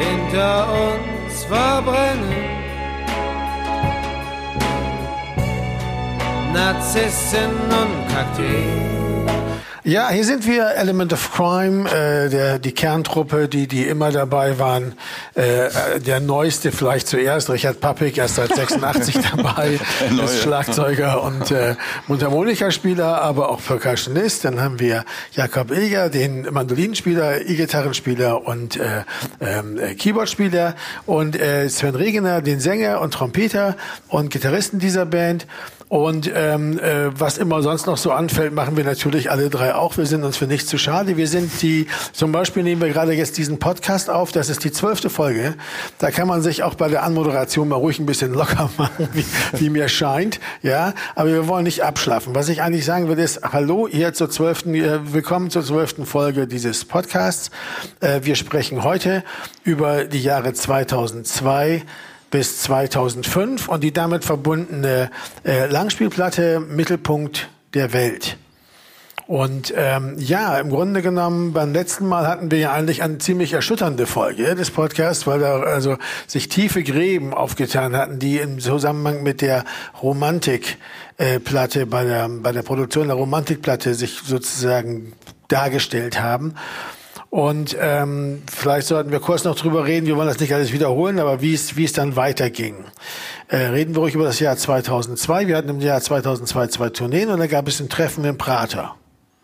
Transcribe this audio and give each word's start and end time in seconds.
hinter 0.00 0.66
uns 0.72 1.44
verbrennen. 1.44 2.60
Narzissen 6.52 7.52
und 7.80 8.08
Kakteen. 8.12 9.09
Ja, 9.82 10.10
hier 10.10 10.26
sind 10.26 10.46
wir, 10.46 10.74
Element 10.76 11.10
of 11.14 11.32
Crime, 11.32 11.88
äh, 11.90 12.28
der, 12.28 12.58
die 12.58 12.72
Kerntruppe, 12.72 13.48
die, 13.48 13.66
die 13.66 13.84
immer 13.84 14.12
dabei 14.12 14.58
waren. 14.58 14.92
Äh, 15.34 15.68
äh 15.68 15.70
der 16.00 16.20
neueste 16.20 16.70
vielleicht 16.70 17.08
zuerst, 17.08 17.48
Richard 17.48 17.80
Pappig, 17.80 18.18
erst 18.18 18.34
seit 18.34 18.54
86 18.54 19.16
dabei, 19.36 19.80
ist 20.22 20.42
Schlagzeuger 20.42 21.22
und 21.22 21.50
äh, 21.50 21.76
Mundharmonikaspieler, 22.08 23.22
aber 23.22 23.48
auch 23.48 23.62
Percussionist. 23.62 24.44
Dann 24.44 24.60
haben 24.60 24.80
wir 24.80 25.06
Jakob 25.32 25.70
Eger, 25.70 26.10
den 26.10 26.42
Mandolinspieler, 26.50 27.40
E-Gitarrenspieler 27.40 28.46
und 28.46 28.76
äh, 28.76 29.04
ähm, 29.40 29.78
äh, 29.78 29.94
Keyboardspieler 29.94 30.74
und 31.06 31.40
äh, 31.40 31.70
Sven 31.70 31.94
Regener, 31.94 32.42
den 32.42 32.60
Sänger 32.60 33.00
und 33.00 33.14
Trompeter 33.14 33.78
und 34.08 34.30
Gitarristen 34.30 34.78
dieser 34.78 35.06
Band. 35.06 35.46
Und 35.90 36.30
ähm, 36.32 36.78
äh, 36.78 37.10
was 37.18 37.36
immer 37.36 37.62
sonst 37.64 37.86
noch 37.86 37.96
so 37.96 38.12
anfällt, 38.12 38.54
machen 38.54 38.76
wir 38.76 38.84
natürlich 38.84 39.28
alle 39.32 39.50
drei 39.50 39.74
auch. 39.74 39.96
Wir 39.96 40.06
sind 40.06 40.22
uns 40.22 40.36
für 40.36 40.46
nichts 40.46 40.68
zu 40.68 40.78
schade. 40.78 41.16
Wir 41.16 41.26
sind 41.26 41.50
die, 41.62 41.88
zum 42.12 42.30
Beispiel 42.30 42.62
nehmen 42.62 42.80
wir 42.80 42.90
gerade 42.90 43.12
jetzt 43.12 43.36
diesen 43.38 43.58
Podcast 43.58 44.08
auf. 44.08 44.30
Das 44.30 44.50
ist 44.50 44.62
die 44.62 44.70
zwölfte 44.70 45.10
Folge. 45.10 45.56
Da 45.98 46.12
kann 46.12 46.28
man 46.28 46.42
sich 46.42 46.62
auch 46.62 46.74
bei 46.74 46.86
der 46.86 47.02
Anmoderation 47.02 47.66
mal 47.66 47.74
ruhig 47.74 47.98
ein 47.98 48.06
bisschen 48.06 48.32
locker 48.32 48.70
machen, 48.78 49.08
wie, 49.14 49.24
wie 49.58 49.68
mir 49.68 49.88
scheint. 49.88 50.38
Ja, 50.62 50.94
aber 51.16 51.30
wir 51.30 51.48
wollen 51.48 51.64
nicht 51.64 51.82
abschlafen. 51.82 52.36
Was 52.36 52.48
ich 52.48 52.62
eigentlich 52.62 52.84
sagen 52.84 53.08
will, 53.08 53.18
ist 53.18 53.42
Hallo 53.42 53.88
hier 53.90 54.14
zur 54.14 54.30
zwölften, 54.30 54.76
äh, 54.76 55.12
willkommen 55.12 55.50
zur 55.50 55.64
zwölften 55.64 56.06
Folge 56.06 56.46
dieses 56.46 56.84
Podcasts. 56.84 57.50
Äh, 57.98 58.20
wir 58.22 58.36
sprechen 58.36 58.84
heute 58.84 59.24
über 59.64 60.04
die 60.04 60.22
Jahre 60.22 60.52
2002 60.52 61.82
bis 62.30 62.60
2005 62.62 63.68
und 63.68 63.82
die 63.82 63.92
damit 63.92 64.24
verbundene 64.24 65.10
äh, 65.44 65.66
Langspielplatte 65.66 66.60
Mittelpunkt 66.60 67.48
der 67.74 67.92
Welt. 67.92 68.36
Und 69.30 69.72
ähm, 69.76 70.16
ja, 70.18 70.58
im 70.58 70.70
Grunde 70.70 71.02
genommen, 71.02 71.52
beim 71.52 71.72
letzten 71.72 72.04
Mal 72.08 72.26
hatten 72.26 72.50
wir 72.50 72.58
ja 72.58 72.72
eigentlich 72.72 73.04
eine 73.04 73.18
ziemlich 73.18 73.52
erschütternde 73.52 74.06
Folge 74.06 74.56
des 74.56 74.72
Podcasts, 74.72 75.24
weil 75.24 75.38
da 75.38 75.60
also 75.60 75.98
sich 76.26 76.48
tiefe 76.48 76.82
Gräben 76.82 77.32
aufgetan 77.32 77.96
hatten, 77.96 78.18
die 78.18 78.38
im 78.38 78.58
Zusammenhang 78.58 79.22
mit 79.22 79.40
der 79.40 79.64
Romantikplatte, 80.02 81.80
äh, 81.82 81.84
bei 81.84 82.02
der, 82.02 82.28
bei 82.28 82.50
der 82.50 82.62
Produktion 82.62 83.06
der 83.06 83.16
Romantikplatte 83.16 83.94
sich 83.94 84.18
sozusagen 84.18 85.12
dargestellt 85.46 86.20
haben. 86.20 86.56
Und 87.30 87.76
ähm, 87.80 88.42
vielleicht 88.50 88.88
sollten 88.88 89.12
wir 89.12 89.20
kurz 89.20 89.44
noch 89.44 89.54
drüber 89.54 89.86
reden. 89.86 90.06
Wir 90.06 90.16
wollen 90.16 90.26
das 90.26 90.40
nicht 90.40 90.52
alles 90.52 90.72
wiederholen, 90.72 91.20
aber 91.20 91.40
wie 91.40 91.54
es 91.54 91.76
wie 91.76 91.84
es 91.84 91.92
dann 91.92 92.16
weiterging. 92.16 92.74
Äh, 93.46 93.56
reden 93.56 93.94
wir 93.94 94.00
ruhig 94.00 94.16
über 94.16 94.24
das 94.24 94.40
Jahr 94.40 94.56
2002. 94.56 95.46
Wir 95.46 95.56
hatten 95.56 95.68
im 95.68 95.80
Jahr 95.80 96.00
2002 96.00 96.66
zwei 96.66 96.90
Tourneen 96.90 97.28
und 97.28 97.38
da 97.38 97.46
gab 97.46 97.68
es 97.68 97.78
ein 97.80 97.88
Treffen 97.88 98.24
im 98.24 98.36
Prater. 98.36 98.96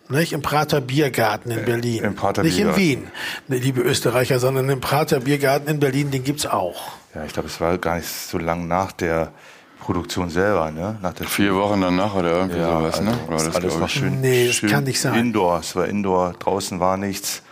Nicht? 0.08 0.32
Im 0.32 0.42
Prater 0.42 0.80
Biergarten 0.80 1.50
in 1.50 1.60
äh, 1.60 1.62
Berlin. 1.62 2.04
Im 2.04 2.14
Prater 2.16 2.42
Nicht 2.42 2.56
Biergarten. 2.56 2.80
in 2.80 2.88
Wien, 2.88 3.06
ne, 3.48 3.58
liebe 3.58 3.80
Österreicher, 3.82 4.40
sondern 4.40 4.68
im 4.68 4.80
Prater 4.80 5.20
Biergarten 5.20 5.68
in 5.68 5.80
Berlin, 5.80 6.10
den 6.10 6.24
gibt's 6.24 6.46
auch. 6.46 6.92
Ja, 7.14 7.24
ich 7.24 7.32
glaube, 7.32 7.48
es 7.48 7.60
war 7.60 7.78
gar 7.78 7.96
nicht 7.96 8.08
so 8.08 8.38
lang 8.38 8.66
nach 8.68 8.92
der 8.92 9.32
Produktion 9.80 10.30
selber, 10.30 10.70
ne? 10.72 10.98
Nach 11.02 11.12
der 11.12 11.26
Vier 11.26 11.54
Wochen 11.54 11.80
danach 11.80 12.14
oder 12.14 12.32
irgendwie 12.32 12.58
ja, 12.58 12.78
sowas, 12.78 13.00
ne? 13.00 13.10
also, 13.10 13.20
ne? 13.20 13.28
Oder 13.28 13.44
das 13.44 13.56
alles 13.56 13.78
noch 13.78 13.88
schön. 13.88 14.20
Nee, 14.20 14.48
das 14.48 14.56
schön 14.56 14.70
kann 14.70 14.84
nicht 14.84 15.00
sein. 15.00 15.14
Indoor, 15.14 15.60
es 15.60 15.76
war 15.76 15.86
Indoor, 15.86 16.32
draußen 16.32 16.80
war 16.80 16.96
nichts. 16.96 17.42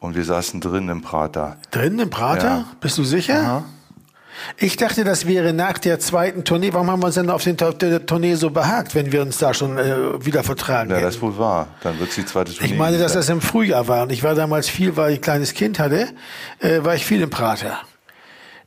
Und 0.00 0.16
wir 0.16 0.24
saßen 0.24 0.60
drin 0.60 0.88
im 0.88 1.02
Prater. 1.02 1.56
Drin 1.70 1.98
im 1.98 2.10
Prater? 2.10 2.48
Ja. 2.48 2.64
Bist 2.80 2.98
du 2.98 3.04
sicher? 3.04 3.40
Aha. 3.40 3.64
Ich 4.56 4.76
dachte, 4.76 5.02
das 5.02 5.26
wäre 5.26 5.52
nach 5.52 5.78
der 5.78 5.98
zweiten 5.98 6.44
Tournee. 6.44 6.72
Warum 6.72 6.90
haben 6.90 7.02
wir 7.02 7.06
uns 7.06 7.16
denn 7.16 7.28
auf, 7.28 7.42
den, 7.42 7.56
der 7.56 8.06
Tournee 8.06 8.34
so 8.36 8.50
behagt, 8.50 8.94
wenn 8.94 9.10
wir 9.10 9.22
uns 9.22 9.38
da 9.38 9.52
schon 9.52 9.76
äh, 9.78 10.24
wieder 10.24 10.44
vertragen 10.44 10.90
Ja, 10.90 10.96
hätten? 10.96 11.06
das 11.06 11.20
wohl 11.20 11.36
war. 11.38 11.66
Dann 11.82 11.98
wird 11.98 12.10
es 12.10 12.14
die 12.14 12.24
zweite 12.24 12.54
Tournee. 12.54 12.72
Ich 12.72 12.78
meine, 12.78 12.98
dass 12.98 13.14
das 13.14 13.28
im 13.28 13.40
Frühjahr 13.40 13.88
war. 13.88 14.04
Und 14.04 14.12
ich 14.12 14.22
war 14.22 14.36
damals 14.36 14.68
viel, 14.68 14.96
weil 14.96 15.12
ich 15.12 15.18
ein 15.18 15.22
kleines 15.22 15.54
Kind 15.54 15.80
hatte, 15.80 16.08
äh, 16.60 16.84
war 16.84 16.94
ich 16.94 17.04
viel 17.04 17.20
im 17.20 17.30
Prater. 17.30 17.78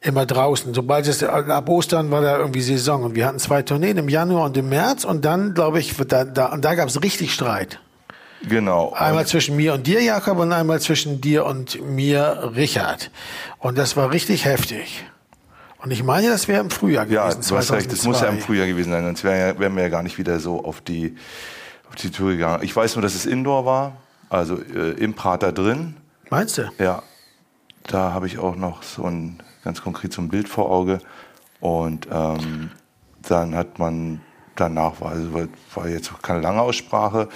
Immer 0.01 0.25
draußen. 0.25 0.73
Sobald 0.73 1.07
es, 1.07 1.23
ab 1.23 1.69
Ostern 1.69 2.11
war 2.11 2.21
da 2.21 2.37
irgendwie 2.37 2.61
Saison. 2.61 3.03
Und 3.03 3.15
wir 3.15 3.25
hatten 3.25 3.39
zwei 3.39 3.61
Tourneen 3.61 3.97
im 3.97 4.09
Januar 4.09 4.45
und 4.45 4.57
im 4.57 4.67
März. 4.67 5.05
Und 5.05 5.23
dann, 5.23 5.53
glaube 5.53 5.79
ich, 5.79 5.95
da, 5.95 6.25
da, 6.25 6.47
und 6.47 6.65
da 6.65 6.75
gab 6.75 6.89
es 6.89 7.01
richtig 7.01 7.33
Streit. 7.33 7.79
Genau. 8.47 8.93
Einmal 8.93 9.27
zwischen 9.27 9.55
mir 9.55 9.73
und 9.73 9.85
dir, 9.85 10.01
Jakob, 10.01 10.39
und 10.39 10.51
einmal 10.51 10.81
zwischen 10.81 11.21
dir 11.21 11.45
und 11.45 11.81
mir, 11.81 12.51
Richard. 12.55 13.11
Und 13.59 13.77
das 13.77 13.95
war 13.95 14.11
richtig 14.11 14.45
heftig. 14.45 15.05
Und 15.83 15.91
ich 15.91 16.03
meine, 16.03 16.29
das 16.29 16.47
wäre 16.47 16.61
im 16.61 16.69
Frühjahr 16.69 17.05
gewesen. 17.05 17.41
Ja, 17.41 17.49
du 17.49 17.57
hast 17.57 17.71
recht, 17.71 17.91
das 17.91 18.03
muss 18.03 18.21
ja 18.21 18.27
im 18.27 18.39
Frühjahr 18.39 18.67
gewesen 18.67 18.91
sein, 18.91 19.03
sonst 19.03 19.23
wären 19.23 19.59
wär 19.59 19.69
wir 19.69 19.83
ja 19.83 19.89
gar 19.89 20.03
nicht 20.03 20.17
wieder 20.17 20.39
so 20.39 20.63
auf 20.63 20.81
die, 20.81 21.15
auf 21.89 21.95
die 21.95 22.11
Tour 22.11 22.31
gegangen. 22.31 22.63
Ich 22.63 22.75
weiß 22.75 22.95
nur, 22.95 23.01
dass 23.01 23.15
es 23.15 23.25
Indoor 23.25 23.65
war, 23.65 23.97
also 24.29 24.59
äh, 24.61 24.91
im 24.91 25.15
Prater 25.15 25.51
drin. 25.51 25.97
Meinst 26.29 26.57
du? 26.57 26.69
Ja. 26.77 27.01
Da 27.87 28.13
habe 28.13 28.27
ich 28.27 28.37
auch 28.37 28.55
noch 28.55 28.83
so 28.83 29.03
ein 29.05 29.41
ganz 29.63 29.81
konkret 29.81 30.13
so 30.13 30.21
ein 30.21 30.29
Bild 30.29 30.47
vor 30.47 30.69
Auge. 30.69 30.99
Und 31.59 32.07
ähm, 32.11 32.71
dann 33.27 33.55
hat 33.55 33.79
man 33.79 34.21
danach, 34.55 35.01
war, 35.01 35.11
also 35.11 35.47
war 35.73 35.87
jetzt 35.87 36.11
keine 36.21 36.41
lange 36.41 36.61
Aussprache, 36.61 37.27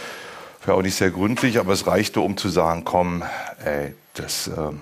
war 0.67 0.75
auch 0.75 0.81
nicht 0.81 0.95
sehr 0.95 1.11
gründlich, 1.11 1.59
aber 1.59 1.73
es 1.73 1.87
reichte, 1.87 2.21
um 2.21 2.37
zu 2.37 2.49
sagen, 2.49 2.83
komm, 2.85 3.23
ey, 3.63 3.93
das 4.13 4.47
ähm, 4.47 4.79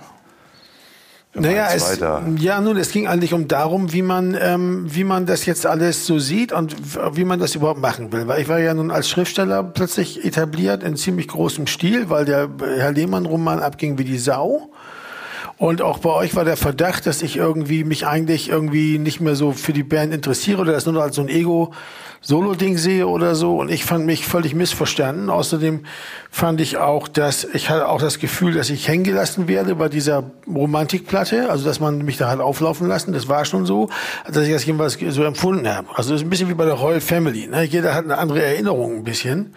naja, 1.36 1.70
es, 1.74 2.00
ja, 2.38 2.62
nun, 2.62 2.78
es 2.78 2.92
ging 2.92 3.08
eigentlich 3.08 3.34
um 3.34 3.48
darum, 3.48 3.92
wie 3.92 4.04
man, 4.04 4.38
ähm, 4.40 4.86
wie 4.88 5.04
man 5.04 5.26
das 5.26 5.48
jetzt 5.48 5.66
alles 5.66 6.06
so 6.06 6.20
sieht 6.20 6.52
und 6.52 6.76
wie 7.16 7.24
man 7.24 7.40
das 7.40 7.56
überhaupt 7.56 7.80
machen 7.80 8.12
will. 8.12 8.28
Weil 8.28 8.42
ich 8.42 8.48
war 8.48 8.60
ja 8.60 8.74
nun 8.76 8.92
als 8.92 9.10
Schriftsteller 9.10 9.64
plötzlich 9.64 10.24
etabliert 10.24 10.84
in 10.84 10.96
ziemlich 10.96 11.28
großem 11.28 11.66
Stil, 11.66 12.12
weil 12.12 12.26
der 12.26 12.50
Herr 12.78 12.92
Lehmann-Roman 12.92 13.60
abging 13.60 13.98
wie 13.98 14.04
die 14.04 14.20
Sau. 14.20 14.70
Und 15.64 15.82
auch 15.82 16.00
bei 16.00 16.10
euch 16.10 16.36
war 16.36 16.44
der 16.44 16.58
Verdacht, 16.58 17.06
dass 17.06 17.22
ich 17.22 17.38
irgendwie 17.38 17.86
mich 17.86 18.06
eigentlich 18.06 18.50
irgendwie 18.50 18.98
nicht 19.00 19.22
mehr 19.22 19.38
so 19.38 19.54
für 19.54 19.72
die 19.72 19.84
Band 19.84 20.14
interessiere 20.14 20.60
oder 20.60 20.74
das 20.74 20.86
nur 20.86 21.02
als 21.02 21.16
so 21.16 21.22
ein 21.22 21.30
Ego 21.30 21.72
Solo-Ding 22.20 22.78
sehe 22.78 23.08
oder 23.08 23.34
so. 23.34 23.62
Und 23.62 23.72
ich 23.72 23.86
fand 23.86 24.06
mich 24.06 24.26
völlig 24.26 24.56
missverstanden. 24.56 25.30
Außerdem 25.30 25.86
fand 26.30 26.60
ich 26.60 26.76
auch, 26.80 27.08
dass 27.08 27.46
ich 27.46 27.70
hatte 27.70 27.88
auch 27.88 28.02
das 28.02 28.20
Gefühl, 28.20 28.56
dass 28.56 28.70
ich 28.70 28.90
hängen 28.90 29.06
gelassen 29.06 29.48
werde 29.48 29.76
bei 29.76 29.88
dieser 29.88 30.32
Romantikplatte. 30.54 31.50
Also, 31.50 31.64
dass 31.64 31.80
man 31.80 32.00
mich 32.00 32.18
da 32.18 32.30
hat 32.30 32.42
auflaufen 32.42 32.90
lassen. 32.90 33.14
Das 33.14 33.30
war 33.30 33.46
schon 33.46 33.66
so, 33.66 33.90
dass 34.28 34.46
ich 34.46 34.52
das 34.52 34.66
jedenfalls 34.66 34.98
so 35.00 35.24
empfunden 35.24 35.70
habe. 35.70 35.88
Also, 35.96 36.12
das 36.12 36.20
ist 36.20 36.28
ein 36.28 36.30
bisschen 36.30 36.50
wie 36.50 36.56
bei 36.56 36.66
der 36.66 36.74
Royal 36.74 37.00
Family. 37.00 37.48
Ne? 37.48 37.64
Jeder 37.64 37.96
hat 37.96 38.04
eine 38.04 38.18
andere 38.18 38.44
Erinnerung 38.44 38.98
ein 38.98 39.04
bisschen. 39.06 39.54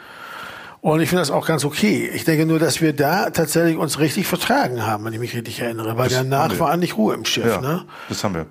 Und 0.86 1.00
ich 1.00 1.08
finde 1.08 1.22
das 1.22 1.32
auch 1.32 1.44
ganz 1.44 1.64
okay. 1.64 2.08
Ich 2.14 2.22
denke 2.22 2.46
nur, 2.46 2.60
dass 2.60 2.80
wir 2.80 2.92
da 2.92 3.30
tatsächlich 3.30 3.76
uns 3.76 3.98
richtig 3.98 4.28
vertragen 4.28 4.86
haben, 4.86 5.04
wenn 5.04 5.12
ich 5.12 5.18
mich 5.18 5.34
richtig 5.34 5.58
erinnere. 5.58 5.98
Weil 5.98 6.08
das 6.08 6.18
danach 6.18 6.56
war 6.60 6.70
eigentlich 6.70 6.96
Ruhe 6.96 7.12
im 7.12 7.24
Schiff. 7.24 7.44
Ja, 7.44 7.60
ne? 7.60 7.84
Das 8.08 8.22
haben 8.22 8.36
wir. 8.36 8.46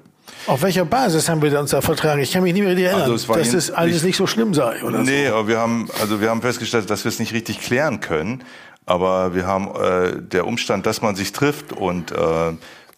Auf 0.46 0.62
welcher 0.62 0.84
Basis 0.84 1.29
haben 1.29 1.41
wir 1.41 1.57
uns 1.57 1.72
da 1.72 1.79
vertragen? 1.79 2.19
Ich 2.22 2.34
kann 2.34 2.44
mich 2.44 2.51
nicht 2.51 2.63
mehr 2.63 2.73
erinnern, 2.73 3.09
also 3.09 3.34
dass 3.34 3.53
es 3.53 3.72
alles 3.72 4.03
nicht 4.03 4.18
so 4.18 4.28
schlimm 4.28 4.53
sei. 4.53 4.84
Oder 4.84 5.00
nee, 5.00 5.29
so. 5.29 5.34
aber 5.34 5.47
wir 5.47 5.59
haben, 5.59 5.88
also 6.01 6.19
wir 6.19 6.29
haben 6.29 6.41
festgestellt, 6.41 6.90
dass 6.90 7.06
wir 7.06 7.09
es 7.09 7.19
nicht 7.19 7.31
richtig 7.31 7.62
klären 7.62 8.01
können. 8.01 8.44
Aber 8.85 9.34
wir 9.34 9.47
haben 9.47 9.69
äh, 9.73 10.22
der 10.22 10.46
Umstand, 10.46 10.85
dass 10.85 11.02
man 11.02 11.16
sich 11.16 11.31
trifft 11.31 11.72
und 11.72 12.12
äh, 12.12 12.17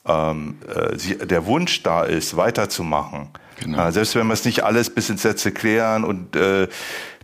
ähm, 0.07 0.57
äh, 0.67 1.27
der 1.27 1.45
Wunsch 1.45 1.83
da 1.83 2.01
ist, 2.01 2.37
weiterzumachen. 2.37 3.27
Genau. 3.59 3.87
Äh, 3.87 3.91
selbst 3.91 4.15
wenn 4.15 4.25
wir 4.25 4.33
es 4.33 4.45
nicht 4.45 4.63
alles 4.63 4.89
bis 4.89 5.11
ins 5.11 5.21
Sätze 5.21 5.51
klären 5.51 6.03
und 6.03 6.35
äh, 6.35 6.67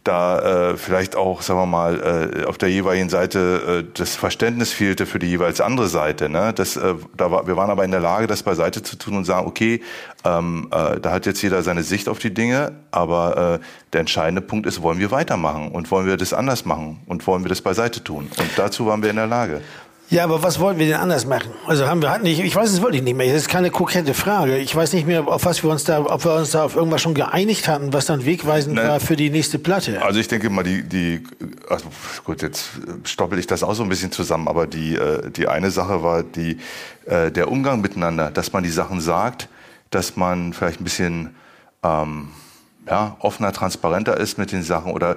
da 0.03 0.71
äh, 0.71 0.77
vielleicht 0.77 1.15
auch, 1.15 1.41
sagen 1.41 1.59
wir 1.61 1.65
mal, 1.65 2.41
äh, 2.41 2.45
auf 2.45 2.57
der 2.57 2.69
jeweiligen 2.69 3.09
Seite 3.09 3.83
äh, 3.85 3.91
das 3.93 4.15
Verständnis 4.15 4.73
fehlte 4.73 5.05
für 5.05 5.17
die 5.17 5.27
jeweils 5.27 5.61
andere 5.61 5.87
Seite. 5.87 6.27
Ne? 6.27 6.51
Das, 6.53 6.75
äh, 6.75 6.95
da 7.15 7.31
war, 7.31 7.47
wir 7.47 7.55
waren 7.55 7.69
aber 7.69 7.85
in 7.85 7.91
der 7.91 8.01
Lage, 8.01 8.27
das 8.27 8.43
beiseite 8.43 8.83
zu 8.83 8.97
tun 8.97 9.15
und 9.15 9.23
sagen, 9.23 9.47
okay, 9.47 9.81
ähm, 10.25 10.67
äh, 10.71 10.99
da 10.99 11.11
hat 11.11 11.25
jetzt 11.25 11.41
jeder 11.41 11.63
seine 11.63 11.83
Sicht 11.83 12.09
auf 12.09 12.19
die 12.19 12.33
Dinge, 12.33 12.73
aber 12.91 13.59
äh, 13.61 13.65
der 13.93 14.01
entscheidende 14.01 14.41
Punkt 14.41 14.65
ist, 14.65 14.81
wollen 14.81 14.99
wir 14.99 15.11
weitermachen 15.11 15.71
und 15.71 15.89
wollen 15.89 16.05
wir 16.05 16.17
das 16.17 16.33
anders 16.33 16.65
machen 16.65 17.01
und 17.05 17.25
wollen 17.25 17.43
wir 17.43 17.49
das 17.49 17.61
beiseite 17.61 18.03
tun? 18.03 18.29
Und 18.37 18.49
dazu 18.57 18.85
waren 18.85 19.01
wir 19.01 19.09
in 19.09 19.15
der 19.15 19.27
Lage. 19.27 19.61
Ja, 20.13 20.25
aber 20.25 20.43
was 20.43 20.59
wollten 20.59 20.79
wir 20.79 20.85
denn 20.85 20.97
anders 20.97 21.25
machen? 21.25 21.49
Also 21.65 21.87
haben 21.87 21.99
wir 22.03 22.11
hatten 22.11 22.21
nicht, 22.21 22.39
ich 22.39 22.55
weiß 22.55 22.69
es 22.71 22.83
wirklich 22.83 23.01
nicht 23.01 23.17
mehr. 23.17 23.33
Das 23.33 23.41
ist 23.41 23.49
keine 23.49 23.71
kokette 23.71 24.13
Frage. 24.13 24.57
Ich 24.59 24.75
weiß 24.75 24.93
nicht 24.93 25.07
mehr, 25.07 25.27
auf 25.27 25.43
was 25.43 25.63
wir 25.63 25.71
uns 25.71 25.85
da, 25.85 26.05
ob 26.05 26.23
wir 26.23 26.35
uns 26.35 26.51
da 26.51 26.65
auf 26.65 26.75
irgendwas 26.75 27.01
schon 27.01 27.15
geeinigt 27.15 27.67
hatten, 27.67 27.93
was 27.93 28.05
dann 28.05 28.23
wegweisend 28.23 28.75
Nein. 28.75 28.87
war 28.87 28.99
für 28.99 29.15
die 29.15 29.31
nächste 29.31 29.57
Platte. 29.57 30.03
Also 30.03 30.19
ich 30.19 30.27
denke 30.27 30.51
mal, 30.51 30.61
die, 30.61 30.83
die, 30.83 31.23
also 31.67 31.85
gut, 32.23 32.43
jetzt 32.43 32.69
stoppel 33.05 33.39
ich 33.39 33.47
das 33.47 33.63
auch 33.63 33.73
so 33.73 33.81
ein 33.81 33.89
bisschen 33.89 34.11
zusammen, 34.11 34.47
aber 34.47 34.67
die, 34.67 34.95
äh, 34.95 35.31
die 35.31 35.47
eine 35.47 35.71
Sache 35.71 36.03
war 36.03 36.21
die, 36.21 36.59
äh, 37.07 37.31
der 37.31 37.51
Umgang 37.51 37.81
miteinander, 37.81 38.29
dass 38.29 38.53
man 38.53 38.61
die 38.61 38.69
Sachen 38.69 39.01
sagt, 39.01 39.49
dass 39.89 40.15
man 40.15 40.53
vielleicht 40.53 40.79
ein 40.79 40.83
bisschen 40.83 41.35
ähm, 41.81 42.27
ja, 42.87 43.17
offener, 43.17 43.51
transparenter 43.51 44.15
ist 44.17 44.37
mit 44.37 44.51
den 44.51 44.61
Sachen 44.61 44.91
oder 44.91 45.15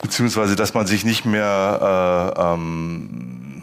beziehungsweise, 0.00 0.56
dass 0.56 0.72
man 0.72 0.86
sich 0.86 1.04
nicht 1.04 1.26
mehr 1.26 2.32
äh, 2.38 2.54
ähm, 2.54 3.53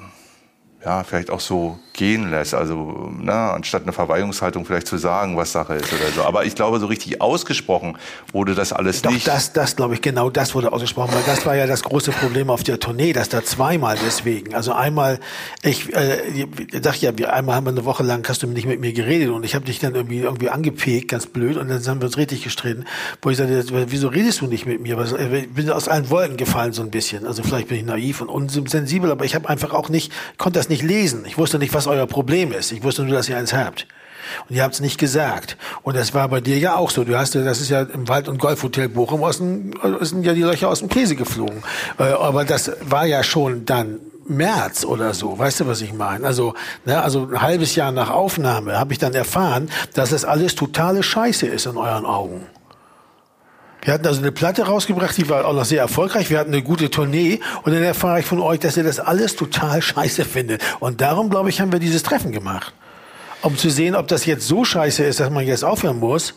ja, 0.84 1.04
vielleicht 1.04 1.30
auch 1.30 1.40
so 1.40 1.80
gehen 2.02 2.32
lässt. 2.32 2.56
Also 2.56 3.12
na, 3.20 3.54
anstatt 3.54 3.84
eine 3.84 3.94
Verweigerungshaltung 3.94 4.66
vielleicht 4.66 4.88
zu 4.88 4.98
sagen, 4.98 5.38
was 5.38 5.52
Sache 5.52 5.76
ist 5.76 5.94
oder 5.94 6.12
so. 6.16 6.24
Aber 6.24 6.46
ich 6.46 6.56
glaube, 6.56 6.80
so 6.80 6.88
richtig 6.88 7.22
ausgesprochen 7.22 7.96
wurde 8.32 8.56
das 8.56 8.74
alles 8.74 9.04
Doch, 9.04 9.12
nicht. 9.12 9.28
das, 9.28 9.54
das 9.54 9.76
glaube 9.76 9.94
ich, 9.94 10.02
genau 10.02 10.32
das 10.32 10.56
wurde 10.56 10.74
ausgesprochen, 10.74 11.14
weil 11.14 11.22
das 11.28 11.46
war 11.46 11.56
ja 11.56 11.68
das 11.68 11.84
große 11.84 12.12
Problem 12.12 12.50
auf 12.50 12.64
der 12.64 12.80
Tournee, 12.80 13.14
dass 13.14 13.30
da 13.30 13.44
zweimal 13.44 14.00
deswegen. 14.04 14.56
Also 14.56 14.74
einmal, 14.74 15.20
ich 15.62 15.94
äh, 15.94 16.48
sag 16.82 17.00
ja, 17.02 17.16
wir, 17.16 17.34
einmal 17.34 17.56
haben 17.56 17.68
wir 17.68 17.72
eine 17.72 17.86
Woche 17.86 18.02
lang, 18.02 18.28
hast 18.28 18.42
du 18.42 18.48
nicht 18.48 18.66
mit 18.66 18.82
mir 18.82 18.94
geredet 18.94 19.30
und 19.30 19.44
ich 19.44 19.54
habe 19.54 19.66
dich 19.66 19.78
dann 19.78 19.94
irgendwie 19.94 20.22
irgendwie 20.22 20.50
angepegt, 20.50 21.08
ganz 21.08 21.28
blöd, 21.28 21.56
und 21.56 21.70
dann 21.70 21.86
haben 21.86 22.02
wir 22.02 22.08
uns 22.08 22.18
richtig 22.18 22.44
gestritten, 22.44 22.86
wo 23.22 23.30
ich 23.30 23.38
sagte, 23.38 23.64
wieso 23.92 24.08
redest 24.08 24.42
du 24.42 24.48
nicht 24.48 24.66
mit 24.66 24.82
mir? 24.82 24.98
Was, 24.98 25.12
ich 25.12 25.54
bin 25.54 25.70
aus 25.70 25.88
allen 25.88 26.10
Wolken 26.10 26.38
gefallen 26.38 26.74
so 26.74 26.82
ein 26.82 26.90
bisschen. 26.90 27.28
Also 27.28 27.44
vielleicht 27.44 27.68
bin 27.68 27.78
ich 27.78 27.86
naiv 27.86 28.22
und 28.22 28.30
unsensibel, 28.30 29.12
aber 29.12 29.24
ich 29.24 29.36
habe 29.36 29.48
einfach 29.48 29.72
auch 29.72 29.90
nicht, 29.90 30.12
konnte 30.40 30.58
das 30.58 30.68
nicht 30.68 30.82
lesen. 30.82 31.26
Ich 31.28 31.38
wusste 31.38 31.60
nicht, 31.60 31.76
was 31.76 31.91
euer 31.92 32.08
Problem 32.08 32.52
ist. 32.52 32.72
Ich 32.72 32.84
wusste 32.84 33.04
nur, 33.04 33.16
dass 33.16 33.30
ihr 33.30 33.38
eins 33.38 33.54
habt. 33.54 33.88
Und 34.48 34.56
ihr 34.56 34.64
habt 34.64 34.76
es 34.76 34.80
nicht 34.80 34.98
gesagt. 34.98 35.58
Und 35.84 35.96
das 35.96 36.14
war 36.14 36.28
bei 36.30 36.42
dir 36.42 36.58
ja 36.58 36.76
auch 36.76 36.90
so. 36.90 37.04
Du 37.04 37.18
hast, 37.18 37.36
das 37.36 37.60
ist 37.60 37.70
ja 37.70 37.82
im 37.82 38.08
Wald- 38.08 38.28
und 38.30 38.38
Golfhotel 38.38 38.88
Bochum 38.90 39.24
aus 39.24 39.38
dem, 39.38 39.74
sind 40.02 40.24
ja 40.24 40.34
die 40.34 40.44
Löcher 40.44 40.70
aus 40.70 40.80
dem 40.80 40.90
Käse 40.90 41.16
geflogen. 41.16 41.64
Äh, 42.00 42.04
Aber 42.04 42.46
das 42.46 42.72
war 42.82 43.06
ja 43.06 43.24
schon 43.24 43.66
dann 43.66 44.00
März 44.28 44.86
oder 44.86 45.14
so, 45.14 45.38
weißt 45.38 45.62
du, 45.62 45.68
was 45.68 45.82
ich 45.82 45.94
meine? 45.94 46.26
Also, 46.26 46.54
ne, 46.86 47.02
also 47.02 47.28
ein 47.28 47.42
halbes 47.42 47.76
Jahr 47.76 47.92
nach 47.92 48.10
Aufnahme 48.10 48.80
habe 48.80 48.94
ich 48.94 49.00
dann 49.00 49.14
erfahren, 49.14 49.70
dass 49.94 50.12
das 50.12 50.26
alles 50.26 50.56
totale 50.56 51.04
Scheiße 51.04 51.48
ist 51.48 51.66
in 51.66 51.76
euren 51.76 52.06
Augen. 52.06 52.46
Wir 53.84 53.94
hatten 53.94 54.06
also 54.06 54.22
eine 54.22 54.32
Platte 54.32 54.64
rausgebracht, 54.64 55.18
die 55.18 55.28
war 55.28 55.46
auch 55.46 55.54
noch 55.54 55.66
sehr 55.66 55.82
erfolgreich. 55.82 56.30
Wir 56.30 56.38
hatten 56.38 56.54
eine 56.54 56.62
gute 56.62 56.92
Tournee 56.92 57.40
und 57.64 57.74
dann 57.74 57.82
erfahre 57.82 58.20
ich 58.20 58.26
von 58.26 58.40
euch, 58.40 58.60
dass 58.60 58.78
ihr 58.78 58.84
das 58.84 59.00
alles 59.00 59.36
total 59.36 59.82
scheiße 59.82 60.24
findet. 60.24 60.62
Und 60.80 61.02
darum, 61.02 61.32
glaube 61.32 61.50
ich, 61.50 61.60
haben 61.62 61.72
wir 61.72 61.80
dieses 61.80 62.04
Treffen 62.04 62.32
gemacht. 62.32 62.74
Um 63.42 63.58
zu 63.58 63.72
sehen, 63.72 63.96
ob 63.96 64.08
das 64.08 64.28
jetzt 64.28 64.48
so 64.48 64.64
scheiße 64.64 65.04
ist, 65.04 65.20
dass 65.20 65.32
man 65.32 65.48
jetzt 65.48 65.66
aufhören 65.66 66.00
muss, 66.00 66.36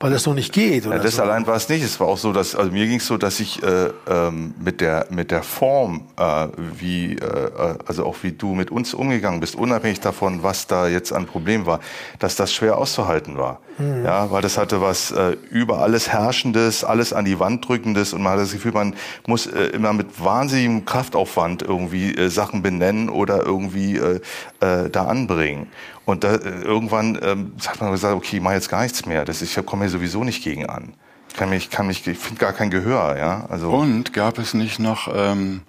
weil 0.00 0.12
das 0.12 0.22
so 0.22 0.32
nicht 0.32 0.52
geht. 0.52 0.86
Oder 0.86 0.96
Ja, 0.96 1.02
das 1.02 1.16
so. 1.16 1.22
allein 1.22 1.46
war 1.46 1.56
es 1.56 1.68
nicht. 1.68 1.82
Es 1.84 1.98
war 1.98 2.06
auch 2.06 2.18
so, 2.18 2.32
dass 2.32 2.54
also 2.54 2.70
mir 2.70 2.86
ging 2.86 2.98
es 2.98 3.06
so, 3.06 3.16
dass 3.16 3.40
ich 3.40 3.62
äh, 3.62 3.90
ähm, 4.08 4.54
mit 4.58 4.80
der 4.80 5.06
mit 5.10 5.30
der 5.30 5.42
Form, 5.42 6.02
äh, 6.16 6.48
wie 6.78 7.14
äh, 7.14 7.50
also 7.86 8.04
auch 8.04 8.16
wie 8.22 8.32
du 8.32 8.54
mit 8.54 8.70
uns 8.70 8.94
umgegangen 8.94 9.40
bist, 9.40 9.56
unabhängig 9.56 10.00
davon, 10.00 10.42
was 10.42 10.66
da 10.66 10.86
jetzt 10.86 11.12
an 11.12 11.26
Problem 11.26 11.66
war, 11.66 11.80
dass 12.18 12.36
das 12.36 12.52
schwer 12.52 12.78
auszuhalten 12.78 13.36
war. 13.36 13.60
Ja, 14.04 14.32
weil 14.32 14.42
das 14.42 14.58
hatte 14.58 14.80
was 14.80 15.12
äh, 15.12 15.36
über 15.50 15.78
alles 15.78 16.08
Herrschendes, 16.08 16.82
alles 16.82 17.12
an 17.12 17.24
die 17.24 17.38
Wand 17.38 17.68
drückendes 17.68 18.12
und 18.12 18.22
man 18.22 18.32
hatte 18.32 18.42
das 18.42 18.52
Gefühl, 18.52 18.72
man 18.72 18.96
muss 19.28 19.46
äh, 19.46 19.66
immer 19.66 19.92
mit 19.92 20.22
wahnsinnigem 20.22 20.84
Kraftaufwand 20.84 21.62
irgendwie 21.62 22.12
äh, 22.12 22.28
Sachen 22.28 22.60
benennen 22.60 23.08
oder 23.08 23.44
irgendwie 23.44 23.96
äh, 23.98 24.20
äh, 24.58 24.90
da 24.90 25.04
anbringen. 25.04 25.68
Und 26.08 26.24
da, 26.24 26.36
äh, 26.36 26.62
irgendwann 26.62 27.18
ähm, 27.20 27.52
hat 27.66 27.82
man 27.82 27.90
gesagt, 27.90 28.14
okay, 28.14 28.36
ich 28.36 28.42
mache 28.42 28.54
jetzt 28.54 28.70
gar 28.70 28.80
nichts 28.80 29.04
mehr. 29.04 29.26
Das 29.26 29.42
ist, 29.42 29.54
ich 29.54 29.66
komme 29.66 29.84
hier 29.84 29.90
sowieso 29.90 30.24
nicht 30.24 30.42
gegen 30.42 30.64
an. 30.64 30.94
Ich 31.28 31.34
kann 31.36 31.50
mich, 31.50 31.68
kann 31.68 31.86
mich, 31.86 32.06
ich 32.06 32.16
finde 32.16 32.40
gar 32.40 32.54
kein 32.54 32.70
Gehör, 32.70 33.18
ja. 33.18 33.44
Also 33.50 33.68
Und 33.68 34.14
gab 34.14 34.38
es 34.38 34.54
nicht 34.54 34.78
noch, 34.78 35.12
ähm, 35.14 35.60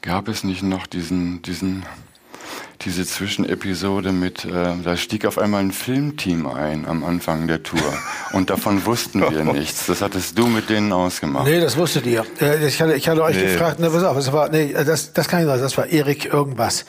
gab 0.00 0.28
es 0.28 0.44
nicht 0.44 0.62
noch 0.62 0.86
diesen, 0.86 1.42
diesen, 1.42 1.84
diese 2.82 3.04
Zwischenepisode 3.06 4.12
mit, 4.12 4.44
äh, 4.44 4.74
da 4.84 4.96
stieg 4.96 5.24
auf 5.26 5.38
einmal 5.38 5.60
ein 5.60 5.72
Filmteam 5.72 6.46
ein 6.46 6.86
am 6.86 7.04
Anfang 7.04 7.46
der 7.46 7.62
Tour 7.62 7.80
und 8.32 8.50
davon 8.50 8.84
wussten 8.86 9.20
wir 9.20 9.44
nichts. 9.52 9.86
Das 9.86 10.02
hattest 10.02 10.38
du 10.38 10.46
mit 10.46 10.68
denen 10.70 10.92
ausgemacht. 10.92 11.46
Nee, 11.46 11.60
das 11.60 11.76
wusstet 11.76 12.06
ihr. 12.06 12.24
Äh, 12.40 12.66
Ich 12.66 12.80
hatte, 12.80 12.94
ich 12.94 13.08
hatte 13.08 13.22
euch 13.22 13.36
Nee. 13.36 13.42
gefragt, 13.44 13.80
ne, 13.80 13.90
pass 13.90 14.02
auf, 14.04 14.16
das 14.16 14.32
war, 14.32 14.48
nee, 14.50 14.72
das, 14.72 15.12
das 15.12 15.28
kann 15.28 15.40
ich 15.40 15.46
sagen, 15.46 15.60
das 15.62 15.76
war 15.76 15.86
Erik 15.86 16.26
irgendwas. 16.26 16.84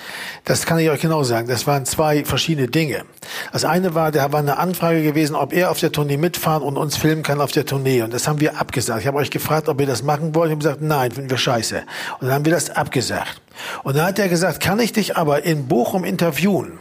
Das 0.45 0.65
kann 0.65 0.79
ich 0.79 0.89
euch 0.89 1.01
genau 1.01 1.23
sagen. 1.23 1.47
Das 1.47 1.65
waren 1.67 1.85
zwei 1.85 2.23
verschiedene 2.25 2.67
Dinge. 2.67 3.03
Das 3.51 3.65
eine 3.65 3.95
war, 3.95 4.11
da 4.11 4.31
war 4.31 4.39
eine 4.39 4.57
Anfrage 4.57 5.03
gewesen, 5.03 5.35
ob 5.35 5.53
er 5.53 5.71
auf 5.71 5.79
der 5.79 5.91
Tournee 5.91 6.17
mitfahren 6.17 6.63
und 6.63 6.77
uns 6.77 6.97
filmen 6.97 7.23
kann 7.23 7.41
auf 7.41 7.51
der 7.51 7.65
Tournee. 7.65 8.01
Und 8.01 8.13
das 8.13 8.27
haben 8.27 8.39
wir 8.39 8.59
abgesagt. 8.59 9.01
Ich 9.01 9.07
habe 9.07 9.17
euch 9.17 9.31
gefragt, 9.31 9.67
ob 9.69 9.79
ihr 9.81 9.87
das 9.87 10.03
machen 10.03 10.35
wollt. 10.35 10.47
Ich 10.49 10.51
habe 10.51 10.63
gesagt, 10.63 10.81
nein, 10.81 11.11
finden 11.11 11.29
wir 11.29 11.37
scheiße. 11.37 11.83
Und 12.19 12.27
dann 12.27 12.33
haben 12.35 12.45
wir 12.45 12.53
das 12.53 12.69
abgesagt. 12.69 13.41
Und 13.83 13.95
dann 13.98 14.06
hat 14.07 14.19
er 14.19 14.30
gesagt, 14.30 14.59
kann 14.59 14.80
ich 14.80 14.94
dich 14.94 15.18
aber 15.18 15.44
in 15.44 15.68
Bochum 15.68 16.04
interviewen? 16.04 16.80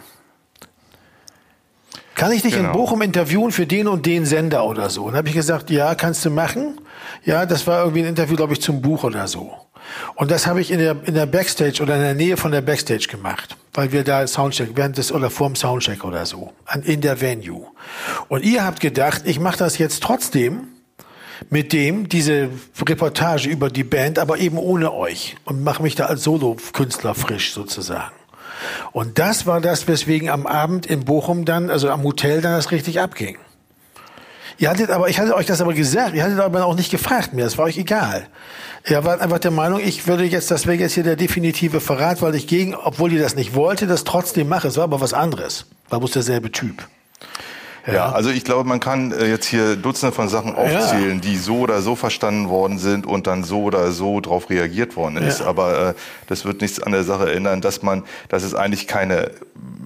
Kann 2.14 2.32
ich 2.32 2.42
dich 2.42 2.54
in 2.54 2.62
Genau. 2.62 2.72
Bochum 2.72 3.02
interviewen 3.02 3.52
für 3.52 3.66
den 3.66 3.88
und 3.88 4.06
den 4.06 4.24
Sender 4.24 4.64
oder 4.64 4.88
so? 4.88 5.02
Und 5.02 5.08
dann 5.08 5.18
habe 5.18 5.28
ich 5.28 5.34
gesagt, 5.34 5.70
ja, 5.70 5.94
kannst 5.94 6.24
du 6.24 6.30
machen. 6.30 6.80
Ja, 7.24 7.44
das 7.44 7.66
war 7.66 7.80
irgendwie 7.80 8.00
ein 8.00 8.08
Interview, 8.08 8.36
glaube 8.36 8.54
ich, 8.54 8.62
zum 8.62 8.80
Buch 8.80 9.04
oder 9.04 9.28
so. 9.28 9.52
Und 10.14 10.30
das 10.30 10.46
habe 10.46 10.60
ich 10.60 10.70
in 10.70 10.78
der, 10.78 10.96
in 11.04 11.14
der 11.14 11.26
Backstage 11.26 11.82
oder 11.82 11.94
in 11.96 12.02
der 12.02 12.14
Nähe 12.14 12.36
von 12.36 12.50
der 12.52 12.62
Backstage 12.62 13.06
gemacht, 13.08 13.56
weil 13.74 13.92
wir 13.92 14.02
da 14.02 14.26
Soundcheck, 14.26 14.70
während 14.74 14.96
des 14.96 15.12
oder 15.12 15.30
vorm 15.30 15.54
Soundcheck 15.54 16.04
oder 16.04 16.26
so, 16.26 16.52
an, 16.64 16.82
in 16.82 17.02
der 17.02 17.20
Venue. 17.20 17.66
Und 18.28 18.44
ihr 18.44 18.64
habt 18.64 18.80
gedacht, 18.80 19.22
ich 19.26 19.38
mache 19.38 19.58
das 19.58 19.78
jetzt 19.78 20.02
trotzdem 20.02 20.68
mit 21.50 21.72
dem, 21.72 22.08
diese 22.08 22.50
Reportage 22.86 23.48
über 23.48 23.70
die 23.70 23.84
Band, 23.84 24.18
aber 24.18 24.38
eben 24.38 24.58
ohne 24.58 24.92
euch 24.92 25.36
und 25.44 25.62
mache 25.62 25.82
mich 25.82 25.94
da 25.94 26.06
als 26.06 26.22
Solo-Künstler 26.22 27.14
frisch 27.14 27.52
sozusagen. 27.52 28.14
Und 28.92 29.18
das 29.18 29.46
war 29.46 29.60
das, 29.60 29.86
weswegen 29.86 30.28
am 30.30 30.46
Abend 30.46 30.86
in 30.86 31.04
Bochum 31.04 31.44
dann, 31.44 31.70
also 31.70 31.90
am 31.90 32.02
Hotel 32.02 32.40
dann 32.40 32.52
das 32.52 32.70
richtig 32.70 33.00
abging. 33.00 33.38
Ihr 34.58 34.70
hattet 34.70 34.90
aber, 34.90 35.10
ich 35.10 35.18
hatte 35.18 35.34
euch 35.34 35.44
das 35.44 35.60
aber 35.60 35.74
gesagt, 35.74 36.14
ihr 36.14 36.22
hattet 36.22 36.40
aber 36.40 36.64
auch 36.64 36.74
nicht 36.74 36.90
gefragt 36.90 37.34
mir, 37.34 37.44
das 37.44 37.58
war 37.58 37.66
euch 37.66 37.76
egal. 37.76 38.26
Ihr 38.88 39.04
wart 39.04 39.20
einfach 39.20 39.38
der 39.38 39.50
Meinung, 39.50 39.80
ich 39.80 40.06
würde 40.06 40.24
jetzt, 40.24 40.50
das 40.50 40.66
wäre 40.66 40.78
jetzt 40.78 40.94
hier 40.94 41.02
der 41.02 41.16
definitive 41.16 41.80
Verrat, 41.80 42.22
weil 42.22 42.34
ich 42.34 42.46
gegen, 42.46 42.74
obwohl 42.74 43.12
ihr 43.12 43.20
das 43.20 43.34
nicht 43.34 43.54
wollte, 43.54 43.86
das 43.86 44.04
trotzdem 44.04 44.48
mache. 44.48 44.68
Es 44.68 44.76
war 44.76 44.84
aber 44.84 45.00
was 45.00 45.12
anderes. 45.12 45.66
War 45.90 45.98
bloß 45.98 46.12
derselbe 46.12 46.50
Typ. 46.52 46.88
Ja, 47.86 48.10
also 48.10 48.30
ich 48.30 48.44
glaube, 48.44 48.68
man 48.68 48.80
kann 48.80 49.12
äh, 49.12 49.26
jetzt 49.26 49.46
hier 49.46 49.76
Dutzende 49.76 50.12
von 50.14 50.28
Sachen 50.28 50.54
aufzählen, 50.54 51.20
die 51.20 51.36
so 51.36 51.58
oder 51.58 51.82
so 51.82 51.94
verstanden 51.94 52.48
worden 52.48 52.78
sind 52.78 53.06
und 53.06 53.26
dann 53.26 53.44
so 53.44 53.62
oder 53.62 53.92
so 53.92 54.20
darauf 54.20 54.50
reagiert 54.50 54.96
worden 54.96 55.18
ist. 55.18 55.40
Ja. 55.40 55.46
Aber 55.46 55.90
äh, 55.90 55.94
das 56.26 56.44
wird 56.44 56.60
nichts 56.60 56.82
an 56.82 56.92
der 56.92 57.04
Sache 57.04 57.32
ändern, 57.32 57.60
dass 57.60 57.82
man, 57.82 58.02
dass 58.28 58.42
es 58.42 58.54
eigentlich 58.54 58.86
keine, 58.88 59.30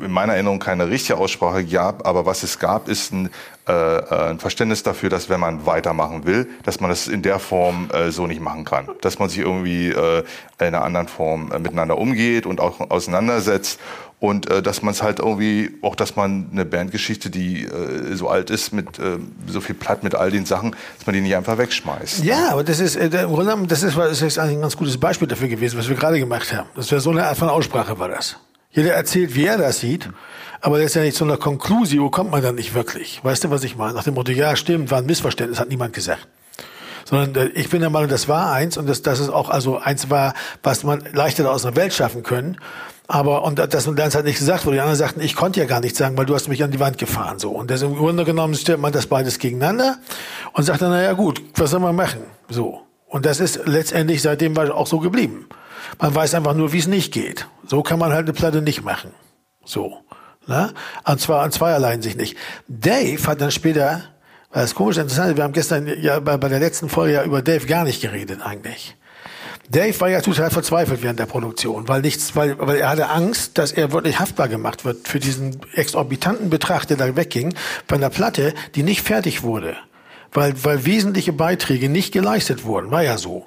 in 0.03 0.11
meiner 0.11 0.35
Erinnerung 0.35 0.61
keine 0.61 0.89
richtige 0.89 1.19
Aussprache 1.19 1.65
gab. 1.65 2.07
Aber 2.07 2.25
was 2.25 2.43
es 2.43 2.59
gab, 2.59 2.89
ist 2.89 3.13
ein, 3.13 3.31
äh, 3.69 3.73
äh, 3.73 4.31
ein 4.31 4.39
Verständnis 4.39 4.83
dafür, 4.83 5.11
dass 5.11 5.29
wenn 5.29 5.41
man 5.41 5.67
weitermachen 5.67 6.25
will, 6.25 6.49
dass 6.65 6.81
man 6.81 6.89
das 6.89 7.07
in 7.07 7.21
der 7.23 7.39
Form 7.39 7.91
äh, 7.93 8.11
so 8.11 8.27
nicht 8.27 8.41
machen 8.41 8.65
kann. 8.65 8.89
Dass 9.03 9.19
man 9.19 9.29
sich 9.29 9.41
irgendwie 9.41 9.91
äh, 9.91 10.25
in 10.59 10.67
einer 10.67 10.85
anderen 10.85 11.09
Form 11.09 11.53
äh, 11.53 11.59
miteinander 11.59 11.99
umgeht 11.99 12.47
und 12.47 12.61
auch 12.61 12.81
auseinandersetzt 12.91 13.79
und 14.21 14.51
äh, 14.51 14.63
dass 14.63 14.83
man 14.83 14.93
es 14.93 15.03
halt 15.03 15.19
irgendwie, 15.19 15.71
auch 15.81 15.97
dass 15.97 16.15
man 16.15 16.51
eine 16.53 16.67
Bandgeschichte, 16.67 17.31
die 17.31 17.65
äh, 17.65 18.15
so 18.15 18.29
alt 18.29 18.51
ist, 18.51 18.73
mit 18.73 18.99
äh, 18.99 19.19
so 19.47 19.63
viel 19.63 19.75
Platt 19.75 20.05
mit 20.05 20.15
all 20.15 20.31
den 20.31 20.45
Sachen, 20.45 20.77
dass 20.99 21.07
man 21.07 21.15
die 21.15 21.23
nicht 21.23 21.35
einfach 21.35 21.57
wegschmeißt. 21.57 22.23
Ja, 22.23 22.51
aber 22.51 22.63
das 22.63 22.81
ist, 22.81 22.97
äh, 22.97 23.07
im 23.07 23.11
Grunde 23.11 23.47
genommen, 23.47 23.67
das 23.67 23.83
ist, 23.83 23.97
das 23.97 24.21
ist 24.21 24.39
eigentlich 24.39 24.59
ein 24.59 24.61
ganz 24.61 24.77
gutes 24.77 24.99
Beispiel 24.99 25.27
dafür 25.27 25.49
gewesen, 25.49 25.79
was 25.79 25.89
wir 25.89 25.97
gerade 25.97 26.21
gemacht 26.21 26.53
haben. 26.53 26.69
Das 26.77 26.91
wäre 26.91 27.01
so 27.01 27.11
eine 27.11 27.27
Art 27.27 27.39
von 27.39 27.49
Aussprache 27.49 27.99
war 27.99 28.09
das. 28.09 28.37
Jeder 28.73 28.93
erzählt, 28.93 29.35
wie 29.35 29.47
er 29.47 29.57
das 29.57 29.81
sieht, 29.81 30.11
aber 30.61 30.77
das 30.77 30.89
ist 30.89 30.95
ja 30.95 31.03
nicht 31.03 31.17
zu 31.17 31.25
einer 31.25 31.39
Conclusio, 31.39 32.11
kommt 32.11 32.31
man 32.31 32.43
dann 32.43 32.55
nicht 32.55 32.75
wirklich. 32.75 33.21
Weißt 33.25 33.43
du, 33.45 33.51
was 33.51 33.65
ich 33.65 33.77
meine? 33.77 33.95
Nach 33.95 34.05
dem 34.05 34.15
Motto, 34.15 34.33
ja, 34.33 34.55
stimmt, 34.55 34.91
war 34.91 34.99
ein 34.99 35.07
Missverständnis, 35.07 35.59
hat 35.59 35.71
niemand 35.71 35.95
gesagt. 35.95 36.29
Sondern 37.07 37.35
äh, 37.35 37.49
ich 37.55 37.71
bin 37.71 37.81
der 37.81 37.89
Meinung, 37.89 38.11
das 38.11 38.29
war 38.29 38.53
eins 38.53 38.77
und 38.77 38.87
das, 38.87 39.01
das 39.01 39.19
ist 39.19 39.31
auch 39.31 39.49
also 39.49 39.79
eins 39.79 40.11
war, 40.11 40.35
was 40.63 40.85
man 40.85 41.03
leichter 41.13 41.51
aus 41.51 41.63
der 41.63 41.75
Welt 41.75 41.95
schaffen 41.95 42.23
können. 42.23 42.59
Aber, 43.13 43.43
und 43.43 43.59
das 43.59 43.89
und 43.89 43.99
das 43.99 44.15
hat 44.15 44.25
nicht 44.25 44.39
gesagt 44.39 44.65
wurde. 44.65 44.77
Die 44.77 44.81
anderen 44.81 44.97
sagten, 44.97 45.21
ich 45.21 45.35
konnte 45.35 45.59
ja 45.59 45.67
gar 45.67 45.81
nichts 45.81 45.99
sagen, 45.99 46.17
weil 46.17 46.27
du 46.27 46.35
hast 46.37 46.47
mich 46.47 46.63
an 46.63 46.71
die 46.71 46.79
Wand 46.79 46.97
gefahren, 46.97 47.41
so. 47.41 47.51
Und 47.51 47.69
das 47.69 47.83
im 47.83 47.97
Grunde 47.97 48.25
genommen 48.25 48.55
stellt 48.55 48.79
man 48.79 48.93
das 48.93 49.09
beides 49.09 49.41
gegeneinander 49.41 49.99
und 50.53 50.63
sagt 50.63 50.81
dann, 50.81 50.91
na 50.91 51.03
ja, 51.03 51.13
gut, 51.15 51.43
was 51.57 51.73
soll 51.73 51.81
man 51.81 51.97
machen? 51.97 52.21
So. 52.49 52.83
Und 53.09 53.27
das 53.27 53.41
ist 53.41 53.67
letztendlich 53.67 54.23
seitdem 54.23 54.57
auch 54.57 54.87
so 54.87 55.01
geblieben. 55.01 55.49
Man 55.99 56.15
weiß 56.15 56.35
einfach 56.35 56.55
nur, 56.55 56.73
wie 56.73 56.79
es 56.79 56.87
nicht 56.87 57.13
geht. 57.13 57.49
So 57.67 57.83
kann 57.83 57.99
man 57.99 58.13
halt 58.13 58.27
eine 58.27 58.33
Platte 58.33 58.63
nicht 58.63 58.85
machen. 58.85 59.11
So. 59.65 59.99
Ne? 60.47 60.73
Und 61.05 61.21
zwar 61.21 61.43
an 61.43 61.51
zweierlei 61.51 62.01
sich 62.01 62.15
nicht. 62.15 62.37
Dave 62.69 63.27
hat 63.27 63.41
dann 63.41 63.51
später, 63.51 64.03
weil 64.53 64.63
das 64.63 64.77
komisch 64.77 64.99
interessant 64.99 65.31
ist, 65.31 65.37
wir 65.37 65.43
haben 65.43 65.53
gestern 65.53 65.89
ja 66.01 66.21
bei, 66.21 66.37
bei 66.37 66.49
der 66.49 66.61
letzten 66.61 66.89
Folge 66.89 67.15
ja 67.15 67.25
über 67.25 67.43
Dave 67.43 67.67
gar 67.67 67.83
nicht 67.83 68.01
geredet 68.01 68.41
eigentlich. 68.41 68.97
Dave 69.71 70.01
war 70.01 70.09
ja 70.09 70.21
total 70.21 70.51
verzweifelt 70.51 71.03
während 71.03 71.21
der 71.21 71.27
Produktion, 71.27 71.87
weil 71.87 72.03
nichts, 72.03 72.35
weil, 72.35 72.59
weil 72.59 72.79
er 72.79 72.89
hatte 72.89 73.09
Angst, 73.09 73.57
dass 73.57 73.71
er 73.71 73.93
wirklich 73.93 74.19
haftbar 74.19 74.49
gemacht 74.49 74.85
wird 74.85 75.07
für 75.07 75.21
diesen 75.21 75.61
exorbitanten 75.75 76.51
Betrag, 76.51 76.87
der 76.87 76.97
da 76.97 77.15
wegging, 77.15 77.55
bei 77.87 77.95
einer 77.95 78.11
Platte, 78.11 78.53
die 78.75 78.83
nicht 78.83 79.03
fertig 79.03 79.45
wurde, 79.45 79.77
weil, 80.33 80.55
weil 80.65 80.85
wesentliche 80.87 81.33
Beiträge 81.33 81.89
nicht 81.89 82.13
geleistet 82.13 82.65
wurden. 82.65 82.91
War 82.91 83.05
ja 83.05 83.17
so. 83.17 83.47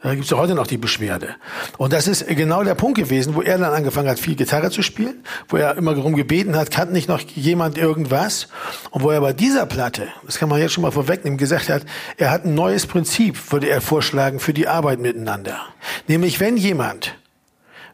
Da 0.00 0.14
gibt's 0.14 0.30
ja 0.30 0.36
heute 0.36 0.54
noch 0.54 0.68
die 0.68 0.76
Beschwerde. 0.76 1.34
Und 1.76 1.92
das 1.92 2.06
ist 2.06 2.24
genau 2.28 2.62
der 2.62 2.76
Punkt 2.76 2.98
gewesen, 2.98 3.34
wo 3.34 3.42
er 3.42 3.58
dann 3.58 3.74
angefangen 3.74 4.08
hat, 4.08 4.20
viel 4.20 4.36
Gitarre 4.36 4.70
zu 4.70 4.82
spielen, 4.82 5.24
wo 5.48 5.56
er 5.56 5.76
immer 5.76 5.94
darum 5.94 6.14
gebeten 6.14 6.54
hat, 6.54 6.70
kann 6.70 6.92
nicht 6.92 7.08
noch 7.08 7.20
jemand 7.20 7.76
irgendwas? 7.76 8.46
Und 8.90 9.02
wo 9.02 9.10
er 9.10 9.20
bei 9.20 9.32
dieser 9.32 9.66
Platte, 9.66 10.06
das 10.24 10.38
kann 10.38 10.48
man 10.48 10.60
jetzt 10.60 10.72
schon 10.72 10.82
mal 10.82 10.92
vorwegnehmen, 10.92 11.36
gesagt 11.36 11.68
hat, 11.68 11.82
er 12.16 12.30
hat 12.30 12.44
ein 12.44 12.54
neues 12.54 12.86
Prinzip, 12.86 13.50
würde 13.50 13.68
er 13.68 13.80
vorschlagen, 13.80 14.38
für 14.38 14.54
die 14.54 14.68
Arbeit 14.68 15.00
miteinander. 15.00 15.58
Nämlich, 16.06 16.38
wenn 16.38 16.56
jemand 16.56 17.16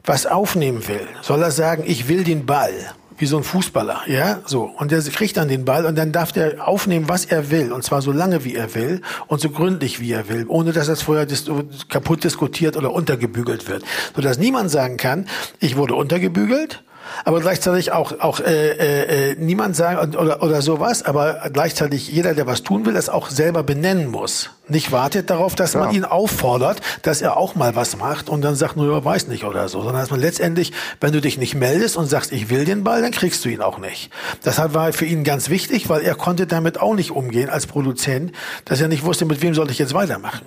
was 0.05 0.27
aufnehmen 0.27 0.87
will, 0.87 1.09
soll 1.23 1.43
er 1.43 1.51
sagen, 1.51 1.85
ich 1.87 2.09
will 2.09 2.25
den 2.25 2.45
Ball. 2.45 2.93
Wie 3.25 3.29
so 3.29 3.39
ein 3.39 3.43
Fußballer, 3.43 4.03
ja, 4.07 4.43
so. 4.45 4.65
Und 4.65 4.91
der 4.91 5.01
kriegt 5.01 5.39
dann 5.39 5.49
den 5.49 5.65
Ball 5.65 5.87
und 5.87 5.97
dann 5.97 6.13
darf 6.13 6.31
der 6.31 6.69
aufnehmen, 6.69 7.09
was 7.09 7.25
er 7.25 7.51
will, 7.51 7.73
und 7.73 7.83
zwar 7.83 8.03
so 8.03 8.13
lange, 8.13 8.45
wie 8.45 8.55
er 8.55 8.75
will 8.75 9.01
und 9.29 9.41
so 9.41 9.49
gründlich, 9.49 9.99
wie 9.99 10.13
er 10.13 10.29
will, 10.29 10.45
ohne 10.47 10.73
dass 10.73 10.89
das 10.89 11.01
vorher 11.01 11.25
dis 11.25 11.47
kaputt 11.89 12.23
diskutiert 12.23 12.77
oder 12.77 12.93
untergebügelt 12.93 13.67
wird, 13.67 13.83
sodass 14.15 14.37
niemand 14.37 14.71
sagen 14.71 14.99
kann, 14.99 15.27
ich 15.59 15.77
wurde 15.77 15.95
untergebügelt, 15.95 16.83
aber 17.25 17.41
gleichzeitig 17.41 17.93
auch 17.93 18.21
auch 18.21 18.41
äh, 18.41 18.71
äh, 18.71 19.31
äh, 19.33 19.37
niemand 19.39 19.77
sagen 19.77 20.17
oder 20.17 20.43
oder 20.43 20.63
sowas, 20.63 21.03
aber 21.03 21.51
gleichzeitig 21.53 22.09
jeder, 22.09 22.35
der 22.35 22.47
was 22.47 22.63
tun 22.63 22.87
will, 22.87 22.97
es 22.97 23.09
auch 23.09 23.31
selber 23.31 23.63
benennen 23.63 24.11
muss. 24.11 24.51
Nicht 24.67 24.93
wartet 24.93 25.29
darauf, 25.29 25.55
dass 25.55 25.75
ja. 25.75 25.81
man 25.81 25.95
ihn 25.95 26.05
auffordert, 26.05 26.81
dass 27.03 27.21
er 27.21 27.37
auch 27.37 27.55
mal 27.55 27.77
was 27.77 27.97
macht 27.99 28.29
und 28.29 28.43
dann 28.43 28.55
sagt 28.55 28.77
nur, 28.77 28.95
ja, 28.95 29.05
weiß 29.05 29.29
nicht 29.29 29.45
oder 29.45 29.69
so, 29.69 29.83
sondern 29.83 30.01
dass 30.01 30.11
man 30.11 30.21
letztendlich, 30.21 30.73
wenn 31.01 31.13
du 31.13 31.21
dich 31.21 31.37
nicht 31.37 31.55
meldest 31.55 31.97
und 31.97 32.07
sagst, 32.07 32.33
ich 32.33 32.49
will 32.49 32.65
den 32.65 32.83
Ball, 32.83 33.03
dann 33.03 33.11
kriegst 33.11 33.45
du 33.45 33.51
ihn 33.51 33.61
auch 33.61 33.79
nicht. 33.79 34.11
Deshalb 34.45 34.73
war 34.73 34.93
für 34.93 35.05
ihn 35.05 35.23
ganz 35.23 35.51
wichtig, 35.51 35.89
weil 35.89 36.01
er 36.01 36.15
konnte 36.15 36.47
damit 36.47 36.81
auch 36.81 36.95
nicht 36.95 37.11
umgehen 37.11 37.51
als 37.51 37.67
Produzent, 37.67 38.33
dass 38.65 38.81
er 38.81 38.89
nicht 38.89 39.05
wusste, 39.05 39.27
mit 39.27 39.43
wem 39.43 39.55
soll 39.55 39.71
ich 39.71 39.79
jetzt 39.79 39.93
weitermachen 39.93 40.47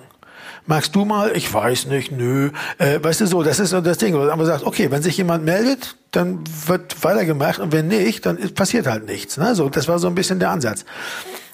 magst 0.66 0.94
du 0.94 1.04
mal? 1.04 1.36
Ich 1.36 1.52
weiß 1.52 1.86
nicht, 1.86 2.12
nö. 2.12 2.50
Äh, 2.78 3.02
weißt 3.02 3.20
du 3.22 3.26
so, 3.26 3.42
das 3.42 3.58
ist 3.58 3.70
so 3.70 3.80
das 3.80 3.98
Ding. 3.98 4.14
Aber 4.14 4.46
sagt, 4.46 4.64
okay, 4.64 4.90
wenn 4.90 5.02
sich 5.02 5.16
jemand 5.16 5.44
meldet, 5.44 5.96
dann 6.10 6.40
wird 6.66 7.02
weitergemacht 7.04 7.58
und 7.58 7.72
wenn 7.72 7.88
nicht, 7.88 8.26
dann 8.26 8.36
passiert 8.54 8.86
halt 8.86 9.06
nichts. 9.06 9.36
Ne? 9.36 9.54
So, 9.54 9.68
das 9.68 9.88
war 9.88 9.98
so 9.98 10.08
ein 10.08 10.14
bisschen 10.14 10.38
der 10.38 10.50
Ansatz. 10.50 10.84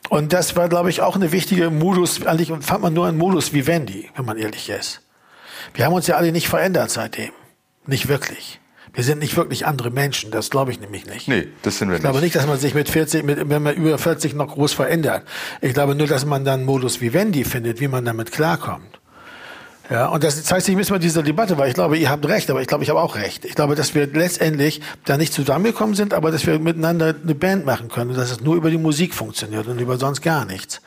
Und 0.09 0.33
das 0.33 0.55
war, 0.57 0.69
glaube 0.69 0.91
ich, 0.91 1.01
auch 1.01 1.17
eine 1.17 1.33
wichtige 1.33 1.71
Modus, 1.71 2.25
eigentlich 2.27 2.53
fand 2.61 2.83
man 2.83 2.93
nur 2.93 3.07
einen 3.07 3.19
Modus 3.19 3.53
wie 3.53 3.67
Wendy, 3.67 4.11
wenn 4.17 4.25
man 4.25 4.37
ehrlich 4.37 4.69
ist. 4.69 5.01
Wir 5.73 5.87
haben 5.87 5.95
uns 5.95 6.07
ja 6.07 6.17
alle 6.17 6.31
nicht 6.31 6.49
verändert 6.49 6.91
seitdem. 6.91 7.31
Nicht 7.87 8.09
wirklich. 8.09 8.61
Wir 8.95 9.03
sind 9.03 9.19
nicht 9.19 9.37
wirklich 9.37 9.67
andere 9.67 9.91
Menschen, 9.91 10.31
das 10.31 10.51
glaube 10.51 10.71
ich 10.71 10.81
nämlich 10.81 11.05
nicht. 11.07 11.27
Nee, 11.27 11.49
das 11.63 11.79
sind 11.79 11.89
wir 11.89 11.95
nicht. 11.95 12.05
Ich 12.05 12.11
glaube 12.11 12.21
nicht, 12.21 12.37
dass 12.37 12.47
man 12.47 12.59
sich 12.59 12.75
mit 12.75 12.89
40, 12.89 13.25
mit, 13.25 13.49
wenn 13.49 13.63
man 13.63 13.75
über 13.75 13.99
40 13.99 14.35
noch 14.35 14.55
groß 14.55 14.73
verändert. 14.73 15.25
Ich 15.61 15.75
glaube 15.75 15.97
nur, 15.97 16.07
dass 16.07 16.25
man 16.25 16.45
dann 16.45 16.61
einen 16.61 16.65
Modus 16.65 17.01
wie 17.01 17.13
Wendy 17.13 17.45
findet, 17.45 17.81
wie 17.81 17.89
man 17.89 18.05
damit 18.05 18.31
klarkommt. 18.31 19.01
Ja, 19.91 20.07
und 20.07 20.25
das 20.25 20.43
zeigt 20.45 20.65
sich 20.65 20.77
bisschen 20.77 20.95
bei 20.95 20.99
dieser 20.99 21.23
Debatte, 21.23 21.59
weil 21.59 21.69
ich 21.69 21.75
glaube, 21.75 21.99
ihr 21.99 22.09
habt 22.09 22.27
recht, 22.27 22.49
aber 22.51 22.63
ich 22.63 22.69
glaube, 22.69 22.85
ich 22.85 22.91
habe 22.91 23.01
auch 23.01 23.17
recht. 23.17 23.45
Ich 23.45 23.55
glaube, 23.55 23.75
dass 23.75 23.95
wir 23.95 24.07
letztendlich 24.07 24.81
da 25.05 25.19
nicht 25.19 25.35
zusammengekommen 25.35 25.95
sind, 25.95 26.15
aber 26.15 26.31
dass 26.31 26.47
wir 26.47 26.59
miteinander 26.59 27.15
eine 27.23 27.35
Band 27.35 27.67
machen 27.67 27.89
können 27.89 28.11
und 28.11 28.17
dass 28.17 28.31
es 28.31 28.41
nur 28.41 28.55
über 28.55 28.71
die 28.71 28.79
Musik 28.79 29.13
funktioniert 29.13 29.67
und 29.67 29.79
über 29.81 29.99
sonst 29.99 30.23
gar 30.23 30.47
nichts. 30.47 30.81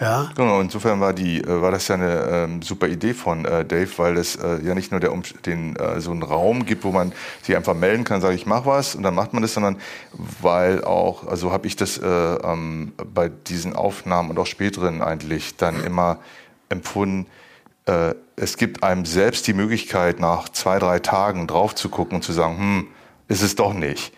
Ja. 0.00 0.30
Genau, 0.34 0.60
insofern 0.60 1.00
war 1.00 1.12
die 1.12 1.42
äh, 1.42 1.60
war 1.60 1.70
das 1.70 1.86
ja 1.88 1.96
eine 1.96 2.22
ähm, 2.30 2.62
super 2.62 2.88
Idee 2.88 3.12
von 3.12 3.44
äh, 3.44 3.66
Dave, 3.66 3.90
weil 3.98 4.16
es 4.16 4.36
äh, 4.36 4.58
ja 4.62 4.74
nicht 4.74 4.90
nur 4.92 5.00
der 5.00 5.12
den 5.44 5.76
äh, 5.76 6.00
so 6.00 6.10
einen 6.10 6.22
Raum 6.22 6.64
gibt, 6.64 6.84
wo 6.84 6.90
man 6.90 7.12
sich 7.42 7.54
einfach 7.54 7.74
melden 7.74 8.04
kann, 8.04 8.22
sage 8.22 8.34
ich 8.34 8.46
mach 8.46 8.64
was 8.64 8.94
und 8.94 9.02
dann 9.02 9.14
macht 9.14 9.34
man 9.34 9.42
das, 9.42 9.52
sondern 9.52 9.76
weil 10.40 10.84
auch, 10.84 11.26
also 11.26 11.52
habe 11.52 11.66
ich 11.66 11.76
das 11.76 11.98
äh, 11.98 12.06
ähm, 12.06 12.92
bei 13.12 13.28
diesen 13.28 13.76
Aufnahmen 13.76 14.30
und 14.30 14.38
auch 14.38 14.46
späteren 14.46 15.02
eigentlich 15.02 15.56
dann 15.56 15.84
immer 15.84 16.18
empfunden, 16.70 17.26
äh, 17.84 18.14
es 18.36 18.56
gibt 18.56 18.82
einem 18.82 19.04
selbst 19.04 19.46
die 19.46 19.52
Möglichkeit, 19.52 20.18
nach 20.18 20.48
zwei, 20.48 20.78
drei 20.78 20.98
Tagen 21.00 21.46
drauf 21.46 21.74
zu 21.74 21.90
gucken 21.90 22.16
und 22.16 22.22
zu 22.22 22.32
sagen, 22.32 22.56
hm, 22.56 22.86
ist 23.28 23.42
es 23.42 23.54
doch 23.54 23.74
nicht. 23.74 24.14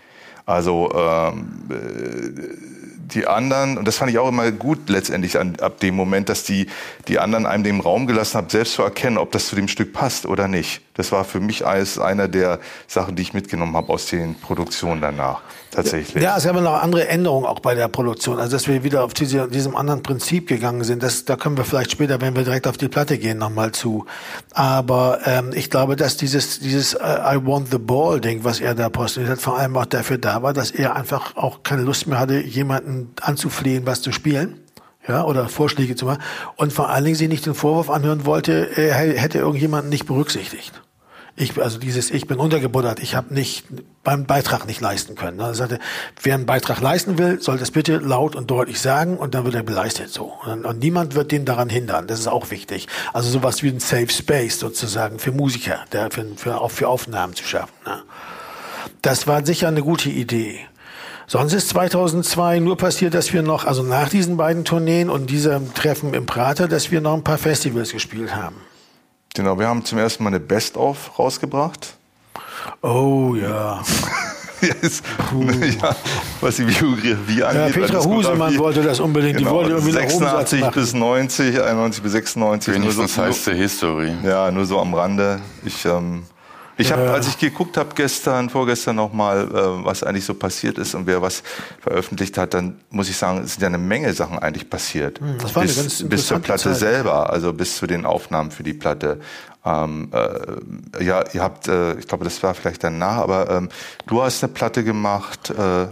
Also 0.47 0.93
ähm, 0.95 1.69
äh, 1.71 2.72
die 3.15 3.27
anderen, 3.27 3.79
und 3.79 3.87
das 3.87 3.97
fand 3.97 4.11
ich 4.11 4.19
auch 4.19 4.29
immer 4.29 4.51
gut 4.51 4.89
letztendlich 4.89 5.39
an, 5.39 5.57
ab 5.61 5.81
dem 5.81 5.95
Moment, 5.95 6.29
dass 6.29 6.45
die, 6.45 6.67
die 7.09 7.19
anderen 7.19 7.47
einem 7.47 7.65
den 7.65 7.81
Raum 7.81 8.07
gelassen 8.07 8.39
haben, 8.39 8.49
selbst 8.49 8.75
zu 8.75 8.83
erkennen, 8.83 9.19
ob 9.19 9.33
das 9.33 9.47
zu 9.47 9.57
dem 9.57 9.69
Stück 9.69 9.93
passt 9.93 10.27
oder 10.27 10.49
nicht. 10.49 10.83
Das 10.95 11.11
war 11.11 11.25
für 11.25 11.41
mich 11.41 11.67
als 11.67 11.99
einer 11.99 12.29
der 12.29 12.61
Sachen, 12.87 13.17
die 13.17 13.23
ich 13.23 13.33
mitgenommen 13.33 13.77
habe 13.77 13.93
aus 13.93 14.07
den 14.07 14.35
Produktionen 14.35 15.01
danach. 15.01 15.41
Tatsächlich. 15.71 16.23
Ja, 16.23 16.37
es 16.37 16.45
gab 16.45 16.55
noch 16.61 16.83
andere 16.83 17.09
Änderungen 17.09 17.47
auch 17.47 17.61
bei 17.61 17.75
der 17.75 17.89
Produktion. 17.89 18.39
Also, 18.39 18.57
dass 18.57 18.69
wir 18.69 18.85
wieder 18.85 19.05
auf 19.05 19.15
diese, 19.15 19.49
diesem 19.49 19.75
anderen 19.75 20.03
Prinzip 20.03 20.47
gegangen 20.47 20.85
sind, 20.85 21.03
das, 21.03 21.25
da 21.25 21.37
können 21.37 21.57
wir 21.57 21.65
vielleicht 21.65 21.93
später, 21.93 22.21
wenn 22.21 22.37
wir 22.37 22.45
direkt 22.45 22.67
auf 22.67 22.77
die 22.77 22.89
Platte 22.89 23.17
gehen, 23.17 23.39
nochmal 23.39 23.73
zu. 23.73 24.05
Aber 24.53 25.21
ähm, 25.25 25.53
ich 25.55 25.71
glaube, 25.71 25.97
dass 25.97 26.19
dieses, 26.19 26.61
dieses 26.61 26.95
uh, 26.95 26.99
I 26.99 27.39
want 27.43 27.71
the 27.71 27.79
ball 27.79 28.21
Ding, 28.21 28.45
was 28.45 28.61
er 28.61 28.75
da 28.75 28.91
postiert 28.91 29.29
hat, 29.29 29.41
vor 29.41 29.59
allem 29.59 29.75
auch 29.79 29.87
dafür 29.87 30.19
da 30.19 30.43
war, 30.43 30.53
dass 30.53 30.71
er 30.71 30.95
einfach 30.95 31.37
auch 31.37 31.63
keine 31.63 31.83
Lust 31.83 32.07
mehr 32.07 32.19
hatte, 32.19 32.39
jemanden 32.41 33.15
anzuflehen, 33.23 33.87
was 33.87 34.03
zu 34.03 34.13
spielen 34.13 34.62
ja, 35.07 35.25
oder 35.25 35.49
Vorschläge 35.49 35.97
zu 35.97 36.07
machen 36.07 36.23
und 36.57 36.73
vor 36.73 36.91
allen 36.91 37.05
Dingen 37.05 37.17
sie 37.17 37.29
nicht 37.29 37.47
den 37.47 37.55
Vorwurf 37.55 37.91
anhören 37.91 38.25
wollte, 38.25 38.77
er 38.77 38.95
hätte 38.95 39.39
irgendjemanden 39.39 39.89
nicht 39.91 40.07
berücksichtigt. 40.07 40.83
Ich, 41.35 41.59
also 41.59 41.79
dieses, 41.79 42.11
ich 42.11 42.27
bin 42.27 42.39
untergebuttert, 42.39 43.01
ich 43.01 43.15
habe 43.15 43.33
nicht 43.33 43.65
beim 44.05 44.27
Beitrag 44.27 44.67
nicht 44.67 44.83
leisten 44.83 45.15
können. 45.15 45.41
Er 45.41 45.55
sagte, 45.55 45.79
wer 46.23 46.35
einen 46.35 46.45
Beitrag 46.45 46.81
leisten 46.83 47.17
will, 47.17 47.41
soll 47.41 47.57
das 47.57 47.71
bitte 47.71 47.97
laut 47.97 48.37
und 48.37 48.51
deutlich 48.51 48.81
sagen 48.81 49.17
und 49.17 49.35
dann 49.35 49.45
wird 49.45 49.55
er 49.55 49.63
beleistet 49.63 50.11
so. 50.11 50.35
Und, 50.45 50.67
und 50.67 50.81
niemand 50.81 51.15
wird 51.15 51.33
den 51.33 51.47
daran 51.47 51.71
hindern. 51.71 52.07
Das 52.07 52.21
ist 52.21 52.27
auch 52.27 52.51
wichtig. 52.51 52.87
Also 53.15 53.31
sowas 53.31 53.63
wie 53.63 53.71
ein 53.71 53.81
Safe 53.81 54.11
Space 54.11 54.59
sozusagen 54.59 55.19
für 55.19 55.33
Musiker, 55.33 55.79
der 55.93 56.11
für, 56.11 56.27
für, 56.37 56.61
auch 56.61 56.71
für 56.71 56.89
Aufnahmen 56.89 57.35
zu 57.35 57.45
schaffen. 57.45 57.73
Ne? 57.87 58.03
Das 59.01 59.27
war 59.27 59.45
sicher 59.45 59.69
eine 59.69 59.83
gute 59.83 60.11
Idee. 60.11 60.61
Sonst 61.27 61.53
ist 61.53 61.69
2002 61.71 62.59
nur 62.59 62.77
passiert, 62.77 63.15
dass 63.15 63.33
wir 63.33 63.43
noch, 63.43 63.65
also 63.65 63.83
nach 63.83 64.09
diesen 64.09 64.37
beiden 64.37 64.65
Tourneen 64.65 65.09
und 65.09 65.31
diesem 65.31 65.73
Treffen 65.75 66.15
im 66.15 66.27
Prater, 66.27 66.69
dass 66.69 66.91
wir 66.91 67.01
noch 67.01 67.15
ein 67.15 67.25
paar 67.25 67.39
Festivals 67.39 67.93
gespielt 67.93 68.35
haben. 68.35 68.57
Genau, 69.35 69.59
wir 69.59 69.67
haben 69.67 69.85
zum 69.85 69.99
ersten 69.99 70.25
Mal 70.25 70.29
eine 70.31 70.41
Best-of 70.41 71.19
rausgebracht. 71.19 71.97
Oh 72.83 73.35
ja. 73.35 73.83
Yes. 74.63 75.03
ja, 75.83 75.97
was 76.41 76.55
die 76.55 76.63
Biografie 76.63 77.43
angeht. 77.43 77.77
Ja, 77.77 77.83
Petra 77.83 78.05
Husemann 78.05 78.57
wollte 78.59 78.81
das 78.81 79.01
unbedingt. 79.01 79.39
Genau, 79.39 79.51
die 79.51 79.57
wollte 79.57 79.71
irgendwie 79.71 79.91
86 79.91 80.65
bis 80.71 80.95
90, 80.95 81.61
91 81.61 82.01
bis 82.01 82.13
96. 82.13 82.75
Wenigstens 82.75 83.15
so, 83.17 83.23
heißt 83.23 83.49
der 83.49 83.55
History. 83.55 84.13
Ja, 84.23 84.53
nur 84.53 84.65
so 84.65 84.79
am 84.79 84.95
Rande. 84.95 85.41
Ich 85.65 85.85
ähm, 85.85 86.23
ich 86.77 86.93
habe, 86.93 87.11
als 87.11 87.29
ich 87.29 87.39
geguckt 87.39 87.77
habe 87.77 87.91
gestern, 87.95 88.51
vorgestern 88.51 88.97
nochmal, 88.97 89.49
äh, 89.49 89.85
was 89.85 90.03
eigentlich 90.03 90.25
so 90.25 90.35
passiert 90.35 90.79
ist 90.79 90.95
und 90.95 91.07
wer 91.07 91.23
was 91.23 91.43
veröffentlicht 91.81 92.39
hat, 92.39 92.55
dann 92.55 92.81
muss 92.91 93.09
ich 93.09 93.17
sagen, 93.17 93.43
es 93.45 93.55
sind 93.55 93.63
ja 93.63 93.69
eine 93.69 93.79
Menge 93.79 94.13
Sachen 94.15 94.39
eigentlich 94.39 94.69
passiert. 94.71 95.21
Hm, 95.21 95.39
das 95.39 95.55
war 95.55 95.63
bis, 95.63 95.79
eine 95.79 95.89
ganz 95.89 96.09
bis 96.09 96.27
zur 96.27 96.39
Platte 96.39 96.71
Zeit. 96.71 96.77
selber, 96.77 97.31
also 97.31 97.53
bis 97.53 97.77
zu 97.77 97.87
den 97.87 98.07
Aufnahmen 98.07 98.51
für 98.51 98.63
die 98.63 98.75
Platte. 98.75 99.21
Ähm, 99.65 100.11
äh, 100.13 101.05
ja, 101.05 101.25
ihr 101.33 101.43
habt, 101.43 101.69
äh, 101.69 101.95
ich 101.99 102.09
glaube, 102.09 102.25
das 102.25 102.43
war 102.43 102.55
vielleicht 102.55 102.83
danach, 102.83 103.19
aber 103.19 103.51
ähm, 103.51 103.69
du 104.07 104.23
hast 104.23 104.43
eine 104.43 104.53
Platte 104.53 104.83
gemacht. 104.83 105.51
Äh, 105.51 105.83
äh, 105.83 105.87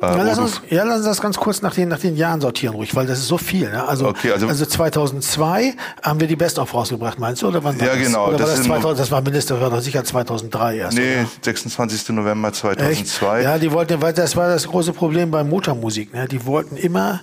ja, 0.00 0.22
lass 0.22 0.38
uns, 0.38 0.60
ja, 0.68 0.84
lass 0.84 0.98
uns 0.98 1.06
das 1.06 1.20
ganz 1.20 1.36
kurz 1.36 1.62
nach 1.62 1.74
den, 1.74 1.88
nach 1.88 1.98
den 1.98 2.16
Jahren 2.16 2.40
sortieren, 2.40 2.74
ruhig, 2.74 2.94
weil 2.94 3.06
das 3.06 3.18
ist 3.18 3.28
so 3.28 3.38
viel. 3.38 3.70
Ne? 3.70 3.86
Also, 3.86 4.08
okay, 4.08 4.32
also, 4.32 4.46
also 4.46 4.66
2002 4.66 5.74
haben 6.02 6.20
wir 6.20 6.26
die 6.26 6.36
Best-of 6.36 6.74
rausgebracht, 6.74 7.18
meinst 7.18 7.42
du? 7.42 7.48
Oder 7.48 7.64
wann 7.64 7.80
war 7.80 7.86
ja, 7.86 7.94
das? 7.94 8.06
genau. 8.06 8.28
Oder 8.28 8.38
das, 8.38 8.48
war 8.48 8.56
das, 8.56 8.66
2000, 8.66 9.00
das 9.00 9.10
war 9.10 9.20
Minister, 9.22 9.60
war 9.60 9.70
doch 9.70 9.80
sicher 9.80 10.04
2003 10.04 10.76
erst. 10.76 10.98
Nee, 10.98 11.20
oder? 11.20 11.28
26. 11.42 12.08
November 12.10 12.52
2002. 12.52 13.38
Echt? 13.38 13.44
Ja, 13.44 13.58
die 13.58 13.72
wollten, 13.72 14.00
weil 14.02 14.12
das 14.12 14.36
war 14.36 14.48
das 14.48 14.66
große 14.66 14.92
Problem 14.92 15.30
bei 15.30 15.44
Motormusik. 15.44 16.12
Ne? 16.12 16.28
Die 16.28 16.44
wollten 16.44 16.76
immer 16.76 17.20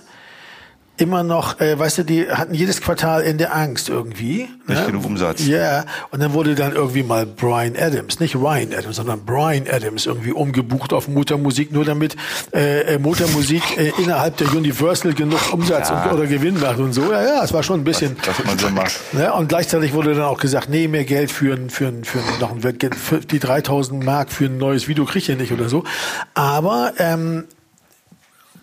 immer 0.96 1.22
noch, 1.22 1.60
äh, 1.60 1.78
weißt 1.78 1.98
du, 1.98 2.02
die 2.04 2.28
hatten 2.28 2.54
jedes 2.54 2.80
Quartal 2.80 3.22
in 3.22 3.38
der 3.38 3.54
Angst 3.54 3.88
irgendwie. 3.88 4.48
Nicht 4.66 4.80
ne? 4.80 4.86
genug 4.86 5.04
Umsatz. 5.04 5.44
Ja, 5.46 5.56
yeah. 5.56 5.86
und 6.10 6.22
dann 6.22 6.32
wurde 6.32 6.54
dann 6.54 6.72
irgendwie 6.72 7.02
mal 7.02 7.26
Brian 7.26 7.74
Adams, 7.76 8.20
nicht 8.20 8.36
Ryan 8.36 8.72
Adams, 8.72 8.96
sondern 8.96 9.24
Brian 9.24 9.64
Adams 9.70 10.06
irgendwie 10.06 10.32
umgebucht 10.32 10.92
auf 10.92 11.08
Motormusik, 11.08 11.72
nur 11.72 11.84
damit 11.84 12.16
äh, 12.54 12.94
äh 12.94 12.98
Motormusik 12.98 13.62
äh, 13.76 13.92
innerhalb 13.98 14.36
der 14.36 14.52
Universal 14.54 15.14
genug 15.14 15.52
Umsatz 15.52 15.88
ja. 15.88 16.04
und, 16.04 16.12
oder 16.12 16.26
Gewinn 16.26 16.60
macht 16.60 16.78
und 16.78 16.92
so. 16.92 17.10
Ja, 17.10 17.22
ja, 17.22 17.44
es 17.44 17.52
war 17.52 17.62
schon 17.62 17.80
ein 17.80 17.84
bisschen. 17.84 18.16
Was, 18.24 18.38
was 18.38 18.46
man 18.46 18.58
so 18.58 18.70
macht. 18.70 19.00
Ne? 19.12 19.32
Und 19.32 19.48
gleichzeitig 19.48 19.92
wurde 19.92 20.14
dann 20.14 20.24
auch 20.24 20.40
gesagt, 20.40 20.68
nee, 20.68 20.88
mehr 20.88 21.04
Geld 21.04 21.30
für, 21.30 21.56
für, 21.68 21.92
für 22.02 22.18
noch 22.40 22.52
ein, 22.52 22.60
für 22.60 23.20
die 23.20 23.38
3000 23.38 24.04
Mark 24.04 24.32
für 24.32 24.46
ein 24.46 24.58
neues 24.58 24.88
Video 24.88 25.04
kriegt 25.04 25.28
ihr 25.28 25.36
nicht 25.36 25.52
oder 25.52 25.68
so. 25.68 25.84
Aber 26.34 26.92
ähm, 26.98 27.44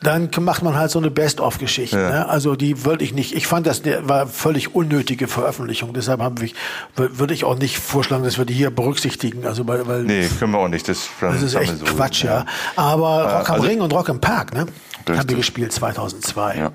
dann 0.01 0.31
macht 0.39 0.63
man 0.63 0.75
halt 0.75 0.89
so 0.89 0.97
eine 0.97 1.11
Best-of-Geschichte. 1.11 1.99
Ja. 1.99 2.09
Ne? 2.09 2.29
Also 2.29 2.55
die 2.55 2.85
würde 2.85 3.03
ich 3.03 3.13
nicht. 3.13 3.35
Ich 3.35 3.45
fand 3.45 3.67
das 3.67 3.83
war 3.85 4.25
völlig 4.25 4.73
unnötige 4.73 5.27
Veröffentlichung. 5.27 5.93
Deshalb 5.93 6.21
haben 6.21 6.41
wir, 6.41 6.49
würde 6.95 7.35
ich 7.35 7.43
auch 7.43 7.57
nicht 7.57 7.77
vorschlagen, 7.77 8.23
dass 8.23 8.39
wir 8.39 8.45
die 8.45 8.55
hier 8.55 8.71
berücksichtigen. 8.71 9.45
Also 9.45 9.67
weil, 9.67 9.87
weil 9.87 10.03
nee, 10.03 10.27
können 10.39 10.53
wir 10.53 10.57
auch 10.57 10.67
nicht. 10.67 10.89
Das, 10.89 11.07
das 11.19 11.43
ist 11.43 11.53
echt 11.53 11.77
so, 11.77 11.85
Quatsch, 11.85 12.23
ja. 12.23 12.39
ja. 12.39 12.45
Aber 12.75 13.37
Rock 13.39 13.49
am 13.49 13.55
also, 13.55 13.67
Ring 13.67 13.81
und 13.81 13.93
Rock 13.93 14.09
im 14.09 14.19
Park, 14.19 14.55
ne, 14.55 14.61
richtig. 14.61 15.19
haben 15.19 15.29
wir 15.29 15.37
gespielt 15.37 15.71
2002. 15.71 16.57
Ja. 16.57 16.71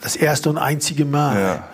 Das 0.00 0.14
erste 0.14 0.50
und 0.50 0.58
einzige 0.58 1.04
Mal. 1.04 1.40
Ja. 1.40 1.68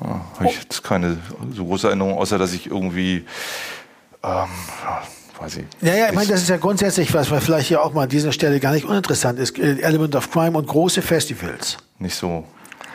Oh, 0.00 0.16
ich 0.40 0.46
oh. 0.46 0.54
jetzt 0.62 0.82
keine 0.82 1.18
so 1.54 1.64
große 1.64 1.86
Erinnerung, 1.86 2.18
außer 2.18 2.38
dass 2.38 2.52
ich 2.52 2.66
irgendwie 2.66 3.24
ähm, 4.24 4.48
quasi. 5.36 5.64
Ja, 5.80 5.94
ja, 5.94 6.08
ich 6.08 6.14
meine, 6.14 6.28
das 6.28 6.42
ist 6.42 6.48
ja 6.48 6.56
grundsätzlich 6.56 7.12
was, 7.14 7.30
was 7.30 7.44
vielleicht 7.44 7.68
hier 7.68 7.82
auch 7.82 7.92
mal 7.92 8.04
an 8.04 8.08
dieser 8.08 8.32
Stelle 8.32 8.60
gar 8.60 8.72
nicht 8.72 8.86
uninteressant 8.86 9.38
ist. 9.38 9.58
Element 9.58 10.14
of 10.16 10.30
Crime 10.30 10.56
und 10.56 10.66
große 10.66 11.02
Festivals. 11.02 11.76
Nicht 11.98 12.14
so 12.14 12.44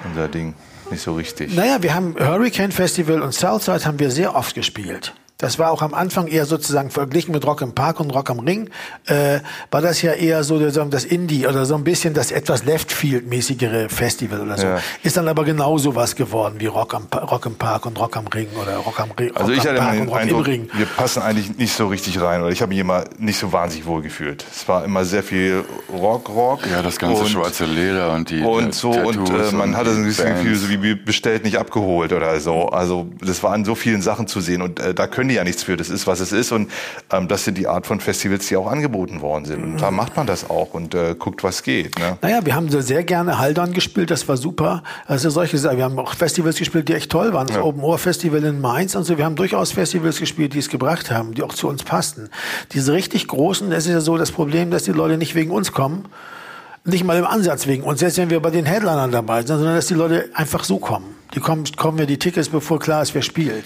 unser 0.06 0.28
Ding, 0.28 0.54
nicht 0.90 1.02
so 1.02 1.14
richtig. 1.14 1.56
Naja, 1.56 1.82
wir 1.82 1.94
haben 1.94 2.16
Hurricane 2.20 2.72
Festival 2.72 3.22
und 3.22 3.34
Southside 3.34 3.86
haben 3.86 4.00
wir 4.00 4.12
sehr 4.12 4.36
oft 4.36 4.56
gespielt. 4.56 5.14
Das 5.42 5.58
war 5.58 5.72
auch 5.72 5.82
am 5.82 5.94
Anfang 5.94 6.28
eher 6.28 6.46
sozusagen 6.46 6.92
verglichen 6.92 7.34
mit 7.34 7.46
Rock 7.46 7.62
im 7.62 7.74
Park 7.74 8.00
und 8.00 8.12
Rock 8.12 8.30
am 8.30 8.40
Ring, 8.40 8.70
äh, 9.08 9.40
war 9.72 9.82
das 9.82 10.02
ja 10.04 10.14
eher 10.14 10.44
so 10.44 10.60
das 10.70 11.04
Indie 11.04 11.48
oder 11.48 11.66
so 11.66 11.76
ein 11.76 11.84
bisschen 11.84 12.14
das 12.14 12.32
etwas 12.32 12.64
Leftfield-mäßigere 12.64 13.90
Festival 13.90 14.42
oder 14.42 14.58
so. 14.58 14.68
Ja. 14.68 14.80
Ist 15.02 15.18
dann 15.18 15.28
aber 15.28 15.44
genauso 15.44 15.96
was 15.96 16.16
geworden 16.16 16.56
wie 16.60 16.68
Rock, 16.68 16.94
am, 16.94 17.08
Rock 17.12 17.48
im 17.48 17.56
Park 17.56 17.88
und 17.88 18.00
Rock 18.00 18.18
am 18.18 18.28
Ring 18.28 18.48
oder 18.62 18.78
Rock 18.78 19.00
am 19.00 19.12
Ring. 19.12 19.36
Also 19.36 19.52
ich 19.52 19.66
hatte 19.66 19.80
Park 19.80 19.94
den 19.94 20.14
Eindruck, 20.14 20.46
wir 20.46 20.86
passen 20.96 21.24
eigentlich 21.24 21.58
nicht 21.58 21.74
so 21.74 21.88
richtig 21.88 22.22
rein 22.22 22.42
oder 22.42 22.52
ich 22.52 22.62
habe 22.62 22.70
mich 22.70 22.80
immer 22.80 23.06
nicht 23.18 23.40
so 23.40 23.52
wahnsinnig 23.52 23.88
wohl 23.88 24.04
gefühlt. 24.04 24.46
Es 24.52 24.68
war 24.68 24.86
immer 24.86 25.06
sehr 25.06 25.24
viel 25.24 25.66
Rock, 25.92 26.30
Rock. 26.30 26.60
Ja, 26.70 26.84
das 26.84 26.98
ganze 26.98 27.24
und, 27.24 27.30
schwarze 27.30 27.66
Leder 27.66 28.14
und 28.14 28.30
die 28.30 28.44
und 28.44 28.76
so 28.76 28.94
Tattoos 28.94 29.30
und 29.30 29.54
äh, 29.54 29.56
man 29.56 29.76
hatte 29.76 29.92
so 29.92 30.00
ein 30.00 30.06
bisschen 30.06 30.36
Gefühl, 30.36 30.56
so 30.56 30.70
wie 30.70 30.96
bestellt, 30.96 31.44
nicht 31.44 31.58
abgeholt 31.58 32.14
oder 32.14 32.40
so. 32.40 32.68
Also 32.70 33.08
das 33.20 33.42
war 33.42 33.54
an 33.54 33.66
so 33.66 33.74
vielen 33.74 34.04
Sachen 34.04 34.28
zu 34.28 34.40
sehen 34.40 34.62
und 34.62 34.80
äh, 34.80 34.94
da 34.94 35.08
können 35.08 35.31
die 35.32 35.38
ja 35.38 35.44
nichts 35.44 35.64
für. 35.64 35.78
Das 35.78 35.90
ist, 35.90 36.06
was 36.06 36.20
es 36.20 36.32
ist 36.32 36.52
und 36.52 36.70
ähm, 37.12 37.28
das 37.28 37.46
sind 37.46 37.58
die 37.58 37.68
Art 37.68 37.88
von 37.88 38.00
Festivals, 38.00 38.48
die 38.48 38.58
auch 38.58 38.68
angeboten 38.68 39.22
worden 39.22 39.46
sind. 39.46 39.64
Und 39.64 39.82
da 39.82 39.92
macht 39.92 40.16
man 40.18 40.28
das 40.28 40.50
auch 40.50 40.74
und 40.74 40.94
äh, 40.94 41.16
guckt, 41.18 41.44
was 41.44 41.64
geht. 41.64 41.98
Ne? 41.98 42.18
Naja, 42.22 42.46
wir 42.46 42.56
haben 42.56 42.70
sehr 42.70 43.04
gerne 43.04 43.40
Haldern 43.40 43.74
gespielt, 43.74 44.12
das 44.12 44.28
war 44.28 44.38
super. 44.38 44.84
Also 45.08 45.30
solche 45.30 45.58
Sachen. 45.58 45.78
Wir 45.78 45.86
haben 45.86 45.98
auch 45.98 46.14
Festivals 46.14 46.58
gespielt, 46.58 46.90
die 46.90 46.94
echt 46.94 47.12
toll 47.12 47.34
waren. 47.34 47.48
Das 47.48 47.58
ja. 47.58 47.64
Open 47.64 47.82
Ohr 47.82 47.98
Festival 47.98 48.44
in 48.44 48.62
Mainz 48.62 48.96
und 48.96 49.04
so. 49.04 49.18
Wir 49.18 49.26
haben 49.26 49.36
durchaus 49.36 49.72
Festivals 49.72 50.20
gespielt, 50.20 50.54
die 50.54 50.60
es 50.60 50.70
gebracht 50.70 51.12
haben, 51.12 51.34
die 51.34 51.44
auch 51.44 51.54
zu 51.54 51.68
uns 51.68 51.84
passten. 51.84 52.30
Diese 52.74 52.94
richtig 52.94 53.28
großen, 53.28 53.72
es 53.72 53.86
ist 53.86 53.92
ja 53.92 54.02
so 54.02 54.18
das 54.18 54.32
Problem, 54.32 54.72
dass 54.72 54.84
die 54.84 54.92
Leute 54.92 55.18
nicht 55.18 55.36
wegen 55.36 55.52
uns 55.52 55.72
kommen, 55.72 56.06
nicht 56.84 57.04
mal 57.04 57.18
im 57.18 57.26
Ansatz 57.26 57.68
wegen 57.68 57.84
uns, 57.84 58.00
selbst 58.00 58.18
wenn 58.18 58.30
wir 58.30 58.40
bei 58.40 58.50
den 58.50 58.66
Headlinern 58.66 59.12
dabei 59.12 59.40
sind, 59.44 59.58
sondern 59.58 59.76
dass 59.76 59.88
die 59.88 59.94
Leute 59.94 60.30
einfach 60.34 60.64
so 60.64 60.78
kommen. 60.78 61.21
Die 61.34 61.40
kommen, 61.40 61.64
kommen 61.78 61.98
ja 61.98 62.06
die 62.06 62.18
Tickets, 62.18 62.50
bevor 62.50 62.80
klar 62.80 63.02
ist, 63.02 63.16
wer 63.16 63.22
spielt. 63.22 63.66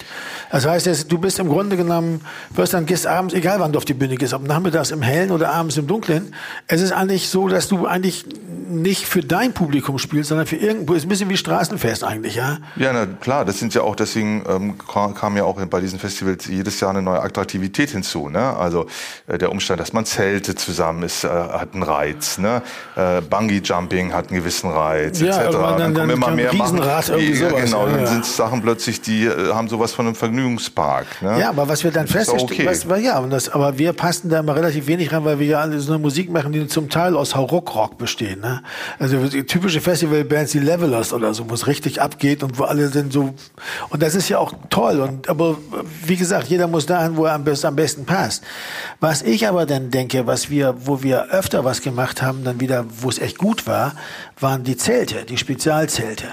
Das 0.50 0.66
heißt, 0.66 1.10
du 1.10 1.18
bist 1.18 1.38
im 1.38 1.48
Grunde 1.48 1.76
genommen, 1.76 2.20
wirst 2.50 2.74
dann 2.74 2.86
gehst 2.86 3.06
abends, 3.06 3.34
egal 3.34 3.58
wann 3.60 3.72
du 3.72 3.78
auf 3.78 3.84
die 3.84 3.94
Bühne 3.94 4.16
gehst, 4.16 4.34
ob 4.34 4.46
nachmittags 4.46 4.90
im 4.90 5.02
Hellen 5.02 5.30
oder 5.30 5.52
abends 5.52 5.76
im 5.76 5.86
Dunklen. 5.86 6.34
Es 6.66 6.80
ist 6.80 6.92
eigentlich 6.92 7.28
so, 7.28 7.48
dass 7.48 7.68
du 7.68 7.86
eigentlich 7.86 8.24
nicht 8.68 9.06
für 9.06 9.20
dein 9.20 9.52
Publikum 9.52 9.98
spielst, 9.98 10.28
sondern 10.28 10.46
für 10.46 10.56
irgendwo, 10.56 10.94
ist 10.94 11.04
ein 11.04 11.08
bisschen 11.08 11.28
wie 11.28 11.36
Straßenfest 11.36 12.04
eigentlich, 12.04 12.36
ja? 12.36 12.58
Ja, 12.76 12.92
na 12.92 13.06
klar, 13.06 13.44
das 13.44 13.58
sind 13.58 13.74
ja 13.74 13.82
auch, 13.82 13.96
deswegen 13.96 14.44
ähm, 14.48 14.74
kam 14.78 15.36
ja 15.36 15.44
auch 15.44 15.56
bei 15.66 15.80
diesen 15.80 15.98
Festivals 15.98 16.46
jedes 16.46 16.80
Jahr 16.80 16.90
eine 16.90 17.02
neue 17.02 17.20
Attraktivität 17.20 17.90
hinzu, 17.90 18.28
ne? 18.28 18.56
Also 18.56 18.86
äh, 19.26 19.38
der 19.38 19.50
Umstand, 19.50 19.80
dass 19.80 19.92
man 19.92 20.04
Zelte 20.04 20.54
zusammen 20.54 21.02
ist, 21.02 21.24
äh, 21.24 21.28
hat 21.28 21.74
einen 21.74 21.82
Reiz, 21.82 22.38
ne? 22.38 22.62
Äh, 22.96 23.20
Bungee 23.20 23.60
Jumping 23.62 24.12
hat 24.12 24.28
einen 24.28 24.38
gewissen 24.38 24.70
Reiz, 24.70 25.20
ja, 25.20 25.42
etc. 25.42 25.52
Dann, 25.52 25.78
dann, 25.78 25.94
dann, 25.94 26.10
immer 26.10 26.30
mehr 26.30 26.52
Riesenrad 26.52 27.08
machen. 27.08 27.20
Irgendwie 27.20 27.34
sowas, 27.34 27.55
genau, 27.64 27.86
dann 27.86 28.00
ja. 28.00 28.06
sind 28.06 28.24
Sachen 28.24 28.62
plötzlich, 28.62 29.00
die 29.00 29.26
äh, 29.26 29.52
haben 29.52 29.68
sowas 29.68 29.92
von 29.92 30.06
einem 30.06 30.14
Vergnügungspark. 30.14 31.06
Ne? 31.22 31.40
Ja, 31.40 31.48
aber 31.50 31.68
was 31.68 31.84
wir 31.84 31.90
dann 31.90 32.06
festgestellt 32.06 32.50
okay. 32.50 32.66
was, 32.66 33.02
ja, 33.02 33.18
und 33.18 33.30
das, 33.30 33.48
aber 33.48 33.78
wir 33.78 33.92
passen 33.92 34.28
da 34.28 34.40
immer 34.40 34.56
relativ 34.56 34.86
wenig 34.86 35.12
rein, 35.12 35.24
weil 35.24 35.38
wir 35.38 35.46
ja 35.46 35.60
alle 35.60 35.78
so 35.80 35.92
eine 35.92 36.00
Musik 36.00 36.30
machen, 36.30 36.52
die 36.52 36.66
zum 36.66 36.88
Teil 36.88 37.16
aus 37.16 37.34
Hauruck-Rock 37.34 37.98
bestehen. 37.98 38.40
Ne? 38.40 38.62
Also 38.98 39.26
typische 39.28 39.80
Festivalbands, 39.80 40.52
die 40.52 40.58
Levelers 40.58 41.12
oder 41.12 41.34
so, 41.34 41.48
wo 41.48 41.54
es 41.54 41.66
richtig 41.66 42.00
abgeht 42.00 42.42
und 42.42 42.58
wo 42.58 42.64
alle 42.64 42.88
sind 42.88 43.12
so. 43.12 43.34
Und 43.90 44.02
das 44.02 44.14
ist 44.14 44.28
ja 44.28 44.38
auch 44.38 44.52
toll. 44.70 45.00
Und 45.00 45.28
aber 45.28 45.56
wie 46.04 46.16
gesagt, 46.16 46.48
jeder 46.48 46.68
muss 46.68 46.86
dahin, 46.86 47.16
wo 47.16 47.24
er 47.24 47.34
am 47.34 47.44
besten, 47.44 47.66
am 47.66 47.76
besten 47.76 48.04
passt. 48.04 48.42
Was 49.00 49.22
ich 49.22 49.46
aber 49.46 49.66
dann 49.66 49.90
denke, 49.90 50.26
was 50.26 50.50
wir, 50.50 50.74
wo 50.86 51.02
wir 51.02 51.30
öfter 51.30 51.64
was 51.64 51.82
gemacht 51.82 52.22
haben, 52.22 52.44
dann 52.44 52.60
wieder, 52.60 52.84
wo 53.00 53.08
es 53.08 53.18
echt 53.18 53.38
gut 53.38 53.66
war, 53.66 53.94
waren 54.38 54.64
die 54.64 54.76
Zelte, 54.76 55.24
die 55.24 55.36
Spezialzelte. 55.36 56.28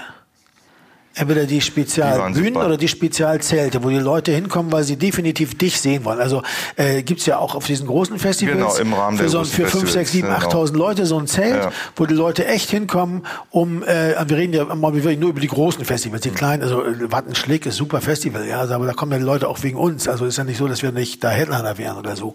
Entweder 1.16 1.46
die 1.46 1.60
Spezialbühnen 1.60 2.56
oder 2.56 2.76
die 2.76 2.88
Spezialzelte, 2.88 3.84
wo 3.84 3.88
die 3.88 3.98
Leute 3.98 4.32
hinkommen, 4.32 4.72
weil 4.72 4.82
sie 4.82 4.96
definitiv 4.96 5.56
dich 5.56 5.80
sehen 5.80 6.04
wollen. 6.04 6.18
Also 6.18 6.42
äh, 6.76 7.02
gibt 7.02 7.24
ja 7.26 7.38
auch 7.38 7.54
auf 7.54 7.66
diesen 7.66 7.86
großen 7.86 8.18
Festivals 8.18 8.56
genau, 8.56 8.76
im 8.76 8.94
Rahmen 8.94 9.18
für, 9.18 9.28
so, 9.28 9.44
für 9.44 9.66
5, 9.66 9.90
6, 9.90 10.12
7, 10.12 10.28
8.000 10.28 10.76
Leute 10.76 11.06
so 11.06 11.18
ein 11.18 11.26
Zelt, 11.28 11.64
ja. 11.64 11.72
wo 11.94 12.06
die 12.06 12.14
Leute 12.14 12.46
echt 12.46 12.70
hinkommen, 12.70 13.24
um, 13.50 13.84
äh, 13.84 14.14
wir 14.26 14.36
reden 14.36 14.52
ja 14.52 14.62
immer 14.64 14.90
nur 14.90 15.30
über 15.30 15.40
die 15.40 15.46
großen 15.46 15.84
Festivals, 15.84 16.22
die 16.22 16.30
mhm. 16.30 16.34
kleinen, 16.34 16.62
also 16.62 16.84
äh, 16.84 17.12
Wattenschlick 17.12 17.66
ist 17.66 17.76
super 17.76 18.00
Festival, 18.00 18.46
ja, 18.46 18.62
aber 18.62 18.86
da 18.86 18.92
kommen 18.92 19.12
ja 19.12 19.18
die 19.18 19.24
Leute 19.24 19.48
auch 19.48 19.62
wegen 19.62 19.78
uns. 19.78 20.08
Also 20.08 20.24
ist 20.24 20.38
ja 20.38 20.44
nicht 20.44 20.58
so, 20.58 20.66
dass 20.66 20.82
wir 20.82 20.90
nicht 20.92 21.22
da 21.22 21.30
Headliner 21.30 21.78
wären 21.78 21.96
oder 21.96 22.16
so. 22.16 22.34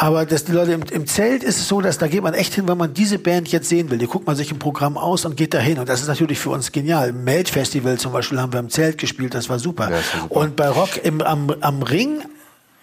Aber 0.00 0.24
dass 0.24 0.44
die 0.44 0.52
Leute 0.52 0.70
im, 0.70 0.82
im, 0.92 1.08
Zelt 1.08 1.42
ist 1.42 1.58
es 1.58 1.66
so, 1.66 1.80
dass 1.80 1.98
da 1.98 2.06
geht 2.06 2.22
man 2.22 2.32
echt 2.32 2.54
hin, 2.54 2.68
wenn 2.68 2.78
man 2.78 2.94
diese 2.94 3.18
Band 3.18 3.48
jetzt 3.48 3.68
sehen 3.68 3.90
will. 3.90 3.98
Die 3.98 4.06
guckt 4.06 4.28
man 4.28 4.36
sich 4.36 4.52
im 4.52 4.60
Programm 4.60 4.96
aus 4.96 5.24
und 5.24 5.36
geht 5.36 5.54
da 5.54 5.58
hin. 5.58 5.80
Und 5.80 5.88
das 5.88 6.00
ist 6.00 6.06
natürlich 6.06 6.38
für 6.38 6.50
uns 6.50 6.70
genial. 6.70 7.08
Im 7.08 7.24
Melt-Festival 7.24 7.98
zum 7.98 8.12
Beispiel 8.12 8.40
haben 8.40 8.52
wir 8.52 8.60
im 8.60 8.70
Zelt 8.70 8.98
gespielt, 8.98 9.34
das 9.34 9.48
war 9.48 9.58
super. 9.58 9.90
Ja, 9.90 9.98
super. 10.00 10.36
Und 10.36 10.54
bei 10.54 10.68
Rock 10.68 11.04
im, 11.04 11.20
am, 11.20 11.50
am 11.60 11.82
Ring 11.82 12.22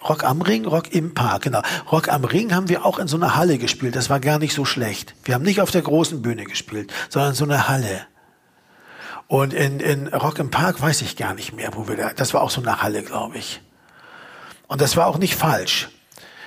Rock 0.06 0.24
am 0.24 0.42
Ring, 0.42 0.66
Rock 0.66 0.92
im 0.92 1.14
Park, 1.14 1.44
genau. 1.44 1.62
Rock 1.90 2.10
am 2.10 2.24
Ring 2.24 2.54
haben 2.54 2.68
wir 2.68 2.84
auch 2.84 2.98
in 2.98 3.08
so 3.08 3.16
einer 3.16 3.34
Halle 3.34 3.56
gespielt. 3.56 3.96
Das 3.96 4.10
war 4.10 4.20
gar 4.20 4.38
nicht 4.38 4.54
so 4.54 4.66
schlecht. 4.66 5.14
Wir 5.24 5.34
haben 5.34 5.42
nicht 5.42 5.62
auf 5.62 5.70
der 5.70 5.82
großen 5.82 6.20
Bühne 6.20 6.44
gespielt, 6.44 6.92
sondern 7.08 7.30
in 7.30 7.36
so 7.36 7.44
einer 7.44 7.66
Halle. 7.66 8.02
Und 9.26 9.54
in, 9.54 9.80
in 9.80 10.06
Rock 10.08 10.38
im 10.38 10.50
Park 10.50 10.82
weiß 10.82 11.00
ich 11.00 11.16
gar 11.16 11.34
nicht 11.34 11.54
mehr, 11.54 11.70
wo 11.74 11.88
wir 11.88 11.96
da, 11.96 12.12
das 12.12 12.34
war 12.34 12.42
auch 12.42 12.50
so 12.50 12.60
eine 12.60 12.82
Halle, 12.82 13.02
glaube 13.02 13.38
ich. 13.38 13.62
Und 14.68 14.80
das 14.82 14.96
war 14.98 15.06
auch 15.06 15.18
nicht 15.18 15.34
falsch. 15.34 15.88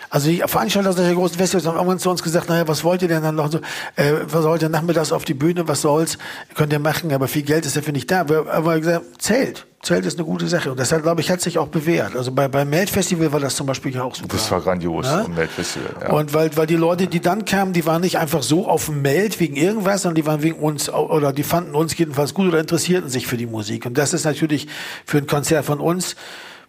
Also 0.09 0.29
die 0.29 0.43
Veranstalter 0.45 0.93
der 0.93 1.13
großen 1.13 1.37
Festivals 1.37 1.67
haben 1.67 1.75
irgendwann 1.75 1.99
zu 1.99 2.09
uns 2.09 2.23
gesagt, 2.23 2.49
naja, 2.49 2.67
was 2.67 2.83
wollt 2.83 3.01
ihr 3.01 3.07
denn 3.07 3.21
dann 3.23 3.35
noch 3.35 3.51
so, 3.51 3.59
äh, 3.95 4.13
was 4.25 4.43
wollt 4.43 4.61
ihr 4.61 4.69
nachmittags 4.69 5.11
auf 5.11 5.25
die 5.25 5.33
Bühne, 5.33 5.67
was 5.67 5.81
soll's, 5.81 6.17
könnt 6.55 6.73
ihr 6.73 6.79
machen, 6.79 7.13
aber 7.13 7.27
viel 7.27 7.43
Geld 7.43 7.65
ist 7.65 7.77
dafür 7.77 7.93
nicht 7.93 8.09
da. 8.09 8.21
Aber, 8.21 8.51
aber 8.51 8.79
gesagt, 8.79 9.21
zählt. 9.21 9.65
Zelt 9.81 10.05
ist 10.05 10.17
eine 10.17 10.25
gute 10.25 10.45
Sache. 10.47 10.71
Und 10.71 10.79
das 10.79 10.91
hat, 10.91 11.03
glaube 11.03 11.21
ich, 11.21 11.31
hat 11.31 11.39
sich 11.39 11.57
auch 11.57 11.69
bewährt. 11.69 12.13
Also 12.13 12.33
bei, 12.33 12.49
beim 12.49 12.69
Melt-Festival 12.69 13.31
war 13.31 13.39
das 13.39 13.55
zum 13.55 13.65
Beispiel 13.65 13.95
ja 13.95 14.03
auch 14.03 14.13
super. 14.13 14.27
Das 14.33 14.51
war 14.51 14.59
grandios, 14.59 15.05
ja? 15.05 15.25
Melt-Festival, 15.25 15.89
ja. 16.01 16.09
Und 16.09 16.33
weil, 16.33 16.55
weil 16.57 16.67
die 16.67 16.75
Leute, 16.75 17.07
die 17.07 17.21
dann 17.21 17.45
kamen, 17.45 17.71
die 17.71 17.85
waren 17.85 18.01
nicht 18.01 18.17
einfach 18.17 18.43
so 18.43 18.67
auf 18.67 18.87
dem 18.87 19.01
Melt 19.01 19.39
wegen 19.39 19.55
irgendwas, 19.55 20.01
sondern 20.01 20.15
die 20.15 20.25
waren 20.25 20.43
wegen 20.43 20.59
uns, 20.59 20.89
oder 20.89 21.31
die 21.31 21.43
fanden 21.43 21.75
uns 21.75 21.97
jedenfalls 21.97 22.33
gut 22.33 22.49
oder 22.49 22.59
interessierten 22.59 23.09
sich 23.09 23.25
für 23.25 23.37
die 23.37 23.45
Musik. 23.45 23.85
Und 23.85 23.97
das 23.97 24.13
ist 24.13 24.25
natürlich 24.25 24.67
für 25.05 25.19
ein 25.19 25.27
Konzert 25.27 25.63
von 25.63 25.79
uns, 25.79 26.17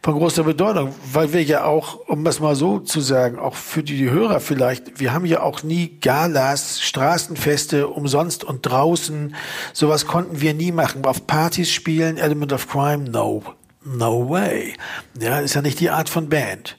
von 0.03 0.15
großer 0.15 0.45
Bedeutung, 0.45 0.95
weil 1.13 1.33
wir 1.33 1.43
ja 1.43 1.65
auch, 1.65 1.99
um 2.07 2.25
das 2.25 2.41
mal 2.41 2.55
so 2.55 2.79
zu 2.79 3.01
sagen, 3.01 3.39
auch 3.39 3.55
für 3.55 3.83
die 3.83 4.09
Hörer 4.09 4.41
vielleicht, 4.41 4.99
wir 4.99 5.13
haben 5.13 5.27
ja 5.27 5.43
auch 5.43 5.63
nie 5.63 5.99
Galas, 6.01 6.81
Straßenfeste 6.81 7.89
umsonst 7.89 8.43
und 8.43 8.63
draußen. 8.63 9.35
Sowas 9.75 10.07
konnten 10.07 10.41
wir 10.41 10.55
nie 10.55 10.73
machen. 10.73 11.05
Auf 11.05 11.27
Partys 11.27 11.71
spielen, 11.71 12.17
Element 12.17 12.53
of 12.53 12.67
Crime, 12.69 13.11
no. 13.11 13.43
No 13.85 14.29
way. 14.29 14.75
Ja, 15.19 15.41
ist 15.41 15.55
ja 15.55 15.63
nicht 15.63 15.81
die 15.81 15.91
Art 15.91 16.09
von 16.09 16.29
Band. 16.29 16.79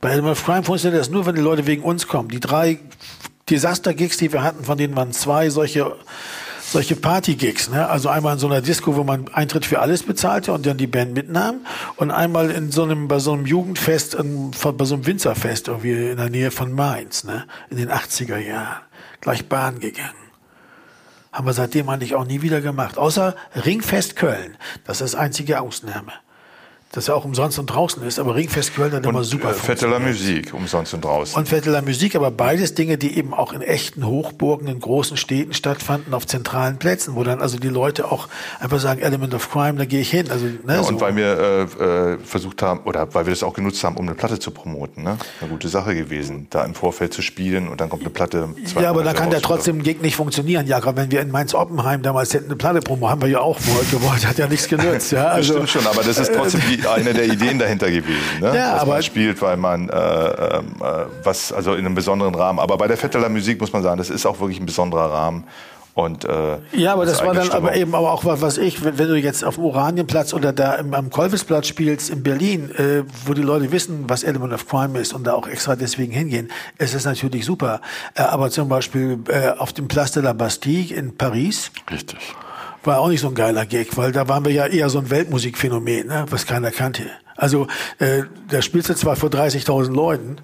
Bei 0.00 0.10
Element 0.10 0.32
of 0.32 0.44
Crime 0.44 0.62
funktioniert 0.62 1.00
das 1.00 1.10
nur, 1.10 1.26
wenn 1.26 1.34
die 1.34 1.40
Leute 1.40 1.66
wegen 1.66 1.82
uns 1.82 2.06
kommen. 2.06 2.28
Die 2.28 2.40
drei 2.40 2.78
Desaster-Gigs, 3.50 4.18
die 4.18 4.32
wir 4.32 4.42
hatten, 4.42 4.64
von 4.64 4.78
denen 4.78 4.96
waren 4.96 5.12
zwei 5.12 5.50
solche 5.50 5.96
solche 6.72 6.96
Party-Gigs. 6.96 7.70
Ne? 7.70 7.88
Also 7.88 8.08
einmal 8.08 8.34
in 8.34 8.38
so 8.38 8.46
einer 8.46 8.60
Disco, 8.60 8.96
wo 8.96 9.04
man 9.04 9.28
Eintritt 9.28 9.64
für 9.64 9.80
alles 9.80 10.02
bezahlte 10.02 10.52
und 10.52 10.66
dann 10.66 10.78
die 10.78 10.86
Band 10.86 11.14
mitnahm. 11.14 11.66
Und 11.96 12.10
einmal 12.10 12.50
in 12.50 12.72
so 12.72 12.82
einem, 12.82 13.08
bei 13.08 13.18
so 13.18 13.32
einem 13.32 13.46
Jugendfest, 13.46 14.14
in, 14.14 14.50
bei 14.50 14.84
so 14.84 14.94
einem 14.94 15.06
Winzerfest 15.06 15.68
irgendwie 15.68 16.10
in 16.10 16.16
der 16.16 16.30
Nähe 16.30 16.50
von 16.50 16.72
Mainz, 16.72 17.24
ne? 17.24 17.46
in 17.70 17.76
den 17.76 17.90
80er 17.90 18.38
Jahren. 18.38 18.82
Gleich 19.20 19.48
Bahn 19.48 19.78
gegangen. 19.78 20.10
Haben 21.32 21.46
wir 21.46 21.52
seitdem 21.52 21.88
eigentlich 21.88 22.14
auch 22.14 22.26
nie 22.26 22.42
wieder 22.42 22.60
gemacht. 22.60 22.98
Außer 22.98 23.36
Ringfest 23.64 24.16
Köln. 24.16 24.56
Das 24.84 25.00
ist 25.00 25.14
einzige 25.14 25.60
Ausnahme 25.60 26.12
das 26.92 27.06
ja 27.06 27.14
auch 27.14 27.24
umsonst 27.24 27.58
und 27.58 27.66
draußen 27.66 28.02
ist, 28.02 28.18
aber 28.18 28.34
Ringfest 28.34 28.74
Köln 28.74 28.92
hat 28.92 29.06
immer 29.06 29.24
super 29.24 29.50
äh, 29.50 29.54
Vetteler 29.54 29.98
Musik, 29.98 30.52
umsonst 30.52 30.92
und 30.92 31.02
draußen. 31.02 31.38
Und 31.38 31.50
Vetteler 31.50 31.80
Musik, 31.80 32.14
aber 32.14 32.30
beides 32.30 32.74
Dinge, 32.74 32.98
die 32.98 33.16
eben 33.16 33.32
auch 33.32 33.54
in 33.54 33.62
echten 33.62 34.06
Hochburgen, 34.06 34.68
in 34.68 34.78
großen 34.78 35.16
Städten 35.16 35.54
stattfanden, 35.54 36.12
auf 36.12 36.26
zentralen 36.26 36.78
Plätzen, 36.78 37.14
wo 37.14 37.24
dann 37.24 37.40
also 37.40 37.58
die 37.58 37.68
Leute 37.68 38.12
auch 38.12 38.28
einfach 38.60 38.78
sagen, 38.78 39.00
Element 39.00 39.32
of 39.32 39.50
Crime, 39.50 39.78
da 39.78 39.86
gehe 39.86 40.02
ich 40.02 40.10
hin. 40.10 40.30
Also, 40.30 40.44
ne, 40.44 40.58
ja, 40.68 40.80
und 40.80 40.98
so. 40.98 41.00
weil 41.00 41.16
wir 41.16 41.38
äh, 41.80 42.12
äh, 42.12 42.18
versucht 42.18 42.60
haben, 42.60 42.80
oder 42.80 43.12
weil 43.14 43.24
wir 43.24 43.32
das 43.32 43.42
auch 43.42 43.54
genutzt 43.54 43.82
haben, 43.84 43.96
um 43.96 44.06
eine 44.06 44.14
Platte 44.14 44.38
zu 44.38 44.50
promoten, 44.50 45.02
ne? 45.02 45.16
Eine 45.40 45.48
gute 45.48 45.68
Sache 45.68 45.94
gewesen, 45.94 46.48
da 46.50 46.62
im 46.62 46.74
Vorfeld 46.74 47.14
zu 47.14 47.22
spielen 47.22 47.68
und 47.68 47.80
dann 47.80 47.88
kommt 47.88 48.02
eine 48.02 48.10
Platte. 48.10 48.50
Ja, 48.78 48.90
aber 48.90 49.02
da 49.02 49.14
kann 49.14 49.30
der 49.30 49.40
trotzdem 49.40 49.78
ein 49.78 49.82
Gig 49.82 50.02
nicht 50.02 50.16
funktionieren, 50.16 50.66
Jakob. 50.66 50.96
Wenn 50.96 51.10
wir 51.10 51.22
in 51.22 51.30
Mainz-Oppenheim 51.30 52.02
damals 52.02 52.34
hätten 52.34 52.46
eine 52.46 52.56
Platte 52.56 52.80
promo, 52.80 53.08
haben 53.08 53.22
wir 53.22 53.28
ja 53.28 53.40
auch 53.40 53.58
gewollt, 53.90 54.26
hat 54.26 54.36
ja 54.36 54.46
nichts 54.46 54.68
genützt. 54.68 55.12
Ja, 55.12 55.28
also, 55.28 55.54
das 55.54 55.70
stimmt 55.70 55.84
schon, 55.84 55.90
aber 55.90 56.04
das 56.04 56.18
ist 56.18 56.34
trotzdem 56.34 56.60
die 56.70 56.81
eine 56.86 57.14
der 57.14 57.26
Ideen 57.26 57.58
dahinter 57.58 57.90
gewesen, 57.90 58.40
ne? 58.40 58.48
ja, 58.48 58.72
dass 58.72 58.82
aber 58.82 58.92
man 58.92 59.02
spielt, 59.02 59.40
weil 59.42 59.56
man 59.56 59.88
äh, 59.88 59.94
äh, 59.94 60.62
was 61.22 61.52
also 61.52 61.74
in 61.74 61.86
einem 61.86 61.94
besonderen 61.94 62.34
Rahmen. 62.34 62.58
Aber 62.58 62.76
bei 62.76 62.86
der 62.86 62.96
Vetteler 62.96 63.28
Musik 63.28 63.60
muss 63.60 63.72
man 63.72 63.82
sagen, 63.82 63.98
das 63.98 64.10
ist 64.10 64.26
auch 64.26 64.40
wirklich 64.40 64.60
ein 64.60 64.66
besonderer 64.66 65.12
Rahmen. 65.12 65.44
Und, 65.94 66.24
äh, 66.24 66.58
ja, 66.72 66.94
aber 66.94 67.04
das, 67.04 67.22
war 67.22 67.34
dann 67.34 67.50
aber 67.50 67.76
eben 67.76 67.94
aber 67.94 68.12
auch 68.12 68.24
was 68.24 68.56
ich, 68.56 68.82
wenn, 68.82 68.96
wenn 68.96 69.08
du 69.08 69.18
jetzt 69.18 69.44
auf 69.44 69.56
dem 69.56 69.64
Oranienplatz 69.64 70.32
oder 70.32 70.52
da 70.54 70.76
im, 70.76 70.94
am 70.94 71.10
Kolwisplatz 71.10 71.66
spielst 71.66 72.08
in 72.08 72.22
Berlin, 72.22 72.70
äh, 72.70 73.04
wo 73.26 73.34
die 73.34 73.42
Leute 73.42 73.72
wissen, 73.72 74.04
was 74.08 74.22
Element 74.22 74.54
of 74.54 74.66
Crime 74.66 74.98
ist 74.98 75.12
und 75.12 75.24
da 75.24 75.34
auch 75.34 75.46
extra 75.46 75.76
deswegen 75.76 76.12
hingehen, 76.12 76.50
ist 76.78 76.94
es 76.94 77.04
natürlich 77.04 77.44
super. 77.44 77.82
Äh, 78.14 78.22
aber 78.22 78.50
zum 78.50 78.70
Beispiel 78.70 79.18
äh, 79.28 79.50
auf 79.50 79.74
dem 79.74 79.86
Place 79.86 80.12
de 80.12 80.22
la 80.22 80.32
Bastille 80.32 80.94
in 80.94 81.14
Paris. 81.14 81.70
Richtig 81.90 82.34
war 82.84 83.00
auch 83.00 83.08
nicht 83.08 83.20
so 83.20 83.28
ein 83.28 83.34
geiler 83.34 83.66
Gag, 83.66 83.96
weil 83.96 84.12
da 84.12 84.28
waren 84.28 84.44
wir 84.44 84.52
ja 84.52 84.66
eher 84.66 84.88
so 84.90 84.98
ein 84.98 85.10
Weltmusikphänomen, 85.10 86.06
ne, 86.08 86.26
was 86.30 86.46
keiner 86.46 86.70
kannte. 86.70 87.04
Also 87.36 87.66
äh, 87.98 88.24
da 88.48 88.62
spielst 88.62 88.88
du 88.88 88.94
zwar 88.94 89.16
vor 89.16 89.30
30.000 89.30 89.92
Leuten, 89.92 90.36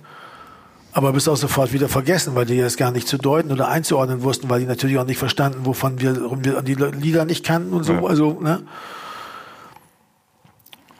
aber 0.92 1.12
bist 1.12 1.29
auch 1.29 1.37
sofort 1.37 1.72
wieder 1.72 1.88
vergessen, 1.88 2.35
weil 2.35 2.46
die 2.46 2.61
das 2.61 2.77
gar 2.77 2.90
nicht 2.90 3.07
zu 3.07 3.18
deuten 3.18 3.53
oder 3.53 3.68
einzuordnen 3.68 4.22
wussten, 4.22 4.48
weil 4.48 4.61
die 4.61 4.66
natürlich 4.66 4.98
auch 4.98 5.07
nicht 5.07 5.18
verstanden, 5.18 5.66
wovon 5.66 6.01
wir, 6.01 6.16
wir 6.42 6.62
die 6.62 6.74
Lieder 6.74 7.24
nicht 7.24 7.44
kannten 7.44 7.72
und 7.72 7.85
so. 7.85 7.92
Ja. 7.92 8.05
Also, 8.05 8.40
ne? 8.40 8.62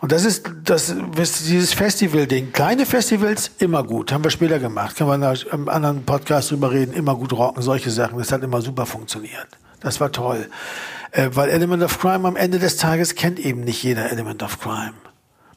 Und 0.01 0.13
das 0.13 0.25
ist, 0.25 0.49
das, 0.65 0.95
dieses 1.17 1.73
Festival-Ding. 1.73 2.53
Kleine 2.53 2.87
Festivals, 2.87 3.51
immer 3.59 3.83
gut. 3.83 4.13
Haben 4.13 4.23
wir 4.23 4.31
später 4.31 4.61
gemacht. 4.61 4.95
Können 4.95 5.11
wir 5.11 5.15
in 5.17 5.51
einem 5.51 5.69
anderen 5.69 6.05
Podcast 6.05 6.53
drüber 6.53 6.71
reden. 6.71 6.93
Immer 6.93 7.17
gut 7.17 7.33
rocken, 7.33 7.63
solche 7.63 7.91
Sachen. 7.91 8.17
Das 8.19 8.31
hat 8.31 8.45
immer 8.45 8.63
super 8.63 8.87
funktioniert. 8.87 9.49
Das 9.81 9.99
war 10.01 10.13
toll. 10.13 10.49
Äh, 11.11 11.31
weil 11.33 11.49
Element 11.51 11.83
of 11.83 11.99
Crime 11.99 12.27
am 12.27 12.37
Ende 12.37 12.59
des 12.59 12.77
Tages 12.77 13.15
kennt 13.15 13.39
eben 13.39 13.61
nicht 13.61 13.83
jeder 13.83 14.11
Element 14.11 14.43
of 14.43 14.61
Crime. 14.61 14.95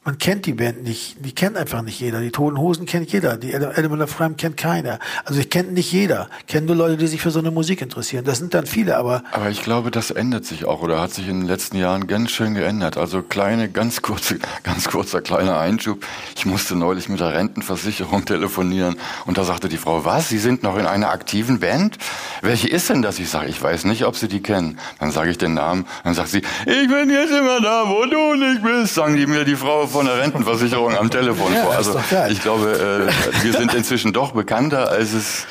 Man 0.04 0.18
kennt 0.18 0.46
die 0.46 0.54
Band 0.54 0.82
nicht, 0.82 1.24
die 1.24 1.32
kennt 1.32 1.56
einfach 1.56 1.80
nicht 1.82 2.00
jeder. 2.00 2.20
Die 2.20 2.32
Toten 2.32 2.58
Hosen 2.58 2.86
kennt 2.86 3.12
jeder, 3.12 3.36
die 3.36 3.52
Element 3.52 4.02
of 4.02 4.16
Crime 4.16 4.34
kennt 4.34 4.56
keiner. 4.56 4.98
Also 5.24 5.38
ich 5.38 5.48
kenne 5.48 5.70
nicht 5.70 5.92
jeder, 5.92 6.28
kennen 6.48 6.66
nur 6.66 6.74
Leute, 6.74 6.96
die 6.96 7.06
sich 7.06 7.22
für 7.22 7.30
so 7.30 7.38
eine 7.38 7.52
Musik 7.52 7.80
interessieren. 7.80 8.24
Das 8.24 8.38
sind 8.38 8.52
dann 8.52 8.66
viele, 8.66 8.96
aber... 8.96 9.22
Aber 9.30 9.48
ich 9.48 9.62
glaube, 9.62 9.92
das 9.92 10.10
ändert 10.10 10.44
sich 10.44 10.64
auch 10.64 10.82
oder 10.82 11.00
hat 11.00 11.12
sich 11.12 11.28
in 11.28 11.38
den 11.38 11.46
letzten 11.46 11.76
Jahren 11.76 12.08
ganz 12.08 12.32
schön 12.32 12.54
geändert. 12.54 12.96
Also 12.96 13.22
kleine, 13.22 13.68
ganz 13.68 14.02
kurze, 14.02 14.40
ganz 14.64 14.88
kurzer 14.88 15.20
kleiner 15.20 15.60
Einschub. 15.60 16.04
Ich 16.34 16.46
musste 16.46 16.74
neulich 16.74 17.08
mit 17.08 17.20
der 17.20 17.34
Rentenversicherung 17.34 18.24
telefonieren 18.24 18.96
und 19.26 19.38
da 19.38 19.44
sagte 19.44 19.68
die 19.68 19.76
Frau, 19.76 20.04
was, 20.04 20.28
Sie 20.28 20.38
sind 20.38 20.64
noch 20.64 20.78
in 20.78 20.86
einer 20.86 21.10
aktiven 21.10 21.60
Band? 21.60 21.96
Welche 22.40 22.66
ist 22.66 22.90
denn 22.90 23.02
das? 23.02 23.20
Ich 23.20 23.30
sage, 23.30 23.48
ich 23.48 23.62
weiß 23.62 23.84
nicht, 23.84 24.04
ob 24.04 24.16
Sie 24.16 24.26
die 24.26 24.42
kennen. 24.42 24.80
Dann 24.98 25.12
sage 25.12 25.30
ich 25.30 25.38
den 25.38 25.54
Namen, 25.54 25.86
dann 26.02 26.14
sagt 26.14 26.30
sie, 26.30 26.42
ich 26.66 26.88
bin 26.88 27.08
jetzt 27.08 27.30
immer 27.30 27.60
da, 27.60 27.84
wo 27.86 28.04
du 28.04 28.34
nicht 28.34 28.64
bist, 28.64 28.96
sagen 28.96 29.14
die 29.14 29.28
mir 29.28 29.44
die 29.44 29.54
Frau 29.54 29.91
von 29.92 30.06
der 30.06 30.18
Rentenversicherung 30.18 30.96
am 30.96 31.10
Telefon 31.10 31.52
ja, 31.52 31.62
vor. 31.62 31.74
Also 31.74 32.00
ich 32.28 32.42
glaube, 32.42 33.08
äh, 33.10 33.44
wir 33.44 33.52
sind 33.52 33.74
inzwischen 33.74 34.12
doch 34.12 34.32
bekannter, 34.32 34.90
als 34.90 35.12
es 35.12 35.46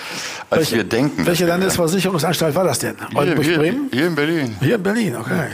als 0.51 0.59
welche, 0.59 0.75
wir 0.75 0.83
denken. 0.83 1.25
Welche 1.25 1.45
Landesversicherungsanstalt 1.45 2.53
war 2.53 2.65
das 2.65 2.79
denn? 2.79 2.97
Oldenburg-Bremen? 3.15 3.87
Hier, 3.89 3.99
hier, 3.99 4.07
in 4.07 4.15
Berlin. 4.15 4.57
Hier 4.59 4.75
in 4.75 4.83
Berlin, 4.83 5.15
okay. 5.15 5.47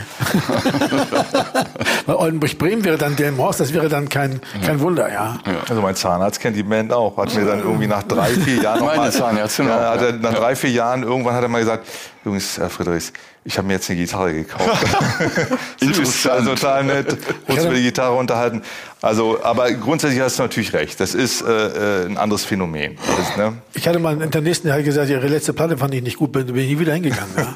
Weil 2.06 2.16
Oldenburg-Bremen 2.16 2.84
wäre 2.84 2.98
dann 2.98 3.14
Delmhorst, 3.14 3.60
das 3.60 3.72
wäre 3.72 3.88
dann 3.88 4.08
kein, 4.08 4.40
kein 4.66 4.80
Wunder, 4.80 5.08
ja. 5.08 5.38
ja. 5.46 5.52
Also 5.68 5.82
mein 5.82 5.94
Zahnarzt 5.94 6.40
kennt 6.40 6.56
die 6.56 6.64
Band 6.64 6.92
auch. 6.92 7.16
Hat 7.16 7.32
mir 7.32 7.44
dann 7.44 7.60
irgendwie 7.60 7.86
nach 7.86 8.02
drei, 8.02 8.30
vier 8.30 8.60
Jahren 8.60 8.84
Meine 8.84 9.02
mal, 9.02 9.12
Zahnärztin 9.12 9.68
ja, 9.68 9.76
auch. 9.76 9.94
Hat 9.94 10.02
er, 10.02 10.12
nach 10.14 10.34
drei, 10.34 10.56
vier 10.56 10.70
Jahren 10.70 11.04
irgendwann 11.04 11.34
hat 11.34 11.44
er 11.44 11.48
mal 11.48 11.60
gesagt, 11.60 11.86
Jungs, 12.24 12.58
Herr 12.58 12.70
Friedrichs, 12.70 13.12
ich 13.44 13.56
habe 13.56 13.66
mir 13.66 13.74
jetzt 13.74 13.88
eine 13.88 13.98
Gitarre 13.98 14.34
gekauft. 14.34 14.86
Interessant. 15.80 16.34
Also 16.34 16.54
total 16.54 16.84
nett, 16.84 17.16
uns 17.46 17.64
über 17.64 17.74
die 17.74 17.82
Gitarre 17.82 18.14
unterhalten. 18.14 18.62
Also, 19.00 19.42
aber 19.42 19.72
grundsätzlich 19.72 20.20
hast 20.20 20.38
du 20.38 20.42
natürlich 20.42 20.72
recht. 20.72 20.98
Das 20.98 21.14
ist 21.14 21.42
äh, 21.42 22.02
äh 22.02 22.06
ein 22.06 22.18
anderes 22.18 22.44
Phänomen. 22.44 22.98
Das, 23.16 23.36
ne? 23.36 23.54
Ich 23.74 23.86
hatte 23.86 24.00
mal 24.00 24.10
einen 24.10 24.22
Internisten, 24.22 24.68
der 24.68 24.76
hat 24.76 24.84
gesagt, 24.84 25.08
ihre 25.08 25.26
letzte 25.28 25.52
Platte 25.52 25.78
fand 25.78 25.94
ich 25.94 26.02
nicht 26.02 26.16
gut, 26.16 26.32
bin, 26.32 26.46
bin 26.46 26.56
ich 26.56 26.68
nie 26.68 26.78
wieder 26.78 26.94
hingegangen. 26.94 27.32
Ja. 27.36 27.54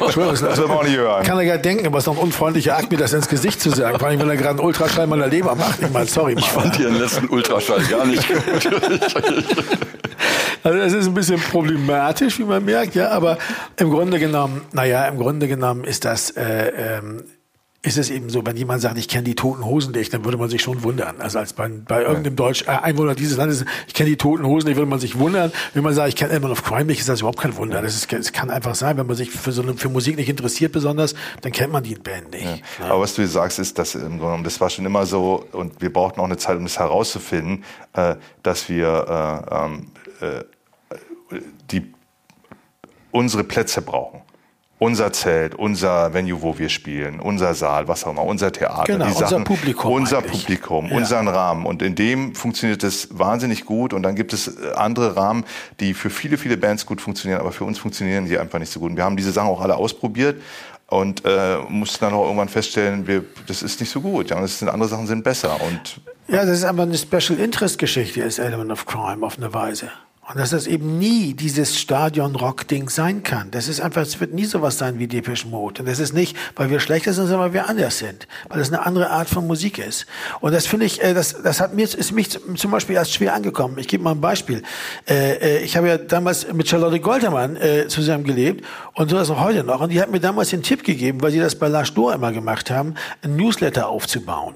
Also, 0.00 0.20
das, 0.30 0.40
das 0.42 0.58
will 0.58 0.68
man 0.68 0.76
auch 0.76 0.84
nicht 0.84 0.96
hören. 0.96 1.24
Kann 1.24 1.38
er 1.38 1.44
ja 1.44 1.56
denken, 1.56 1.86
aber 1.86 1.98
es 1.98 2.02
ist 2.02 2.08
doch 2.08 2.18
ein 2.18 2.22
unfreundlicher 2.22 2.76
Akt, 2.76 2.90
mir 2.90 2.98
das 2.98 3.12
ins 3.14 3.28
Gesicht 3.28 3.60
zu 3.60 3.70
sagen. 3.70 3.98
Vor 3.98 4.08
allem, 4.08 4.20
wenn 4.20 4.28
er 4.28 4.36
gerade 4.36 4.50
einen 4.50 4.60
Ultraschall 4.60 5.06
meiner 5.06 5.26
Leber 5.26 5.54
macht. 5.54 5.82
Ich 5.82 5.90
meine, 5.90 6.06
sorry. 6.06 6.34
Mal, 6.34 6.40
ich 6.40 6.50
fand 6.50 6.78
Ihren 6.78 6.96
letzten 6.96 7.28
Ultraschall 7.28 7.82
gar 7.84 8.04
nicht 8.04 8.28
gut. 8.28 8.68
Also 10.62 10.78
das 10.78 10.92
ist 10.92 11.06
ein 11.06 11.14
bisschen 11.14 11.40
problematisch, 11.40 12.38
wie 12.38 12.44
man 12.44 12.64
merkt, 12.64 12.94
ja, 12.94 13.10
aber 13.10 13.38
im 13.76 13.90
Grunde 13.90 14.18
genommen, 14.18 14.62
naja, 14.72 15.06
im 15.06 15.18
Grunde 15.18 15.48
genommen 15.48 15.84
ist 15.84 16.04
das, 16.04 16.30
äh, 16.30 16.98
ähm, 16.98 17.24
ist 17.80 17.96
es 17.96 18.10
eben 18.10 18.28
so, 18.28 18.44
wenn 18.44 18.56
jemand 18.56 18.82
sagt, 18.82 18.98
ich 18.98 19.06
kenne 19.06 19.22
die 19.22 19.36
Toten 19.36 19.64
Hosen 19.64 19.92
nicht, 19.92 20.12
dann 20.12 20.24
würde 20.24 20.36
man 20.36 20.50
sich 20.50 20.62
schon 20.62 20.82
wundern. 20.82 21.20
Also 21.20 21.38
als 21.38 21.52
bei, 21.52 21.68
bei 21.68 22.02
irgendeinem 22.02 22.34
Deutsch 22.34 22.64
äh, 22.66 22.70
Einwohner 22.70 23.14
dieses 23.14 23.36
Landes, 23.36 23.64
ich 23.86 23.94
kenne 23.94 24.10
die 24.10 24.16
Toten 24.16 24.44
Hosen 24.44 24.68
nicht, 24.68 24.76
würde 24.76 24.90
man 24.90 24.98
sich 24.98 25.16
wundern. 25.16 25.52
Wenn 25.74 25.84
man 25.84 25.94
sagt, 25.94 26.08
ich 26.08 26.16
kenne 26.16 26.32
Element 26.32 26.52
of 26.52 26.64
Crime 26.64 26.86
nicht, 26.86 26.98
ist 26.98 27.08
das 27.08 27.20
überhaupt 27.20 27.38
kein 27.38 27.56
Wunder. 27.56 27.80
Das, 27.80 27.94
ist, 27.94 28.12
das 28.12 28.32
kann 28.32 28.50
einfach 28.50 28.74
sein, 28.74 28.96
wenn 28.96 29.06
man 29.06 29.14
sich 29.14 29.30
für 29.30 29.52
so 29.52 29.62
eine, 29.62 29.74
für 29.74 29.88
Musik 29.88 30.16
nicht 30.16 30.28
interessiert 30.28 30.72
besonders, 30.72 31.14
dann 31.42 31.52
kennt 31.52 31.72
man 31.72 31.84
die 31.84 31.94
Band 31.94 32.32
nicht. 32.32 32.62
Ja. 32.80 32.86
Aber 32.86 33.02
was 33.02 33.14
du 33.14 33.24
sagst, 33.28 33.60
ist, 33.60 33.78
dass 33.78 33.94
im 33.94 34.02
Grunde 34.02 34.18
genommen, 34.18 34.44
das 34.44 34.60
war 34.60 34.70
schon 34.70 34.84
immer 34.84 35.06
so 35.06 35.46
und 35.52 35.80
wir 35.80 35.92
brauchten 35.92 36.20
auch 36.20 36.24
eine 36.24 36.36
Zeit, 36.36 36.56
um 36.56 36.64
das 36.64 36.80
herauszufinden, 36.80 37.64
äh, 37.92 38.16
dass 38.42 38.68
wir 38.68 39.46
äh, 39.50 39.54
ähm, 39.54 39.86
äh, 39.94 39.97
die 41.70 41.92
unsere 43.10 43.44
Plätze 43.44 43.82
brauchen. 43.82 44.22
Unser 44.80 45.12
Zelt, 45.12 45.56
unser 45.56 46.14
Venue, 46.14 46.40
wo 46.40 46.56
wir 46.56 46.68
spielen, 46.68 47.18
unser 47.18 47.52
Saal, 47.54 47.88
was 47.88 48.04
auch 48.04 48.12
immer, 48.12 48.22
unser 48.22 48.52
Theater. 48.52 48.84
Genau, 48.84 49.06
die 49.06 49.10
unser 49.10 49.26
Sachen, 49.26 49.42
Publikum. 49.42 49.92
Unser 49.92 50.18
eigentlich. 50.18 50.42
Publikum, 50.42 50.86
ja. 50.86 50.96
unseren 50.96 51.26
Rahmen. 51.26 51.66
Und 51.66 51.82
in 51.82 51.96
dem 51.96 52.36
funktioniert 52.36 52.84
es 52.84 53.08
wahnsinnig 53.10 53.64
gut. 53.64 53.92
Und 53.92 54.04
dann 54.04 54.14
gibt 54.14 54.32
es 54.32 54.46
äh, 54.46 54.74
andere 54.76 55.16
Rahmen, 55.16 55.44
die 55.80 55.94
für 55.94 56.10
viele, 56.10 56.38
viele 56.38 56.56
Bands 56.56 56.86
gut 56.86 57.00
funktionieren, 57.00 57.40
aber 57.40 57.50
für 57.50 57.64
uns 57.64 57.80
funktionieren 57.80 58.26
die 58.26 58.38
einfach 58.38 58.60
nicht 58.60 58.70
so 58.70 58.78
gut. 58.78 58.90
Und 58.90 58.96
wir 58.96 59.02
haben 59.02 59.16
diese 59.16 59.32
Sachen 59.32 59.48
auch 59.48 59.60
alle 59.60 59.74
ausprobiert 59.74 60.40
und 60.86 61.24
äh, 61.24 61.58
mussten 61.68 62.04
dann 62.04 62.14
auch 62.14 62.26
irgendwann 62.26 62.48
feststellen, 62.48 63.08
wir, 63.08 63.24
das 63.48 63.62
ist 63.64 63.80
nicht 63.80 63.90
so 63.90 64.00
gut. 64.00 64.30
Ja, 64.30 64.40
das 64.40 64.60
sind 64.60 64.68
andere 64.68 64.88
Sachen 64.88 65.08
sind 65.08 65.24
besser. 65.24 65.60
Und 65.60 66.00
ja, 66.28 66.44
das 66.44 66.58
ist 66.58 66.64
aber 66.64 66.84
eine 66.84 66.96
Special 66.96 67.38
Interest 67.40 67.78
Geschichte, 67.78 68.20
ist 68.20 68.38
Element 68.38 68.70
of 68.70 68.86
Crime 68.86 69.26
auf 69.26 69.38
eine 69.38 69.52
Weise. 69.52 69.90
Und 70.28 70.38
dass 70.38 70.50
das 70.50 70.66
eben 70.66 70.98
nie 70.98 71.32
dieses 71.32 71.78
Stadion-Rock-Ding 71.80 72.90
sein 72.90 73.22
kann. 73.22 73.50
Das 73.50 73.66
ist 73.66 73.80
einfach, 73.80 74.02
es 74.02 74.20
wird 74.20 74.34
nie 74.34 74.44
sowas 74.44 74.76
sein 74.76 74.98
wie 74.98 75.06
Depeche 75.06 75.48
Mode. 75.48 75.80
Und 75.80 75.88
das 75.88 76.00
ist 76.00 76.12
nicht, 76.12 76.36
weil 76.54 76.68
wir 76.68 76.80
schlechter 76.80 77.14
sind, 77.14 77.28
sondern 77.28 77.46
weil 77.46 77.54
wir 77.54 77.66
anders 77.66 77.98
sind. 77.98 78.28
Weil 78.50 78.58
das 78.58 78.68
eine 78.68 78.84
andere 78.84 79.08
Art 79.08 79.30
von 79.30 79.46
Musik 79.46 79.78
ist. 79.78 80.04
Und 80.40 80.52
das 80.52 80.66
finde 80.66 80.84
ich, 80.84 81.02
äh, 81.02 81.14
das, 81.14 81.42
das 81.42 81.62
hat 81.62 81.72
mir, 81.72 81.84
ist 81.84 82.12
mich 82.12 82.28
zum 82.28 82.70
Beispiel 82.70 82.96
erst 82.96 83.14
schwer 83.14 83.32
angekommen. 83.32 83.78
Ich 83.78 83.88
gebe 83.88 84.04
mal 84.04 84.10
ein 84.10 84.20
Beispiel. 84.20 84.62
Äh, 85.08 85.36
äh, 85.36 85.58
ich 85.64 85.78
habe 85.78 85.88
ja 85.88 85.96
damals 85.96 86.52
mit 86.52 86.68
Charlotte 86.68 87.00
Goltermann 87.00 87.56
zusammen 87.88 88.24
gelebt 88.24 88.66
und 88.94 89.08
so 89.08 89.16
das 89.16 89.30
auch 89.30 89.40
heute 89.40 89.64
noch. 89.64 89.80
Und 89.80 89.90
die 89.90 90.00
hat 90.00 90.10
mir 90.10 90.20
damals 90.20 90.50
den 90.50 90.62
Tipp 90.62 90.84
gegeben, 90.84 91.22
weil 91.22 91.30
sie 91.30 91.38
das 91.38 91.54
bei 91.54 91.68
Lars 91.68 91.94
Dohr 91.94 92.14
immer 92.14 92.32
gemacht 92.32 92.70
haben, 92.70 92.94
ein 93.22 93.36
Newsletter 93.36 93.88
aufzubauen. 93.88 94.54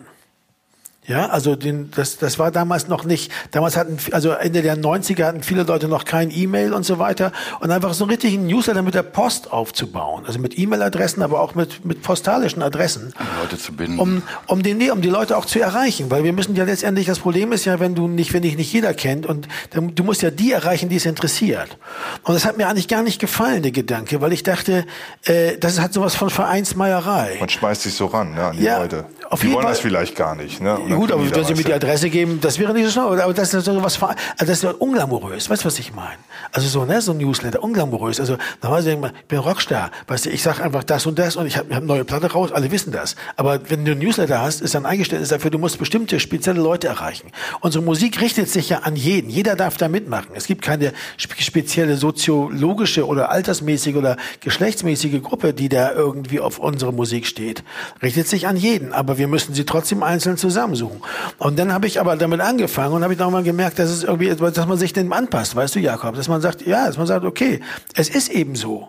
Ja, 1.05 1.31
also 1.31 1.57
den, 1.57 1.91
das, 1.97 2.19
das 2.19 2.39
war 2.39 2.53
damals 2.53 2.87
noch 2.87 3.03
nicht, 3.03 3.33
damals 3.51 3.77
hatten, 3.77 3.99
also 4.13 4.31
Ende 4.31 4.63
der 4.63 4.79
90er 4.79 5.25
hatten 5.25 5.43
viele 5.43 5.65
Leute 5.65 5.89
noch 5.89 6.05
kein 6.05 6.31
E-Mail 6.31 6.73
und 6.73 6.85
so 6.85 7.01
weiter 7.01 7.33
und 7.59 7.73
einfach 7.73 7.93
so 7.93 8.05
einen 8.05 8.13
richtigen 8.13 8.47
Newsletter 8.47 8.83
mit 8.83 8.95
der 8.95 9.03
Post 9.03 9.53
aufzubauen, 9.53 10.25
also 10.27 10.39
mit 10.39 10.57
E-Mail-Adressen, 10.57 11.25
aber 11.25 11.41
auch 11.41 11.57
mit, 11.57 11.85
mit 11.85 12.03
postalischen 12.03 12.63
Adressen. 12.63 13.13
Um 13.19 13.27
Leute 13.43 13.59
zu 13.59 13.73
binden. 13.73 13.99
Um, 13.99 14.23
um, 14.47 14.63
den, 14.63 14.79
nee, 14.79 14.93
um 14.93 15.03
die 15.03 15.09
Leute 15.09 15.37
auch 15.37 15.45
zu 15.45 15.59
erreichen, 15.59 16.09
weil 16.09 16.23
wir 16.23 16.33
müssen 16.33 16.55
ja 16.55 16.63
letztendlich, 16.63 17.07
das 17.07 17.19
Problem 17.19 17.51
ist 17.51 17.65
ja, 17.65 17.81
wenn 17.81 17.97
du 17.97 18.07
nicht, 18.07 18.33
wenn 18.33 18.43
dich 18.43 18.57
nicht 18.57 18.73
jeder 18.73 18.95
kennt 18.95 19.27
und 19.27 19.49
dann, 19.71 19.97
du 19.97 20.05
musst 20.05 20.23
ja 20.23 20.31
die 20.31 20.53
erreichen, 20.53 20.89
die 20.89 20.97
es 20.97 21.07
interessiert. 21.07 21.79
Und 22.23 22.35
das 22.35 22.45
hat 22.45 22.59
mir 22.59 22.69
eigentlich 22.69 22.87
gar 22.87 23.03
nicht 23.03 23.21
gefallen, 23.21 23.65
der 23.65 23.73
Gedanke, 23.73 24.21
weil 24.21 24.33
ich 24.33 24.45
dachte, 24.45 24.87
äh, 25.25 25.59
das 25.59 25.81
hat 25.81 25.95
sowas 25.95 26.15
von 26.15 26.31
Vereinsmeierei. 26.31 27.39
Man 27.41 27.49
schmeißt 27.49 27.83
sich 27.83 27.95
so 27.95 28.07
ran, 28.07 28.35
ne, 28.35 28.45
an 28.45 28.57
die 28.57 28.63
ja, 28.63 28.79
Leute. 28.79 29.07
Auf 29.31 29.41
die 29.41 29.49
wollen 29.49 29.63
Fall. 29.63 29.73
das 29.73 29.81
vielleicht 29.81 30.15
gar 30.15 30.37
nicht, 30.37 30.61
ne? 30.61 30.79
Ja, 30.93 30.99
gut, 30.99 31.13
aber 31.13 31.31
wenn 31.31 31.45
Sie 31.45 31.55
mir 31.55 31.65
die 31.65 31.73
Adresse 31.73 32.11
geben, 32.11 32.41
das 32.41 32.59
wäre 32.59 32.73
nicht 32.75 32.85
so 32.87 32.91
schlau. 32.91 33.13
Aber 33.13 33.35
das 33.35 33.55
ist 33.55 33.65
so 33.65 33.83
was, 33.83 34.03
also 34.03 34.17
das 34.39 34.63
ist 34.63 34.65
unglamourös. 34.65 35.49
Weißt 35.49 35.63
du, 35.63 35.67
was 35.67 35.79
ich 35.79 35.95
meine? 35.95 36.19
Also 36.53 36.69
so, 36.69 36.85
ne, 36.85 37.01
so 37.01 37.13
ein 37.13 37.19
Newsletter, 37.19 37.63
unglamourös. 37.63 38.21
Also 38.21 38.37
normalerweise 38.63 38.91
denkt 38.91 39.03
man, 39.03 39.13
ich 39.17 39.25
bin 39.27 39.39
Rockstar. 39.39 39.91
Weißt 40.07 40.27
du, 40.27 40.31
ich 40.31 40.43
sage 40.43 40.63
einfach 40.63 40.85
das 40.85 41.07
und 41.07 41.19
das 41.19 41.37
und 41.37 41.47
ich 41.47 41.57
habe 41.57 41.71
hab 41.71 41.79
eine 41.79 41.87
neue 41.87 42.05
Platte 42.05 42.31
raus, 42.31 42.53
alle 42.53 42.71
wissen 42.71 42.93
das. 42.93 43.17
Aber 43.37 43.71
wenn 43.71 43.85
du 43.85 43.93
ein 43.93 43.99
Newsletter 43.99 44.41
hast, 44.41 44.61
ist 44.61 44.75
dann 44.75 44.87
eingestellt 44.87 45.23
ist 45.23 45.33
dafür, 45.33 45.51
du 45.51 45.59
musst 45.59 45.79
bestimmte 45.79 46.21
spezielle 46.21 46.61
Leute 46.61 46.89
erreichen. 46.89 47.29
Unsere 47.61 47.83
Musik 47.83 48.21
richtet 48.21 48.49
sich 48.51 48.69
ja 48.69 48.81
an 48.81 48.97
jeden. 48.97 49.31
Jeder 49.31 49.57
darf 49.57 49.77
da 49.77 49.89
mitmachen. 49.89 50.31
Es 50.35 50.47
gibt 50.47 50.63
keine 50.63 50.93
spezielle 51.17 51.97
soziologische 51.97 53.07
oder 53.07 53.31
altersmäßige 53.31 53.97
oder 53.97 54.17
geschlechtsmäßige 54.41 55.23
Gruppe, 55.23 55.55
die 55.55 55.69
da 55.69 55.93
irgendwie 55.93 56.41
auf 56.41 56.59
unsere 56.59 56.93
Musik 56.93 57.27
steht. 57.27 57.65
Richtet 58.03 58.29
sich 58.29 58.47
an 58.47 58.57
jeden. 58.57 58.93
Aber 58.93 59.19
wir 59.19 59.29
müssen 59.29 59.55
sie 59.55 59.65
trotzdem 59.65 60.03
einzeln 60.03 60.37
zusammensuchen. 60.83 61.01
Und 61.39 61.59
dann 61.59 61.73
habe 61.73 61.87
ich 61.87 62.01
aber 62.01 62.17
damit 62.17 62.41
angefangen 62.41 62.95
und 62.95 63.03
habe 63.03 63.13
ich 63.13 63.19
nochmal 63.19 63.43
gemerkt, 63.43 63.79
dass 63.79 63.91
es 63.91 64.05
irgendwie, 64.05 64.29
dass 64.29 64.67
man 64.67 64.79
sich 64.79 64.93
dem 64.93 65.13
anpasst, 65.13 65.57
weißt 65.57 65.75
du, 65.77 65.81
Jakob, 65.81 66.15
dass 66.15 66.29
man 66.29 66.41
sagt, 66.41 66.67
ja, 66.67 66.87
dass 66.87 66.97
man 66.99 67.07
sagt, 67.07 67.25
okay, 67.25 67.61
es 67.95 68.09
ist 68.09 68.31
eben 68.31 68.55
so. 68.55 68.89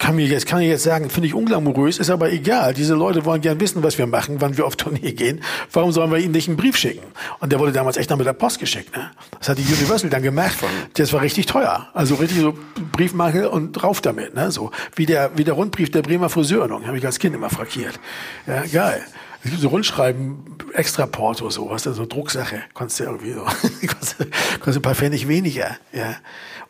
Kann 0.00 0.14
mir 0.14 0.26
jetzt, 0.26 0.46
kann 0.46 0.60
ich 0.60 0.68
jetzt 0.68 0.84
sagen, 0.84 1.10
finde 1.10 1.26
ich 1.26 1.34
unglamourös, 1.34 1.98
ist 1.98 2.08
aber 2.08 2.30
egal. 2.30 2.72
Diese 2.72 2.94
Leute 2.94 3.24
wollen 3.24 3.40
gern 3.40 3.58
wissen, 3.58 3.82
was 3.82 3.98
wir 3.98 4.06
machen, 4.06 4.36
wann 4.40 4.56
wir 4.56 4.64
auf 4.64 4.76
Tournee 4.76 5.10
gehen. 5.10 5.40
Warum 5.72 5.90
sollen 5.90 6.12
wir 6.12 6.18
ihnen 6.18 6.30
nicht 6.30 6.46
einen 6.46 6.56
Brief 6.56 6.76
schicken? 6.76 7.04
Und 7.40 7.50
der 7.50 7.58
wurde 7.58 7.72
damals 7.72 7.96
echt 7.96 8.08
noch 8.08 8.16
mit 8.16 8.24
der 8.24 8.32
Post 8.32 8.60
geschickt, 8.60 8.96
ne? 8.96 9.10
Das 9.40 9.48
hat 9.48 9.58
die 9.58 9.62
Universal 9.62 10.08
dann 10.08 10.22
gemerkt. 10.22 10.58
Das 10.94 11.12
war 11.12 11.20
richtig 11.20 11.46
teuer. 11.46 11.88
Also 11.94 12.14
richtig 12.14 12.38
so 12.38 12.56
Briefmarke 12.92 13.50
und 13.50 13.72
drauf 13.72 14.00
damit, 14.00 14.36
ne? 14.36 14.52
So 14.52 14.70
wie 14.94 15.04
der, 15.04 15.32
wie 15.34 15.42
der 15.42 15.54
Rundbrief 15.54 15.90
der 15.90 16.02
Bremer 16.02 16.28
Friseurung. 16.28 16.86
Habe 16.86 16.96
ich 16.96 17.04
als 17.04 17.18
Kind 17.18 17.34
immer 17.34 17.50
frankiert. 17.50 17.98
Ja, 18.46 18.62
geil. 18.72 19.04
Es 19.44 19.50
gibt 19.50 19.62
so 19.62 19.68
Rundschreiben, 19.68 20.56
extra 20.74 21.06
Porto, 21.06 21.48
so, 21.48 21.70
was 21.70 21.84
so 21.84 22.06
Drucksache. 22.06 22.62
Konntest 22.74 23.00
du 23.00 23.04
irgendwie 23.04 23.32
so, 23.32 23.44
konntest, 23.86 24.76
ein 24.76 24.82
paar 24.82 24.96
Pfennig 24.96 25.28
weniger, 25.28 25.76
ja. 25.92 26.16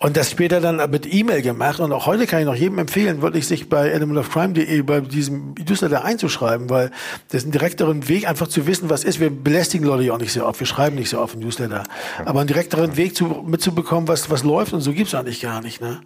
Und 0.00 0.16
das 0.16 0.31
später 0.31 0.61
dann 0.61 0.90
mit 0.90 1.12
E-Mail 1.12 1.42
gemacht. 1.42 1.81
Und 1.81 1.92
auch 1.92 2.07
heute 2.07 2.26
kann 2.26 2.40
ich 2.40 2.46
noch 2.46 2.54
jedem 2.54 2.78
empfehlen, 2.78 3.20
wirklich 3.20 3.48
sich 3.48 3.68
bei 3.68 3.88
elementofcrime.de 3.88 4.83
bei 4.83 5.00
diesem 5.00 5.54
Newsletter 5.54 6.04
einzuschreiben, 6.04 6.70
weil 6.70 6.92
das 7.31 7.42
ist 7.42 7.48
ein 7.48 7.52
direkteren 7.52 8.07
Weg, 8.07 8.28
einfach 8.28 8.46
zu 8.46 8.66
wissen, 8.68 8.90
was 8.90 9.02
ist. 9.02 9.18
Wir 9.18 9.31
belästigen 9.31 9.87
Leute 9.87 10.04
ja 10.04 10.12
auch 10.12 10.18
nicht 10.18 10.33
so 10.33 10.44
oft. 10.44 10.61
Wir 10.61 10.68
schreiben 10.68 10.94
nicht 10.94 11.09
so 11.09 11.18
oft 11.18 11.35
im 11.35 11.40
Newsletter. 11.40 11.83
Aber 12.24 12.40
einen 12.40 12.46
direkteren 12.46 12.96
Weg 12.96 13.16
zu, 13.16 13.44
mitzubekommen, 13.44 14.07
was, 14.07 14.31
was 14.31 14.44
läuft 14.44 14.72
und 14.72 14.83
so 14.83 14.92
gibt's 14.92 15.14
eigentlich 15.14 15.40
gar 15.40 15.62
nicht, 15.62 15.81
ne? 15.81 16.00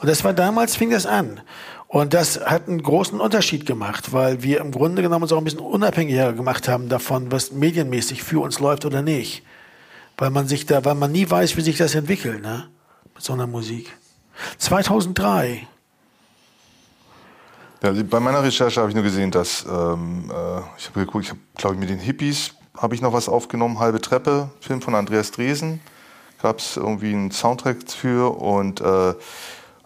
Und 0.00 0.10
das 0.10 0.24
war 0.24 0.34
damals, 0.34 0.76
fing 0.76 0.90
das 0.90 1.06
an. 1.06 1.40
Und 1.88 2.12
das 2.12 2.38
hat 2.38 2.68
einen 2.68 2.82
großen 2.82 3.18
Unterschied 3.18 3.64
gemacht, 3.64 4.12
weil 4.12 4.42
wir 4.42 4.60
im 4.60 4.72
Grunde 4.72 5.00
genommen 5.00 5.22
uns 5.22 5.32
auch 5.32 5.38
ein 5.38 5.44
bisschen 5.44 5.60
unabhängiger 5.60 6.34
gemacht 6.34 6.68
haben 6.68 6.90
davon, 6.90 7.32
was 7.32 7.50
medienmäßig 7.50 8.22
für 8.22 8.40
uns 8.40 8.60
läuft 8.60 8.84
oder 8.84 9.00
nicht. 9.00 9.42
Weil 10.18 10.28
man 10.28 10.46
sich 10.46 10.66
da, 10.66 10.84
weil 10.84 10.96
man 10.96 11.12
nie 11.12 11.28
weiß, 11.28 11.56
wie 11.56 11.62
sich 11.62 11.78
das 11.78 11.94
entwickelt, 11.94 12.42
ne? 12.42 12.68
Mit 13.14 13.24
so 13.24 13.32
einer 13.32 13.46
Musik. 13.46 13.96
2003. 14.58 15.66
Ja, 17.82 17.92
bei 17.92 18.20
meiner 18.20 18.42
Recherche 18.42 18.80
habe 18.80 18.90
ich 18.90 18.94
nur 18.94 19.04
gesehen, 19.04 19.30
dass 19.30 19.64
ähm, 19.64 20.30
äh, 20.30 20.60
ich 20.76 20.88
habe 20.88 21.00
geguckt, 21.00 21.24
ich 21.24 21.30
habe, 21.30 21.40
glaube 21.56 21.74
ich, 21.76 21.80
mit 21.80 21.88
den 21.88 22.00
Hippies 22.00 22.52
habe 22.76 22.94
ich 22.94 23.00
noch 23.00 23.12
was 23.12 23.28
aufgenommen, 23.28 23.78
halbe 23.78 24.00
Treppe, 24.00 24.50
Film 24.60 24.82
von 24.82 24.94
Andreas 24.94 25.30
Dresen, 25.30 25.80
gab 26.42 26.58
es 26.58 26.76
irgendwie 26.76 27.12
einen 27.12 27.30
Soundtrack 27.30 27.90
für 27.90 28.36
und 28.38 28.80
äh, 28.80 29.14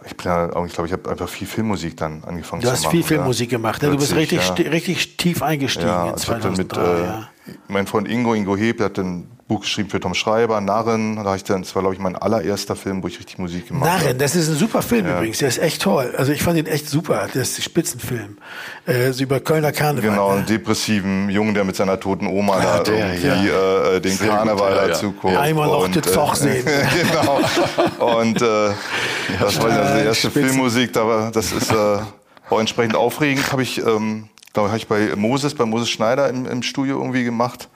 ich 0.04 0.16
bin 0.16 0.26
ja, 0.26 0.46
ich 0.64 0.72
glaube, 0.72 0.86
ich 0.86 0.92
habe 0.92 1.10
einfach 1.10 1.28
viel 1.28 1.46
Filmmusik 1.46 1.96
dann 1.96 2.24
angefangen 2.24 2.62
du 2.62 2.68
zu 2.68 2.72
machen. 2.72 2.82
Du 2.82 2.86
hast 2.86 2.90
viel 2.90 3.02
Filmmusik 3.02 3.50
gemacht, 3.50 3.82
ne? 3.82 3.90
Du 3.90 3.96
bist 3.96 4.14
richtig, 4.14 4.40
ja. 4.46 4.54
richtig 4.70 5.16
tief 5.16 5.42
eingestiegen 5.42 5.88
Ja, 5.88 6.06
in 6.06 6.12
also 6.12 6.24
ich 6.24 6.30
hab 6.30 6.42
dann 6.42 6.54
2003. 6.54 6.80
mit, 6.80 6.88
äh, 6.88 7.04
ja. 7.04 7.28
mein 7.68 7.86
Freund 7.86 8.08
Ingo, 8.08 8.34
Ingo 8.34 8.56
Heb, 8.56 8.78
der 8.78 8.86
hat 8.86 8.98
ein 8.98 9.26
Buch 9.52 9.60
geschrieben 9.60 9.90
für 9.90 10.00
Tom 10.00 10.14
Schreiber, 10.14 10.60
Narren. 10.60 11.16
Da 11.16 11.24
habe 11.24 11.36
ich 11.36 11.44
dann, 11.44 11.62
das 11.62 11.74
war 11.74 11.82
glaube 11.82 11.94
ich 11.94 12.00
mein 12.00 12.16
allererster 12.16 12.74
Film, 12.74 13.02
wo 13.02 13.08
ich 13.08 13.18
richtig 13.18 13.38
Musik 13.38 13.68
gemacht 13.68 13.90
habe. 13.90 14.02
Narren, 14.02 14.18
das 14.18 14.34
ist 14.34 14.48
ein 14.48 14.56
super 14.56 14.80
Film 14.80 15.06
übrigens. 15.06 15.38
Der 15.38 15.48
ist 15.48 15.58
echt 15.58 15.82
toll. 15.82 16.14
Also 16.16 16.32
ich 16.32 16.42
fand 16.42 16.58
ihn 16.58 16.66
echt 16.66 16.88
super. 16.88 17.26
Das 17.26 17.50
ist 17.50 17.58
ein 17.58 17.62
Spitzenfilm. 17.62 18.38
Äh, 18.86 19.12
so 19.12 19.22
über 19.22 19.40
Kölner 19.40 19.72
Karneval. 19.72 20.10
Genau, 20.10 20.30
ne? 20.30 20.36
einen 20.38 20.46
depressiven 20.46 21.28
Jungen, 21.28 21.54
der 21.54 21.64
mit 21.64 21.76
seiner 21.76 22.00
toten 22.00 22.26
Oma 22.26 22.54
Ah, 22.54 22.78
da 22.78 22.82
der, 22.84 23.14
irgendwie 23.14 23.48
äh, 23.48 24.00
den 24.00 24.16
Sehr 24.16 24.28
gut, 24.28 24.36
Karneval 24.36 24.70
ja, 24.74 24.82
ja. 24.82 24.88
dazu 24.88 25.12
guckt. 25.12 25.36
Einmal 25.36 25.66
noch 25.68 25.84
Und, 25.84 25.94
den 25.96 26.02
Zoch 26.02 26.34
sehen. 26.36 26.64
genau. 26.64 27.40
Und 28.18 28.40
äh, 28.40 28.70
das 29.38 29.62
war 29.62 29.70
also 29.70 29.98
die 29.98 30.06
erste 30.06 30.30
Spitzen. 30.30 30.48
Filmmusik, 30.48 30.92
da 30.94 31.06
war, 31.06 31.30
das 31.30 31.52
ist 31.52 31.70
äh, 31.70 31.98
auch 32.48 32.58
entsprechend 32.60 32.96
aufregend. 32.96 33.52
Habe 33.52 33.62
ich, 33.62 33.78
ähm, 33.78 34.28
glaube 34.52 34.68
ich, 34.68 34.72
habe 34.72 34.78
ich 34.78 34.88
bei 34.88 35.16
Moses, 35.16 35.54
bei 35.54 35.66
Moses 35.66 35.90
Schneider 35.90 36.28
im, 36.28 36.46
im 36.46 36.62
Studio 36.62 36.98
irgendwie 36.98 37.24
gemacht. 37.24 37.68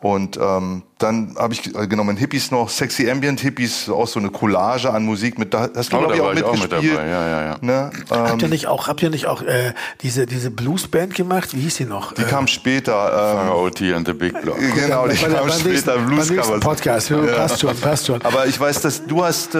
Und 0.00 0.36
ähm, 0.36 0.82
dann 0.98 1.34
habe 1.36 1.52
ich 1.54 1.74
äh, 1.74 1.86
genommen 1.88 2.16
Hippies 2.16 2.52
noch, 2.52 2.68
Sexy 2.68 3.10
Ambient 3.10 3.40
Hippies, 3.40 3.88
auch 3.88 4.06
so 4.06 4.20
eine 4.20 4.30
Collage 4.30 4.90
an 4.92 5.04
Musik 5.04 5.38
mit. 5.40 5.52
Da 5.52 5.68
hast 5.74 5.92
du 5.92 5.96
Oh, 5.96 6.00
glaube 6.00 6.14
ich 6.14 6.20
auch 6.22 6.32
mit 6.54 6.60
mitgespielt. 6.60 6.96
dabei, 6.96 7.08
ja, 7.08 7.28
ja, 7.28 7.42
ja. 7.46 7.56
Ne? 7.60 7.90
Habt 8.08 8.32
Ähm, 8.32 8.38
ihr 8.40 8.48
nicht 8.48 8.66
auch, 8.68 8.86
habt 8.86 9.02
ihr 9.02 9.10
nicht 9.10 9.26
auch 9.26 9.42
äh, 9.42 9.72
diese, 10.02 10.24
diese 10.26 10.52
Bluesband 10.52 11.14
gemacht? 11.16 11.54
Wie 11.54 11.60
hieß 11.62 11.76
die 11.78 11.84
noch? 11.84 12.12
die 12.12 12.22
kam 12.22 12.46
später. 12.46 13.42
Ähm, 13.44 13.50
OT 13.56 13.82
and 13.92 14.06
the 14.06 14.12
Big 14.14 14.40
Block. 14.40 14.56
genau, 14.74 15.08
die 15.08 15.16
kam 15.16 15.50
später. 15.50 15.94
beim 15.96 16.06
Blues 16.06 16.30
nächsten 16.30 16.36
Covers. 16.52 16.60
Podcast. 16.60 17.10
Ja, 17.10 17.16
Passt 17.18 17.60
schon, 17.60 17.76
passt 17.76 18.06
schon. 18.06 18.22
Aber 18.22 18.46
ich 18.46 18.58
weiß, 18.58 18.80
dass 18.82 19.04
du 19.04 19.24
hast 19.24 19.56
äh, 19.56 19.58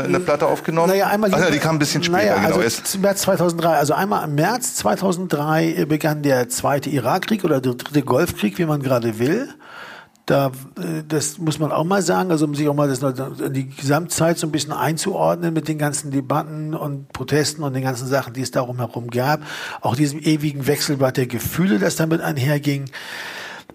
äh, 0.00 0.04
eine 0.06 0.18
Platte 0.18 0.46
aufgenommen. 0.46 0.88
Naja, 0.90 1.06
einmal 1.06 1.30
Ach, 1.32 1.38
ja, 1.38 1.50
die 1.50 1.58
kam 1.58 1.76
ein 1.76 1.78
bisschen 1.78 2.02
später, 2.02 2.18
naja, 2.18 2.34
genau. 2.34 2.46
Also 2.48 2.60
Erst, 2.62 2.98
März 2.98 3.20
2003. 3.22 3.68
Also 3.68 3.94
einmal 3.94 4.24
im 4.24 4.34
März 4.34 4.74
2003 4.74 5.84
begann 5.86 6.22
der 6.22 6.48
zweite 6.48 6.90
Irakkrieg 6.90 7.44
oder 7.44 7.60
der 7.60 7.74
dritte 7.74 8.02
Golfkrieg, 8.02 8.58
wie 8.58 8.66
man 8.66 8.82
gerade 8.82 9.18
will. 9.20 9.48
Da, 10.26 10.46
äh, 10.78 11.02
das 11.06 11.38
muss 11.38 11.58
man 11.58 11.70
auch 11.70 11.84
mal 11.84 12.00
sagen, 12.00 12.30
also 12.30 12.46
um 12.46 12.54
sich 12.54 12.66
auch 12.68 12.74
mal 12.74 12.88
das, 12.88 13.00
die 13.52 13.68
Gesamtzeit 13.68 14.38
so 14.38 14.46
ein 14.46 14.52
bisschen 14.52 14.72
einzuordnen 14.72 15.52
mit 15.52 15.68
den 15.68 15.76
ganzen 15.78 16.10
Debatten 16.10 16.74
und 16.74 17.12
Protesten 17.12 17.62
und 17.62 17.74
den 17.74 17.82
ganzen 17.82 18.08
Sachen, 18.08 18.32
die 18.32 18.40
es 18.40 18.50
darum 18.50 18.78
herum 18.78 19.10
gab. 19.10 19.40
Auch 19.82 19.96
diesem 19.96 20.18
ewigen 20.20 20.66
Wechselbad 20.66 21.18
der 21.18 21.26
Gefühle, 21.26 21.78
das 21.78 21.96
damit 21.96 22.22
einherging. 22.22 22.90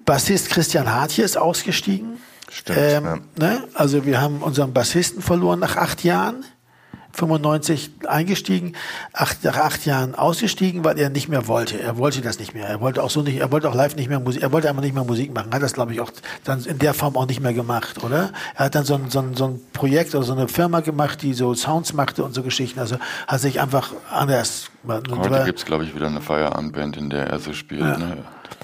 Bassist 0.05 0.49
Christian 0.49 0.91
Hartje 0.91 1.23
ist 1.23 1.37
ausgestiegen. 1.37 2.17
Stimmt, 2.49 2.79
Ähm, 2.79 3.03
ja. 3.03 3.19
ne? 3.37 3.63
Also 3.75 4.05
wir 4.07 4.19
haben 4.19 4.41
unseren 4.41 4.73
Bassisten 4.73 5.21
verloren 5.21 5.59
nach 5.59 5.75
acht 5.75 6.03
Jahren. 6.03 6.43
95 7.19 7.91
eingestiegen, 8.07 8.73
acht, 9.13 9.43
nach 9.43 9.57
acht 9.57 9.85
Jahren 9.85 10.15
ausgestiegen, 10.15 10.83
weil 10.83 10.97
er 10.97 11.09
nicht 11.09 11.27
mehr 11.27 11.47
wollte. 11.47 11.79
Er 11.79 11.97
wollte 11.97 12.21
das 12.21 12.39
nicht 12.39 12.53
mehr. 12.53 12.67
Er 12.67 12.79
wollte 12.81 13.03
auch 13.03 13.09
so 13.09 13.21
nicht, 13.21 13.37
er 13.39 13.51
wollte 13.51 13.69
auch 13.69 13.75
live 13.75 13.95
nicht 13.95 14.09
mehr 14.09 14.19
Musik, 14.19 14.41
er 14.41 14.51
wollte 14.51 14.69
einfach 14.69 14.81
nicht 14.81 14.95
mehr 14.95 15.03
Musik 15.03 15.33
machen. 15.33 15.53
Hat 15.53 15.61
das, 15.61 15.73
glaube 15.73 15.93
ich, 15.93 16.01
auch 16.01 16.11
dann 16.43 16.63
in 16.63 16.79
der 16.79 16.93
Form 16.93 17.17
auch 17.17 17.27
nicht 17.27 17.41
mehr 17.41 17.53
gemacht, 17.53 18.03
oder? 18.03 18.31
Er 18.55 18.65
hat 18.65 18.75
dann 18.75 18.85
so 18.85 18.95
ein, 18.95 19.09
so 19.09 19.19
ein, 19.19 19.35
so 19.35 19.45
ein 19.45 19.59
Projekt 19.73 20.15
oder 20.15 20.23
so 20.23 20.33
eine 20.33 20.47
Firma 20.47 20.79
gemacht, 20.79 21.21
die 21.21 21.33
so 21.33 21.53
Sounds 21.53 21.93
machte 21.93 22.23
und 22.23 22.33
so 22.33 22.43
Geschichten. 22.43 22.79
Also 22.79 22.97
hat 23.27 23.41
sich 23.41 23.59
einfach 23.59 23.91
anders. 24.09 24.71
Heute 24.87 25.43
gibt's 25.45 25.65
glaube 25.65 25.83
ich, 25.83 25.93
wieder 25.93 26.07
eine 26.07 26.21
Feierabendband, 26.21 26.97
in 26.97 27.09
der 27.09 27.27
er 27.27 27.39
so 27.39 27.53
spielt. 27.53 27.81
Ne? 27.81 28.17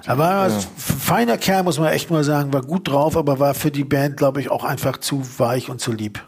Er 0.06 0.18
war 0.18 0.46
ein 0.46 0.52
feiner 0.78 1.38
Kerl, 1.38 1.64
muss 1.64 1.80
man 1.80 1.92
echt 1.92 2.10
mal 2.10 2.24
sagen, 2.24 2.54
war 2.54 2.62
gut 2.62 2.88
drauf, 2.88 3.18
aber 3.18 3.40
war 3.40 3.54
für 3.54 3.72
die 3.72 3.84
Band, 3.84 4.18
glaube 4.18 4.40
ich, 4.40 4.50
auch 4.50 4.64
einfach 4.64 4.98
zu 4.98 5.24
weich 5.40 5.70
und 5.70 5.82
zu 5.82 5.92
lieb. 5.92 6.22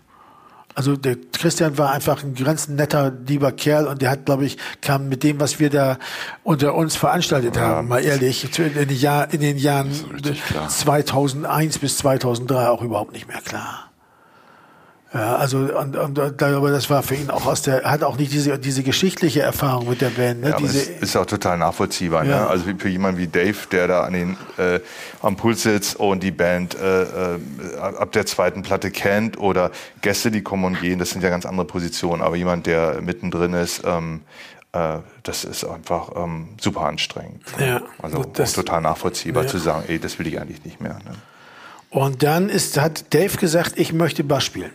Also 0.77 0.95
der 0.95 1.17
Christian 1.33 1.79
war 1.79 1.91
einfach 1.91 2.23
ein 2.23 2.35
ganz 2.35 2.67
netter, 2.67 3.11
lieber 3.25 3.51
Kerl 3.51 3.87
und 3.87 3.99
der 4.03 4.11
hat, 4.11 4.27
glaube 4.27 4.45
ich, 4.45 4.57
kam 4.79 5.09
mit 5.09 5.23
dem, 5.23 5.39
was 5.39 5.59
wir 5.59 5.71
da 5.71 5.97
unter 6.43 6.75
uns 6.75 6.95
veranstaltet 6.95 7.57
haben, 7.57 7.87
mal 7.87 8.05
ehrlich, 8.05 8.43
in 8.59 8.73
den, 8.75 8.95
Jahr, 8.95 9.33
in 9.33 9.41
den 9.41 9.57
Jahren 9.57 9.89
richtig 10.13 10.45
klar. 10.45 10.69
2001 10.69 11.79
bis 11.79 11.97
2003 11.97 12.69
auch 12.69 12.83
überhaupt 12.83 13.11
nicht 13.11 13.27
mehr 13.27 13.41
klar. 13.41 13.91
Ja, 15.13 15.37
also 15.37 15.59
und, 15.59 15.95
und, 15.95 16.19
und 16.19 16.43
aber 16.43 16.69
das 16.69 16.89
war 16.89 17.01
für 17.01 17.15
ihn 17.15 17.29
auch 17.29 17.45
aus 17.45 17.61
der, 17.61 17.83
er 17.83 17.91
hat 17.91 18.03
auch 18.03 18.17
nicht 18.17 18.33
diese 18.33 18.59
diese 18.59 18.83
geschichtliche 18.83 19.41
Erfahrung 19.41 19.87
mit 19.89 20.01
der 20.01 20.09
Band, 20.09 20.41
ne? 20.41 20.49
ja, 20.49 20.57
diese, 20.57 20.81
es 20.81 20.87
ist 21.01 21.15
auch 21.15 21.25
total 21.25 21.57
nachvollziehbar. 21.57 22.25
Ja. 22.25 22.41
Ne? 22.41 22.47
Also 22.47 22.65
für 22.77 22.89
jemanden 22.89 23.17
wie 23.17 23.27
Dave, 23.27 23.55
der 23.71 23.87
da 23.87 24.01
an 24.03 24.11
den, 24.13 24.37
äh, 24.57 24.81
am 25.21 25.37
Puls 25.37 25.63
sitzt 25.63 25.95
und 25.95 26.23
die 26.23 26.31
Band 26.31 26.75
äh, 26.75 27.03
äh, 27.03 27.39
ab 27.79 28.11
der 28.11 28.25
zweiten 28.25 28.63
Platte 28.63 28.91
kennt 28.91 29.37
oder 29.39 29.71
Gäste, 30.01 30.29
die 30.29 30.41
kommen 30.43 30.65
und 30.65 30.81
gehen, 30.81 30.99
das 30.99 31.11
sind 31.11 31.23
ja 31.23 31.29
ganz 31.29 31.45
andere 31.45 31.65
Positionen. 31.67 32.21
Aber 32.21 32.35
jemand, 32.35 32.65
der 32.67 33.01
mittendrin 33.01 33.53
ist, 33.53 33.83
ähm, 33.85 34.21
äh, 34.73 34.97
das 35.23 35.45
ist 35.45 35.63
einfach 35.63 36.09
ähm, 36.17 36.49
super 36.59 36.81
anstrengend. 36.81 37.43
Ja, 37.57 37.81
Also 38.01 38.17
gut, 38.17 38.37
das- 38.37 38.51
total 38.51 38.81
nachvollziehbar 38.81 39.43
Ja. 39.43 39.49
zu 39.49 39.57
sagen, 39.57 39.85
ey, 39.87 39.99
das 39.99 40.19
will 40.19 40.27
ich 40.27 40.37
eigentlich 40.37 40.65
nicht 40.65 40.81
mehr. 40.81 40.95
Ne? 40.95 41.11
Und 41.91 42.23
dann 42.23 42.49
ist, 42.49 42.77
hat 42.77 43.13
Dave 43.13 43.37
gesagt, 43.37 43.73
ich 43.77 43.93
möchte 43.93 44.25
Bass 44.25 44.43
spielen. 44.43 44.71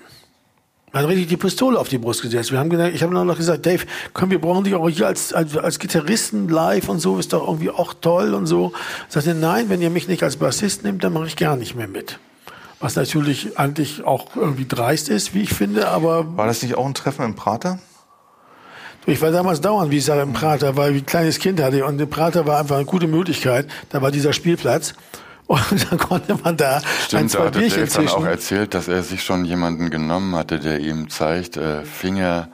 Er 0.93 1.01
hat 1.01 1.09
richtig 1.09 1.29
die 1.29 1.39
Pistole 1.39 1.79
auf 1.79 1.89
die 1.89 1.97
Brust 1.97 2.21
gesetzt. 2.21 2.53
Wir 2.53 2.59
haben 2.59 2.69
gedacht, 2.69 2.91
ich 2.95 3.03
habe 3.03 3.15
dann 3.15 3.27
noch 3.27 3.39
gesagt, 3.39 3.65
Dave, 3.65 3.85
komm, 4.13 4.31
wir 4.31 4.39
brauchen 4.39 4.65
dich 4.65 4.75
auch 4.75 4.89
hier 4.91 5.07
als, 5.07 5.33
als, 5.33 5.57
als 5.57 5.79
Gitarristen 5.79 6.49
live 6.49 6.89
und 6.91 6.99
so, 6.99 7.19
ist 7.19 7.33
doch 7.33 7.47
irgendwie 7.47 7.71
auch 7.71 7.95
toll 7.99 8.35
und 8.35 8.47
so. 8.47 8.73
Sagte, 9.09 9.35
nein, 9.35 9.71
wenn 9.71 9.81
ihr 9.81 9.89
mich 9.89 10.07
nicht 10.07 10.23
als 10.23 10.37
Bassist 10.37 10.85
nehmt, 10.85 11.03
dann 11.03 11.15
mache 11.15 11.27
ich 11.27 11.37
gar 11.37 11.57
nicht 11.57 11.75
mehr 11.75 11.89
mit. 11.89 12.19
Was 12.79 12.97
natürlich 12.97 13.59
eigentlich 13.59 14.05
auch 14.05 14.37
irgendwie 14.37 14.67
dreist 14.69 15.09
ist, 15.09 15.35
wie 15.35 15.43
ich 15.43 15.55
finde, 15.55 15.89
aber 15.89 16.37
War 16.37 16.47
das 16.47 16.63
nicht 16.63 16.77
auch 16.77 16.85
ein 16.85 16.95
Treffen 16.95 17.25
im 17.25 17.37
Prater? 17.37 17.79
ich 19.07 19.21
war 19.21 19.33
damals 19.33 19.61
dauernd, 19.61 19.91
wie 19.91 19.97
ich 19.97 20.05
sage, 20.05 20.21
im 20.21 20.33
Prater, 20.33 20.77
weil 20.77 20.95
ich 20.95 21.03
ein 21.03 21.07
kleines 21.07 21.39
Kind 21.39 21.61
hatte 21.61 21.85
und 21.85 21.99
der 21.99 22.07
Prater 22.07 22.47
war 22.47 22.61
einfach 22.61 22.77
eine 22.77 22.85
gute 22.85 23.09
Möglichkeit. 23.09 23.67
Da 23.89 24.01
war 24.03 24.11
dieser 24.11 24.33
Spielplatz 24.33 24.95
und 25.47 25.91
dann 25.91 25.99
konnte 25.99 26.37
man 26.43 26.57
da 26.57 26.77
ein, 26.77 26.83
Stimmt, 27.07 27.23
da 27.23 27.29
zwei 27.29 27.47
hatte 27.47 27.59
Bierchen 27.59 27.85
Dave 27.87 28.07
dann 28.07 28.09
auch 28.09 28.25
erzählt, 28.25 28.75
dass 28.75 28.89
er 28.89 29.03
sich 29.03 29.23
schon 29.23 29.45
jemanden 29.45 29.91
genommen 29.91 30.35
hatte, 30.37 30.59
der 30.59 30.81
ihm 30.81 31.11
zeigt, 31.11 31.57
äh, 31.57 31.85
Finger, 31.85 32.49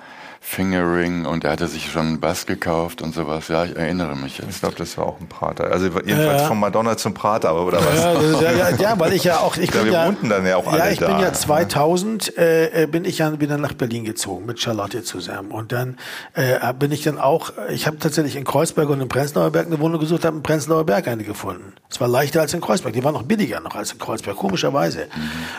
Fingering 0.50 1.26
und 1.26 1.44
er 1.44 1.52
hatte 1.52 1.68
sich 1.68 1.90
schon 1.92 2.06
einen 2.06 2.20
Bass 2.20 2.46
gekauft 2.46 3.02
und 3.02 3.14
sowas. 3.14 3.48
Ja, 3.48 3.64
ich 3.66 3.76
erinnere 3.76 4.16
mich 4.16 4.38
Ich 4.38 4.44
jetzt. 4.46 4.60
glaube, 4.60 4.76
das 4.76 4.96
war 4.96 5.04
auch 5.06 5.20
ein 5.20 5.28
Prater. 5.28 5.70
Also 5.70 5.86
jedenfalls 5.86 6.42
Ja. 6.42 6.48
von 6.48 6.58
Madonna 6.58 6.96
zum 6.96 7.12
Prater, 7.12 7.50
aber 7.50 7.66
oder 7.66 7.78
was? 7.84 8.40
Ja, 8.40 8.50
ja, 8.52 8.52
ja, 8.70 8.70
ja, 8.76 8.98
weil 8.98 9.12
ich 9.12 9.24
ja 9.24 9.38
auch, 9.40 9.56
ich 9.58 9.70
Ja, 9.74 9.82
bin 9.82 9.84
wir 9.86 9.92
ja, 9.92 10.06
wohnten 10.06 10.28
dann 10.30 10.46
ja 10.46 10.56
auch 10.56 10.64
ja, 10.64 10.82
alle 10.84 10.92
ich 10.92 10.98
da. 11.00 11.08
bin 11.08 11.18
ja 11.20 11.32
2000, 11.34 12.36
äh, 12.38 12.88
bin 12.90 13.04
ich 13.04 13.18
ja 13.18 13.38
wieder 13.40 13.58
nach 13.58 13.74
Berlin 13.74 14.04
gezogen 14.04 14.46
mit 14.46 14.58
Charlotte 14.58 15.02
zusammen 15.02 15.50
und 15.50 15.70
dann 15.70 15.98
äh, 16.32 16.58
bin 16.72 16.92
ich 16.92 17.02
dann 17.02 17.18
auch, 17.18 17.52
ich 17.68 17.86
habe 17.86 17.98
tatsächlich 17.98 18.34
in 18.36 18.44
Kreuzberg 18.44 18.88
und 18.88 19.02
in 19.02 19.08
Prenzlauer 19.08 19.50
Berg 19.50 19.66
eine 19.66 19.78
Wohnung 19.80 20.00
gesucht, 20.00 20.24
habe 20.24 20.38
in 20.38 20.42
Prenzlauer 20.42 20.84
Berg 20.86 21.08
eine 21.08 21.24
gefunden. 21.24 21.74
Es 21.90 22.00
war 22.00 22.08
leichter 22.08 22.40
als 22.40 22.54
in 22.54 22.62
Kreuzberg, 22.62 22.94
die 22.94 23.04
war 23.04 23.12
noch 23.12 23.22
billiger 23.24 23.60
noch 23.60 23.74
als 23.76 23.92
in 23.92 23.98
Kreuzberg, 23.98 24.36
komischerweise, 24.36 25.08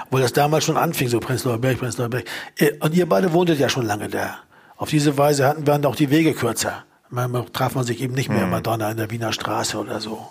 obwohl 0.07 0.21
das 0.21 0.33
damals 0.33 0.63
schon 0.65 0.77
anfing, 0.77 1.09
so 1.09 1.19
Prenzlauer 1.19 1.59
Berg, 1.59 1.77
Prenzlauer 1.79 2.09
Berg. 2.09 2.25
Äh, 2.57 2.71
und 2.79 2.95
ihr 2.95 3.07
beide 3.07 3.31
wohntet 3.33 3.59
ja 3.59 3.69
schon 3.69 3.85
lange 3.85 4.09
da. 4.09 4.37
Auf 4.79 4.89
diese 4.89 5.17
Weise 5.17 5.45
hatten 5.45 5.67
waren 5.67 5.85
auch 5.85 5.97
die 5.97 6.09
Wege 6.09 6.33
kürzer. 6.33 6.85
Manchmal 7.09 7.43
traf 7.51 7.75
man 7.75 7.83
sich 7.83 8.01
eben 8.01 8.13
nicht 8.13 8.29
mehr 8.29 8.43
in 8.43 8.49
Madonna 8.49 8.89
in 8.89 8.95
der 8.95 9.11
Wiener 9.11 9.33
Straße 9.33 9.77
oder 9.77 9.99
so. 9.99 10.29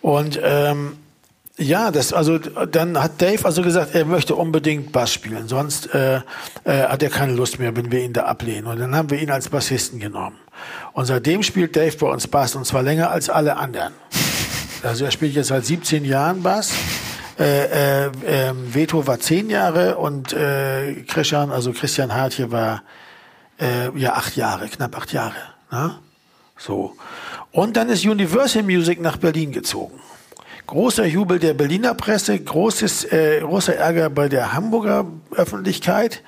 Und 0.00 0.40
ähm, 0.42 0.96
ja, 1.58 1.90
das 1.90 2.14
also 2.14 2.38
dann 2.38 3.00
hat 3.00 3.20
Dave 3.20 3.44
also 3.44 3.60
gesagt, 3.60 3.94
er 3.94 4.06
möchte 4.06 4.34
unbedingt 4.34 4.92
Bass 4.92 5.12
spielen, 5.12 5.46
sonst 5.46 5.94
äh, 5.94 6.16
äh, 6.16 6.20
hat 6.64 7.02
er 7.02 7.10
keine 7.10 7.34
Lust 7.34 7.58
mehr, 7.58 7.76
wenn 7.76 7.92
wir 7.92 8.02
ihn 8.02 8.14
da 8.14 8.22
ablehnen. 8.22 8.66
Und 8.66 8.80
dann 8.80 8.96
haben 8.96 9.10
wir 9.10 9.20
ihn 9.20 9.30
als 9.30 9.50
Bassisten 9.50 10.00
genommen. 10.00 10.38
Und 10.94 11.04
seitdem 11.04 11.42
spielt 11.42 11.76
Dave 11.76 11.94
bei 11.98 12.06
uns 12.06 12.26
Bass 12.26 12.56
und 12.56 12.64
zwar 12.64 12.82
länger 12.82 13.10
als 13.10 13.28
alle 13.28 13.56
anderen. 13.56 13.92
Also 14.84 15.04
er 15.04 15.12
spielt 15.12 15.36
jetzt 15.36 15.46
seit 15.46 15.64
17 15.64 16.04
Jahren 16.04 16.42
Bass. 16.42 16.72
Äh, 17.38 17.66
äh, 17.66 18.06
äh, 18.06 18.52
Veto 18.52 19.06
war 19.06 19.20
10 19.20 19.48
Jahre 19.48 19.96
und 19.96 20.32
äh, 20.32 21.04
Christian, 21.06 21.52
also 21.52 21.72
Christian 21.72 22.12
Hartje 22.12 22.50
war 22.50 22.82
äh, 23.60 23.90
ja 23.96 24.14
acht 24.14 24.36
Jahre, 24.36 24.68
knapp 24.68 24.96
acht 24.96 25.12
Jahre. 25.12 25.36
Ne? 25.70 25.98
So. 26.56 26.94
Und 27.50 27.76
dann 27.76 27.88
ist 27.88 28.04
Universal 28.04 28.62
Music 28.62 29.00
nach 29.00 29.16
Berlin 29.16 29.52
gezogen. 29.52 29.98
Großer 30.66 31.04
Jubel 31.06 31.38
der 31.38 31.54
Berliner 31.54 31.94
Presse, 31.94 32.38
großes, 32.38 33.04
äh, 33.12 33.40
großer 33.40 33.76
Ärger 33.76 34.10
bei 34.10 34.28
der 34.28 34.52
Hamburger 34.52 35.06
Öffentlichkeit. 35.32 36.22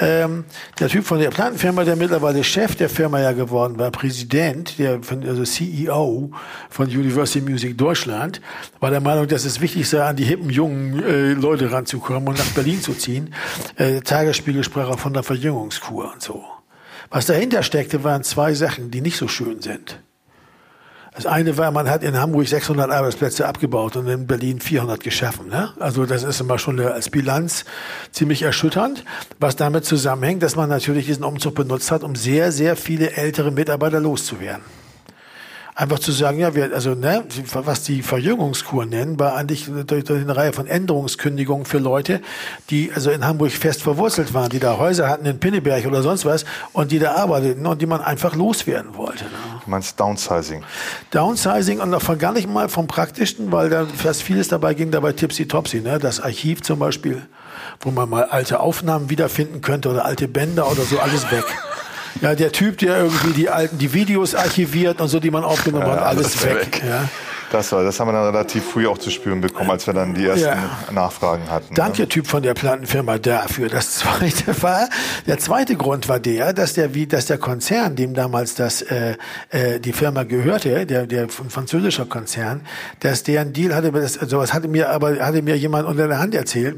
Ähm, 0.00 0.44
der 0.78 0.88
Typ 0.88 1.04
von 1.04 1.18
der 1.18 1.30
Plattenfirma, 1.30 1.84
der 1.84 1.96
mittlerweile 1.96 2.44
Chef 2.44 2.76
der 2.76 2.88
Firma 2.88 3.20
ja 3.20 3.32
geworden 3.32 3.78
war, 3.78 3.90
Präsident, 3.90 4.78
der 4.78 5.00
also 5.26 5.44
CEO 5.44 6.30
von 6.70 6.86
Universal 6.86 7.42
Music 7.42 7.76
Deutschland, 7.76 8.40
war 8.78 8.90
der 8.90 9.00
Meinung, 9.00 9.26
dass 9.26 9.44
es 9.44 9.60
wichtig 9.60 9.88
sei, 9.88 10.02
an 10.04 10.14
die 10.14 10.24
hippen 10.24 10.50
jungen 10.50 11.02
äh, 11.02 11.32
Leute 11.32 11.72
ranzukommen 11.72 12.28
und 12.28 12.38
nach 12.38 12.50
Berlin 12.54 12.80
zu 12.80 12.94
ziehen. 12.94 13.34
Äh, 13.76 14.00
Tagesspiegel 14.00 14.62
sprach 14.62 14.88
auch 14.88 15.00
von 15.00 15.14
der 15.14 15.24
Verjüngungskur 15.24 16.12
und 16.12 16.22
so. 16.22 16.44
Was 17.10 17.26
dahinter 17.26 17.62
steckte, 17.62 18.04
waren 18.04 18.22
zwei 18.22 18.54
Sachen, 18.54 18.90
die 18.90 19.00
nicht 19.00 19.16
so 19.16 19.28
schön 19.28 19.62
sind. 19.62 20.00
Das 21.14 21.26
eine 21.26 21.56
war, 21.56 21.72
man 21.72 21.90
hat 21.90 22.04
in 22.04 22.16
Hamburg 22.16 22.46
600 22.46 22.90
Arbeitsplätze 22.92 23.48
abgebaut 23.48 23.96
und 23.96 24.06
in 24.06 24.28
Berlin 24.28 24.60
400 24.60 25.02
geschaffen. 25.02 25.48
Ne? 25.48 25.70
Also 25.80 26.06
das 26.06 26.22
ist 26.22 26.40
immer 26.40 26.60
schon 26.60 26.78
als 26.78 27.10
Bilanz 27.10 27.64
ziemlich 28.12 28.42
erschütternd, 28.42 29.04
was 29.40 29.56
damit 29.56 29.84
zusammenhängt, 29.84 30.44
dass 30.44 30.54
man 30.54 30.68
natürlich 30.68 31.06
diesen 31.06 31.24
Umzug 31.24 31.56
benutzt 31.56 31.90
hat, 31.90 32.04
um 32.04 32.14
sehr, 32.14 32.52
sehr 32.52 32.76
viele 32.76 33.16
ältere 33.16 33.50
Mitarbeiter 33.50 33.98
loszuwerden. 33.98 34.62
Einfach 35.80 36.00
zu 36.00 36.10
sagen, 36.10 36.40
ja, 36.40 36.56
wir, 36.56 36.74
also, 36.74 36.96
ne, 36.96 37.24
was 37.52 37.84
die 37.84 38.02
Verjüngungskur 38.02 38.84
nennen, 38.84 39.16
war 39.20 39.36
eigentlich 39.36 39.70
durch, 39.86 40.02
durch 40.02 40.22
eine 40.22 40.34
Reihe 40.34 40.52
von 40.52 40.66
Änderungskündigungen 40.66 41.66
für 41.66 41.78
Leute, 41.78 42.20
die 42.68 42.90
also 42.92 43.12
in 43.12 43.24
Hamburg 43.24 43.52
fest 43.52 43.84
verwurzelt 43.84 44.34
waren, 44.34 44.48
die 44.48 44.58
da 44.58 44.76
Häuser 44.76 45.08
hatten 45.08 45.24
in 45.24 45.38
Pinneberg 45.38 45.86
oder 45.86 46.02
sonst 46.02 46.24
was 46.24 46.44
und 46.72 46.90
die 46.90 46.98
da 46.98 47.12
arbeiteten 47.12 47.64
und 47.64 47.80
die 47.80 47.86
man 47.86 48.00
einfach 48.00 48.34
loswerden 48.34 48.96
wollte. 48.96 49.26
Ne? 49.26 49.30
Du 49.64 49.70
meinst 49.70 50.00
Downsizing? 50.00 50.64
Downsizing 51.12 51.78
und 51.78 51.92
davon 51.92 52.18
gar 52.18 52.32
nicht 52.32 52.48
mal 52.48 52.68
vom 52.68 52.88
Praktischen, 52.88 53.52
weil 53.52 53.70
da 53.70 53.86
fast 53.86 54.24
vieles 54.24 54.48
dabei 54.48 54.74
ging 54.74 54.90
dabei 54.90 55.12
tipsy 55.12 55.46
topsy, 55.46 55.80
ne? 55.80 56.00
Das 56.00 56.18
Archiv 56.18 56.60
zum 56.62 56.80
Beispiel, 56.80 57.22
wo 57.82 57.92
man 57.92 58.10
mal 58.10 58.24
alte 58.24 58.58
Aufnahmen 58.58 59.10
wiederfinden 59.10 59.60
könnte 59.60 59.90
oder 59.90 60.04
alte 60.04 60.26
Bänder 60.26 60.68
oder 60.68 60.82
so, 60.82 60.98
alles 60.98 61.30
weg. 61.30 61.44
Ja, 62.20 62.34
der 62.34 62.52
Typ, 62.52 62.78
der 62.78 62.98
irgendwie 62.98 63.32
die 63.32 63.48
alten, 63.48 63.78
die 63.78 63.92
Videos 63.92 64.34
archiviert 64.34 65.00
und 65.00 65.08
so, 65.08 65.20
die 65.20 65.30
man 65.30 65.44
aufgenommen 65.44 65.86
hat, 65.86 66.00
alles, 66.00 66.44
weg. 66.44 66.56
weg. 66.56 66.82
Ja. 66.86 67.08
Das 67.50 67.72
war, 67.72 67.82
das 67.82 67.98
haben 67.98 68.08
wir 68.08 68.12
dann 68.12 68.26
relativ 68.26 68.64
früh 68.64 68.86
auch 68.86 68.98
zu 68.98 69.10
spüren 69.10 69.40
bekommen, 69.40 69.70
als 69.70 69.86
wir 69.86 69.94
dann 69.94 70.14
die 70.14 70.26
ersten 70.26 70.48
ja. 70.48 70.70
Nachfragen 70.92 71.50
hatten. 71.50 71.74
Danke, 71.74 72.02
ne? 72.02 72.08
Typ 72.08 72.26
von 72.26 72.42
der 72.42 72.54
Plattenfirma 72.54 73.18
dafür. 73.18 73.68
Das 73.68 73.94
zweite 73.94 74.62
war, 74.62 74.88
der 75.26 75.38
zweite 75.38 75.76
Grund 75.76 76.08
war 76.08 76.20
der, 76.20 76.52
dass 76.52 76.74
der, 76.74 76.94
wie, 76.94 77.06
dass 77.06 77.26
der 77.26 77.38
Konzern, 77.38 77.96
dem 77.96 78.12
damals 78.12 78.54
das, 78.54 78.82
äh, 78.82 79.16
äh, 79.50 79.80
die 79.80 79.92
Firma 79.92 80.24
gehörte, 80.24 80.84
der, 80.84 81.06
der 81.06 81.28
französischer 81.28 82.04
Konzern, 82.04 82.66
dass 83.00 83.22
der 83.22 83.40
einen 83.40 83.52
Deal 83.52 83.74
hatte, 83.74 83.92
das, 83.92 84.14
sowas 84.14 84.52
hatte 84.52 84.68
mir 84.68 84.90
aber, 84.90 85.18
hatte 85.18 85.40
mir 85.40 85.56
jemand 85.56 85.88
unter 85.88 86.06
der 86.06 86.18
Hand 86.18 86.34
erzählt, 86.34 86.76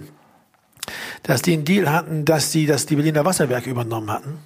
dass 1.24 1.42
die 1.42 1.54
einen 1.54 1.64
Deal 1.64 1.92
hatten, 1.92 2.24
dass 2.24 2.50
die, 2.52 2.66
dass 2.66 2.86
die 2.86 2.94
Berliner 2.94 3.24
Wasserwerke 3.24 3.68
übernommen 3.68 4.10
hatten 4.10 4.38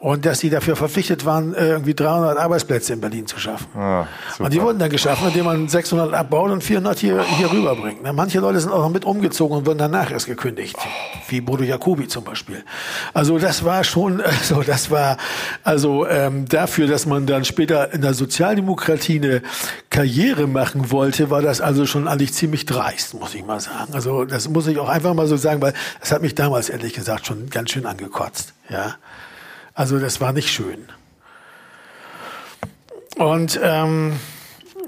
und 0.00 0.24
dass 0.24 0.40
die 0.40 0.48
dafür 0.48 0.76
verpflichtet 0.76 1.26
waren, 1.26 1.54
äh, 1.54 1.68
irgendwie 1.68 1.94
300 1.94 2.38
Arbeitsplätze 2.38 2.94
in 2.94 3.02
Berlin 3.02 3.26
zu 3.26 3.38
schaffen. 3.38 3.66
Ah, 3.78 4.06
und 4.38 4.50
die 4.50 4.60
wurden 4.60 4.78
dann 4.78 4.88
geschaffen, 4.88 5.28
indem 5.28 5.44
man 5.44 5.68
600 5.68 6.14
abbaut 6.14 6.50
und 6.50 6.64
400 6.64 6.98
hier, 6.98 7.22
hier 7.22 7.52
rüberbringt. 7.52 8.00
Manche 8.14 8.40
Leute 8.40 8.60
sind 8.60 8.72
auch 8.72 8.78
noch 8.78 8.88
mit 8.88 9.04
umgezogen 9.04 9.58
und 9.58 9.66
wurden 9.66 9.78
danach 9.78 10.10
erst 10.10 10.24
gekündigt. 10.24 10.74
Wie 11.28 11.42
Bodo 11.42 11.64
Jacobi 11.64 12.08
zum 12.08 12.24
Beispiel. 12.24 12.64
Also 13.12 13.38
das 13.38 13.62
war 13.62 13.84
schon, 13.84 14.20
also 14.40 14.62
das 14.62 14.90
war 14.90 15.18
also 15.64 16.06
ähm, 16.06 16.46
dafür, 16.48 16.86
dass 16.86 17.04
man 17.04 17.26
dann 17.26 17.44
später 17.44 17.92
in 17.92 18.00
der 18.00 18.14
Sozialdemokratie 18.14 19.20
eine 19.20 19.42
Karriere 19.90 20.46
machen 20.46 20.90
wollte, 20.90 21.28
war 21.28 21.42
das 21.42 21.60
also 21.60 21.84
schon 21.84 22.08
eigentlich 22.08 22.32
ziemlich 22.32 22.64
dreist, 22.64 23.12
muss 23.12 23.34
ich 23.34 23.44
mal 23.44 23.60
sagen. 23.60 23.92
Also 23.92 24.24
das 24.24 24.48
muss 24.48 24.66
ich 24.66 24.78
auch 24.78 24.88
einfach 24.88 25.12
mal 25.12 25.26
so 25.26 25.36
sagen, 25.36 25.60
weil 25.60 25.74
das 26.00 26.10
hat 26.10 26.22
mich 26.22 26.34
damals 26.34 26.70
ehrlich 26.70 26.94
gesagt 26.94 27.26
schon 27.26 27.50
ganz 27.50 27.70
schön 27.70 27.84
angekotzt. 27.84 28.54
Ja. 28.70 28.94
Also 29.80 29.98
das 29.98 30.20
war 30.20 30.34
nicht 30.34 30.50
schön. 30.50 30.88
Und 33.16 33.58
ähm, 33.62 34.20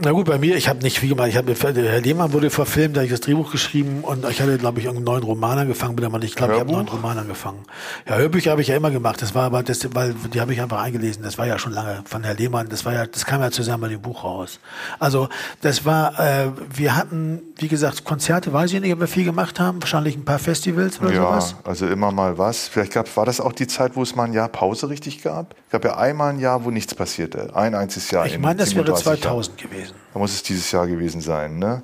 na 0.00 0.12
gut, 0.12 0.26
bei 0.26 0.38
mir, 0.38 0.56
ich 0.56 0.68
habe 0.68 0.80
nicht 0.82 0.98
viel 0.98 1.10
gemacht. 1.10 1.28
Ich 1.28 1.36
hab, 1.36 1.46
Herr 1.48 2.00
Lehmann 2.00 2.32
wurde 2.32 2.50
verfilmt, 2.50 2.96
da 2.96 3.00
habe 3.00 3.06
ich 3.06 3.12
das 3.12 3.20
Drehbuch 3.20 3.50
geschrieben 3.50 4.02
und 4.02 4.28
ich 4.28 4.40
hatte, 4.40 4.56
glaube 4.58 4.80
ich, 4.80 4.88
einen 4.88 5.04
neuen 5.04 5.22
Roman 5.22 5.58
angefangen, 5.58 5.96
bin 5.96 6.04
aber 6.04 6.18
nicht, 6.18 6.30
ich 6.30 6.36
glaube, 6.36 6.54
ich 6.54 6.60
habe 6.60 6.68
einen 6.68 6.78
neuen 6.78 6.88
Roman 6.88 7.18
angefangen. 7.18 7.64
Ja, 8.08 8.16
Hörbücher 8.16 8.52
habe 8.52 8.62
ich 8.62 8.68
ja 8.68 8.76
immer 8.76 8.90
gemacht. 8.90 9.20
Das 9.20 9.34
war 9.34 9.44
aber, 9.44 9.62
das, 9.62 9.86
weil 9.94 10.14
die 10.32 10.40
habe 10.40 10.52
ich 10.52 10.60
einfach 10.60 10.80
eingelesen. 10.80 11.22
Das 11.22 11.38
war 11.38 11.46
ja 11.46 11.58
schon 11.58 11.72
lange 11.72 12.02
von 12.04 12.24
Herr 12.24 12.34
Lehmann. 12.34 12.68
Das 12.68 12.84
war 12.84 12.92
ja, 12.92 13.06
das 13.06 13.26
kam 13.26 13.40
ja 13.40 13.50
zusammen 13.50 13.82
bei 13.82 13.88
dem 13.88 14.00
Buch 14.00 14.24
raus. 14.24 14.60
Also 14.98 15.28
das 15.60 15.84
war, 15.84 16.18
äh, 16.18 16.48
wir 16.74 16.96
hatten, 16.96 17.42
wie 17.58 17.68
gesagt, 17.68 18.04
Konzerte, 18.04 18.52
weiß 18.52 18.72
ich 18.72 18.80
nicht, 18.80 18.92
ob 18.92 19.00
wir 19.00 19.08
viel 19.08 19.24
gemacht 19.24 19.60
haben. 19.60 19.82
Wahrscheinlich 19.82 20.16
ein 20.16 20.24
paar 20.24 20.38
Festivals 20.38 21.00
oder 21.00 21.12
ja, 21.12 21.22
sowas. 21.22 21.50
Ja, 21.58 21.70
also 21.70 21.86
immer 21.86 22.12
mal 22.12 22.38
was. 22.38 22.68
Vielleicht 22.68 22.92
gab, 22.92 23.14
war 23.16 23.26
das 23.26 23.40
auch 23.40 23.52
die 23.52 23.66
Zeit, 23.66 23.96
wo 23.96 24.02
es 24.02 24.16
mal 24.16 24.24
ein 24.24 24.32
Jahr 24.32 24.48
Pause 24.48 24.88
richtig 24.88 25.22
gab? 25.22 25.54
Es 25.66 25.72
gab 25.72 25.84
ja 25.84 25.96
einmal 25.96 26.30
ein 26.32 26.38
Jahr, 26.38 26.64
wo 26.64 26.70
nichts 26.70 26.94
passierte. 26.94 27.54
Ein 27.54 27.74
einziges 27.74 28.10
Jahr. 28.10 28.26
Ich 28.26 28.38
meine, 28.38 28.56
das 28.56 28.74
wäre 28.74 28.94
2000 28.94 29.60
Jahren. 29.60 29.70
gewesen. 29.70 29.81
Da 30.12 30.18
muss 30.18 30.32
es 30.32 30.42
dieses 30.42 30.70
Jahr 30.70 30.86
gewesen 30.86 31.20
sein, 31.20 31.58
ne? 31.58 31.82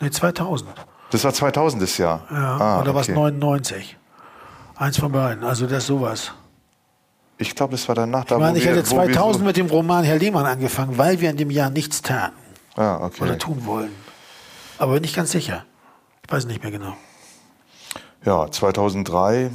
Ne, 0.00 0.10
2000. 0.10 0.70
Das 1.10 1.24
war 1.24 1.32
2000 1.32 1.82
das 1.82 1.98
Jahr? 1.98 2.26
Ja, 2.30 2.36
ah, 2.36 2.80
oder 2.80 2.90
okay. 2.90 2.98
was 2.98 3.08
99. 3.08 3.98
Eins 4.76 4.98
von 4.98 5.12
beiden, 5.12 5.44
also 5.44 5.66
das 5.66 5.78
ist 5.78 5.86
sowas. 5.86 6.32
Ich 7.38 7.54
glaube, 7.54 7.72
das 7.72 7.86
war 7.88 7.94
danach. 7.94 8.24
Da, 8.24 8.36
ich 8.36 8.40
meine, 8.40 8.58
ich 8.58 8.66
hätte 8.66 8.82
2000 8.82 9.38
so 9.38 9.44
mit 9.44 9.56
dem 9.56 9.66
Roman 9.66 10.04
Herr 10.04 10.16
Lehmann 10.18 10.46
angefangen, 10.46 10.96
weil 10.96 11.20
wir 11.20 11.30
in 11.30 11.36
dem 11.36 11.50
Jahr 11.50 11.70
nichts 11.70 12.00
taten. 12.02 12.36
Ah, 12.76 12.98
okay. 13.02 13.24
Oder 13.24 13.38
tun 13.38 13.64
wollen. 13.66 13.90
Aber 14.78 14.94
bin 14.94 15.02
nicht 15.02 15.14
ganz 15.14 15.32
sicher. 15.32 15.64
Ich 16.24 16.32
weiß 16.32 16.46
nicht 16.46 16.62
mehr 16.62 16.72
genau. 16.72 16.96
Ja, 18.24 18.50
2003, 18.50 19.50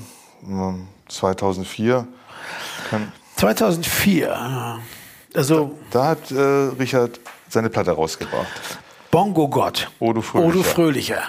2004. 1.07 2.07
2004. 3.37 4.79
Also, 5.33 5.77
da, 5.91 5.99
da 5.99 6.07
hat 6.09 6.31
äh, 6.31 6.39
Richard 6.79 7.19
seine 7.49 7.69
Platte 7.69 7.91
rausgebracht. 7.91 8.47
Bongo 9.11 9.47
Gott. 9.47 9.89
Odo 9.99 10.21
Fröhlicher. 10.21 10.49
Odo 10.49 10.63
Fröhlicher. 10.63 11.21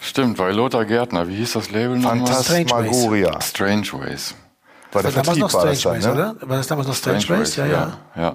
Stimmt, 0.00 0.38
weil 0.38 0.54
Lothar 0.54 0.84
Gärtner, 0.84 1.28
wie 1.28 1.36
hieß 1.36 1.54
das 1.54 1.70
Label 1.70 1.98
nochmal? 1.98 2.26
Phantasmagoria. 2.26 3.40
Strange 3.40 3.88
Ways. 3.92 4.34
War, 4.92 5.04
war 5.04 5.10
damals 5.10 5.38
noch 5.38 5.50
Strange 5.50 5.84
Ways, 5.84 6.04
ne? 6.04 6.12
oder? 6.12 6.36
War 6.40 6.56
das 6.56 6.66
damals 6.66 6.88
noch 6.88 6.94
Strange, 6.94 7.20
Strange 7.20 7.40
Ways? 7.40 7.56
Ja, 7.56 7.66
ja. 7.66 7.98
ja. 8.16 8.34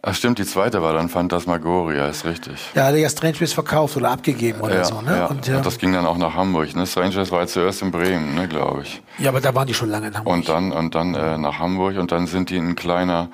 Ach 0.00 0.14
stimmt, 0.14 0.38
die 0.38 0.46
zweite 0.46 0.80
war 0.80 0.92
dann 0.92 1.08
Phantasmagoria, 1.08 2.06
ist 2.06 2.24
richtig. 2.24 2.70
Ja, 2.74 2.84
hat 2.84 2.92
er 2.92 3.00
ja 3.00 3.08
Strange 3.08 3.40
Ways 3.40 3.52
verkauft 3.52 3.96
oder 3.96 4.10
abgegeben 4.10 4.60
oder 4.60 4.76
ja, 4.76 4.84
so, 4.84 5.00
ne? 5.00 5.16
Ja. 5.16 5.26
Und, 5.26 5.46
ja. 5.48 5.56
Und 5.56 5.66
das 5.66 5.78
ging 5.78 5.92
dann 5.92 6.06
auch 6.06 6.16
nach 6.16 6.34
Hamburg, 6.34 6.74
ne? 6.76 6.86
Strange 6.86 7.16
Ways 7.16 7.32
war 7.32 7.46
zuerst 7.48 7.82
in 7.82 7.90
Bremen, 7.90 8.36
ne, 8.36 8.46
glaube 8.46 8.82
ich. 8.82 9.02
Ja, 9.18 9.30
aber 9.30 9.40
da 9.40 9.54
waren 9.56 9.66
die 9.66 9.74
schon 9.74 9.90
lange 9.90 10.06
in 10.06 10.16
Hamburg. 10.16 10.32
Und 10.32 10.48
dann, 10.48 10.70
und 10.70 10.94
dann 10.94 11.14
äh, 11.14 11.36
nach 11.36 11.58
Hamburg 11.58 11.96
und 11.98 12.12
dann 12.12 12.28
sind 12.28 12.50
die 12.50 12.58
ein 12.58 12.76
kleiner, 12.76 13.28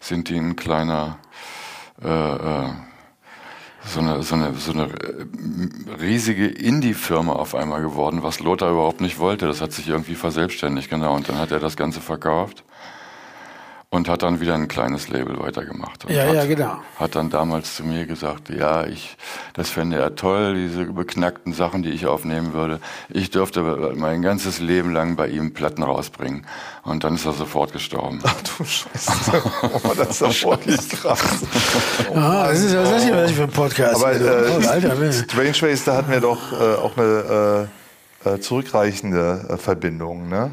sind 0.00 0.30
die 0.30 0.38
ein 0.38 0.56
kleiner, 0.56 1.18
äh, 2.02 2.08
äh, 2.08 2.68
so 3.84 4.00
eine, 4.00 4.22
so 4.22 4.34
eine, 4.34 4.54
so 4.54 4.72
eine 4.72 4.84
äh, 4.84 5.94
riesige 6.00 6.46
Indie-Firma 6.46 7.32
auf 7.32 7.54
einmal 7.54 7.82
geworden, 7.82 8.22
was 8.22 8.40
Lothar 8.40 8.70
überhaupt 8.70 9.00
nicht 9.00 9.18
wollte. 9.18 9.46
Das 9.46 9.60
hat 9.60 9.72
sich 9.72 9.88
irgendwie 9.88 10.14
verselbstständigt, 10.14 10.90
genau. 10.90 11.14
Und 11.14 11.28
dann 11.28 11.38
hat 11.38 11.52
er 11.52 11.60
das 11.60 11.76
Ganze 11.76 12.00
verkauft 12.00 12.64
und 13.90 14.08
hat 14.08 14.22
dann 14.22 14.40
wieder 14.40 14.54
ein 14.54 14.66
kleines 14.66 15.08
Label 15.08 15.38
weitergemacht. 15.38 16.04
Und 16.04 16.12
ja, 16.12 16.24
hat, 16.24 16.34
ja, 16.34 16.44
genau. 16.44 16.78
Hat 16.98 17.14
dann 17.14 17.30
damals 17.30 17.76
zu 17.76 17.84
mir 17.84 18.06
gesagt, 18.06 18.50
ja, 18.50 18.84
ich, 18.84 19.16
das 19.54 19.70
fände 19.70 19.96
er 19.98 20.16
toll, 20.16 20.54
diese 20.54 20.84
beknackten 20.86 21.52
Sachen, 21.52 21.82
die 21.82 21.90
ich 21.90 22.06
aufnehmen 22.06 22.52
würde. 22.52 22.80
Ich 23.08 23.30
dürfte 23.30 23.62
mein 23.94 24.22
ganzes 24.22 24.58
Leben 24.58 24.92
lang 24.92 25.14
bei 25.14 25.28
ihm 25.28 25.54
Platten 25.54 25.84
rausbringen. 25.84 26.46
Und 26.82 27.04
dann 27.04 27.14
ist 27.14 27.26
er 27.26 27.32
sofort 27.32 27.72
gestorben. 27.72 28.20
Ach 28.24 28.34
du 28.42 28.64
Scheiße. 28.64 29.42
Oh, 29.62 29.92
das 29.96 30.20
ist 30.20 30.22
doch 30.22 30.50
wirklich 30.50 30.88
krass. 30.88 31.22
Oh, 32.10 32.16
ah, 32.16 32.48
das 32.48 32.62
ist, 32.62 32.76
was 32.76 32.88
ist 32.88 32.92
das 32.92 33.04
hier 33.04 33.28
für 33.28 33.42
ein 33.44 33.50
Podcast? 33.50 33.96
Aber 33.96 34.12
äh, 34.12 34.50
oh, 34.50 34.68
Alter, 34.68 35.12
Strange 35.12 35.62
Ways, 35.62 35.84
da 35.84 35.96
hatten 35.96 36.10
wir 36.10 36.20
doch 36.20 36.52
äh, 36.52 36.74
auch 36.74 36.96
eine 36.96 37.68
äh, 38.24 38.34
äh 38.34 38.40
zurückreichende 38.40 39.46
äh, 39.48 39.56
Verbindung, 39.56 40.28
ne? 40.28 40.52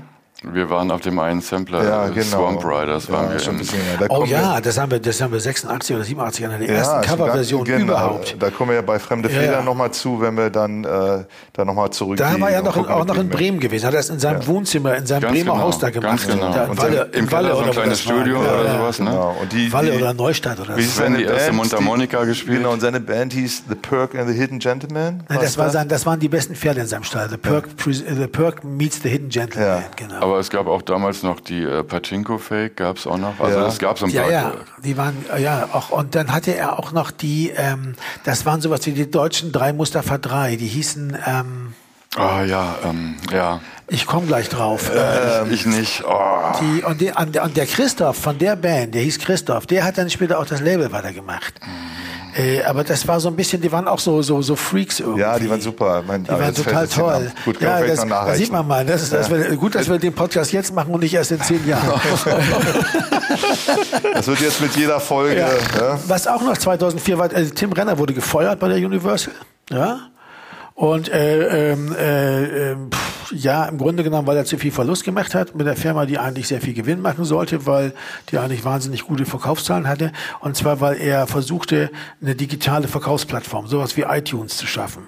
Wir 0.52 0.70
waren 0.70 0.92
auf 0.92 1.02
dem 1.02 1.18
einen 1.20 1.40
Sampler, 1.42 1.84
Ja, 1.84 2.08
äh, 2.08 2.12
genau. 2.12 2.24
Swamp 2.26 2.66
Riders 2.66 3.10
waren 3.10 3.28
Ja, 3.28 3.32
wir. 3.34 3.40
schon 3.40 3.56
ein 3.56 3.62
im-. 3.62 3.68
Da 4.00 4.06
Oh 4.10 4.26
ja, 4.26 4.60
das 4.60 4.78
haben 4.78 4.92
wir, 4.92 5.00
das 5.00 5.22
haben 5.22 5.32
wir 5.32 5.40
86 5.40 5.96
oder 5.96 6.04
87 6.04 6.46
einer 6.46 6.58
der 6.58 6.68
Ja, 6.68 6.74
ersten 6.76 7.02
Coverversionen 7.02 7.66
ganz- 7.66 7.80
genau. 7.82 7.94
überhaupt. 7.94 8.36
Da 8.40 8.50
kommen 8.50 8.70
wir 8.72 8.76
ja 8.76 8.82
bei 8.82 9.00
Fremde 9.00 9.30
Ja, 9.30 9.40
Federn 9.40 9.54
ja. 9.60 9.62
nochmal 9.64 9.92
zu, 9.92 10.20
wenn 10.20 10.36
wir 10.36 10.50
dann 10.50 10.84
äh, 10.84 11.24
da 11.54 11.64
nochmal 11.66 11.92
zurückgehen. 11.92 12.30
Da 12.34 12.40
war 12.42 12.50
er 12.50 12.60
und 12.60 12.66
noch 12.66 12.78
in, 12.78 12.86
auch 12.86 13.06
noch 13.06 13.18
in 13.18 13.30
Bremen 13.30 13.60
gewesen, 13.60 13.86
hat 13.88 13.94
er 13.94 13.98
das 13.98 14.10
in 14.10 14.20
seinem 14.20 14.46
Wohnzimmer, 14.46 14.96
in 14.98 15.06
seinem 15.06 15.22
Ganz 15.22 15.34
Bremer 15.34 15.54
genau, 15.54 15.64
Haus 15.64 15.80
da 15.80 15.90
ganz 15.90 16.26
gemacht. 16.28 16.40
genau. 16.40 16.54
Da 16.54 16.64
in 16.66 16.70
Und 16.72 16.78
Walle, 16.82 17.10
Im 17.14 17.28
Keller 17.30 17.50
so 17.52 17.58
oder 17.60 17.66
ein 17.68 17.72
kleines. 17.72 18.02
Studio 18.02 18.44
Ja, 18.44 18.54
oder 18.54 18.66
ja. 18.66 18.78
sowas, 18.80 19.00
ne? 19.00 19.10
Genau. 19.12 19.36
Und 19.42 19.54
die, 19.54 19.72
Walle 19.74 19.92
die, 19.92 19.98
oder 19.98 20.14
Neustadt 20.14 20.60
oder 20.60 20.76
Wie 20.76 20.82
so. 20.82 20.88
ist 20.88 20.96
Sven 20.98 21.06
seine 21.14 21.18
die 21.20 21.24
erste? 21.24 21.54
Mundharmonika 21.54 22.24
gespielt. 22.26 22.58
Genau, 22.58 22.72
und 22.74 22.82
seine 22.82 23.00
Band 23.00 23.32
hieß 23.34 23.64
The 23.70 23.76
Perk 23.76 24.16
and 24.16 24.28
the 24.30 24.36
Hidden 24.36 24.60
Gentleman. 24.60 25.24
Nein, 25.30 25.40
das, 25.40 25.42
Was 25.42 25.58
war 25.58 25.66
das? 25.66 25.74
sein, 25.74 25.88
das 25.88 26.06
waren 26.06 26.20
die 26.20 26.28
besten 26.30 26.56
Pferde 26.56 26.82
in 26.82 26.88
seinem 26.88 27.04
Stall. 27.04 27.30
The 27.30 27.38
Perk, 27.38 27.70
The 27.86 28.28
Perk 28.28 28.64
meets 28.64 29.00
the 29.02 29.10
Hidden 29.10 29.30
Gentleman. 29.30 29.68
Ja. 29.68 29.84
Genau. 29.96 30.33
Aber 30.34 30.40
es 30.40 30.50
gab 30.50 30.66
auch 30.66 30.82
damals 30.82 31.22
noch 31.22 31.40
die 31.40 31.62
äh, 31.62 31.84
Pachinko-Fake, 31.84 32.76
gab 32.76 32.98
es 32.98 33.06
auch 33.06 33.20
noch. 33.20 33.40
Also 33.40 33.60
Ja. 33.60 33.68
es 33.68 33.78
gab 33.78 34.00
so 34.00 34.08
ein 34.08 34.12
Ja, 34.12 34.24
paar. 34.24 34.32
ja, 34.32 34.54
die 34.84 34.98
waren, 34.98 35.16
ja, 35.38 35.70
auch, 35.72 35.92
und 35.92 36.16
dann 36.16 36.34
hatte 36.34 36.56
er 36.56 36.80
auch 36.80 36.92
noch 36.92 37.12
die, 37.12 37.52
ähm, 37.56 37.94
das 38.24 38.44
waren 38.48 38.60
sowas 38.60 38.84
wie 38.88 38.94
die 38.94 39.12
deutschen 39.12 39.52
drei 39.52 39.74
Mustafa 39.74 40.18
3, 40.18 40.56
die 40.56 40.66
hießen, 40.66 41.16
ähm, 41.28 41.74
Ah 42.16 42.44
ja, 42.44 42.76
ähm, 42.86 43.16
ja. 43.32 43.60
ich 43.88 44.06
komme 44.06 44.28
gleich 44.28 44.48
drauf. 44.50 44.92
Ähm. 44.96 45.52
ich 45.52 45.66
nicht. 45.66 46.04
Oh. 46.08 46.52
Die, 46.62 46.84
und, 46.84 47.02
die, 47.02 47.12
und, 47.12 47.34
der- 47.34 47.44
und 47.44 47.58
der 47.58 47.66
Christoph 47.66 48.18
von 48.18 48.38
der 48.38 48.56
Band, 48.56 48.94
der 48.94 49.02
hieß 49.02 49.20
Christoph, 49.20 49.66
der 49.66 49.84
hat 49.84 49.98
dann 49.98 50.10
später 50.10 50.38
auch 50.40 50.46
das 50.46 50.62
Label 50.62 50.92
weitergemacht. 50.92 51.56
Äh, 52.36 52.64
aber 52.64 52.84
das 52.84 53.08
war 53.08 53.20
so 53.20 53.30
ein 53.30 53.36
bisschen, 53.36 53.62
die 53.62 53.72
waren 53.72 53.88
auch 53.88 54.00
so, 54.00 54.22
so, 54.24 54.42
so 54.42 54.56
Freaks 54.56 55.00
irgendwie. 55.00 55.22
Ja, 55.22 55.38
die 55.38 55.48
waren 55.50 55.62
super. 55.62 56.04
Mein, 56.06 56.24
Die 56.24 56.30
waren 56.32 56.54
total 56.54 56.88
toll. 56.88 57.32
Gut, 57.46 57.62
ja, 57.62 57.80
das, 57.82 58.04
noch 58.06 58.26
da 58.26 58.34
sieht 58.34 58.52
man 58.52 58.68
mal. 58.68 58.84
Das 58.86 59.04
ist, 59.04 59.14
das 59.14 59.30
wir, 59.30 59.56
gut, 59.56 59.76
dass 59.76 59.88
wir 59.88 60.00
den 60.00 60.14
Podcast 60.14 60.52
jetzt 60.52 60.74
machen 60.74 60.94
und 60.94 61.02
nicht 61.02 61.14
erst 61.14 61.32
in 61.32 61.42
zehn 61.42 61.68
Jahren. 61.68 61.92
Das 64.14 64.28
wird 64.28 64.42
jetzt 64.42 64.62
mit 64.62 64.76
jeder 64.76 65.00
Folge. 65.00 65.40
Ja. 65.40 65.48
Ja. 65.80 66.00
Was 66.08 66.28
auch 66.28 66.42
noch 66.42 66.58
2004 66.58 67.18
war, 67.18 67.34
äh, 67.34 67.46
Tim 67.50 67.72
Renner 67.72 67.98
wurde 67.98 68.14
gefeuert 68.14 68.60
bei 68.60 68.68
der 68.68 68.78
Universal. 68.78 69.34
Ja. 69.72 70.00
Und 70.76 71.10
äh, 71.10 71.72
ähm, 71.72 71.96
äh, 71.96 72.72
ähm, 72.72 72.90
pff, 72.92 73.32
ja, 73.32 73.66
im 73.66 73.78
Grunde 73.78 74.04
genommen, 74.04 74.28
weil 74.28 74.38
er 74.38 74.46
zu 74.46 74.58
viel 74.58 74.72
Verlust 74.72 75.04
gemacht 75.04 75.36
hat 75.36 75.56
mit 75.56 75.68
der 75.68 75.76
Firma, 75.76 76.06
die 76.06 76.18
eigentlich 76.18 76.48
sehr 76.48 76.62
viel 76.62 76.74
Gewinn 76.74 77.02
machen 77.02 77.26
sollte, 77.26 77.66
weil 77.66 77.94
die 78.30 78.38
eigentlich 78.38 78.66
wahnsinnig 78.66 79.04
gute 79.04 79.26
Verkaufszahlen 79.26 79.88
hatte. 79.88 80.12
Und 80.40 80.56
zwar, 80.56 80.82
weil 80.82 81.00
er 81.00 81.28
versuchte, 81.28 81.92
eine 82.22 82.36
digitale 82.36 82.88
Verkaufsplattform, 82.88 83.68
sowas 83.68 83.96
wie 83.98 84.02
iTunes 84.02 84.58
zu 84.58 84.66
schaffen 84.66 85.08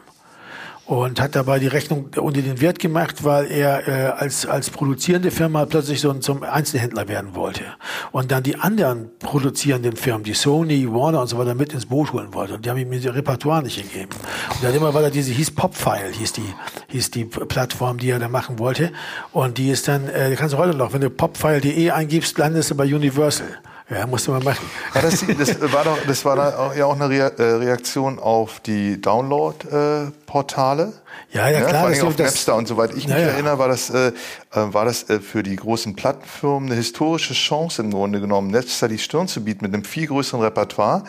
und 0.85 1.19
hat 1.19 1.35
dabei 1.35 1.59
die 1.59 1.67
Rechnung 1.67 2.09
unter 2.17 2.41
den 2.41 2.61
Wert 2.61 2.79
gemacht, 2.79 3.23
weil 3.23 3.51
er 3.51 3.87
äh, 3.87 3.91
als, 4.11 4.45
als 4.45 4.69
produzierende 4.69 5.31
Firma 5.31 5.65
plötzlich 5.65 5.99
so 5.99 6.13
zum 6.13 6.43
Einzelhändler 6.43 7.07
werden 7.07 7.33
wollte 7.33 7.63
und 8.11 8.31
dann 8.31 8.43
die 8.43 8.59
anderen 8.59 9.09
produzierenden 9.19 9.95
Firmen, 9.95 10.23
die 10.23 10.33
Sony, 10.33 10.87
Warner 10.91 11.21
und 11.21 11.27
so 11.27 11.37
weiter 11.37 11.55
mit 11.55 11.73
ins 11.73 11.87
Boot 11.87 12.13
holen 12.13 12.33
wollte 12.33 12.55
und 12.55 12.65
die 12.65 12.69
haben 12.69 12.77
ihm 12.77 12.93
ihr 12.93 13.15
Repertoire 13.15 13.63
nicht 13.63 13.81
gegeben. 13.81 14.11
Und 14.49 14.63
dann 14.63 14.75
immer 14.75 14.93
weiter 14.93 15.09
diese 15.09 15.31
hieß 15.31 15.51
Popfile, 15.51 16.11
hieß 16.11 16.33
die 16.33 16.53
hieß 16.89 17.11
die 17.11 17.25
Plattform, 17.25 17.97
die 17.97 18.11
er 18.11 18.19
da 18.19 18.27
machen 18.27 18.59
wollte 18.59 18.91
und 19.31 19.57
die 19.57 19.69
ist 19.69 19.87
dann, 19.87 20.07
äh, 20.07 20.35
kannst 20.37 20.53
du 20.53 20.57
heute 20.57 20.77
noch, 20.77 20.93
wenn 20.93 21.01
du 21.01 21.09
popfile.de 21.09 21.91
eingibst, 21.91 22.37
landest 22.37 22.71
du 22.71 22.75
bei 22.75 22.83
Universal. 22.83 23.47
Ja, 23.87 24.07
musst 24.07 24.25
du 24.25 24.31
mal 24.31 24.41
machen. 24.43 24.65
War 24.93 25.01
das, 25.03 25.23
das 25.37 25.61
war 25.71 25.83
doch, 25.83 25.97
das 26.07 26.25
war 26.25 26.35
da 26.35 26.57
auch, 26.57 26.75
ja 26.75 26.85
auch 26.85 26.99
eine 26.99 27.13
äh, 27.15 27.41
Reaktion 27.43 28.17
auf 28.17 28.59
die 28.59 28.99
Download-Portale. 28.99 30.93
Ja, 31.31 31.49
ja, 31.49 31.59
klar, 31.61 31.69
Vor 31.71 31.79
allem 31.81 31.93
das- 31.93 32.03
auf 32.03 32.15
das- 32.15 32.25
Napster 32.33 32.55
und 32.55 32.67
soweit 32.67 32.95
ich 32.95 33.05
Ja, 33.05 33.15
mich 33.15 33.23
ja. 33.25 33.31
erinnere, 33.31 33.59
war 33.59 33.67
das, 33.67 33.89
äh, 33.89 34.07
äh, 34.07 34.13
war 34.53 34.85
das 34.85 35.09
äh, 35.09 35.19
für 35.19 35.43
die 35.43 35.55
großen 35.55 35.95
Plattenfirmen 35.95 36.69
eine 36.69 36.75
historische 36.75 37.33
Chance 37.33 37.81
im 37.83 37.91
Grunde 37.91 38.19
genommen, 38.19 38.49
Napster 38.51 38.87
die 38.87 38.97
Stirn 38.97 39.27
zu 39.27 39.43
bieten 39.43 39.63
mit 39.63 39.73
einem 39.73 39.83
viel 39.83 40.07
größeren 40.07 40.41
Repertoire. 40.41 41.03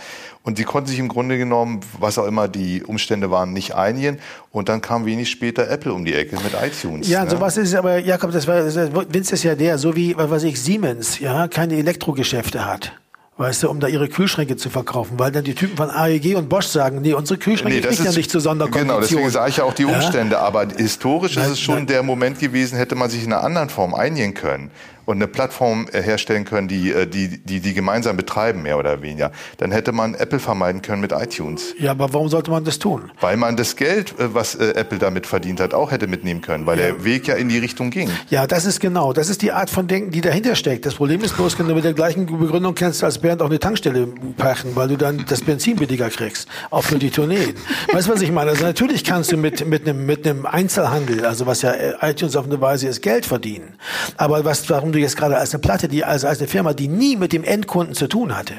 Und 0.47 0.59
die 0.59 0.63
konnten 0.65 0.89
sich 0.89 1.01
im 1.01 1.09
Grunde 1.09 1.39
genommen, 1.39 1.81
was 1.99 2.19
auch 2.19 2.25
immer 2.25 2.47
die 2.47 2.85
Umstände 2.85 3.33
waren, 3.33 3.53
nicht 3.53 3.75
einigen. 3.75 4.21
Und 4.53 4.69
dann 4.69 4.81
kam 4.81 5.05
wenig 5.05 5.29
später 5.29 5.69
Apple 5.69 5.93
um 5.93 6.05
die 6.05 6.15
Ecke 6.15 6.37
mit 6.37 6.53
iTunes. 6.63 7.09
Ja, 7.09 7.25
ne? 7.25 7.31
sowas 7.31 7.57
ist 7.57 7.71
es 7.71 7.75
aber, 7.75 7.99
Jakob, 7.99 8.31
das 8.31 8.47
war, 8.47 8.63
das, 8.63 8.77
Vince 8.77 9.35
ist 9.35 9.43
ja 9.43 9.57
der, 9.57 9.77
so 9.77 9.97
wie, 9.97 10.17
was 10.17 10.31
weiß 10.31 10.45
ich, 10.45 10.63
Siemens, 10.63 11.19
ja, 11.19 11.49
keine 11.49 11.75
Elektrogeschäfte 11.75 12.65
hat. 12.65 12.93
Weißt 13.39 13.65
du, 13.65 13.69
um 13.69 13.81
da 13.81 13.89
ihre 13.89 14.09
Kühlschränke 14.09 14.57
zu 14.57 14.71
verkaufen, 14.71 15.19
weil 15.19 15.33
dann 15.33 15.43
die 15.43 15.55
Typen 15.57 15.77
von 15.77 15.91
AEG 15.91 16.37
und 16.37 16.49
Bosch 16.49 16.67
sagen, 16.67 17.03
nee, 17.03 17.13
unsere 17.13 17.41
Kühlschränke 17.41 17.81
kriegen 17.81 18.05
ja 18.05 18.13
nicht 18.13 18.31
zu 18.31 18.39
Sonderkonditionen. 18.39 18.89
Genau, 18.89 19.01
deswegen 19.01 19.31
sage 19.31 19.51
ich 19.51 19.57
ja 19.57 19.65
auch 19.65 19.75
die 19.75 19.83
Ja? 19.83 19.97
Umstände. 19.97 20.39
Aber 20.39 20.69
historisch 20.77 21.33
ist 21.33 21.43
Nein, 21.43 21.51
es 21.51 21.61
schon 21.61 21.87
der 21.89 22.05
Moment 22.05 22.39
gewesen, 22.39 22.79
hätte 22.79 22.95
man 22.95 23.11
sich 23.11 23.25
in 23.25 23.33
einer 23.33 23.43
anderen 23.43 23.69
Form 23.69 23.95
einigen 23.95 24.33
können 24.33 24.71
und 25.07 25.17
eine 25.17 25.29
Plattform 25.29 25.89
äh, 25.93 26.03
herstellen 26.03 26.45
können, 26.45 26.69
die, 26.69 26.93
äh, 26.93 27.07
die, 27.07 27.39
die, 27.39 27.61
die 27.61 27.73
gemeinsam 27.73 28.17
betreiben, 28.17 28.63
mehr 28.63 28.79
oder 28.79 29.01
weniger. 29.01 29.33
Dann 29.57 29.73
hätte 29.73 29.93
man 29.93 30.15
Apple 30.15 30.41
vermeiden 30.41 30.83
können 30.83 31.01
mit 31.01 31.13
iTunes. 31.13 31.75
Ja, 31.79 31.93
aber 31.93 32.13
warum 32.13 32.29
sollte 32.29 32.51
man 32.51 32.65
das 32.65 32.79
tun? 32.79 33.11
Weil 33.21 33.37
man 33.37 33.57
das 33.57 33.77
Geld, 33.77 34.19
äh, 34.19 34.35
was 34.35 34.57
Apple 34.57 34.99
damit 34.99 35.27
verdient 35.27 35.61
hat, 35.61 35.73
auch 35.73 35.93
hätte 35.93 36.07
mitnehmen 36.07 36.43
können, 36.43 36.67
weil 36.67 36.77
der 36.77 37.05
Weg 37.05 37.29
ja 37.29 37.37
in 37.37 37.49
die 37.49 37.59
Richtung 37.59 37.91
ging. 37.91 38.11
Ja, 38.29 38.47
das 38.47 38.65
ist 38.65 38.81
genau, 38.81 39.13
das 39.13 39.29
ist 39.29 39.43
die 39.43 39.53
Art 39.53 39.71
von 39.71 39.87
Denken, 39.87 40.11
die 40.11 40.21
dahinter 40.21 40.57
steckt. 40.57 40.85
Das 40.85 40.95
Problem 40.95 41.23
ist 41.23 41.37
bloß, 41.37 41.59
wenn 41.59 41.69
du 41.69 41.75
mit 41.75 41.85
der 41.85 41.95
gleichen 41.95 42.27
Begründung 42.27 42.75
kannst 42.75 43.05
als 43.05 43.19
Bernd 43.19 43.43
auch 43.43 43.47
eine 43.47 43.61
Tankstelle 43.61 44.09
pachten, 44.37 44.75
weil 44.75 44.89
du 44.89 44.97
dann 44.97 45.25
das 45.29 45.41
Benzin 45.41 45.77
billiger 45.77 46.11
kriegst, 46.11 46.49
auch 46.71 46.83
für 46.83 46.99
die 46.99 47.11
Tourneen. 47.11 47.55
weißt 47.93 48.09
du, 48.09 48.13
was 48.13 48.21
ich 48.21 48.33
meine? 48.33 48.51
Also 48.51 48.65
natürlich 48.65 49.05
kannst 49.05 49.31
du 49.31 49.37
mit, 49.37 49.67
mit 49.67 49.89
einem, 49.89 50.05
mit 50.05 50.27
einem 50.27 50.47
Einzelhandel, 50.47 51.25
also 51.25 51.47
was 51.47 51.63
ja 51.63 51.75
iTunes 52.03 52.35
auf 52.35 52.47
eine 52.47 52.61
Weise 52.61 52.89
ist, 52.89 53.03
Geld 53.03 53.27
verdienen. 53.27 53.75
Aber 54.17 54.45
was, 54.45 54.69
warum 54.69 54.93
du 54.97 55.03
jetzt 55.03 55.17
gerade 55.17 55.37
als 55.37 55.55
eine 55.55 55.61
Platte, 55.61 55.89
die, 55.89 56.05
also 56.05 56.27
als 56.27 56.39
eine 56.39 56.49
Firma, 56.49 56.73
die 56.73 56.89
nie 56.89 57.17
mit 57.17 57.33
dem 57.33 57.45
Endkunden 57.45 57.95
zu 57.95 58.09
tun 58.09 58.37
hatte, 58.37 58.55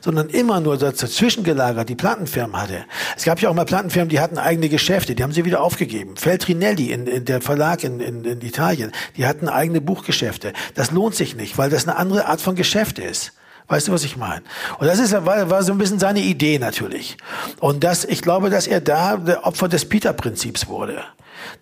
sondern 0.00 0.28
immer 0.28 0.60
nur 0.60 0.76
dazwischen 0.78 1.44
gelagert 1.44 1.88
die 1.88 1.94
Plattenfirmen 1.94 2.60
hatte. 2.60 2.84
Es 3.16 3.24
gab 3.24 3.40
ja 3.40 3.48
auch 3.50 3.54
mal 3.54 3.64
Plattenfirmen, 3.64 4.08
die 4.08 4.20
hatten 4.20 4.38
eigene 4.38 4.68
Geschäfte, 4.68 5.14
die 5.14 5.22
haben 5.22 5.32
sie 5.32 5.44
wieder 5.44 5.62
aufgegeben. 5.62 6.16
Feltrinelli, 6.16 6.92
in, 6.92 7.06
in 7.06 7.24
der 7.24 7.40
Verlag 7.40 7.84
in, 7.84 8.00
in, 8.00 8.24
in 8.24 8.40
Italien, 8.40 8.92
die 9.16 9.26
hatten 9.26 9.48
eigene 9.48 9.80
Buchgeschäfte. 9.80 10.52
Das 10.74 10.90
lohnt 10.90 11.14
sich 11.14 11.36
nicht, 11.36 11.58
weil 11.58 11.70
das 11.70 11.86
eine 11.86 11.96
andere 11.96 12.26
Art 12.26 12.40
von 12.40 12.56
Geschäft 12.56 12.98
ist. 12.98 13.32
Weißt 13.68 13.88
du, 13.88 13.92
was 13.92 14.04
ich 14.04 14.16
meine? 14.16 14.42
Und 14.78 14.86
das 14.86 14.98
ist, 14.98 15.12
war, 15.12 15.48
war 15.48 15.62
so 15.62 15.72
ein 15.72 15.78
bisschen 15.78 15.98
seine 15.98 16.20
Idee 16.20 16.58
natürlich. 16.58 17.16
Und 17.60 17.84
das, 17.84 18.04
ich 18.04 18.20
glaube, 18.20 18.50
dass 18.50 18.66
er 18.66 18.80
da 18.80 19.16
der 19.16 19.46
Opfer 19.46 19.68
des 19.68 19.88
Peter-Prinzips 19.88 20.66
wurde. 20.66 21.02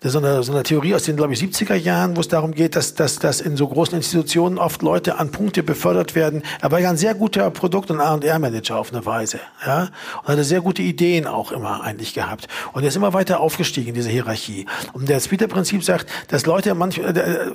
So 0.03 0.17
eine, 0.17 0.43
so 0.43 0.51
eine 0.51 0.63
Theorie 0.63 0.95
aus 0.95 1.03
den, 1.03 1.15
glaube 1.15 1.33
ich, 1.33 1.39
70er 1.39 1.75
Jahren, 1.75 2.15
wo 2.15 2.21
es 2.21 2.27
darum 2.27 2.53
geht, 2.53 2.75
dass, 2.75 2.93
dass, 2.93 3.19
dass 3.19 3.41
in 3.41 3.57
so 3.57 3.67
großen 3.67 3.95
Institutionen 3.95 4.57
oft 4.57 4.81
Leute 4.81 5.19
an 5.19 5.31
Punkte 5.31 5.63
befördert 5.63 6.15
werden. 6.15 6.43
Er 6.61 6.71
war 6.71 6.79
ja 6.79 6.89
ein 6.89 6.97
sehr 6.97 7.13
guter 7.13 7.49
Produkt- 7.51 7.91
und 7.91 7.99
A&R-Manager 7.99 8.77
auf 8.77 8.93
eine 8.93 9.05
Weise. 9.05 9.39
Ja? 9.65 9.89
Und 10.23 10.29
hatte 10.29 10.43
sehr 10.43 10.61
gute 10.61 10.81
Ideen 10.81 11.27
auch 11.27 11.51
immer 11.51 11.83
eigentlich 11.83 12.13
gehabt. 12.13 12.47
Und 12.73 12.83
er 12.83 12.89
ist 12.89 12.95
immer 12.95 13.13
weiter 13.13 13.39
aufgestiegen 13.39 13.89
in 13.89 13.95
dieser 13.95 14.09
Hierarchie. 14.09 14.65
Und 14.93 15.09
das 15.09 15.27
Peter-Prinzip 15.27 15.83
sagt, 15.83 16.07
dass 16.29 16.45
Leute 16.45 16.73
manchmal, 16.75 17.17
äh, 17.17 17.51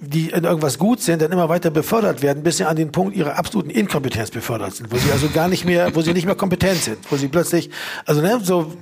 die 0.00 0.30
in 0.30 0.44
irgendwas 0.44 0.78
gut 0.78 1.00
sind, 1.00 1.22
dann 1.22 1.32
immer 1.32 1.48
weiter 1.48 1.70
befördert 1.70 2.22
werden, 2.22 2.42
bis 2.42 2.58
sie 2.58 2.64
an 2.64 2.76
den 2.76 2.92
Punkt 2.92 3.16
ihrer 3.16 3.38
absoluten 3.38 3.70
Inkompetenz 3.70 4.30
befördert 4.30 4.74
sind, 4.74 4.92
wo 4.92 4.96
sie 4.96 5.10
also 5.12 5.28
gar 5.28 5.48
nicht 5.48 5.64
mehr, 5.64 5.94
wo 5.94 6.02
sie 6.02 6.12
nicht 6.12 6.26
mehr 6.26 6.34
kompetent 6.34 6.82
sind, 6.82 6.98
wo 7.10 7.16
sie 7.16 7.28
plötzlich, 7.28 7.70
also 8.06 8.20
ne, 8.20 8.40
so 8.42 8.62
äh, 8.62 8.66
äh, 8.66 8.72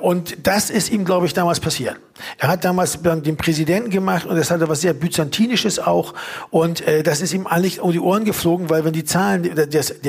und 0.00 0.46
das 0.46 0.70
ist 0.70 0.90
ihm, 0.90 1.04
glaube 1.04 1.26
ich, 1.26 1.34
damals 1.34 1.60
passiert. 1.60 1.96
Er 2.38 2.48
hat 2.48 2.64
damals 2.64 2.98
den 3.02 3.36
Präsidenten 3.36 3.90
gemacht 3.90 4.26
und 4.26 4.36
das 4.36 4.50
hatte 4.50 4.68
was 4.68 4.80
sehr 4.82 4.92
Byzantinisches 4.92 5.78
auch. 5.78 6.14
Und 6.50 6.86
äh, 6.86 7.02
das 7.02 7.20
ist 7.20 7.32
ihm 7.32 7.46
eigentlich 7.46 7.80
um 7.80 7.92
die 7.92 8.00
Ohren 8.00 8.24
geflogen, 8.24 8.68
weil 8.70 8.84
wenn 8.84 8.92
die 8.92 9.04
Zahlen, 9.04 9.50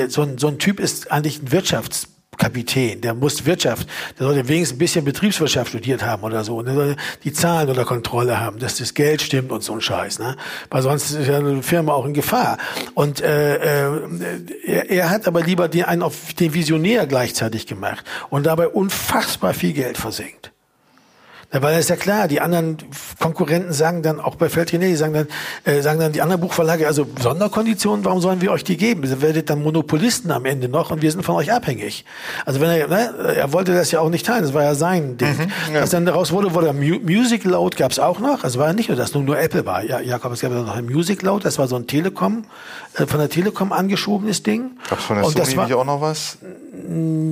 so 0.09 0.47
ein 0.47 0.59
Typ 0.59 0.79
ist 0.79 1.11
eigentlich 1.11 1.41
ein 1.41 1.51
Wirtschafts 1.51 2.07
Kapitän, 2.41 3.01
der 3.01 3.13
muss 3.13 3.45
Wirtschaft, 3.45 3.87
der 4.17 4.25
sollte 4.25 4.47
wenigstens 4.47 4.75
ein 4.75 4.79
bisschen 4.79 5.05
Betriebswirtschaft 5.05 5.69
studiert 5.69 6.03
haben 6.03 6.23
oder 6.23 6.43
so. 6.43 6.57
Und 6.57 6.65
der 6.65 6.73
sollte 6.73 6.95
die 7.23 7.31
Zahlen 7.33 7.69
unter 7.69 7.85
Kontrolle 7.85 8.39
haben, 8.39 8.57
dass 8.57 8.77
das 8.77 8.95
Geld 8.95 9.21
stimmt 9.21 9.51
und 9.51 9.63
so 9.63 9.73
ein 9.73 9.81
Scheiß. 9.81 10.17
Ne? 10.17 10.35
Weil 10.71 10.81
sonst 10.81 11.11
ist 11.11 11.27
ja 11.27 11.37
eine 11.37 11.61
Firma 11.61 11.93
auch 11.93 12.05
in 12.05 12.13
Gefahr. 12.13 12.57
Und 12.95 13.21
äh, 13.21 13.57
äh, 13.57 14.01
er, 14.65 14.89
er 14.89 15.09
hat 15.11 15.27
aber 15.27 15.43
lieber 15.43 15.67
den, 15.67 15.83
einen 15.83 16.01
auf 16.01 16.33
den 16.33 16.55
Visionär 16.55 17.05
gleichzeitig 17.05 17.67
gemacht 17.67 18.03
und 18.31 18.47
dabei 18.47 18.67
unfassbar 18.69 19.53
viel 19.53 19.73
Geld 19.73 19.97
versenkt. 19.97 20.50
Ja, 21.53 21.61
weil 21.61 21.73
es 21.73 21.81
ist 21.81 21.89
ja 21.89 21.97
klar, 21.97 22.29
die 22.29 22.39
anderen 22.39 22.77
Konkurrenten 23.19 23.73
sagen 23.73 24.01
dann, 24.03 24.21
auch 24.21 24.35
bei 24.35 24.47
Feldrine, 24.47 24.87
die 24.87 24.95
sagen 24.95 25.13
dann, 25.13 25.27
äh, 25.65 25.81
sagen 25.81 25.99
dann 25.99 26.13
die 26.13 26.21
anderen 26.21 26.39
Buchverlage, 26.39 26.87
also 26.87 27.05
Sonderkonditionen, 27.19 28.05
warum 28.05 28.21
sollen 28.21 28.39
wir 28.41 28.51
euch 28.51 28.63
die 28.63 28.77
geben? 28.77 29.03
Ihr 29.03 29.21
werdet 29.21 29.49
dann 29.49 29.61
Monopolisten 29.61 30.31
am 30.31 30.45
Ende 30.45 30.69
noch 30.69 30.91
und 30.91 31.01
wir 31.01 31.11
sind 31.11 31.23
von 31.23 31.35
euch 31.35 31.51
abhängig. 31.51 32.05
Also 32.45 32.61
wenn 32.61 32.69
er, 32.69 32.87
ne, 32.87 33.13
er 33.35 33.51
wollte 33.51 33.73
das 33.73 33.91
ja 33.91 33.99
auch 33.99 34.09
nicht 34.09 34.25
teilen, 34.25 34.43
das 34.43 34.53
war 34.53 34.63
ja 34.63 34.75
sein 34.75 35.17
Ding. 35.17 35.51
Was 35.73 35.89
dann 35.89 36.05
daraus 36.05 36.31
wurde, 36.31 36.53
wurde 36.53 36.71
Mu 36.71 36.99
Music 37.03 37.43
Load 37.43 37.75
gab's 37.75 37.99
auch 37.99 38.19
noch, 38.19 38.45
also 38.45 38.57
war 38.57 38.67
ja 38.67 38.73
nicht 38.73 38.87
nur, 38.87 38.97
dass 38.97 39.13
nur, 39.13 39.23
nur 39.23 39.37
Apple 39.37 39.65
war. 39.65 39.83
Ja, 39.83 39.99
Jakob, 39.99 40.31
es 40.31 40.39
gab 40.39 40.51
ja 40.51 40.61
noch 40.61 40.75
ein 40.75 40.85
Music 40.85 41.21
Load, 41.21 41.43
das 41.43 41.59
war 41.59 41.67
so 41.67 41.75
ein 41.75 41.85
Telekom, 41.85 42.45
von 42.93 43.19
der 43.19 43.29
Telekom 43.29 43.71
angeschobenes 43.71 44.43
Ding. 44.43 44.71
Gab's 44.89 45.03
von 45.03 45.15
der 45.15 45.25
und 45.25 45.37
das 45.37 45.47
Sony 45.47 45.57
war, 45.57 45.65
nicht 45.65 45.75
auch 45.75 45.85
noch 45.85 46.01
was? 46.01 46.37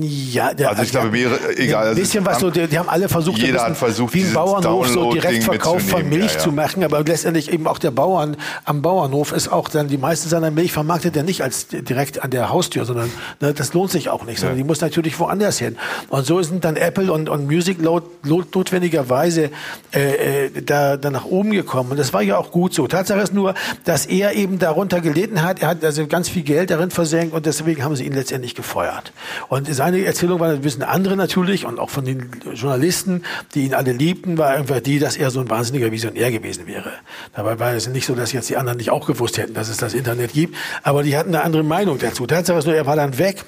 Ja, 0.02 0.54
der, 0.54 0.70
Also 0.70 0.82
ich 0.82 0.90
glaube, 0.90 1.10
mehrere, 1.10 1.56
egal. 1.56 1.82
Ein 1.82 1.88
also 1.88 2.00
bisschen 2.00 2.24
was 2.24 2.38
so, 2.38 2.50
die, 2.50 2.66
die 2.66 2.78
haben 2.78 2.88
alle 2.88 3.08
versucht, 3.08 3.38
Jeder 3.38 3.52
bisschen 3.52 3.68
hat 3.70 3.76
versucht, 3.76 4.14
wie 4.14 4.24
ein 4.24 4.32
Bauernhof 4.32 4.88
so 4.88 5.12
Direktverkauf 5.12 5.82
von 5.82 6.08
Milch 6.08 6.32
ja, 6.32 6.32
ja. 6.32 6.38
zu 6.38 6.52
machen, 6.52 6.84
aber 6.84 7.02
letztendlich 7.02 7.52
eben 7.52 7.66
auch 7.66 7.78
der 7.78 7.90
Bauern 7.90 8.36
am 8.64 8.80
Bauernhof 8.80 9.32
ist 9.32 9.48
auch 9.52 9.68
dann 9.68 9.88
die 9.88 9.98
meiste 9.98 10.28
seiner 10.28 10.50
Milch 10.50 10.72
vermarktet 10.72 11.16
er 11.16 11.24
nicht 11.24 11.42
als 11.42 11.66
direkt 11.68 12.22
an 12.22 12.30
der 12.30 12.50
Haustür, 12.50 12.84
sondern 12.84 13.10
ne, 13.40 13.52
das 13.52 13.74
lohnt 13.74 13.90
sich 13.90 14.08
auch 14.08 14.24
nicht, 14.24 14.40
sondern 14.40 14.56
die 14.56 14.64
muss 14.64 14.80
natürlich 14.80 15.18
woanders 15.18 15.58
hin. 15.58 15.76
Und 16.08 16.26
so 16.26 16.40
sind 16.42 16.64
dann 16.64 16.76
Apple 16.76 17.12
und, 17.12 17.28
und 17.28 17.46
Music 17.46 17.82
Load, 17.82 18.06
Load 18.22 18.48
notwendigerweise 18.54 19.50
äh, 19.92 20.46
äh, 20.46 20.62
da, 20.62 20.96
da 20.96 21.10
nach 21.10 21.24
oben 21.24 21.50
gekommen. 21.50 21.90
Und 21.90 21.98
das 21.98 22.12
war 22.12 22.22
ja 22.22 22.38
auch 22.38 22.50
gut 22.50 22.72
so. 22.72 22.86
Tatsache 22.86 23.20
ist 23.20 23.34
nur, 23.34 23.54
dass 23.84 24.06
er 24.06 24.34
eben 24.34 24.58
darunter 24.58 25.00
gelitten 25.00 25.42
hat. 25.42 25.49
Er 25.58 25.68
hat 25.68 25.84
also 25.84 26.06
ganz 26.06 26.28
viel 26.28 26.42
Geld 26.42 26.70
darin 26.70 26.90
versenkt 26.90 27.34
und 27.34 27.46
deswegen 27.46 27.82
haben 27.82 27.96
sie 27.96 28.06
ihn 28.06 28.12
letztendlich 28.12 28.54
gefeuert. 28.54 29.12
Und 29.48 29.72
seine 29.74 30.04
Erzählung 30.04 30.38
war 30.38 30.50
ein 30.50 30.60
bisschen 30.60 30.84
andere 30.84 31.16
natürlich 31.16 31.66
und 31.66 31.80
auch 31.80 31.90
von 31.90 32.04
den 32.04 32.30
Journalisten, 32.54 33.24
die 33.54 33.66
ihn 33.66 33.74
alle 33.74 33.92
liebten, 33.92 34.38
war 34.38 34.50
einfach 34.50 34.80
die, 34.80 34.98
dass 34.98 35.16
er 35.16 35.30
so 35.30 35.40
ein 35.40 35.50
wahnsinniger 35.50 35.90
Visionär 35.90 36.30
gewesen 36.30 36.66
wäre. 36.66 36.92
Dabei 37.34 37.58
war 37.58 37.74
es 37.74 37.88
nicht 37.88 38.06
so, 38.06 38.14
dass 38.14 38.32
jetzt 38.32 38.48
die 38.48 38.56
anderen 38.56 38.78
nicht 38.78 38.90
auch 38.90 39.06
gewusst 39.06 39.38
hätten, 39.38 39.54
dass 39.54 39.68
es 39.68 39.78
das 39.78 39.94
Internet 39.94 40.32
gibt, 40.32 40.54
aber 40.82 41.02
die 41.02 41.16
hatten 41.16 41.34
eine 41.34 41.42
andere 41.42 41.64
Meinung 41.64 41.98
dazu. 41.98 42.26
Tatsache 42.26 42.58
ist 42.58 42.66
nur, 42.66 42.76
er 42.76 42.86
war 42.86 42.96
dann 42.96 43.18
weg. 43.18 43.44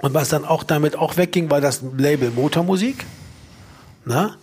Und 0.00 0.14
was 0.14 0.28
dann 0.28 0.44
auch 0.44 0.62
damit 0.62 0.96
auch 0.96 1.16
wegging, 1.16 1.50
war 1.50 1.60
das 1.60 1.82
Label 1.96 2.30
Motormusik. 2.30 3.04
Na? 4.04 4.36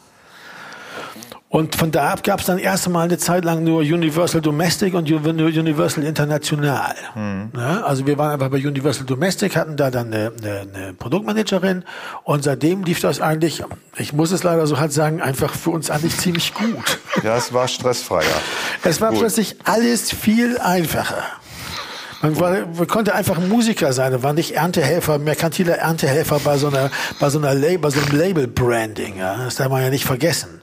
Und 1.55 1.73
von 1.77 1.89
da 1.89 2.09
ab 2.09 2.21
gab 2.21 2.41
es 2.41 2.47
dann 2.47 2.57
erst 2.57 2.85
einmal 2.85 3.05
eine 3.05 3.17
Zeit 3.17 3.45
lang 3.45 3.63
nur 3.63 3.79
Universal 3.79 4.41
Domestic 4.41 4.93
und 4.93 5.09
Uni- 5.09 5.57
Universal 5.57 6.03
International. 6.03 6.93
Ja, 7.55 7.81
also 7.83 8.05
wir 8.05 8.17
waren 8.17 8.31
einfach 8.31 8.49
bei 8.49 8.57
Universal 8.57 9.05
Domestic, 9.05 9.55
hatten 9.55 9.77
da 9.77 9.89
dann 9.89 10.13
eine, 10.13 10.33
eine, 10.37 10.67
eine 10.73 10.93
Produktmanagerin 10.93 11.85
und 12.25 12.43
seitdem 12.43 12.83
lief 12.83 12.99
das 12.99 13.21
eigentlich, 13.21 13.63
ich 13.95 14.11
muss 14.11 14.33
es 14.33 14.43
leider 14.43 14.67
so 14.67 14.77
hart 14.81 14.91
sagen, 14.91 15.21
einfach 15.21 15.53
für 15.53 15.69
uns 15.69 15.89
eigentlich 15.89 16.17
ziemlich 16.17 16.53
gut. 16.53 16.99
Ja, 17.23 17.37
es 17.37 17.53
war 17.53 17.69
stressfreier. 17.69 18.25
Es 18.83 18.99
war 18.99 19.11
Gut. 19.11 19.19
plötzlich 19.19 19.55
alles 19.63 20.11
viel 20.11 20.57
einfacher. 20.57 21.23
Man, 22.21 22.37
war, 22.37 22.51
man 22.65 22.87
konnte 22.87 23.15
einfach 23.15 23.39
Musiker 23.39 23.93
sein, 23.93 24.11
man 24.11 24.23
war 24.23 24.33
nicht 24.33 24.55
Erntehelfer, 24.57 25.19
merkantiler 25.19 25.75
Erntehelfer 25.75 26.41
bei 26.43 26.57
so 26.57 26.67
einer, 26.67 26.91
bei 27.17 27.29
so 27.29 27.39
einer 27.39 27.53
Label, 27.53 27.77
bei 27.77 27.91
so 27.91 28.01
einem 28.01 28.19
Label-Branding. 28.19 29.19
Ja? 29.19 29.37
Das 29.37 29.55
darf 29.55 29.69
man 29.69 29.81
ja 29.81 29.89
nicht 29.89 30.03
vergessen. 30.03 30.61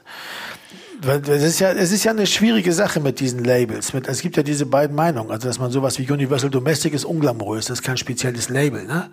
Es 1.05 1.43
ist 1.43 1.59
ja, 1.59 1.71
es 1.71 1.91
ist 1.91 2.05
ja 2.05 2.11
eine 2.11 2.25
schwierige 2.25 2.71
Sache 2.71 3.01
mit 3.01 3.19
diesen 3.19 3.43
Labels. 3.43 3.93
Mit, 3.93 4.07
es 4.07 4.21
gibt 4.21 4.37
ja 4.37 4.43
diese 4.43 4.65
beiden 4.65 4.95
Meinungen. 4.95 5.31
Also, 5.31 5.47
dass 5.47 5.59
man 5.59 5.69
sowas 5.69 5.99
wie 5.99 6.09
Universal 6.09 6.49
Domestic 6.49 6.93
ist 6.93 7.03
unglamourös. 7.03 7.65
Das 7.65 7.79
ist 7.79 7.83
kein 7.83 7.97
spezielles 7.97 8.49
Label, 8.49 8.85
ne? 8.85 9.09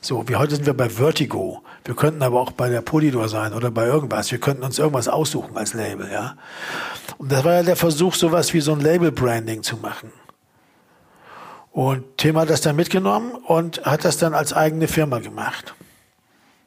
So, 0.00 0.26
wie 0.28 0.36
heute 0.36 0.56
sind 0.56 0.66
wir 0.66 0.74
bei 0.74 0.88
Vertigo. 0.88 1.62
Wir 1.84 1.94
könnten 1.94 2.22
aber 2.22 2.40
auch 2.40 2.52
bei 2.52 2.68
der 2.68 2.82
Polydor 2.82 3.28
sein 3.28 3.52
oder 3.52 3.70
bei 3.70 3.86
irgendwas. 3.86 4.30
Wir 4.30 4.38
könnten 4.38 4.62
uns 4.62 4.78
irgendwas 4.78 5.08
aussuchen 5.08 5.56
als 5.56 5.74
Label, 5.74 6.10
ja? 6.10 6.36
Und 7.18 7.30
das 7.30 7.44
war 7.44 7.54
ja 7.54 7.62
der 7.62 7.76
Versuch, 7.76 8.14
sowas 8.14 8.52
wie 8.54 8.60
so 8.60 8.72
ein 8.72 8.80
Label-Branding 8.80 9.62
zu 9.62 9.76
machen. 9.76 10.12
Und 11.72 12.04
Tim 12.18 12.38
hat 12.38 12.50
das 12.50 12.60
dann 12.60 12.76
mitgenommen 12.76 13.32
und 13.34 13.84
hat 13.84 14.04
das 14.04 14.16
dann 14.16 14.32
als 14.32 14.52
eigene 14.52 14.88
Firma 14.88 15.18
gemacht. 15.18 15.74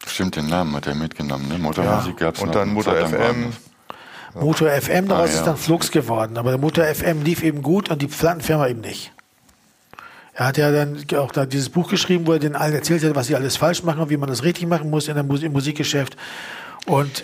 Stimmt, 0.05 0.35
den 0.35 0.47
Namen 0.47 0.75
hat 0.75 0.87
er 0.87 0.95
mitgenommen. 0.95 1.47
Ne? 1.47 1.57
Motormusik 1.57 2.17
gab's 2.17 2.41
Und 2.41 2.53
dann 2.53 2.75
lang 2.75 3.07
FM. 3.07 3.53
Motor 4.41 4.69
FM, 4.69 5.07
daraus 5.07 5.29
Ah, 5.29 5.33
ja. 5.33 5.39
ist 5.39 5.45
dann 5.47 5.57
Flux 5.57 5.91
geworden. 5.91 6.37
Aber 6.37 6.49
der 6.51 6.59
Motor 6.59 6.85
FM 6.85 7.21
lief 7.23 7.43
eben 7.43 7.61
gut 7.61 7.89
und 7.89 8.01
die 8.01 8.07
Plattenfirma 8.07 8.67
eben 8.67 8.81
nicht. 8.81 9.11
Er 10.33 10.45
hat 10.47 10.57
ja 10.57 10.71
dann 10.71 11.03
auch 11.17 11.31
da 11.31 11.45
dieses 11.47 11.69
Buch 11.69 11.89
geschrieben, 11.89 12.27
wo 12.27 12.33
er 12.33 12.39
den 12.39 12.55
allen 12.55 12.73
erzählt 12.73 13.03
hat, 13.03 13.15
was 13.15 13.27
sie 13.27 13.35
alles 13.35 13.57
falsch 13.57 13.81
machen 13.83 14.01
und 14.01 14.09
wie 14.11 14.17
man 14.17 14.29
das 14.29 14.43
richtig 14.43 14.67
machen 14.67 14.89
muss 14.89 15.07
in 15.07 15.15
der 15.15 15.23
Mus 15.23 15.41
im 15.41 15.51
Musikgeschäft. 15.51 16.15
Und 16.85 17.23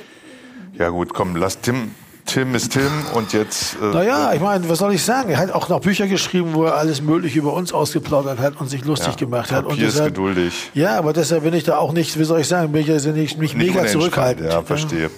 Ja 0.78 0.90
gut, 0.90 1.14
komm, 1.14 1.36
lass 1.36 1.60
Tim. 1.62 1.92
Tim 2.26 2.56
ist 2.56 2.72
Tim 2.72 2.90
und 3.14 3.34
jetzt. 3.34 3.76
Äh, 3.82 3.86
naja, 3.94 4.32
ich 4.34 4.40
meine, 4.40 4.68
was 4.70 4.80
soll 4.80 4.94
ich 4.94 5.04
sagen? 5.04 5.30
Er 5.30 5.38
hat 5.40 5.52
auch 5.52 5.68
noch 5.68 5.82
Bücher 5.82 6.08
geschrieben, 6.08 6.54
wo 6.54 6.64
er 6.64 6.76
alles 6.78 7.02
Mögliche 7.02 7.38
über 7.38 7.52
uns 7.54 7.74
ausgeplaudert 7.74 8.40
hat 8.40 8.60
und 8.62 8.70
sich 8.70 8.86
lustig 8.86 9.10
Ja, 9.10 9.16
gemacht 9.16 9.52
hat. 9.52 9.68
Papier 9.68 9.84
und 9.84 9.90
ist 9.90 10.04
geduldig. 10.06 10.72
Ja, 10.74 10.98
aber 10.98 11.12
deshalb 11.12 11.44
bin 11.44 11.54
ich 11.54 11.66
da 11.66 11.78
auch 11.78 11.92
nicht, 11.92 12.18
wie 12.18 12.24
soll 12.24 12.40
ich 12.40 12.48
sagen, 12.48 12.72
bin 12.72 12.82
ich 12.82 12.90
also 12.90 13.10
nicht, 13.12 13.38
nicht, 13.38 13.58
nicht 13.58 13.76
mega 13.76 13.86
zurückhaltend. 13.86 14.50
Ja, 14.50 14.62
verstehe. 14.64 15.12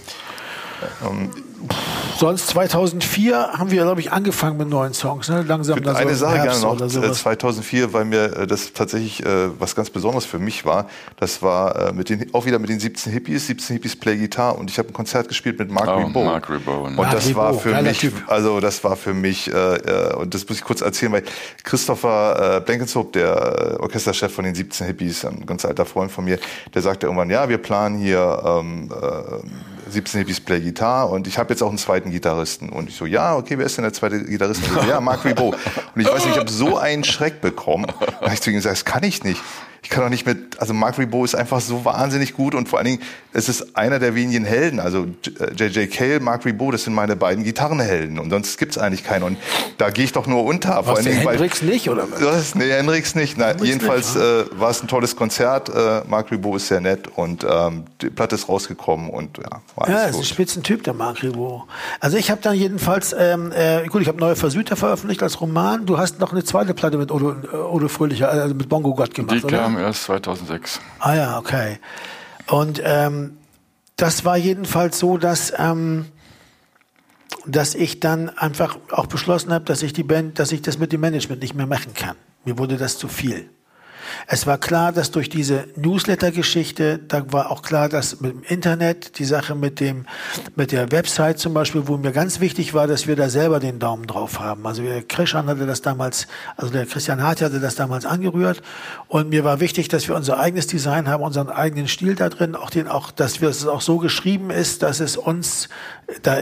Sonst 2.18 2.48
2004 2.48 3.54
haben 3.54 3.72
wir, 3.72 3.84
glaube 3.84 4.00
ich, 4.00 4.12
angefangen 4.12 4.58
mit 4.58 4.70
neuen 4.70 4.94
Songs. 4.94 5.28
Ne? 5.28 5.44
Langsam 5.46 5.78
Ich 5.78 5.84
da 5.84 6.00
würde 6.00 6.16
so 6.16 6.26
eine 6.26 6.38
Sache 6.38 6.48
gerne 6.48 6.60
noch, 6.62 6.76
oder 6.76 6.86
äh, 6.86 6.90
sowas. 6.90 7.20
2004, 7.20 7.92
weil 7.94 8.06
mir 8.06 8.38
äh, 8.38 8.48
das 8.48 8.72
tatsächlich 8.72 9.26
äh, 9.26 9.50
was 9.60 9.76
ganz 9.76 9.90
Besonderes 9.90 10.26
für 10.26 10.40
mich 10.40 10.66
war. 10.66 10.88
Das 11.18 11.42
war 11.42 11.90
äh, 11.90 11.94
mit 11.94 12.10
den, 12.10 12.34
auch 12.34 12.46
wieder 12.46 12.60
mit 12.60 12.70
den 12.70 12.80
17 12.80 13.12
Hippies, 13.12 13.48
17 13.48 13.76
Hippies 13.76 13.98
Play 13.98 14.18
Guitar 14.18 14.58
und 14.58 14.70
ich 14.70 14.78
habe 14.78 14.90
ein 14.90 14.94
Konzert 14.94 15.28
gespielt 15.28 15.60
mit 15.60 15.70
Mark 15.72 15.88
Oh. 15.88 16.24
Mark 16.24 16.50
Ribot, 16.50 16.66
ne? 16.66 16.88
Und 16.88 16.96
Mark 16.96 17.12
das 17.12 17.36
war 17.36 17.50
Ribot, 17.50 17.62
für 17.62 17.82
mich, 17.82 18.00
Typ. 18.00 18.14
also 18.28 18.60
das 18.60 18.84
war 18.84 18.96
für 18.96 19.14
mich, 19.14 19.52
äh, 19.52 20.14
und 20.16 20.34
das 20.34 20.48
muss 20.48 20.58
ich 20.58 20.64
kurz 20.64 20.82
erzählen, 20.82 21.12
weil 21.12 21.24
Christopher 21.64 22.58
äh, 22.58 22.62
Blenkenshop, 22.62 23.14
der 23.14 23.76
äh, 23.78 23.82
Orchesterchef 23.82 24.34
von 24.34 24.46
den 24.46 24.56
17 24.56 24.88
Hippies, 24.88 25.26
ein 25.26 25.46
ganz 25.46 25.66
alter 25.66 25.86
Freund 25.86 26.12
von 26.12 26.26
mir, 26.26 26.40
der 26.74 26.82
sagte 26.82 27.08
irgendwann, 27.08 27.30
ja, 27.30 27.50
wir 27.50 27.58
planen 27.58 27.98
hier 27.98 28.42
ähm, 28.46 28.90
äh, 28.92 29.75
17 29.96 30.20
Hippies 30.20 30.42
Play 30.42 30.60
Gitarre 30.60 31.12
und 31.12 31.28
ich 31.28 31.38
habe 31.38 31.54
jetzt 31.54 31.64
auch 31.64 31.70
einen 31.70 31.78
zweiten 31.78 32.12
Gitarristen. 32.12 32.70
Und 32.70 32.90
ich 32.90 32.96
so, 32.96 33.06
ja, 33.06 33.36
okay, 33.36 33.58
wer 33.58 33.66
ist 33.66 33.78
denn 33.78 33.84
der 33.84 33.94
zweite 33.94 34.24
Gitarrist? 34.24 34.62
Ja, 34.88 35.02
Mark 35.02 35.26
Ribot. 35.26 35.56
Und 35.96 36.02
ich 36.02 36.08
weiß 36.08 36.26
nicht, 36.26 36.34
ich 36.34 36.40
habe 36.40 36.52
so 36.52 36.78
einen 36.78 37.04
Schreck 37.04 37.42
bekommen. 37.42 37.88
Habe 38.22 38.34
ich 38.34 38.42
zu 38.42 38.52
ihm 38.52 38.58
gesagt, 38.58 38.74
das 38.74 38.86
kann 38.86 39.04
ich 39.04 39.24
nicht. 39.24 39.42
Ich 39.86 39.92
kann 39.92 40.02
doch 40.04 40.10
nicht 40.10 40.26
mit, 40.26 40.60
also 40.60 40.74
Mark 40.74 40.98
Ribot 40.98 41.26
ist 41.26 41.36
einfach 41.36 41.62
so 41.62 41.86
wahnsinnig 41.86 42.34
gut 42.34 42.56
und 42.56 42.68
vor 42.68 42.80
allen 42.80 42.88
Dingen, 42.88 43.02
es 43.34 43.50
ist 43.50 43.78
einer 43.78 44.00
der 44.00 44.16
wenigen 44.16 44.44
Helden. 44.44 44.80
Also 44.80 45.06
J.J. 45.56 45.92
Cale, 45.92 46.20
Mark 46.20 46.44
Ribot, 46.44 46.74
das 46.74 46.86
sind 46.86 46.96
meine 46.96 47.16
beiden 47.16 47.44
Gitarrenhelden 47.44 48.18
und 48.18 48.32
sonst 48.32 48.58
gibt's 48.58 48.80
eigentlich 48.80 49.04
keinen. 49.04 49.22
Und 49.22 49.38
da 49.78 49.92
gehe 49.92 50.04
ich 50.06 50.12
doch 50.12 50.26
nur 50.26 50.44
unter. 50.44 50.84
Vor 50.84 50.96
allen 50.96 51.06
Dingen, 51.06 51.24
weil- 51.24 51.34
Hendrix 51.36 51.62
nicht, 51.62 51.88
oder 51.88 52.08
was? 52.12 52.20
das, 52.20 52.56
nee, 52.56 52.72
Hendrix 52.72 53.14
nicht. 53.14 53.38
Na, 53.38 53.50
Hendrix 53.50 53.70
jedenfalls 53.70 54.16
nicht, 54.16 54.24
äh, 54.26 54.60
war 54.60 54.72
es 54.72 54.82
ein 54.82 54.88
tolles 54.88 55.16
Konzert. 55.16 55.70
Äh, 55.70 56.02
Mark 56.10 56.32
Ribot 56.32 56.56
ist 56.56 56.68
sehr 56.68 56.82
nett 56.82 57.08
und 57.16 57.46
ähm, 57.48 57.84
die 58.02 58.10
Platte 58.10 58.34
ist 58.34 58.50
rausgekommen 58.50 59.12
und 59.12 59.38
ja, 59.38 59.62
war 59.76 59.88
Ja, 59.88 60.06
ist 60.06 60.18
ein. 60.18 60.24
Spitzentyp, 60.24 60.84
der 60.84 60.96
Marc 60.96 61.22
Ribot. 61.22 61.62
Also 62.00 62.18
ich 62.18 62.32
habe 62.32 62.42
dann 62.42 62.56
jedenfalls, 62.56 63.16
ähm, 63.18 63.52
äh, 63.56 63.86
gut, 63.88 64.02
ich 64.02 64.08
habe 64.08 64.20
Neue 64.20 64.36
Versüter 64.36 64.76
veröffentlicht 64.76 65.22
als 65.22 65.40
Roman. 65.42 65.86
Du 65.86 66.00
hast 66.00 66.20
noch 66.20 66.32
eine 66.32 66.44
zweite 66.44 66.74
Platte 66.74 66.98
mit 66.98 67.12
Odo, 67.12 67.36
äh, 67.54 67.56
Odo 67.58 67.88
Fröhlicher, 67.88 68.32
also 68.32 68.56
mit 68.56 68.68
Bongo 68.68 68.96
Gott 68.96 69.14
gemacht, 69.14 69.36
Die 69.36 69.44
oder? 69.44 69.75
Erst 69.78 70.04
2006. 70.04 70.80
Ah 71.00 71.16
ja, 71.16 71.38
okay. 71.38 71.80
Und 72.48 72.82
ähm, 72.84 73.38
das 73.96 74.26
war 74.26 74.38
jedenfalls 74.38 75.00
so, 75.00 75.18
dass 75.18 75.54
ähm, 75.58 76.06
dass 77.46 77.76
ich 77.76 78.00
dann 78.00 78.30
einfach 78.30 78.78
auch 78.92 79.06
beschlossen 79.06 79.54
habe, 79.54 79.66
dass 79.66 79.84
ich 79.84 79.94
die 79.94 80.04
Band, 80.04 80.40
dass 80.40 80.52
ich 80.52 80.62
das 80.62 80.78
mit 80.78 80.92
dem 80.92 81.02
Management 81.02 81.42
nicht 81.42 81.54
mehr 81.54 81.68
machen 81.68 81.94
kann. 81.94 82.16
Mir 82.44 82.58
wurde 82.58 82.78
das 82.78 82.98
zu 82.98 83.08
viel. 83.08 83.50
Es 84.28 84.48
war 84.48 84.58
klar, 84.58 84.92
dass 84.92 85.12
durch 85.12 85.30
diese 85.30 85.66
Newsletter-Geschichte, 85.76 87.00
da 87.00 87.32
war 87.32 87.52
auch 87.52 87.62
klar, 87.62 87.90
dass 87.90 88.22
mit 88.22 88.32
dem 88.32 88.44
Internet, 88.44 89.20
die 89.20 89.26
Sache 89.26 89.56
mit 89.56 89.80
dem, 89.80 90.06
mit 90.56 90.72
der 90.72 90.92
Website 90.92 91.40
zum 91.40 91.54
Beispiel, 91.54 91.88
wo 91.88 91.98
mir 91.98 92.12
ganz 92.12 92.40
wichtig 92.40 92.74
war, 92.74 92.88
dass 92.88 93.08
wir 93.08 93.16
da 93.16 93.30
selber 93.30 93.60
den 93.60 93.80
Daumen 93.80 94.08
drauf 94.08 94.40
haben. 94.40 94.66
Also 94.66 94.84
der 94.84 95.04
Krishan 95.04 95.48
hatte 95.48 95.66
das 95.66 95.82
damals, 95.82 96.28
also 96.58 96.72
der 96.72 96.86
Christian 96.86 97.22
Hart 97.22 97.42
hatte 97.42 97.60
das 97.60 97.76
damals 97.76 98.06
angerührt 98.06 98.62
und 99.08 99.30
mir 99.30 99.44
war 99.44 99.60
wichtig, 99.60 99.88
dass 99.88 100.08
wir 100.08 100.16
unser 100.16 100.40
eigenes 100.40 100.68
Design 100.68 101.08
haben, 101.08 101.24
unseren 101.24 101.50
eigenen 101.50 101.88
Stil 101.88 102.16
da 102.16 102.30
drin, 102.30 102.56
auch 102.56 102.70
den, 102.70 102.88
auch, 102.88 103.12
dass 103.12 103.42
wir, 103.42 103.48
dass 103.48 103.58
es 103.58 103.68
auch 103.68 103.82
so 103.82 103.98
geschrieben 103.98 104.50
ist, 104.50 104.84
dass 104.84 105.00
es 105.00 105.18
uns 105.18 105.70
da, 106.24 106.42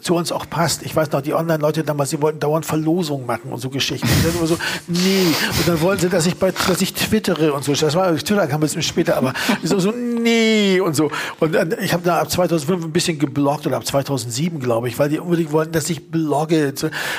zu 0.00 0.14
uns 0.14 0.32
auch 0.32 0.48
passt. 0.48 0.82
Ich 0.82 0.94
weiß 0.94 1.10
noch, 1.12 1.20
die 1.20 1.34
Online-Leute 1.34 1.84
damals, 1.84 2.10
die 2.10 2.20
wollten 2.20 2.40
dauernd 2.40 2.66
Verlosungen 2.66 3.26
machen 3.26 3.52
und 3.52 3.60
so 3.60 3.70
Geschichten. 3.70 4.06
Und 4.08 4.24
dann 4.24 4.36
immer 4.36 4.46
so, 4.46 4.58
nee. 4.86 5.26
Und 5.58 5.68
dann 5.68 5.80
wollten 5.80 6.02
sie, 6.02 6.08
dass 6.08 6.26
ich 6.26 6.36
bei, 6.36 6.50
dass 6.50 6.80
ich 6.80 6.94
twittere 6.94 7.52
und 7.52 7.64
so. 7.64 7.72
Das 7.72 7.94
war, 7.94 8.14
Twitter 8.16 8.46
kam 8.46 8.58
ein 8.58 8.60
bisschen 8.60 8.82
später, 8.82 9.16
aber 9.16 9.32
so, 9.62 9.78
so, 9.78 9.90
nee 9.92 10.80
und 10.80 10.94
so. 10.94 11.10
Und 11.40 11.54
dann, 11.54 11.74
ich 11.80 11.92
habe 11.92 12.02
da 12.02 12.20
ab 12.20 12.30
2005 12.30 12.84
ein 12.84 12.92
bisschen 12.92 13.18
gebloggt 13.18 13.66
oder 13.66 13.76
ab 13.76 13.86
2007, 13.86 14.60
glaube 14.60 14.88
ich, 14.88 14.98
weil 14.98 15.08
die 15.08 15.18
unbedingt 15.18 15.52
wollten, 15.52 15.72
dass 15.72 15.90
ich 15.90 16.10
blogge. 16.10 16.72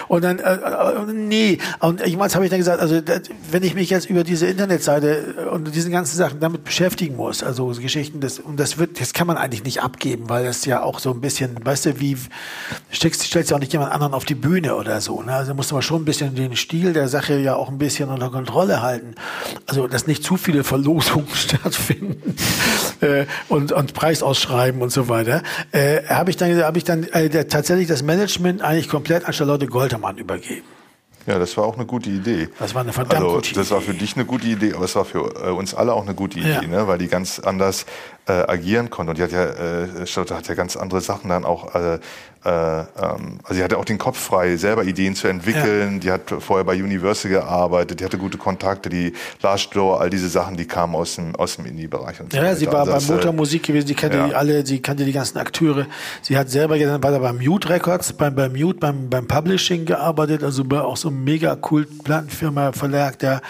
Und 0.07 0.23
dann, 0.23 0.39
äh, 0.39 0.53
äh, 0.53 1.13
nee. 1.13 1.57
Und 1.79 2.05
jemals 2.05 2.35
habe 2.35 2.45
ich 2.45 2.51
dann 2.51 2.59
gesagt, 2.59 2.81
also, 2.81 3.01
wenn 3.51 3.63
ich 3.63 3.75
mich 3.75 3.89
jetzt 3.89 4.09
über 4.09 4.23
diese 4.23 4.47
Internetseite 4.47 5.49
und 5.51 5.73
diesen 5.75 5.91
ganzen 5.91 6.17
Sachen 6.17 6.39
damit 6.39 6.63
beschäftigen 6.63 7.15
muss, 7.15 7.43
also 7.43 7.73
so 7.73 7.81
Geschichten, 7.81 8.19
das, 8.19 8.39
und 8.39 8.59
das 8.59 8.77
wird, 8.77 8.99
das 8.99 9.13
kann 9.13 9.27
man 9.27 9.37
eigentlich 9.37 9.63
nicht 9.63 9.81
abgeben, 9.81 10.29
weil 10.29 10.45
das 10.45 10.65
ja 10.65 10.81
auch 10.81 10.99
so 10.99 11.11
ein 11.11 11.21
bisschen, 11.21 11.57
weißt 11.63 11.87
du, 11.87 11.99
wie, 11.99 12.17
stellst, 12.93 13.23
stellst 13.23 13.51
ja 13.51 13.55
auch 13.57 13.59
nicht 13.59 13.73
jemand 13.73 13.91
anderen 13.91 14.13
auf 14.13 14.25
die 14.25 14.35
Bühne 14.35 14.75
oder 14.75 15.01
so. 15.01 15.21
Ne? 15.21 15.33
Also 15.33 15.53
musst 15.53 15.71
du 15.71 15.75
mal 15.75 15.81
schon 15.81 16.01
ein 16.01 16.05
bisschen 16.05 16.35
den 16.35 16.55
Stil 16.55 16.93
der 16.93 17.07
Sache 17.07 17.37
ja 17.37 17.55
auch 17.55 17.69
ein 17.69 17.77
bisschen 17.77 18.09
unter 18.09 18.29
Kontrolle 18.29 18.81
halten. 18.81 19.15
Also, 19.67 19.87
dass 19.87 20.07
nicht 20.07 20.23
zu 20.23 20.37
viele 20.37 20.63
Verlosungen 20.63 21.27
stattfinden 21.33 22.35
äh, 23.01 23.25
und, 23.47 23.71
und 23.71 23.93
Preisausschreiben 23.93 24.81
und 24.81 24.91
so 24.91 25.09
weiter. 25.09 25.43
Äh, 25.71 26.03
habe 26.07 26.29
ich 26.29 26.37
dann, 26.37 26.61
habe 26.63 26.77
ich 26.77 26.83
dann 26.83 27.03
äh, 27.03 27.45
tatsächlich 27.45 27.87
das 27.87 28.03
Management 28.03 28.61
eigentlich 28.61 28.89
komplett 28.89 29.25
an 29.25 29.33
Charlotte 29.33 29.67
Goltermann 29.67 30.17
übergeben. 30.17 30.65
Ja, 31.29 31.37
das 31.37 31.55
war 31.57 31.65
auch 31.65 31.75
eine 31.75 31.85
gute 31.85 32.09
Idee. 32.09 32.49
Das 32.57 32.73
war 32.73 32.81
eine 32.81 32.91
verdammt 32.91 33.23
also, 33.23 33.35
gute 33.35 33.53
Das 33.53 33.69
war 33.69 33.81
für 33.81 33.93
dich 33.93 34.15
eine 34.15 34.25
gute 34.25 34.47
Idee, 34.47 34.73
aber 34.73 34.85
es 34.85 34.95
war 34.95 35.05
für 35.05 35.31
äh, 35.45 35.51
uns 35.51 35.75
alle 35.75 35.93
auch 35.93 36.01
eine 36.01 36.15
gute 36.15 36.39
Idee, 36.39 36.53
Ja. 36.53 36.61
ne? 36.63 36.87
weil 36.87 36.97
die 36.97 37.07
ganz 37.07 37.39
anders 37.39 37.85
äh, 38.29 38.45
agieren 38.47 38.89
konnte. 38.89 39.09
Und 39.11 39.17
die 39.17 39.23
hat 39.23 39.31
ja, 39.31 39.45
äh, 39.45 40.05
Charlotte 40.05 40.35
hat 40.35 40.47
ja 40.47 40.53
ganz 40.53 40.77
andere 40.77 41.01
Sachen 41.01 41.29
dann 41.29 41.45
auch, 41.45 41.73
äh, 41.73 41.95
äh, 41.95 41.99
ähm, 42.45 43.39
also 43.43 43.55
sie 43.55 43.63
hatte 43.63 43.77
auch 43.77 43.85
den 43.85 43.97
Kopf 43.97 44.19
frei, 44.19 44.55
selber 44.55 44.83
Ideen 44.83 45.15
zu 45.15 45.27
entwickeln. 45.27 45.99
Die 45.99 46.11
hat 46.11 46.21
vorher 46.39 46.63
bei 46.63 46.75
Universal 46.75 47.31
gearbeitet, 47.31 47.99
die 47.99 48.05
hatte 48.05 48.19
gute 48.19 48.37
Kontakte, 48.37 48.89
die 48.89 49.13
Lars 49.41 49.61
Store, 49.61 49.99
all 49.99 50.09
diese 50.09 50.29
Sachen, 50.29 50.55
die 50.55 50.65
kamen 50.65 50.95
aus 50.95 51.15
dem, 51.15 51.35
aus 51.35 51.55
dem 51.55 51.65
Indie-Bereich. 51.65 52.21
und 52.21 52.31
so 52.31 52.37
Ja, 52.37 52.55
sie 52.55 52.67
weiter. 52.67 52.77
war 52.77 52.93
Also 52.93 53.07
bei 53.07 53.13
äh, 53.13 53.17
Motormusik 53.17 53.63
gewesen, 53.63 53.87
die 53.87 53.95
kannte 53.95 54.17
ja. 54.17 54.27
die 54.27 54.35
alle, 54.35 54.65
sie 54.65 54.79
kannte 54.79 55.05
die 55.05 55.11
ganzen 55.11 55.39
Akteure. 55.39 55.87
Sie 56.21 56.37
hat 56.37 56.49
selber 56.49 56.77
dann 56.77 57.01
war 57.01 57.11
da 57.11 57.17
beim 57.17 57.37
Mute 57.37 57.69
Records, 57.69 58.13
beim, 58.13 58.35
beim 58.35 58.53
Mute, 58.53 58.79
beim, 58.79 59.09
beim 59.09 59.27
Publishing 59.27 59.85
gearbeitet, 59.85 60.43
also 60.43 60.63
bei 60.63 60.81
auch 60.81 60.97
so 60.97 61.09
einem 61.09 61.23
mega 61.23 61.55
kult 61.55 62.03
Plattenfirma, 62.03 62.73
Verlag, 62.73 63.17
der 63.19 63.41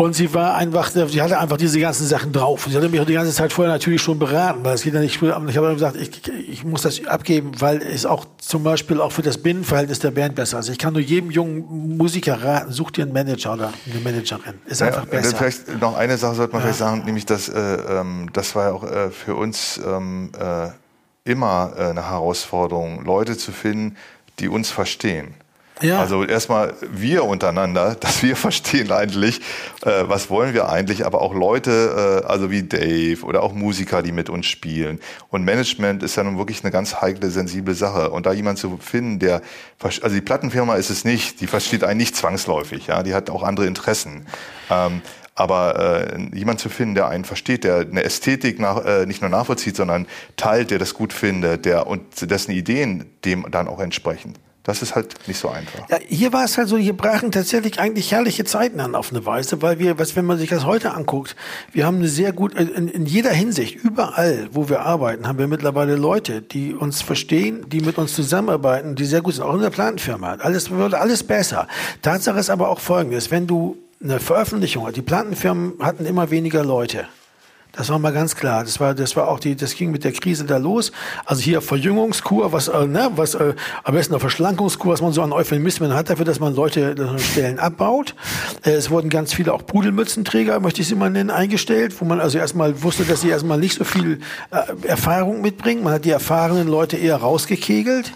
und 0.00 0.14
sie 0.14 0.32
war 0.32 0.54
einfach, 0.54 0.90
sie 0.90 1.20
hatte 1.20 1.38
einfach 1.38 1.58
diese 1.58 1.78
ganzen 1.78 2.06
Sachen 2.06 2.32
drauf. 2.32 2.66
Sie 2.66 2.74
hatte 2.74 2.88
mich 2.88 2.98
auch 3.02 3.04
die 3.04 3.12
ganze 3.12 3.34
Zeit 3.34 3.52
vorher 3.52 3.70
natürlich 3.70 4.00
schon 4.00 4.18
beraten, 4.18 4.64
weil 4.64 4.74
es 4.74 4.82
geht 4.82 4.94
ja 4.94 5.00
nicht, 5.00 5.20
ich 5.20 5.30
habe 5.30 5.74
gesagt, 5.74 5.96
ich, 5.96 6.26
ich 6.48 6.64
muss 6.64 6.80
das 6.80 7.06
abgeben, 7.06 7.52
weil 7.58 7.82
es 7.82 8.06
auch 8.06 8.24
zum 8.38 8.64
Beispiel 8.64 8.98
auch 8.98 9.12
für 9.12 9.20
das 9.20 9.36
Binnenverhältnis 9.36 9.98
der 9.98 10.10
Band 10.10 10.36
besser 10.36 10.58
ist. 10.58 10.70
Ich 10.70 10.78
kann 10.78 10.94
nur 10.94 11.02
jedem 11.02 11.30
jungen 11.30 11.98
Musiker 11.98 12.42
raten, 12.42 12.72
such 12.72 12.92
dir 12.92 13.02
einen 13.02 13.12
Manager 13.12 13.52
oder 13.52 13.74
eine 13.90 14.00
Managerin. 14.00 14.54
Ist 14.64 14.80
einfach 14.80 15.04
Ja, 15.04 15.10
besser. 15.10 15.36
Vielleicht 15.36 15.78
noch 15.78 15.94
eine 15.94 16.16
Sache 16.16 16.34
sollte 16.36 16.54
man 16.54 16.62
vielleicht 16.62 16.78
sagen, 16.78 17.02
nämlich 17.04 17.26
dass 17.26 17.50
äh, 17.50 17.60
ähm, 17.60 18.30
das 18.32 18.54
war 18.54 18.68
ja 18.68 18.72
auch 18.72 18.84
äh, 18.84 19.10
für 19.10 19.34
uns 19.34 19.78
ähm, 19.86 20.32
äh, 20.40 20.70
immer 21.30 21.74
äh, 21.76 21.90
eine 21.90 22.08
Herausforderung, 22.08 23.04
Leute 23.04 23.36
zu 23.36 23.52
finden, 23.52 23.98
die 24.38 24.48
uns 24.48 24.70
verstehen. 24.70 25.34
Ja. 25.82 26.00
Also 26.00 26.24
erstmal 26.24 26.74
wir 26.90 27.24
untereinander, 27.24 27.94
dass 28.00 28.22
wir 28.22 28.36
verstehen 28.36 28.92
eigentlich, 28.92 29.40
äh, 29.82 30.04
was 30.06 30.30
wollen 30.30 30.54
wir 30.54 30.68
eigentlich, 30.68 31.06
aber 31.06 31.22
auch 31.22 31.34
Leute, 31.34 32.22
äh, 32.24 32.26
also 32.26 32.50
wie 32.50 32.62
Dave 32.62 33.24
oder 33.24 33.42
auch 33.42 33.52
Musiker, 33.52 34.02
die 34.02 34.12
mit 34.12 34.28
uns 34.28 34.46
spielen. 34.46 35.00
Und 35.28 35.44
Management 35.44 36.02
ist 36.02 36.16
ja 36.16 36.22
nun 36.22 36.38
wirklich 36.38 36.62
eine 36.62 36.70
ganz 36.70 37.00
heikle, 37.00 37.30
sensible 37.30 37.74
Sache. 37.74 38.10
Und 38.10 38.26
da 38.26 38.32
jemand 38.32 38.58
zu 38.58 38.78
finden, 38.78 39.18
der, 39.18 39.42
also 39.80 40.08
die 40.08 40.20
Plattenfirma 40.20 40.76
ist 40.76 40.90
es 40.90 41.04
nicht, 41.04 41.40
die 41.40 41.46
versteht 41.46 41.84
einen 41.84 41.98
nicht 41.98 42.16
zwangsläufig, 42.16 42.86
ja, 42.86 43.02
die 43.02 43.14
hat 43.14 43.30
auch 43.30 43.42
andere 43.42 43.66
Interessen. 43.66 44.26
Ähm, 44.70 45.02
aber 45.34 46.10
äh, 46.12 46.36
jemand 46.36 46.60
zu 46.60 46.68
finden, 46.68 46.94
der 46.94 47.08
einen 47.08 47.24
versteht, 47.24 47.64
der 47.64 47.78
eine 47.78 48.04
Ästhetik 48.04 48.58
nach, 48.58 48.84
äh, 48.84 49.06
nicht 49.06 49.22
nur 49.22 49.30
nachvollzieht, 49.30 49.74
sondern 49.74 50.06
teilt, 50.36 50.70
der 50.70 50.78
das 50.78 50.92
gut 50.92 51.14
findet, 51.14 51.64
der 51.64 51.86
und 51.86 52.30
dessen 52.30 52.52
Ideen 52.52 53.06
dem 53.24 53.46
dann 53.50 53.66
auch 53.66 53.80
entsprechen. 53.80 54.34
Das 54.62 54.82
ist 54.82 54.94
halt 54.94 55.26
nicht 55.26 55.38
so 55.38 55.48
einfach. 55.48 55.88
Ja, 55.88 55.98
hier 56.06 56.34
war 56.34 56.44
es 56.44 56.58
halt 56.58 56.68
so, 56.68 56.76
hier 56.76 56.94
brachen 56.94 57.32
tatsächlich 57.32 57.80
eigentlich 57.80 58.12
herrliche 58.12 58.44
Zeiten 58.44 58.80
an 58.80 58.94
auf 58.94 59.10
eine 59.10 59.24
Weise, 59.24 59.62
weil 59.62 59.78
wir, 59.78 59.98
was, 59.98 60.16
wenn 60.16 60.26
man 60.26 60.36
sich 60.36 60.50
das 60.50 60.66
heute 60.66 60.92
anguckt, 60.92 61.34
wir 61.72 61.86
haben 61.86 61.96
eine 61.96 62.08
sehr 62.08 62.32
gut, 62.32 62.54
in, 62.54 62.88
in 62.88 63.06
jeder 63.06 63.30
Hinsicht, 63.30 63.82
überall, 63.82 64.48
wo 64.52 64.68
wir 64.68 64.80
arbeiten, 64.80 65.26
haben 65.26 65.38
wir 65.38 65.48
mittlerweile 65.48 65.96
Leute, 65.96 66.42
die 66.42 66.74
uns 66.74 67.00
verstehen, 67.00 67.64
die 67.68 67.80
mit 67.80 67.96
uns 67.96 68.14
zusammenarbeiten, 68.14 68.96
die 68.96 69.06
sehr 69.06 69.22
gut 69.22 69.34
sind, 69.34 69.44
auch 69.44 69.54
in 69.54 69.62
der 69.62 69.70
Plantenfirma. 69.70 70.34
Alles 70.40 70.70
wird 70.70 70.92
alles 70.92 71.24
besser. 71.24 71.66
Tatsache 72.02 72.38
ist 72.38 72.50
aber 72.50 72.68
auch 72.68 72.80
folgendes, 72.80 73.30
wenn 73.30 73.46
du 73.46 73.78
eine 74.02 74.20
Veröffentlichung 74.20 74.86
hast, 74.86 74.96
die 74.96 75.02
Plantenfirmen 75.02 75.74
hatten 75.80 76.04
immer 76.04 76.30
weniger 76.30 76.64
Leute. 76.64 77.06
Das 77.80 77.88
war 77.88 77.98
mal 77.98 78.12
ganz 78.12 78.36
klar. 78.36 78.62
Das 78.62 78.78
war, 78.78 78.94
das 78.94 79.16
war 79.16 79.26
auch 79.28 79.40
die, 79.40 79.56
das 79.56 79.74
ging 79.74 79.90
mit 79.90 80.04
der 80.04 80.12
Krise 80.12 80.44
da 80.44 80.58
los. 80.58 80.92
Also 81.24 81.40
hier 81.40 81.62
Verjüngungskur, 81.62 82.52
was, 82.52 82.68
äh, 82.68 82.86
ne, 82.86 83.10
was, 83.16 83.34
äh, 83.34 83.54
am 83.84 83.94
besten 83.94 84.12
eine 84.12 84.20
Verschlankungskur, 84.20 84.92
was 84.92 85.00
man 85.00 85.12
so 85.12 85.22
an 85.22 85.32
Euphemismen 85.32 85.94
hat 85.94 86.10
dafür, 86.10 86.26
dass 86.26 86.40
man 86.40 86.54
Leute 86.54 86.94
dass 86.94 87.06
man 87.06 87.18
Stellen 87.18 87.58
abbaut. 87.58 88.14
Äh, 88.66 88.72
es 88.72 88.90
wurden 88.90 89.08
ganz 89.08 89.32
viele 89.32 89.54
auch 89.54 89.64
Pudelmützenträger, 89.64 90.60
möchte 90.60 90.82
ich 90.82 90.88
sie 90.88 90.94
mal 90.94 91.08
nennen, 91.08 91.30
eingestellt, 91.30 91.98
wo 92.02 92.04
man 92.04 92.20
also 92.20 92.36
erstmal 92.36 92.82
wusste, 92.82 93.04
dass 93.04 93.22
sie 93.22 93.30
erstmal 93.30 93.56
nicht 93.56 93.78
so 93.78 93.84
viel 93.84 94.20
äh, 94.50 94.86
Erfahrung 94.86 95.40
mitbringen. 95.40 95.82
Man 95.82 95.94
hat 95.94 96.04
die 96.04 96.10
erfahrenen 96.10 96.68
Leute 96.68 96.98
eher 96.98 97.16
rausgekegelt, 97.16 98.12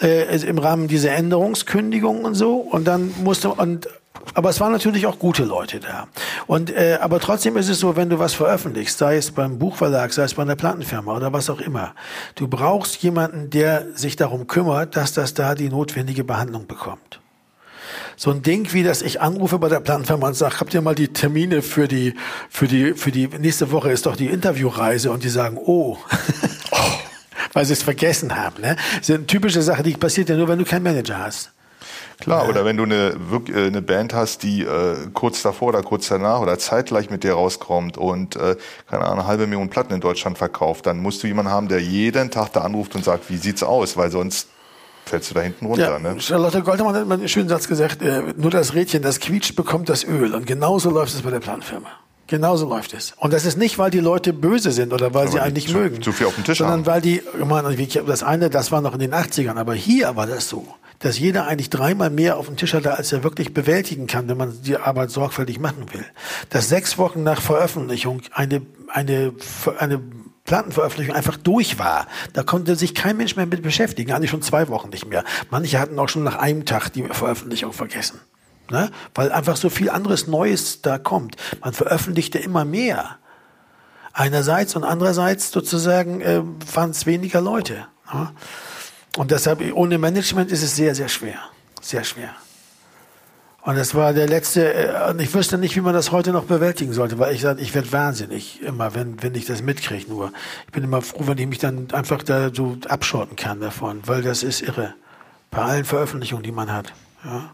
äh, 0.00 0.36
im 0.46 0.58
Rahmen 0.58 0.86
dieser 0.86 1.10
Änderungskündigung 1.10 2.24
und 2.24 2.36
so. 2.36 2.58
Und 2.58 2.86
dann 2.86 3.12
musste, 3.24 3.48
und 3.48 3.88
aber 4.34 4.50
es 4.50 4.60
waren 4.60 4.72
natürlich 4.72 5.06
auch 5.06 5.18
gute 5.18 5.44
Leute 5.44 5.80
da. 5.80 6.08
Und 6.46 6.70
äh, 6.70 6.98
aber 7.00 7.20
trotzdem 7.20 7.56
ist 7.56 7.68
es 7.68 7.80
so, 7.80 7.96
wenn 7.96 8.10
du 8.10 8.18
was 8.18 8.34
veröffentlichst, 8.34 8.98
sei 8.98 9.16
es 9.16 9.30
beim 9.30 9.58
Buchverlag, 9.58 10.12
sei 10.12 10.24
es 10.24 10.34
bei 10.34 10.42
einer 10.42 10.56
Plattenfirma 10.56 11.16
oder 11.16 11.32
was 11.32 11.50
auch 11.50 11.60
immer, 11.60 11.94
du 12.34 12.48
brauchst 12.48 13.02
jemanden, 13.02 13.50
der 13.50 13.86
sich 13.94 14.16
darum 14.16 14.46
kümmert, 14.46 14.96
dass 14.96 15.12
das 15.12 15.34
da 15.34 15.54
die 15.54 15.68
notwendige 15.68 16.24
Behandlung 16.24 16.66
bekommt. 16.66 17.20
So 18.18 18.30
ein 18.30 18.42
Ding 18.42 18.72
wie 18.72 18.82
das, 18.82 19.02
ich 19.02 19.20
anrufe 19.20 19.58
bei 19.58 19.68
der 19.68 19.80
Plattenfirma 19.80 20.28
und 20.28 20.34
sage, 20.34 20.58
habt 20.58 20.72
ihr 20.72 20.80
mal 20.80 20.94
die 20.94 21.08
Termine 21.08 21.60
für 21.60 21.86
die, 21.86 22.14
für 22.48 22.66
die, 22.66 22.94
für 22.94 23.12
die 23.12 23.28
nächste 23.28 23.70
Woche 23.70 23.90
ist 23.90 24.06
doch 24.06 24.16
die 24.16 24.26
Interviewreise 24.26 25.10
und 25.10 25.22
die 25.22 25.28
sagen, 25.28 25.58
oh. 25.58 25.98
Weil 27.52 27.64
sie 27.64 27.74
es 27.74 27.82
vergessen 27.82 28.36
haben. 28.36 28.60
Ne? 28.60 28.76
Das 28.98 29.08
ist 29.08 29.14
eine 29.14 29.26
typische 29.26 29.62
Sache, 29.62 29.82
die 29.82 29.92
passiert 29.92 30.28
ja 30.28 30.36
nur, 30.36 30.48
wenn 30.48 30.58
du 30.58 30.64
keinen 30.64 30.82
Manager 30.82 31.18
hast. 31.18 31.52
Klar, 32.18 32.48
oder 32.48 32.64
wenn 32.64 32.76
du 32.76 32.84
eine, 32.84 33.14
äh, 33.48 33.66
eine 33.66 33.82
Band 33.82 34.14
hast, 34.14 34.42
die 34.42 34.62
äh, 34.62 35.08
kurz 35.12 35.42
davor 35.42 35.68
oder 35.68 35.82
kurz 35.82 36.08
danach 36.08 36.40
oder 36.40 36.58
zeitgleich 36.58 37.10
mit 37.10 37.24
dir 37.24 37.34
rauskommt 37.34 37.98
und 37.98 38.36
äh, 38.36 38.56
keine 38.88 39.04
Ahnung, 39.04 39.18
eine 39.18 39.26
halbe 39.26 39.46
Million 39.46 39.68
Platten 39.68 39.92
in 39.92 40.00
Deutschland 40.00 40.38
verkauft, 40.38 40.86
dann 40.86 40.98
musst 40.98 41.22
du 41.22 41.26
jemanden 41.26 41.52
haben, 41.52 41.68
der 41.68 41.80
jeden 41.80 42.30
Tag 42.30 42.52
da 42.52 42.62
anruft 42.62 42.94
und 42.94 43.04
sagt, 43.04 43.28
wie 43.28 43.36
sieht's 43.36 43.62
aus, 43.62 43.96
weil 43.96 44.10
sonst 44.10 44.48
fällst 45.04 45.30
du 45.30 45.34
da 45.34 45.40
hinten 45.42 45.66
runter. 45.66 45.92
Ja, 45.92 45.98
Ne? 45.98 46.20
Charlotte 46.20 46.62
Goldemann 46.62 46.94
hat 46.94 47.06
mal 47.06 47.14
einen 47.14 47.28
schönen 47.28 47.48
Satz 47.48 47.68
gesagt, 47.68 48.02
äh, 48.02 48.22
nur 48.36 48.50
das 48.50 48.74
Rädchen, 48.74 49.02
das 49.02 49.20
quietscht, 49.20 49.54
bekommt 49.54 49.88
das 49.88 50.04
Öl. 50.04 50.34
Und 50.34 50.46
genauso 50.46 50.90
läuft 50.90 51.14
es 51.14 51.22
bei 51.22 51.30
der 51.30 51.40
Planfirma. 51.40 51.90
Genauso 52.26 52.68
läuft 52.68 52.92
es. 52.94 53.12
Und 53.18 53.32
das 53.32 53.44
ist 53.44 53.56
nicht, 53.56 53.78
weil 53.78 53.90
die 53.90 54.00
Leute 54.00 54.32
böse 54.32 54.72
sind 54.72 54.92
oder 54.92 55.14
weil 55.14 55.28
sie 55.28 55.34
die 55.34 55.40
einen 55.40 55.54
nicht 55.54 55.68
zu- 55.68 55.74
mögen. 55.76 56.02
zu 56.02 56.12
viel 56.12 56.26
auf 56.26 56.34
dem 56.34 56.44
Tisch 56.44 56.58
sondern 56.58 56.78
haben. 56.80 56.86
weil 56.86 57.00
die, 57.00 57.18
ich 57.38 57.44
meine, 57.44 57.76
das 58.06 58.22
eine, 58.22 58.50
das 58.50 58.72
war 58.72 58.80
noch 58.80 58.94
in 58.94 59.00
den 59.00 59.14
80ern, 59.14 59.56
aber 59.56 59.74
hier 59.74 60.16
war 60.16 60.26
das 60.26 60.48
so, 60.48 60.66
dass 60.98 61.18
jeder 61.18 61.46
eigentlich 61.46 61.70
dreimal 61.70 62.10
mehr 62.10 62.36
auf 62.36 62.46
dem 62.46 62.56
Tisch 62.56 62.74
hatte, 62.74 62.96
als 62.96 63.12
er 63.12 63.22
wirklich 63.22 63.54
bewältigen 63.54 64.06
kann, 64.06 64.28
wenn 64.28 64.36
man 64.36 64.60
die 64.62 64.76
Arbeit 64.76 65.10
sorgfältig 65.10 65.60
machen 65.60 65.86
will. 65.92 66.04
Dass 66.50 66.68
sechs 66.68 66.98
Wochen 66.98 67.22
nach 67.22 67.40
Veröffentlichung 67.40 68.22
eine, 68.32 68.62
eine, 68.88 69.32
eine 69.78 70.00
Plattenveröffentlichung 70.44 71.14
einfach 71.14 71.36
durch 71.36 71.78
war. 71.78 72.06
Da 72.32 72.42
konnte 72.44 72.76
sich 72.76 72.94
kein 72.94 73.16
Mensch 73.16 73.36
mehr 73.36 73.46
mit 73.46 73.62
beschäftigen, 73.62 74.12
eigentlich 74.12 74.30
schon 74.30 74.42
zwei 74.42 74.68
Wochen 74.68 74.90
nicht 74.90 75.06
mehr. 75.06 75.24
Manche 75.50 75.78
hatten 75.80 75.98
auch 75.98 76.08
schon 76.08 76.22
nach 76.24 76.36
einem 76.36 76.64
Tag 76.64 76.88
die 76.90 77.02
Veröffentlichung 77.02 77.72
vergessen. 77.72 78.20
Ne? 78.70 78.90
Weil 79.14 79.32
einfach 79.32 79.56
so 79.56 79.70
viel 79.70 79.90
anderes 79.90 80.26
Neues 80.26 80.82
da 80.82 80.98
kommt. 80.98 81.36
Man 81.62 81.72
veröffentlichte 81.72 82.38
immer 82.38 82.64
mehr. 82.64 83.16
Einerseits 84.12 84.74
und 84.76 84.84
andererseits 84.84 85.50
sozusagen 85.50 86.20
äh, 86.20 86.42
waren 86.74 86.90
es 86.90 87.06
weniger 87.06 87.40
Leute. 87.40 87.86
Ne? 88.12 88.30
Und 89.16 89.30
deshalb, 89.30 89.60
ohne 89.74 89.98
Management 89.98 90.50
ist 90.50 90.62
es 90.62 90.76
sehr, 90.76 90.94
sehr 90.94 91.08
schwer. 91.08 91.38
Sehr 91.80 92.04
schwer. 92.04 92.30
Und 93.66 93.76
das 93.76 93.96
war 93.96 94.12
der 94.12 94.28
letzte, 94.28 94.72
äh, 94.72 95.10
und 95.10 95.20
ich 95.20 95.34
wüsste 95.34 95.58
nicht, 95.58 95.74
wie 95.74 95.80
man 95.80 95.92
das 95.92 96.12
heute 96.12 96.30
noch 96.30 96.44
bewältigen 96.44 96.92
sollte, 96.92 97.18
weil 97.18 97.34
ich 97.34 97.40
sage, 97.40 97.60
ich 97.60 97.74
werde 97.74 97.90
wahnsinnig 97.90 98.62
immer, 98.62 98.94
wenn, 98.94 99.20
wenn 99.24 99.34
ich 99.34 99.44
das 99.44 99.60
mitkriege 99.60 100.08
nur. 100.08 100.32
Ich 100.66 100.72
bin 100.72 100.84
immer 100.84 101.02
froh, 101.02 101.26
wenn 101.26 101.38
ich 101.38 101.48
mich 101.48 101.58
dann 101.58 101.88
einfach 101.92 102.22
da 102.22 102.54
so 102.54 102.76
abschotten 102.88 103.34
kann 103.34 103.60
davon, 103.60 104.02
weil 104.06 104.22
das 104.22 104.44
ist 104.44 104.62
irre. 104.62 104.94
Bei 105.50 105.62
allen 105.62 105.84
Veröffentlichungen, 105.84 106.44
die 106.44 106.52
man 106.52 106.72
hat. 106.72 106.92
Ja. 107.24 107.50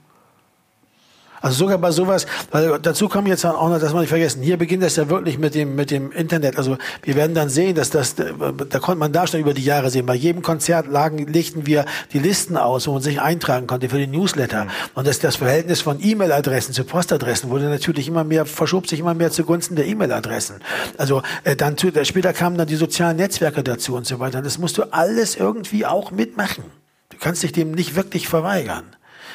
Also 1.43 1.57
sogar 1.57 1.79
bei 1.79 1.91
sowas, 1.91 2.27
weil 2.53 2.79
dazu 2.81 3.09
kommt 3.09 3.27
jetzt 3.27 3.45
auch 3.45 3.69
noch, 3.69 3.81
dass 3.81 3.93
man 3.93 4.03
nicht 4.03 4.11
vergessen, 4.11 4.43
hier 4.43 4.57
beginnt 4.57 4.85
das 4.85 4.95
ja 4.95 5.11
wirklich 5.11 5.39
mit 5.39 5.57
dem, 5.57 5.75
mit 5.75 5.91
dem 5.91 6.13
Internet. 6.13 6.57
Also 6.57 6.79
wir 7.03 7.17
werden 7.17 7.35
dann 7.35 7.49
sehen, 7.49 7.75
dass 7.75 7.91
das, 7.91 8.15
da 8.15 8.79
konnte 8.79 9.01
man 9.01 9.13
da 9.13 9.27
schon 9.27 9.41
über 9.41 9.53
die 9.53 9.65
Jahre 9.65 9.91
sehen. 9.91 10.07
Bei 10.07 10.15
jedem 10.15 10.43
Konzert 10.43 10.87
lagen, 10.87 11.27
legten 11.27 11.67
wir 11.67 11.85
die 12.13 12.21
Listen 12.21 12.57
aus, 12.57 12.87
wo 12.87 12.93
man 12.93 13.03
sich 13.03 13.21
eintragen 13.21 13.67
konnte 13.67 13.89
für 13.89 13.99
den 13.99 14.13
Newsletter. 14.13 14.69
Und 14.95 15.07
das, 15.09 15.19
das 15.19 15.37
Verhältnis 15.37 15.81
von 15.81 15.99
E-Mail-Adressen 16.01 16.73
zu 16.73 16.85
Postadressen 16.85 17.51
wurde 17.51 17.65
natürlich 17.65 18.07
immer 18.07 18.23
mehr, 18.23 18.47
verschob 18.47 18.87
sich 18.87 19.01
immer 19.01 19.15
mehr 19.15 19.33
zugunsten 19.33 19.75
der 19.75 19.87
E-Mail-Adressen. 19.87 20.61
Also 20.97 21.23
äh, 21.43 21.57
dann 21.57 21.77
zu, 21.77 21.91
später 22.05 22.33
kamen 22.33 22.57
dann 22.57 22.69
die 22.69 22.77
sozialen 22.77 23.17
Netzwerke 23.17 23.65
dazu 23.65 23.97
und 23.97 24.07
so 24.07 24.21
weiter. 24.21 24.43
Das 24.43 24.59
musst 24.59 24.79
du 24.79 24.85
alles 24.93 25.35
irgendwie 25.35 25.87
auch 25.87 26.13
mitmachen. 26.13 26.63
Du 27.09 27.17
kannst 27.19 27.43
dich 27.43 27.51
dem 27.51 27.73
nicht 27.73 27.97
wirklich 27.97 28.29
verweigern. 28.29 28.85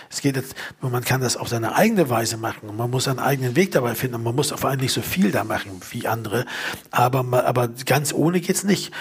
Es 0.10 0.22
geht 0.22 0.36
jetzt, 0.36 0.55
man 0.82 1.03
kann 1.03 1.22
das 1.22 1.38
auf 1.38 1.49
seine 1.49 1.76
eigene 1.76 2.10
Weise 2.10 2.38
machen 2.38 2.70
und 2.70 2.78
man 2.78 2.89
muss 2.89 3.08
einen 3.08 3.20
eigenen 3.20 3.55
Weg 3.55 3.72
dabei 3.72 3.95
finden 3.95 4.16
und 4.16 4.24
man 4.24 4.36
muss 4.36 4.51
vor 4.51 4.70
allem 4.70 4.80
nicht 4.80 4.93
so 4.93 5.01
viel 5.01 5.32
da 5.32 5.43
machen 5.43 5.82
wie 5.91 6.08
andere. 6.08 6.45
Aber, 6.91 7.45
aber 7.45 7.68
ganz 7.86 8.14
ohne 8.14 8.39
geht's 8.39 8.64
nicht. 8.64 8.91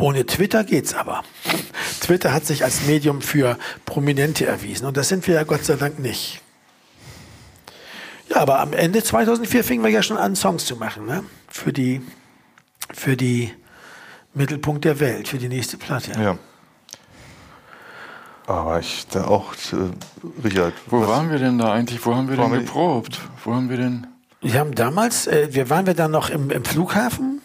Ohne 0.00 0.26
Twitter 0.26 0.64
geht's 0.64 0.94
aber. 0.94 1.22
Twitter 2.00 2.32
hat 2.32 2.46
sich 2.46 2.64
als 2.64 2.86
Medium 2.86 3.20
für 3.20 3.58
Prominente 3.84 4.46
erwiesen 4.46 4.86
und 4.86 4.96
das 4.96 5.08
sind 5.08 5.26
wir 5.26 5.34
ja 5.34 5.44
Gott 5.44 5.64
sei 5.64 5.76
Dank 5.76 5.98
nicht. 5.98 6.40
Ja, 8.30 8.36
aber 8.36 8.60
am 8.60 8.72
Ende 8.72 9.02
2004 9.02 9.64
fingen 9.64 9.84
wir 9.84 9.90
ja 9.90 10.02
schon 10.02 10.16
an, 10.16 10.34
Songs 10.34 10.64
zu 10.64 10.76
machen, 10.76 11.06
ne? 11.06 11.24
Für 11.48 11.72
die, 11.72 12.02
für 12.92 13.16
die 13.16 13.52
Mittelpunkt 14.32 14.84
der 14.84 14.98
Welt, 14.98 15.28
für 15.28 15.38
die 15.38 15.48
nächste 15.48 15.76
Platte. 15.76 16.12
Ja. 16.20 16.38
Aber 18.46 18.78
ich 18.80 19.06
da 19.08 19.24
auch, 19.24 19.52
äh, 19.72 20.44
Richard. 20.44 20.74
Wo 20.88 21.00
was- 21.00 21.08
waren 21.08 21.30
wir 21.30 21.38
denn 21.38 21.58
da 21.58 21.72
eigentlich? 21.72 22.04
Wo 22.04 22.14
haben 22.14 22.28
wir 22.28 22.36
denn 22.36 22.52
wir- 22.52 22.58
geprobt? 22.60 23.20
Wo 23.44 23.54
haben 23.54 23.70
wir 23.70 23.76
denn? 23.78 24.06
Wir 24.42 24.60
haben 24.60 24.74
damals, 24.74 25.26
äh, 25.26 25.48
wir 25.52 25.70
waren 25.70 25.86
wir 25.86 25.94
dann 25.94 26.10
noch 26.10 26.28
im, 26.28 26.50
im 26.50 26.64
Flughafen? 26.64 27.40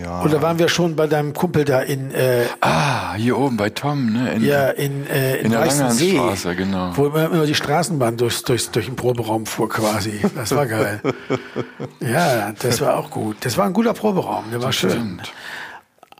Ja. 0.00 0.22
Oder 0.22 0.40
waren 0.40 0.60
wir 0.60 0.68
schon 0.68 0.94
bei 0.94 1.08
deinem 1.08 1.32
Kumpel 1.34 1.64
da 1.64 1.80
in, 1.80 2.12
äh, 2.12 2.44
Ah, 2.60 3.14
hier 3.14 3.36
oben 3.36 3.56
bei 3.56 3.70
Tom, 3.70 4.12
ne? 4.12 4.34
In, 4.34 4.44
ja, 4.44 4.68
in, 4.68 5.04
äh, 5.08 5.38
in, 5.38 5.46
In 5.46 5.50
der 5.50 5.66
Langerhansstraße, 5.66 6.54
genau. 6.54 6.92
Wo 6.96 7.06
immer, 7.06 7.24
immer 7.24 7.44
die 7.44 7.56
Straßenbahn 7.56 8.16
durchs, 8.16 8.44
durchs, 8.44 8.70
durch 8.70 8.86
den 8.86 8.94
Proberaum 8.94 9.46
fuhr 9.46 9.68
quasi. 9.68 10.20
Das 10.36 10.54
war 10.54 10.66
geil. 10.66 11.00
ja, 12.00 12.52
das 12.52 12.80
war 12.80 12.96
auch 12.98 13.10
gut. 13.10 13.38
Das 13.40 13.58
war 13.58 13.66
ein 13.66 13.72
guter 13.72 13.92
Proberaum, 13.94 14.44
der 14.52 14.62
war 14.62 14.70
schön. 14.72 14.90
Stimmt. 14.92 15.32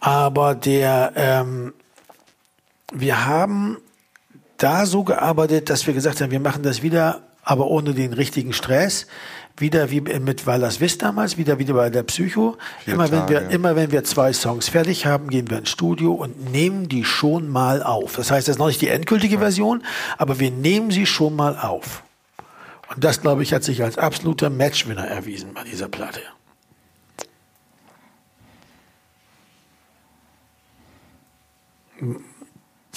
Aber 0.00 0.56
der, 0.56 1.12
ähm, 1.14 1.72
wir 2.92 3.26
haben 3.26 3.78
da 4.56 4.86
so 4.86 5.04
gearbeitet, 5.04 5.70
dass 5.70 5.86
wir 5.86 5.94
gesagt 5.94 6.20
haben, 6.20 6.30
wir 6.30 6.40
machen 6.40 6.62
das 6.62 6.82
wieder, 6.82 7.22
aber 7.42 7.66
ohne 7.66 7.94
den 7.94 8.12
richtigen 8.12 8.52
Stress. 8.52 9.06
Wieder 9.56 9.90
wie 9.90 10.00
mit 10.00 10.46
Wallace 10.46 10.80
Wiss 10.80 10.96
damals, 10.96 11.36
wieder 11.36 11.58
wieder 11.58 11.74
bei 11.74 11.90
der 11.90 12.02
Psycho. 12.02 12.56
Vier 12.84 12.94
Immer 12.94 13.10
wenn 13.10 13.28
wir, 13.28 13.50
immer 13.50 13.76
wenn 13.76 13.90
wir 13.92 14.04
zwei 14.04 14.32
Songs 14.32 14.68
fertig 14.68 15.06
haben, 15.06 15.28
gehen 15.28 15.50
wir 15.50 15.58
ins 15.58 15.70
Studio 15.70 16.12
und 16.14 16.50
nehmen 16.50 16.88
die 16.88 17.04
schon 17.04 17.48
mal 17.48 17.82
auf. 17.82 18.16
Das 18.16 18.30
heißt, 18.30 18.48
das 18.48 18.56
ist 18.56 18.58
noch 18.58 18.68
nicht 18.68 18.80
die 18.80 18.88
endgültige 18.88 19.38
Version, 19.38 19.82
aber 20.16 20.38
wir 20.38 20.50
nehmen 20.50 20.90
sie 20.90 21.04
schon 21.04 21.36
mal 21.36 21.58
auf. 21.58 22.02
Und 22.94 23.04
das, 23.04 23.20
glaube 23.20 23.42
ich, 23.42 23.52
hat 23.52 23.62
sich 23.62 23.82
als 23.82 23.98
absoluter 23.98 24.50
Matchwinner 24.50 25.06
erwiesen 25.06 25.52
bei 25.52 25.64
dieser 25.64 25.88
Platte. 25.88 26.20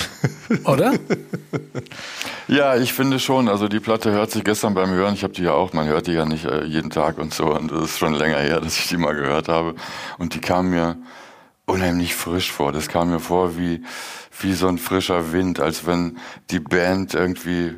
Oder? 0.66 0.94
Ja, 2.48 2.76
ich 2.76 2.94
finde 2.94 3.20
schon. 3.20 3.48
Also 3.48 3.68
die 3.68 3.80
Platte 3.80 4.12
hört 4.12 4.32
sich 4.32 4.44
gestern 4.44 4.74
beim 4.74 4.92
Hören, 4.92 5.14
ich 5.14 5.24
habe 5.24 5.34
die 5.34 5.44
ja 5.44 5.54
auch, 5.54 5.74
man 5.74 5.88
hört 5.88 6.08
die 6.08 6.14
ja 6.14 6.26
nicht 6.26 6.46
äh, 6.46 6.64
jeden 6.66 6.90
Tag 6.90 7.18
und 7.18 7.34
so. 7.34 7.46
Und 7.46 7.72
das 7.72 7.84
ist 7.84 8.00
schon 8.00 8.14
länger 8.14 8.40
her, 8.40 8.60
dass 8.62 8.78
ich 8.78 8.88
die 8.88 8.98
mal 8.98 9.16
gehört 9.16 9.48
habe. 9.48 9.76
Und 10.18 10.34
die 10.34 10.42
kam 10.42 10.70
mir 10.70 10.98
unheimlich 11.66 12.16
frisch 12.16 12.52
vor. 12.52 12.72
Das 12.72 12.90
kam 12.90 13.12
mir 13.12 13.20
vor 13.20 13.58
wie, 13.58 13.84
wie 14.40 14.54
so 14.54 14.68
ein 14.68 14.78
frischer 14.78 15.32
Wind, 15.32 15.60
als 15.60 15.86
wenn 15.86 16.18
die 16.50 16.60
Band 16.60 17.14
irgendwie 17.14 17.76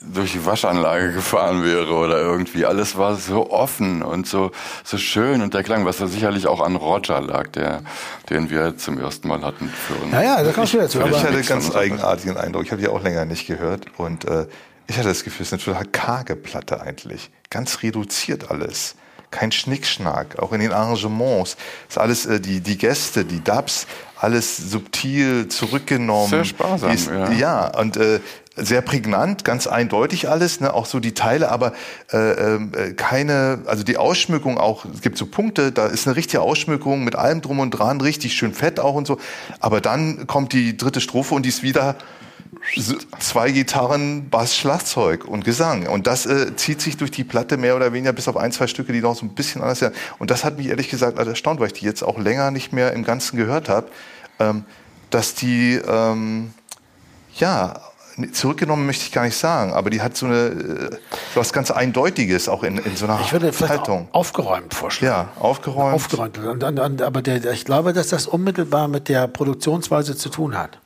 durch 0.00 0.32
die 0.32 0.44
Waschanlage 0.44 1.12
gefahren 1.12 1.64
wäre 1.64 1.92
oder 1.92 2.18
irgendwie. 2.18 2.64
Alles 2.66 2.96
war 2.96 3.16
so 3.16 3.50
offen 3.50 4.02
und 4.02 4.26
so, 4.26 4.50
so 4.84 4.98
schön 4.98 5.42
und 5.42 5.54
der 5.54 5.62
Klang, 5.62 5.84
was 5.84 5.98
da 5.98 6.06
sicherlich 6.06 6.46
auch 6.46 6.60
an 6.60 6.76
Roger 6.76 7.20
lag, 7.20 7.48
der, 7.48 7.82
den 8.30 8.50
wir 8.50 8.76
zum 8.76 8.98
ersten 8.98 9.28
Mal 9.28 9.42
hatten. 9.42 9.68
Für 9.68 9.94
uns. 9.94 10.12
Ja, 10.12 10.22
ja, 10.22 10.42
da 10.42 10.52
kommst 10.52 10.74
du 10.74 10.78
dazu. 10.78 10.98
ich 10.98 11.04
Aber 11.04 11.20
hatte 11.20 11.32
Mix 11.32 11.48
ganz 11.48 11.74
eigenartigen 11.74 12.36
Eindruck. 12.36 12.64
Ich 12.64 12.72
habe 12.72 12.80
die 12.80 12.88
auch 12.88 13.02
länger 13.02 13.24
nicht 13.24 13.46
gehört 13.46 13.86
und 13.96 14.24
äh, 14.24 14.46
ich 14.88 14.96
hatte 14.96 15.08
das 15.08 15.24
Gefühl, 15.24 15.42
es 15.42 15.52
ist 15.52 15.66
eine 15.66 15.76
total 15.76 15.86
karge 15.90 16.36
Platte 16.36 16.80
eigentlich. 16.80 17.30
Ganz 17.50 17.82
reduziert 17.82 18.50
alles. 18.50 18.94
Kein 19.32 19.50
Schnickschnack, 19.50 20.38
auch 20.38 20.52
in 20.52 20.60
den 20.60 20.72
Arrangements. 20.72 21.56
Ist 21.88 21.98
alles, 21.98 22.26
äh, 22.26 22.40
die, 22.40 22.60
die 22.60 22.78
Gäste, 22.78 23.24
die 23.24 23.42
Dubs, 23.42 23.86
alles 24.18 24.56
subtil 24.56 25.48
zurückgenommen. 25.48 26.30
Sehr 26.30 26.44
sparsam, 26.44 26.92
Ist, 26.92 27.08
ja. 27.08 27.30
ja, 27.32 27.78
und 27.78 27.96
äh, 27.96 28.20
sehr 28.56 28.80
prägnant, 28.80 29.44
ganz 29.44 29.66
eindeutig 29.66 30.28
alles, 30.28 30.60
ne? 30.60 30.72
auch 30.72 30.86
so 30.86 30.98
die 30.98 31.14
Teile, 31.14 31.50
aber 31.50 31.72
äh, 32.12 32.54
äh, 32.54 32.92
keine, 32.94 33.60
also 33.66 33.84
die 33.84 33.98
Ausschmückung 33.98 34.58
auch, 34.58 34.86
es 34.86 35.02
gibt 35.02 35.18
so 35.18 35.26
Punkte, 35.26 35.72
da 35.72 35.86
ist 35.86 36.06
eine 36.06 36.16
richtige 36.16 36.40
Ausschmückung 36.40 37.04
mit 37.04 37.16
allem 37.16 37.42
drum 37.42 37.60
und 37.60 37.70
dran, 37.70 38.00
richtig 38.00 38.34
schön 38.34 38.54
fett 38.54 38.80
auch 38.80 38.94
und 38.94 39.06
so, 39.06 39.18
aber 39.60 39.80
dann 39.80 40.26
kommt 40.26 40.52
die 40.52 40.76
dritte 40.76 41.00
Strophe 41.00 41.34
und 41.34 41.44
die 41.44 41.50
ist 41.50 41.62
wieder 41.62 41.96
zwei 43.18 43.52
Gitarren, 43.52 44.28
Bass, 44.28 44.56
Schlagzeug 44.56 45.24
und 45.24 45.44
Gesang. 45.44 45.86
Und 45.86 46.06
das 46.06 46.26
äh, 46.26 46.56
zieht 46.56 46.80
sich 46.80 46.96
durch 46.96 47.10
die 47.10 47.24
Platte 47.24 47.56
mehr 47.56 47.76
oder 47.76 47.92
weniger 47.92 48.12
bis 48.12 48.28
auf 48.28 48.36
ein, 48.36 48.52
zwei 48.52 48.66
Stücke, 48.66 48.92
die 48.92 49.00
noch 49.00 49.14
so 49.14 49.24
ein 49.24 49.34
bisschen 49.34 49.62
anders 49.62 49.80
sind. 49.80 49.94
Und 50.18 50.30
das 50.30 50.44
hat 50.44 50.56
mich 50.58 50.68
ehrlich 50.68 50.88
gesagt 50.88 51.18
also 51.18 51.30
erstaunt, 51.30 51.60
weil 51.60 51.68
ich 51.68 51.74
die 51.74 51.84
jetzt 51.84 52.02
auch 52.02 52.18
länger 52.18 52.50
nicht 52.50 52.72
mehr 52.72 52.92
im 52.92 53.04
Ganzen 53.04 53.36
gehört 53.36 53.68
habe, 53.68 53.88
ähm, 54.40 54.64
dass 55.10 55.34
die, 55.34 55.80
ähm, 55.86 56.52
ja, 57.36 57.80
zurückgenommen 58.32 58.86
möchte 58.86 59.04
ich 59.04 59.12
gar 59.12 59.24
nicht 59.24 59.36
sagen, 59.36 59.72
aber 59.72 59.90
die 59.90 60.00
hat 60.02 60.16
so 60.16 60.26
eine, 60.26 60.36
äh, 60.36 60.90
so 61.34 61.40
was 61.40 61.52
ganz 61.52 61.70
Eindeutiges 61.70 62.48
auch 62.48 62.62
in, 62.62 62.78
in 62.78 62.96
so 62.96 63.06
einer 63.06 63.20
ich 63.20 63.32
würde 63.32 63.52
Haltung. 63.68 64.08
au- 64.12 64.18
aufgeräumt 64.20 64.72
vorschlagen. 64.74 65.28
Ja, 65.36 65.42
aufgeräumt. 65.42 65.94
Aufgeräumt. 65.94 66.38
Und, 66.38 66.62
und, 66.64 66.78
und, 66.78 67.02
aber 67.02 67.22
der- 67.22 67.44
ich 67.52 67.64
glaube, 67.64 67.92
dass 67.92 68.08
das 68.08 68.26
unmittelbar 68.26 68.88
mit 68.88 69.08
der 69.08 69.28
Produktionsweise 69.28 70.16
zu 70.16 70.28
tun 70.28 70.56
hat. 70.56 70.78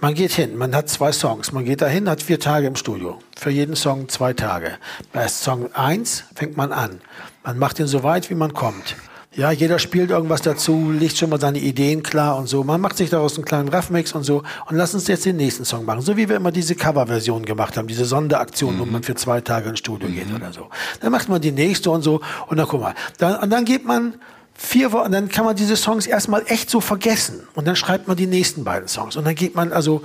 Man 0.00 0.14
geht 0.14 0.32
hin, 0.32 0.56
man 0.56 0.74
hat 0.76 0.88
zwei 0.88 1.10
Songs. 1.10 1.52
Man 1.52 1.64
geht 1.64 1.80
dahin, 1.80 2.08
hat 2.08 2.22
vier 2.22 2.38
Tage 2.38 2.66
im 2.66 2.76
Studio. 2.76 3.18
Für 3.36 3.50
jeden 3.50 3.74
Song 3.74 4.08
zwei 4.08 4.32
Tage. 4.32 4.72
Bei 5.12 5.26
Song 5.26 5.72
1 5.74 6.24
fängt 6.36 6.56
man 6.56 6.70
an. 6.70 7.00
Man 7.44 7.58
macht 7.58 7.78
ihn 7.80 7.86
so 7.86 8.02
weit, 8.02 8.30
wie 8.30 8.34
man 8.34 8.52
kommt. 8.52 8.94
Ja, 9.38 9.52
jeder 9.52 9.78
spielt 9.78 10.10
irgendwas 10.10 10.42
dazu, 10.42 10.90
legt 10.90 11.16
schon 11.16 11.30
mal 11.30 11.38
seine 11.38 11.60
Ideen 11.60 12.02
klar 12.02 12.36
und 12.38 12.48
so. 12.48 12.64
Man 12.64 12.80
macht 12.80 12.96
sich 12.96 13.08
daraus 13.08 13.36
einen 13.36 13.44
kleinen 13.44 13.68
Raffmix 13.68 14.12
und 14.12 14.24
so. 14.24 14.42
Und 14.66 14.76
lass 14.76 14.94
uns 14.94 15.06
jetzt 15.06 15.26
den 15.26 15.36
nächsten 15.36 15.64
Song 15.64 15.84
machen. 15.84 16.00
So 16.00 16.16
wie 16.16 16.28
wir 16.28 16.34
immer 16.34 16.50
diese 16.50 16.74
Coverversion 16.74 17.44
gemacht 17.44 17.76
haben, 17.76 17.86
diese 17.86 18.04
Sonderaktion, 18.04 18.80
wo 18.80 18.84
man 18.84 19.04
für 19.04 19.14
zwei 19.14 19.40
Tage 19.40 19.68
ins 19.68 19.78
Studio 19.78 20.08
geht 20.08 20.34
oder 20.34 20.52
so. 20.52 20.66
Dann 21.00 21.12
macht 21.12 21.28
man 21.28 21.40
die 21.40 21.52
nächste 21.52 21.88
und 21.90 22.02
so. 22.02 22.20
Und 22.48 22.56
dann 22.56 22.66
guck 22.66 22.80
mal. 22.80 22.94
Dann, 23.18 23.40
und 23.40 23.50
dann 23.50 23.64
geht 23.64 23.84
man 23.84 24.14
vier 24.60 24.90
Wochen, 24.90 25.12
dann 25.12 25.28
kann 25.28 25.44
man 25.44 25.54
diese 25.54 25.76
Songs 25.76 26.06
erstmal 26.06 26.42
echt 26.48 26.68
so 26.68 26.80
vergessen. 26.80 27.46
Und 27.54 27.66
dann 27.66 27.76
schreibt 27.76 28.08
man 28.08 28.16
die 28.16 28.26
nächsten 28.26 28.64
beiden 28.64 28.88
Songs. 28.88 29.16
Und 29.16 29.24
dann 29.24 29.36
geht 29.36 29.54
man 29.54 29.72
also 29.72 30.02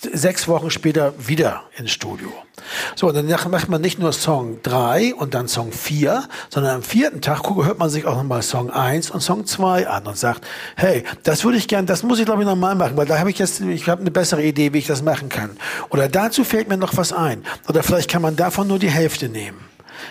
sechs 0.00 0.46
Wochen 0.46 0.70
später 0.70 1.12
wieder 1.18 1.64
ins 1.76 1.90
Studio. 1.90 2.32
So, 2.94 3.08
und 3.08 3.16
dann 3.16 3.26
macht 3.50 3.68
man 3.68 3.80
nicht 3.80 3.98
nur 3.98 4.12
Song 4.12 4.60
drei 4.62 5.12
und 5.14 5.34
dann 5.34 5.48
Song 5.48 5.72
vier, 5.72 6.28
sondern 6.50 6.76
am 6.76 6.82
vierten 6.82 7.20
Tag 7.20 7.42
hört 7.50 7.78
man 7.78 7.90
sich 7.90 8.06
auch 8.06 8.16
nochmal 8.16 8.42
Song 8.42 8.70
eins 8.70 9.10
und 9.10 9.20
Song 9.20 9.44
zwei 9.44 9.88
an 9.88 10.06
und 10.06 10.16
sagt, 10.16 10.46
hey, 10.76 11.04
das 11.24 11.44
würde 11.44 11.58
ich 11.58 11.66
gern, 11.66 11.86
das 11.86 12.02
muss 12.04 12.20
ich 12.20 12.24
glaube 12.24 12.42
ich 12.42 12.48
nochmal 12.48 12.76
machen, 12.76 12.96
weil 12.96 13.06
da 13.06 13.18
habe 13.18 13.30
ich 13.30 13.38
jetzt, 13.38 13.60
ich 13.60 13.88
habe 13.88 14.00
eine 14.00 14.10
bessere 14.12 14.42
Idee, 14.42 14.72
wie 14.72 14.78
ich 14.78 14.86
das 14.86 15.02
machen 15.02 15.28
kann. 15.28 15.50
Oder 15.90 16.08
dazu 16.08 16.44
fällt 16.44 16.68
mir 16.68 16.76
noch 16.76 16.96
was 16.96 17.12
ein. 17.12 17.44
Oder 17.68 17.82
vielleicht 17.82 18.08
kann 18.08 18.22
man 18.22 18.36
davon 18.36 18.68
nur 18.68 18.78
die 18.78 18.90
Hälfte 18.90 19.28
nehmen. 19.28 19.58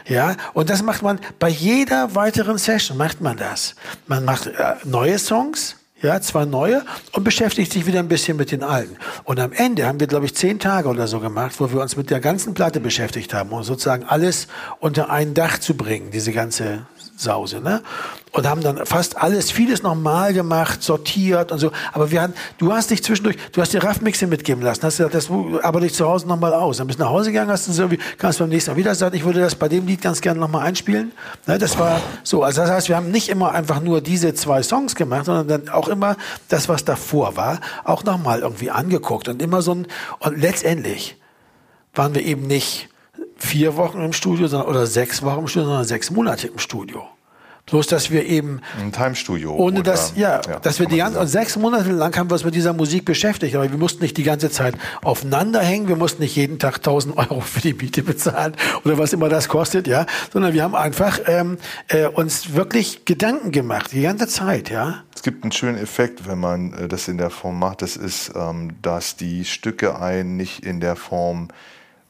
Ja, 0.07 0.35
und 0.53 0.69
das 0.69 0.81
macht 0.83 1.01
man 1.01 1.19
bei 1.39 1.49
jeder 1.49 2.15
weiteren 2.15 2.57
Session 2.57 2.97
macht 2.97 3.21
man 3.21 3.37
das. 3.37 3.75
Man 4.07 4.25
macht 4.25 4.47
äh, 4.47 4.75
neue 4.83 5.19
Songs, 5.19 5.75
ja, 6.01 6.21
zwei 6.21 6.45
neue 6.45 6.83
und 7.13 7.23
beschäftigt 7.23 7.71
sich 7.71 7.85
wieder 7.85 7.99
ein 7.99 8.07
bisschen 8.07 8.37
mit 8.37 8.51
den 8.51 8.63
alten. 8.63 8.97
Und 9.23 9.39
am 9.39 9.51
Ende 9.51 9.87
haben 9.87 9.99
wir, 9.99 10.07
glaube 10.07 10.25
ich, 10.25 10.35
zehn 10.35 10.59
Tage 10.59 10.87
oder 10.89 11.07
so 11.07 11.19
gemacht, 11.19 11.55
wo 11.59 11.71
wir 11.71 11.81
uns 11.81 11.95
mit 11.95 12.09
der 12.09 12.19
ganzen 12.19 12.53
Platte 12.53 12.79
beschäftigt 12.79 13.33
haben, 13.33 13.51
um 13.51 13.63
sozusagen 13.63 14.03
alles 14.03 14.47
unter 14.79 15.09
ein 15.09 15.33
Dach 15.33 15.57
zu 15.57 15.75
bringen, 15.75 16.11
diese 16.11 16.31
ganze 16.31 16.85
Sause, 17.17 17.61
ne? 17.61 17.81
Und 18.31 18.45
haben 18.47 18.61
dann 18.61 18.85
fast 18.85 19.17
alles, 19.17 19.49
vieles 19.49 19.81
nochmal 19.81 20.33
gemacht, 20.33 20.83
sortiert 20.83 21.53
und 21.53 21.59
so. 21.59 21.71
Aber 21.93 22.11
wir 22.11 22.21
hatten, 22.21 22.33
du 22.57 22.73
hast 22.73 22.91
dich 22.91 23.01
zwischendurch, 23.01 23.37
du 23.53 23.61
hast 23.61 23.73
dir 23.73 23.81
Raffmixe 23.81 24.27
mitgeben 24.27 24.61
lassen, 24.61 24.83
hast 24.83 24.97
gesagt, 24.97 25.15
das 25.15 25.29
arbeite 25.63 25.85
ich 25.85 25.93
zu 25.93 26.05
Hause 26.05 26.27
nochmal 26.27 26.53
aus. 26.53 26.77
Dann 26.77 26.87
bist 26.87 26.99
du 26.99 27.03
nach 27.03 27.11
Hause 27.11 27.31
gegangen, 27.31 27.49
hast 27.49 27.67
du 27.67 27.71
so, 27.71 27.89
wie, 27.91 27.97
kannst 28.17 28.39
beim 28.39 28.49
nächsten 28.49 28.71
Mal 28.71 28.77
wieder 28.77 28.93
sagen, 28.93 29.15
ich 29.15 29.23
würde 29.23 29.39
das 29.39 29.55
bei 29.55 29.69
dem 29.69 29.87
Lied 29.87 30.01
ganz 30.01 30.19
gerne 30.19 30.39
nochmal 30.39 30.65
einspielen. 30.65 31.13
Ne, 31.47 31.57
das 31.57 31.79
war 31.79 32.01
so. 32.23 32.43
Also 32.43 32.61
das 32.61 32.71
heißt, 32.71 32.89
wir 32.89 32.97
haben 32.97 33.11
nicht 33.11 33.29
immer 33.29 33.53
einfach 33.53 33.79
nur 33.79 34.01
diese 34.01 34.33
zwei 34.33 34.61
Songs 34.61 34.95
gemacht, 34.95 35.25
sondern 35.25 35.47
dann 35.47 35.69
auch 35.69 35.87
immer 35.87 36.17
das, 36.49 36.67
was 36.67 36.83
davor 36.83 37.37
war, 37.37 37.61
auch 37.85 38.03
nochmal 38.03 38.39
irgendwie 38.39 38.71
angeguckt 38.71 39.29
und 39.29 39.41
immer 39.41 39.61
so 39.61 39.73
ein, 39.73 39.87
und 40.19 40.37
letztendlich 40.37 41.17
waren 41.93 42.13
wir 42.13 42.23
eben 42.23 42.47
nicht 42.47 42.89
vier 43.37 43.75
Wochen 43.75 44.01
im 44.01 44.13
Studio 44.13 44.47
sondern, 44.47 44.69
oder 44.69 44.85
sechs 44.87 45.21
Wochen 45.23 45.39
im 45.39 45.47
Studio, 45.47 45.67
sondern 45.69 45.85
sechs 45.85 46.11
Monate 46.11 46.47
im 46.47 46.57
Studio. 46.59 47.03
Bloß, 47.67 47.87
dass 47.87 48.11
wir 48.11 48.23
eben 48.27 48.61
Ein 48.79 48.91
Timestudio. 48.91 49.55
ohne 49.55 49.79
oder- 49.79 49.93
dass, 49.93 50.13
ja, 50.15 50.37
dass 50.39 50.79
wir 50.79 50.85
die 50.85 50.97
ganze, 50.97 51.19
und 51.19 51.25
sechs 51.25 51.57
Monate 51.57 51.89
lang 51.91 52.15
haben 52.15 52.29
wir 52.29 52.35
uns 52.35 52.43
mit 52.43 52.53
dieser 52.53 52.73
Musik 52.73 53.05
beschäftigt, 53.05 53.55
aber 53.55 53.71
wir 53.71 53.77
mussten 53.79 54.03
nicht 54.03 54.17
die 54.17 54.23
ganze 54.23 54.51
Zeit 54.51 54.75
aufeinander 55.01 55.61
hängen, 55.61 55.87
wir 55.87 55.95
mussten 55.95 56.21
nicht 56.21 56.35
jeden 56.35 56.59
Tag 56.59 56.75
1000 56.75 57.17
Euro 57.17 57.41
für 57.41 57.61
die 57.61 57.73
Miete 57.73 58.03
bezahlen 58.03 58.53
oder 58.83 58.99
was 58.99 59.13
immer 59.13 59.29
das 59.29 59.47
kostet, 59.49 59.87
ja, 59.87 60.05
sondern 60.31 60.53
wir 60.53 60.61
haben 60.61 60.75
einfach 60.75 61.19
ähm, 61.25 61.57
äh, 61.87 62.05
uns 62.05 62.53
wirklich 62.53 63.03
Gedanken 63.05 63.51
gemacht, 63.51 63.93
die 63.93 64.03
ganze 64.03 64.27
Zeit, 64.27 64.69
ja. 64.69 65.03
Es 65.15 65.23
gibt 65.23 65.43
einen 65.43 65.51
schönen 65.51 65.79
Effekt, 65.79 66.27
wenn 66.27 66.39
man 66.39 66.71
äh, 66.73 66.87
das 66.87 67.07
in 67.07 67.17
der 67.17 67.31
Form 67.31 67.57
macht. 67.57 67.81
Das 67.81 67.97
ist, 67.97 68.31
ähm, 68.35 68.73
dass 68.83 69.15
die 69.15 69.43
Stücke 69.43 69.99
einen 69.99 70.37
nicht 70.37 70.63
in 70.63 70.81
der 70.81 70.95
Form 70.95 71.47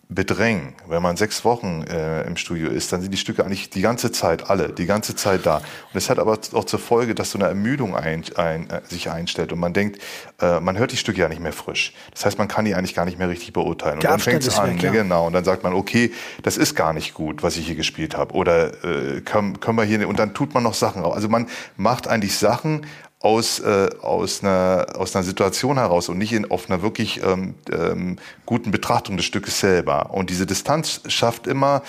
bedrängen. 0.08 0.76
Wenn 0.88 1.02
man 1.02 1.18
sechs 1.18 1.44
Wochen 1.44 1.84
äh, 1.84 2.24
im 2.24 2.38
Studio 2.38 2.70
ist, 2.70 2.92
dann 2.92 3.02
sind 3.02 3.12
die 3.12 3.18
Stücke 3.18 3.44
eigentlich 3.44 3.72
die 3.72 3.82
ganze 3.82 4.12
Zeit 4.12 4.50
alle, 4.50 4.70
die 4.70 4.86
ganze 4.86 5.16
Zeit 5.16 5.46
da. 5.46 5.58
Und 5.58 5.96
es 5.96 6.10
hat 6.10 6.20
aber 6.20 6.38
auch 6.54 6.64
zur 6.66 6.80
Folge, 6.80 7.16
dass 7.16 7.32
so 7.32 7.40
eine 7.40 7.48
Ermüdung 7.48 7.96
ein, 7.96 8.24
ein, 8.36 8.70
äh, 8.70 8.82
sich 8.88 9.10
einstellt 9.10 9.52
und 9.52 9.60
man 9.60 9.74
denkt, 9.74 10.00
äh, 10.42 10.60
man 10.60 10.78
hört 10.78 10.92
die 10.92 10.98
Stücke 10.98 11.22
ja 11.22 11.28
nicht 11.28 11.42
mehr 11.42 11.54
frisch. 11.54 11.94
Das 12.12 12.26
heißt, 12.26 12.38
man 12.38 12.48
kann 12.48 12.66
die 12.66 12.76
eigentlich 12.76 12.94
gar 12.94 13.06
nicht 13.06 13.18
mehr 13.18 13.30
richtig 13.30 13.54
beurteilen. 13.54 13.96
Und 13.96 14.04
Der 14.04 14.12
dann 14.12 14.20
fängt 14.20 14.46
es 14.46 14.60
an, 14.60 14.76
weg, 14.76 14.84
ja. 14.84 14.92
genau. 14.92 15.26
Und 15.28 15.34
dann 15.34 15.44
sagt 15.44 15.64
man, 15.64 15.74
okay, 15.74 16.12
das 16.44 16.58
ist 16.58 16.76
gar 16.76 16.94
nicht 16.94 17.16
gut, 17.16 17.42
was 17.42 17.58
ich 17.58 17.66
hier 17.66 17.76
gespielt 17.76 18.16
habe. 18.16 18.36
Oder 18.36 18.84
äh, 18.84 19.22
können, 19.22 19.60
können 19.60 19.78
wir 19.78 19.86
hier 19.86 20.08
und 20.08 20.20
dann 20.20 20.34
tut 20.34 20.54
man 20.54 20.62
noch 20.62 20.76
Sachen 20.76 21.02
raus. 21.02 21.16
Also 21.16 21.30
man 21.30 21.48
macht 21.78 22.08
eigentlich 22.08 22.38
Sachen 22.38 22.86
aus, 23.26 23.60
äh, 23.60 23.90
aus, 24.04 24.44
einer, 24.44 24.86
aus 24.96 25.16
einer 25.16 25.24
Situation 25.24 25.78
heraus 25.78 26.10
und 26.10 26.20
nicht 26.20 26.32
in, 26.32 26.52
auf 26.52 26.70
einer 26.70 26.84
wirklich 26.84 27.24
ähm, 27.24 27.56
ähm, 27.72 28.18
guten 28.46 28.70
Betrachtung 28.70 29.18
des 29.18 29.26
Stückes 29.26 29.60
selber. 29.60 30.12
Und 30.14 30.30
diese 30.30 30.46
Distanz 30.46 31.02
schafft 31.08 31.48
immer 31.48 31.82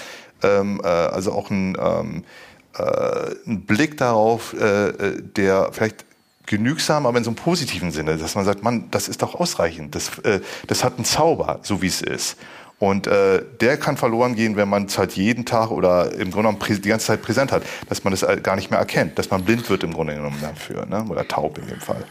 ähm, 0.42 0.80
äh, 0.82 0.86
also 0.86 1.32
auch 1.32 1.50
ein, 1.50 1.76
ähm, 1.78 2.24
äh, 2.78 2.82
einen 3.46 3.66
Blick 3.66 3.98
darauf, 3.98 4.54
äh, 4.54 4.88
äh, 4.88 5.22
der 5.22 5.68
vielleicht 5.72 6.06
genügsam, 6.46 7.04
aber 7.04 7.18
in 7.18 7.24
so 7.24 7.30
einem 7.30 7.36
positiven 7.36 7.90
Sinne, 7.90 8.16
dass 8.16 8.34
man 8.34 8.46
sagt, 8.46 8.62
man, 8.62 8.90
das 8.90 9.08
ist 9.08 9.20
doch 9.20 9.34
ausreichend, 9.34 9.94
das, 9.94 10.18
äh, 10.20 10.40
das 10.68 10.84
hat 10.84 10.94
einen 10.96 11.04
Zauber, 11.04 11.58
so 11.62 11.82
wie 11.82 11.88
es 11.88 12.00
ist. 12.00 12.38
Und 12.78 13.06
äh, 13.06 13.42
der 13.60 13.78
kann 13.78 13.96
verloren 13.96 14.34
gehen, 14.34 14.56
wenn 14.56 14.68
man 14.68 14.84
es 14.84 14.98
halt 14.98 15.12
jeden 15.12 15.46
Tag 15.46 15.70
oder 15.70 16.12
im 16.12 16.30
Grunde 16.30 16.52
genommen 16.52 16.58
die 16.60 16.88
ganze 16.88 17.06
Zeit 17.06 17.22
präsent 17.22 17.50
hat, 17.50 17.62
dass 17.88 18.04
man 18.04 18.12
das 18.12 18.26
gar 18.42 18.56
nicht 18.56 18.70
mehr 18.70 18.78
erkennt, 18.78 19.18
dass 19.18 19.30
man 19.30 19.44
blind 19.44 19.70
wird 19.70 19.82
im 19.82 19.94
Grunde 19.94 20.14
genommen 20.14 20.38
dafür, 20.42 20.84
ne? 20.84 21.04
oder 21.08 21.26
taub 21.26 21.56
in 21.56 21.66
dem 21.68 21.80
Fall. 21.80 22.04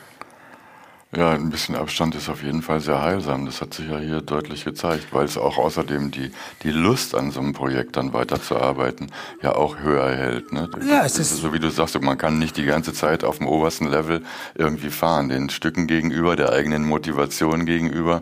Ja, 1.15 1.31
ein 1.31 1.49
bisschen 1.49 1.75
Abstand 1.75 2.13
ist 2.15 2.27
auf 2.27 2.43
jeden 2.43 2.61
Fall 2.61 2.81
sehr 2.81 3.01
heilsam. 3.01 3.45
Das 3.45 3.61
hat 3.61 3.73
sich 3.73 3.87
ja 3.89 3.99
hier 3.99 4.19
deutlich 4.21 4.65
gezeigt, 4.65 5.07
weil 5.11 5.23
es 5.23 5.37
auch 5.37 5.57
außerdem 5.57 6.11
die, 6.11 6.31
die 6.63 6.71
Lust 6.71 7.15
an 7.15 7.31
so 7.31 7.39
einem 7.39 7.53
Projekt 7.53 7.95
dann 7.95 8.11
weiterzuarbeiten 8.11 9.11
ja 9.41 9.55
auch 9.55 9.79
höher 9.79 10.13
hält. 10.13 10.51
Ne? 10.51 10.69
Ja, 10.89 11.05
es 11.05 11.17
ist 11.17 11.37
so 11.37 11.53
wie 11.53 11.59
du 11.59 11.69
sagst, 11.69 11.99
man 12.01 12.17
kann 12.17 12.37
nicht 12.37 12.57
die 12.57 12.65
ganze 12.65 12.91
Zeit 12.91 13.23
auf 13.23 13.37
dem 13.37 13.47
obersten 13.47 13.87
Level 13.87 14.23
irgendwie 14.55 14.89
fahren, 14.89 15.29
den 15.29 15.49
Stücken 15.49 15.87
gegenüber, 15.87 16.35
der 16.35 16.51
eigenen 16.51 16.83
Motivation 16.83 17.65
gegenüber. 17.65 18.21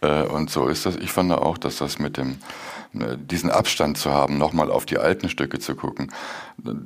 Äh, 0.00 0.22
und 0.22 0.50
so 0.50 0.68
ist 0.68 0.86
das. 0.86 0.96
Ich 0.96 1.12
fand 1.12 1.32
auch, 1.32 1.58
dass 1.58 1.78
das 1.78 1.98
mit 1.98 2.16
dem 2.16 2.38
äh, 2.94 3.16
diesen 3.16 3.50
Abstand 3.50 3.98
zu 3.98 4.10
haben, 4.10 4.38
nochmal 4.38 4.70
auf 4.70 4.86
die 4.86 4.98
alten 4.98 5.28
Stücke 5.28 5.58
zu 5.58 5.74
gucken. 5.74 6.12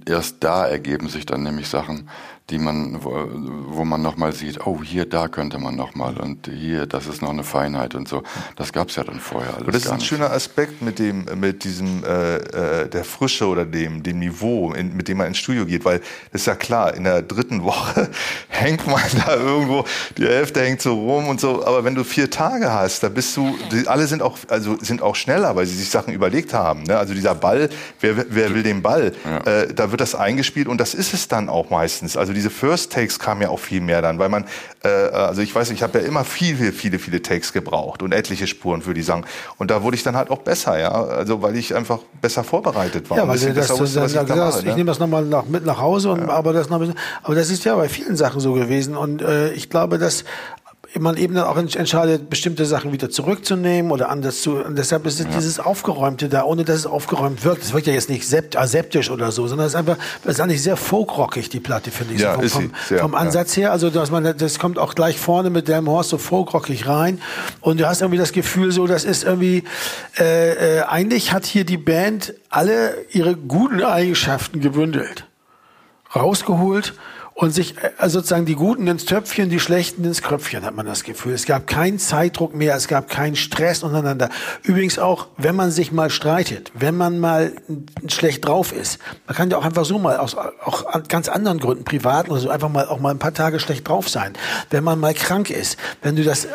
Erst 0.07 0.37
da 0.41 0.67
ergeben 0.67 1.09
sich 1.09 1.27
dann 1.27 1.43
nämlich 1.43 1.69
Sachen, 1.69 2.09
die 2.51 2.59
man, 2.59 3.03
wo, 3.03 3.29
wo 3.69 3.85
man 3.85 4.03
nochmal 4.03 4.33
sieht, 4.33 4.67
oh, 4.67 4.83
hier, 4.83 5.07
da 5.07 5.29
könnte 5.29 5.59
man 5.59 5.77
nochmal 5.77 6.17
und 6.19 6.49
hier, 6.53 6.87
das 6.87 7.07
ist 7.07 7.23
noch 7.23 7.31
eine 7.31 7.45
Feinheit 7.45 7.95
und 7.95 8.09
so. 8.09 8.23
Das 8.57 8.73
gab 8.73 8.89
es 8.89 8.97
ja 8.97 9.05
dann 9.05 9.21
vorher 9.21 9.51
alles. 9.51 9.63
Aber 9.63 9.73
das 9.73 9.85
ist 9.85 9.91
ein 9.91 9.99
nicht. 9.99 10.09
schöner 10.09 10.33
Aspekt 10.33 10.83
mit 10.83 10.99
dem, 10.99 11.27
mit 11.37 11.65
diesem, 11.65 12.03
äh, 12.05 12.37
äh, 12.37 12.89
der 12.89 13.05
Frische 13.05 13.47
oder 13.47 13.65
dem, 13.65 14.03
dem 14.03 14.19
Niveau, 14.19 14.73
in, 14.73 14.97
mit 14.97 15.09
dem 15.09 15.19
man 15.19 15.29
ins 15.29 15.39
Studio 15.39 15.65
geht, 15.65 15.85
weil 15.85 16.01
das 16.33 16.43
ist 16.43 16.47
ja 16.47 16.57
klar, 16.57 16.95
in 16.95 17.05
der 17.05 17.23
dritten 17.23 17.63
Woche 17.63 18.11
hängt 18.49 18.87
man 18.87 19.01
da 19.25 19.37
irgendwo, 19.37 19.85
die 20.19 20.27
Hälfte 20.27 20.61
hängt 20.61 20.83
so 20.83 20.95
rum 20.95 21.29
und 21.29 21.41
so, 21.41 21.65
aber 21.65 21.85
wenn 21.85 21.95
du 21.95 22.05
vier 22.05 22.31
Tage 22.31 22.73
hast, 22.73 23.03
da 23.03 23.09
bist 23.09 23.37
du, 23.37 23.57
die, 23.71 23.87
alle 23.87 24.07
sind 24.07 24.23
auch, 24.23 24.39
also 24.49 24.77
sind 24.81 25.03
auch 25.03 25.15
schneller, 25.15 25.55
weil 25.55 25.67
sie 25.67 25.77
sich 25.77 25.91
Sachen 25.91 26.13
überlegt 26.13 26.53
haben. 26.53 26.83
Ne? 26.83 26.99
Also 26.99 27.15
dieser 27.15 27.35
Ball, 27.35 27.69
wer, 28.01 28.17
wer 28.29 28.55
will 28.55 28.63
den 28.63 28.83
Ball? 28.83 29.13
Ja. 29.25 29.39
Äh, 29.39 29.60
da 29.67 29.91
wird 29.91 30.01
das 30.01 30.15
eingespielt 30.15 30.69
und 30.69 30.81
das 30.81 30.95
ist 30.95 31.15
es 31.15 31.29
dann 31.29 31.49
auch 31.49 31.71
meistens. 31.71 32.17
Also 32.17 32.33
diese 32.33 32.51
First 32.51 32.93
Takes 32.93 33.19
kamen 33.19 33.43
ja 33.43 33.49
auch 33.49 33.59
viel 33.59 33.81
mehr 33.81 34.03
dann, 34.03 34.19
weil 34.19 34.29
man, 34.29 34.45
äh, 34.83 34.89
also 34.89 35.43
ich 35.43 35.55
weiß 35.55 35.71
ich 35.71 35.83
habe 35.83 36.01
ja 36.01 36.05
immer 36.05 36.25
viele, 36.25 36.73
viele, 36.73 36.99
viele 36.99 37.23
Takes 37.23 37.53
gebraucht 37.53 38.03
und 38.03 38.13
etliche 38.13 38.47
Spuren 38.47 38.83
für 38.83 38.95
die 38.95 39.03
Sang. 39.03 39.27
Und 39.59 39.71
da 39.71 39.83
wurde 39.83 39.97
ich 39.97 40.03
dann 40.03 40.17
halt 40.17 40.31
auch 40.31 40.39
besser, 40.39 40.79
ja, 40.79 40.91
also 40.91 41.43
weil 41.43 41.57
ich 41.57 41.75
einfach 41.75 42.01
besser 42.21 42.45
vorbereitet 42.45 43.11
war. 43.11 43.19
Ja, 43.19 43.29
weil 43.29 43.39
du 43.39 43.53
das, 43.53 43.69
besser 43.69 43.79
das, 43.79 43.95
das, 43.95 44.13
ich 44.13 44.29
da 44.29 44.37
mache, 44.37 44.59
ich 44.61 44.65
ne? 44.65 44.75
nehme 44.75 44.87
das 44.87 44.99
nochmal 44.99 45.25
nach, 45.25 45.45
mit 45.45 45.65
nach 45.65 45.79
Hause, 45.79 46.11
und, 46.11 46.29
aber 46.29 46.53
das 46.53 46.69
noch 46.69 46.77
ein 46.77 46.81
bisschen, 46.81 46.99
aber 47.23 47.35
das 47.35 47.51
ist 47.51 47.65
ja 47.65 47.77
bei 47.77 47.89
vielen 47.89 48.17
Sachen 48.17 48.41
so 48.41 48.55
gewesen 48.55 48.97
und 48.97 49.23
äh, 49.23 49.53
ich 49.53 49.71
glaube, 49.71 49.99
dass 49.99 50.25
man 50.99 51.17
eben 51.17 51.35
dann 51.35 51.45
auch 51.45 51.57
ents- 51.57 51.77
entscheidet, 51.77 52.29
bestimmte 52.29 52.67
Sachen 52.67 52.93
wieder 52.93 53.11
zurückzunehmen 53.11 53.93
oder 53.93 54.09
anders 54.09 54.43
zu. 54.43 54.57
Und 54.57 54.77
deshalb 54.77 55.07
ist 55.07 55.21
es 55.21 55.29
dieses 55.29 55.61
Aufgeräumte 55.61 56.29
da, 56.29 56.43
ohne 56.43 56.65
dass 56.65 56.77
es 56.77 56.87
aufgeräumt 56.87 57.45
wirkt. 57.45 57.63
Es 57.63 57.73
wirkt 57.73 57.87
ja 57.87 57.93
jetzt 57.93 58.09
nicht 58.11 58.27
sept, 58.27 58.57
aseptisch 58.57 59.11
oder 59.11 59.31
so, 59.31 59.47
sondern 59.47 59.67
es 59.67 59.75
ist 59.75 59.79
einfach, 59.79 59.97
es 60.25 60.33
ist 60.33 60.41
eigentlich 60.41 60.63
sehr 60.63 60.77
folkrockig, 60.77 61.49
die 61.49 61.61
Platte, 61.61 61.91
finde 61.91 62.15
ich. 62.15 62.21
Ja, 62.21 62.35
so 62.35 62.49
vom, 62.49 62.73
vom, 62.73 62.99
vom 62.99 63.13
ja. 63.13 63.19
Ansatz 63.19 63.57
her. 63.57 63.71
Also, 63.71 63.91
dass 63.91 64.11
man, 64.11 64.37
das 64.37 64.59
kommt 64.59 64.79
auch 64.79 64.95
gleich 64.95 65.19
vorne 65.19 65.51
mit 65.51 65.69
Damn 65.69 65.89
Horse 65.89 66.11
so 66.11 66.19
folkrockig 66.19 66.89
rein. 66.89 67.21
Und 67.61 67.79
du 67.81 67.87
hast 67.87 68.01
irgendwie 68.01 68.19
das 68.19 68.33
Gefühl, 68.33 68.73
so, 68.73 68.87
das 68.87 69.05
ist 69.05 69.23
irgendwie, 69.23 69.65
äh, 70.19 70.79
äh, 70.79 70.83
eigentlich 70.83 71.33
hat 71.33 71.47
hier 71.47 71.65
die 71.65 71.79
Band 71.79 72.35
alle 72.49 72.97
ihre 73.11 73.37
guten 73.37 73.83
Eigenschaften 73.83 74.61
gebündelt 74.61 75.27
rausgeholt 76.15 76.95
und 77.41 77.53
sich 77.53 77.75
also 77.97 78.19
sozusagen 78.19 78.45
die 78.45 78.55
Guten 78.55 78.87
ins 78.87 79.07
Töpfchen, 79.07 79.49
die 79.49 79.61
Schlechten 79.61 80.05
ins 80.05 80.21
Kröpfchen, 80.21 80.63
hat 80.63 80.77
man 80.77 80.85
das 80.85 81.05
Gefühl. 81.05 81.33
Es 81.33 81.47
gab 81.47 81.67
keinen 81.67 81.99
Zeitdruck 81.99 82.55
mehr, 82.55 82.75
es 82.75 82.87
gab 82.87 83.09
keinen 83.09 83.35
Stress 83.35 83.83
untereinander. 83.83 84.29
Übrigens 84.63 84.99
auch, 84.99 85.29
wenn 85.39 85.57
man 85.57 85.71
sich 85.71 85.91
mal 85.91 86.11
streitet, 86.11 86.71
wenn 86.75 86.99
man 86.99 87.19
mal 87.19 87.53
schlecht 88.09 88.47
drauf 88.47 88.75
ist, 88.75 88.99
man 89.27 89.37
kann 89.37 89.51
ja 89.51 89.57
auch 89.57 89.65
einfach 89.65 89.87
so 89.87 89.99
mal 89.99 90.19
aus 90.19 90.37
auch 90.37 90.85
an 90.85 91.05
ganz 91.09 91.31
anderen 91.31 91.61
Gründen, 91.61 91.85
privat 91.85 92.29
oder 92.29 92.41
so, 92.41 92.51
einfach 92.51 92.69
mal 92.69 92.87
auch 92.87 93.01
mal 93.01 93.11
ein 93.11 93.19
paar 93.19 93.33
Tage 93.33 93.59
schlecht 93.59 93.89
drauf 93.89 94.11
sein. 94.11 94.35
Wenn 94.69 94.85
man 94.85 95.01
mal 95.01 95.15
krank 95.15 95.49
ist, 95.49 95.79
wenn 96.03 96.17
du 96.17 96.25
das 96.25 96.47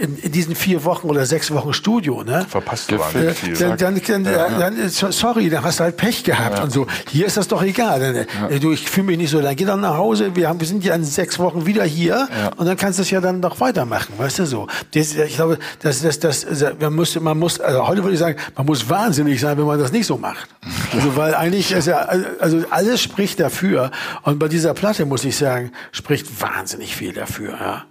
in, 0.00 0.16
in 0.18 0.32
diesen 0.32 0.54
vier 0.54 0.84
Wochen 0.84 1.08
oder 1.08 1.26
sechs 1.26 1.50
Wochen 1.50 1.72
Studio, 1.72 2.22
ne? 2.22 2.46
Verpasst 2.48 2.90
du 2.90 2.96
Äh, 2.96 3.34
viel. 3.34 3.54
Dann, 3.54 3.76
dann, 3.76 4.00
dann, 4.06 4.24
dann, 4.24 4.78
äh, 4.78 4.88
so- 4.88 5.10
sorry, 5.10 5.48
dann 5.50 5.62
hast 5.64 5.80
du 5.80 5.84
halt 5.84 5.96
Pech 5.96 6.24
gehabt 6.24 6.62
und 6.62 6.70
so. 6.70 6.86
Hier 7.10 7.26
ist 7.26 7.36
das 7.36 7.48
doch 7.48 7.62
egal. 7.62 8.00
Dann, 8.00 8.50
äh, 8.50 8.58
Du, 8.60 8.72
ich 8.72 8.88
fühle 8.88 9.06
mich 9.08 9.18
nicht 9.18 9.30
so. 9.30 9.40
Dann 9.40 9.56
geh 9.56 9.64
dann 9.64 9.80
nach 9.80 9.96
Hause. 9.96 10.34
Wir, 10.36 10.48
haben, 10.48 10.60
wir 10.60 10.66
sind 10.66 10.84
ja 10.84 10.94
in 10.94 11.04
sechs 11.04 11.38
Wochen 11.38 11.66
wieder 11.66 11.84
hier 11.84 12.28
und 12.56 12.66
dann 12.66 12.76
kannst 12.76 12.98
du 12.98 13.02
es 13.02 13.10
ja 13.10 13.20
dann 13.20 13.40
doch 13.42 13.58
weitermachen, 13.60 14.14
weißt 14.18 14.40
du 14.40 14.46
so. 14.46 14.66
Das, 14.94 15.14
ich 15.14 15.34
glaube, 15.34 15.58
das, 15.82 16.00
das, 16.02 16.18
das, 16.20 16.46
man 16.80 16.94
muss, 16.94 17.18
man 17.18 17.38
muss, 17.38 17.58
also 17.60 17.86
heute 17.86 18.02
würde 18.02 18.14
ich 18.14 18.20
sagen, 18.20 18.36
man 18.56 18.66
muss 18.66 18.88
wahnsinnig 18.88 19.40
sein, 19.40 19.56
wenn 19.58 19.64
man 19.66 19.78
das 19.78 19.92
nicht 19.92 20.06
so 20.06 20.16
macht. 20.18 20.48
Also 20.92 21.14
weil 21.16 21.36
eigentlich 21.36 21.70
ist 21.70 21.86
ja, 21.86 22.08
also 22.40 22.64
alles 22.70 23.00
spricht 23.00 23.38
dafür 23.38 23.92
und 24.22 24.40
bei 24.40 24.48
dieser 24.48 24.74
Platte 24.74 25.06
muss 25.06 25.24
ich 25.24 25.36
sagen, 25.36 25.70
spricht 25.92 26.40
wahnsinnig 26.42 26.96
viel 26.96 27.12
dafür. 27.12 27.50
Ja. 27.52 27.84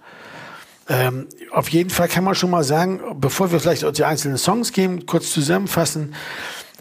Ähm, 0.90 1.28
auf 1.52 1.68
jeden 1.68 1.88
Fall 1.88 2.08
kann 2.08 2.24
man 2.24 2.34
schon 2.34 2.50
mal 2.50 2.64
sagen, 2.64 3.00
bevor 3.14 3.52
wir 3.52 3.60
vielleicht 3.60 3.84
auf 3.84 3.92
die 3.92 4.04
einzelnen 4.04 4.38
Songs 4.38 4.72
gehen, 4.72 5.06
kurz 5.06 5.30
zusammenfassen. 5.30 6.14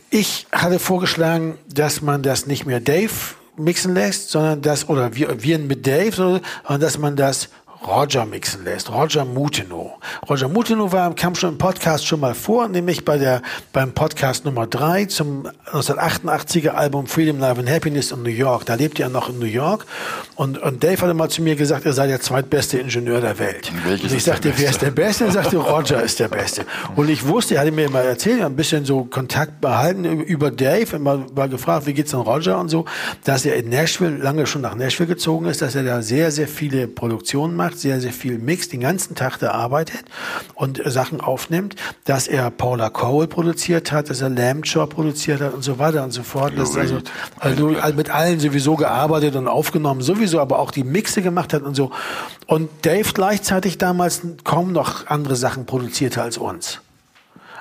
Ich 0.09 0.47
hatte 0.51 0.79
vorgeschlagen, 0.79 1.59
dass 1.71 2.01
man 2.01 2.23
das 2.23 2.47
nicht 2.47 2.65
mehr 2.65 2.79
Dave 2.79 3.11
mixen 3.55 3.93
lässt, 3.93 4.31
sondern 4.31 4.63
das, 4.63 4.89
oder 4.89 5.15
wir, 5.15 5.43
wir 5.43 5.59
mit 5.59 5.85
Dave, 5.85 6.41
sondern 6.63 6.81
dass 6.81 6.97
man 6.97 7.15
das 7.15 7.49
Roger 7.85 8.25
mixen 8.25 8.65
lässt. 8.65 8.91
Roger 8.91 9.23
Mutino. 9.23 9.97
Roger 10.29 10.49
Mutino 10.49 10.91
war, 10.91 11.13
kam 11.15 11.33
schon 11.35 11.51
im 11.51 11.57
Podcast 11.57 12.05
schon 12.05 12.19
mal 12.19 12.35
vor, 12.35 12.67
nämlich 12.67 13.05
bei 13.05 13.17
der, 13.17 13.41
beim 13.71 13.93
Podcast 13.93 14.43
Nummer 14.45 14.67
drei 14.67 15.05
zum 15.05 15.47
1988er 15.71 16.69
Album 16.69 17.07
Freedom, 17.07 17.39
Love 17.39 17.61
and 17.61 17.69
Happiness 17.69 18.11
in 18.11 18.21
New 18.21 18.29
York. 18.29 18.65
Da 18.65 18.75
lebte 18.75 19.03
er 19.03 19.09
noch 19.09 19.29
in 19.29 19.39
New 19.39 19.45
York. 19.45 19.85
Und, 20.35 20.57
und 20.57 20.83
Dave 20.83 21.01
hatte 21.01 21.13
mal 21.13 21.29
zu 21.29 21.41
mir 21.41 21.55
gesagt, 21.55 21.85
er 21.85 21.93
sei 21.93 22.07
der 22.07 22.19
zweitbeste 22.19 22.79
Ingenieur 22.79 23.21
der 23.21 23.39
Welt. 23.39 23.71
Welches 23.85 24.11
und 24.11 24.17
ich 24.17 24.23
sagte, 24.23 24.53
wer 24.57 24.69
ist 24.69 24.81
der 24.81 24.91
Beste? 24.91 25.25
Er 25.25 25.31
sagte, 25.31 25.57
Roger 25.57 26.03
ist 26.03 26.19
der 26.19 26.27
Beste. 26.27 26.65
Und 26.95 27.09
ich 27.09 27.25
wusste, 27.27 27.55
er 27.55 27.61
hatte 27.61 27.71
mir 27.71 27.85
immer 27.85 28.01
erzählt, 28.01 28.41
ein 28.41 28.55
bisschen 28.55 28.83
so 28.83 29.05
Kontakt 29.05 29.61
behalten 29.61 30.05
über 30.05 30.51
Dave, 30.51 30.95
immer 30.95 31.25
mal 31.33 31.47
gefragt, 31.47 31.85
wie 31.85 31.93
geht's 31.93 32.11
denn 32.11 32.19
Roger 32.19 32.59
und 32.59 32.69
so, 32.69 32.85
dass 33.23 33.45
er 33.45 33.55
in 33.55 33.69
Nashville, 33.69 34.17
lange 34.17 34.45
schon 34.47 34.61
nach 34.61 34.75
Nashville 34.75 35.07
gezogen 35.07 35.45
ist, 35.45 35.61
dass 35.61 35.75
er 35.75 35.83
da 35.83 36.01
sehr, 36.01 36.31
sehr 36.31 36.47
viele 36.47 36.87
Produktionen 36.87 37.55
macht, 37.55 37.68
sehr, 37.75 38.01
sehr 38.01 38.13
viel 38.13 38.37
mixt, 38.37 38.73
den 38.73 38.81
ganzen 38.81 39.15
Tag 39.15 39.37
da 39.39 39.51
arbeitet 39.51 40.03
und 40.55 40.81
Sachen 40.85 41.21
aufnimmt, 41.21 41.75
dass 42.05 42.27
er 42.27 42.49
Paula 42.51 42.89
Cole 42.89 43.27
produziert 43.27 43.91
hat, 43.91 44.09
dass 44.09 44.21
er 44.21 44.29
Lamb 44.29 44.65
Chop 44.65 44.91
produziert 44.91 45.41
hat 45.41 45.53
und 45.53 45.61
so 45.63 45.79
weiter 45.79 46.03
und 46.03 46.11
so 46.11 46.23
fort. 46.23 46.53
Das 46.55 46.75
also, 46.75 46.99
also 47.39 47.95
mit 47.95 48.09
allen 48.09 48.39
sowieso 48.39 48.75
gearbeitet 48.75 49.35
und 49.35 49.47
aufgenommen, 49.47 50.01
sowieso, 50.01 50.39
aber 50.39 50.59
auch 50.59 50.71
die 50.71 50.83
Mixe 50.83 51.21
gemacht 51.21 51.53
hat 51.53 51.63
und 51.63 51.75
so. 51.75 51.91
Und 52.47 52.69
Dave 52.81 53.11
gleichzeitig 53.13 53.77
damals 53.77 54.21
kaum 54.43 54.71
noch 54.71 55.07
andere 55.07 55.35
Sachen 55.35 55.65
produzierte 55.65 56.21
als 56.21 56.37
uns. 56.37 56.81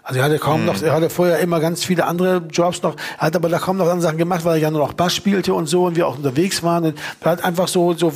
Also 0.09 0.21
er 0.21 0.25
hatte 0.25 0.39
kaum 0.39 0.65
noch, 0.65 0.81
er 0.81 0.95
hatte 0.95 1.11
vorher 1.11 1.39
immer 1.41 1.61
ganz 1.61 1.85
viele 1.85 2.07
andere 2.07 2.39
Jobs 2.51 2.83
noch, 2.83 2.97
hat 3.19 3.37
aber 3.37 3.51
da 3.51 3.59
kaum 3.59 3.77
noch 3.77 3.85
andere 3.85 4.01
Sachen 4.01 4.17
gemacht, 4.17 4.43
weil 4.43 4.55
er 4.57 4.63
ja 4.63 4.71
nur 4.71 4.81
noch 4.81 4.95
Bass 4.95 5.15
spielte 5.15 5.53
und 5.53 5.67
so 5.67 5.85
und 5.85 5.97
wir 5.97 6.07
auch 6.09 6.17
unterwegs 6.17 6.63
waren. 6.63 6.85
Und 6.87 6.99
er 7.21 7.31
hat 7.33 7.45
einfach 7.45 7.69
so, 7.69 7.93
so 7.93 8.11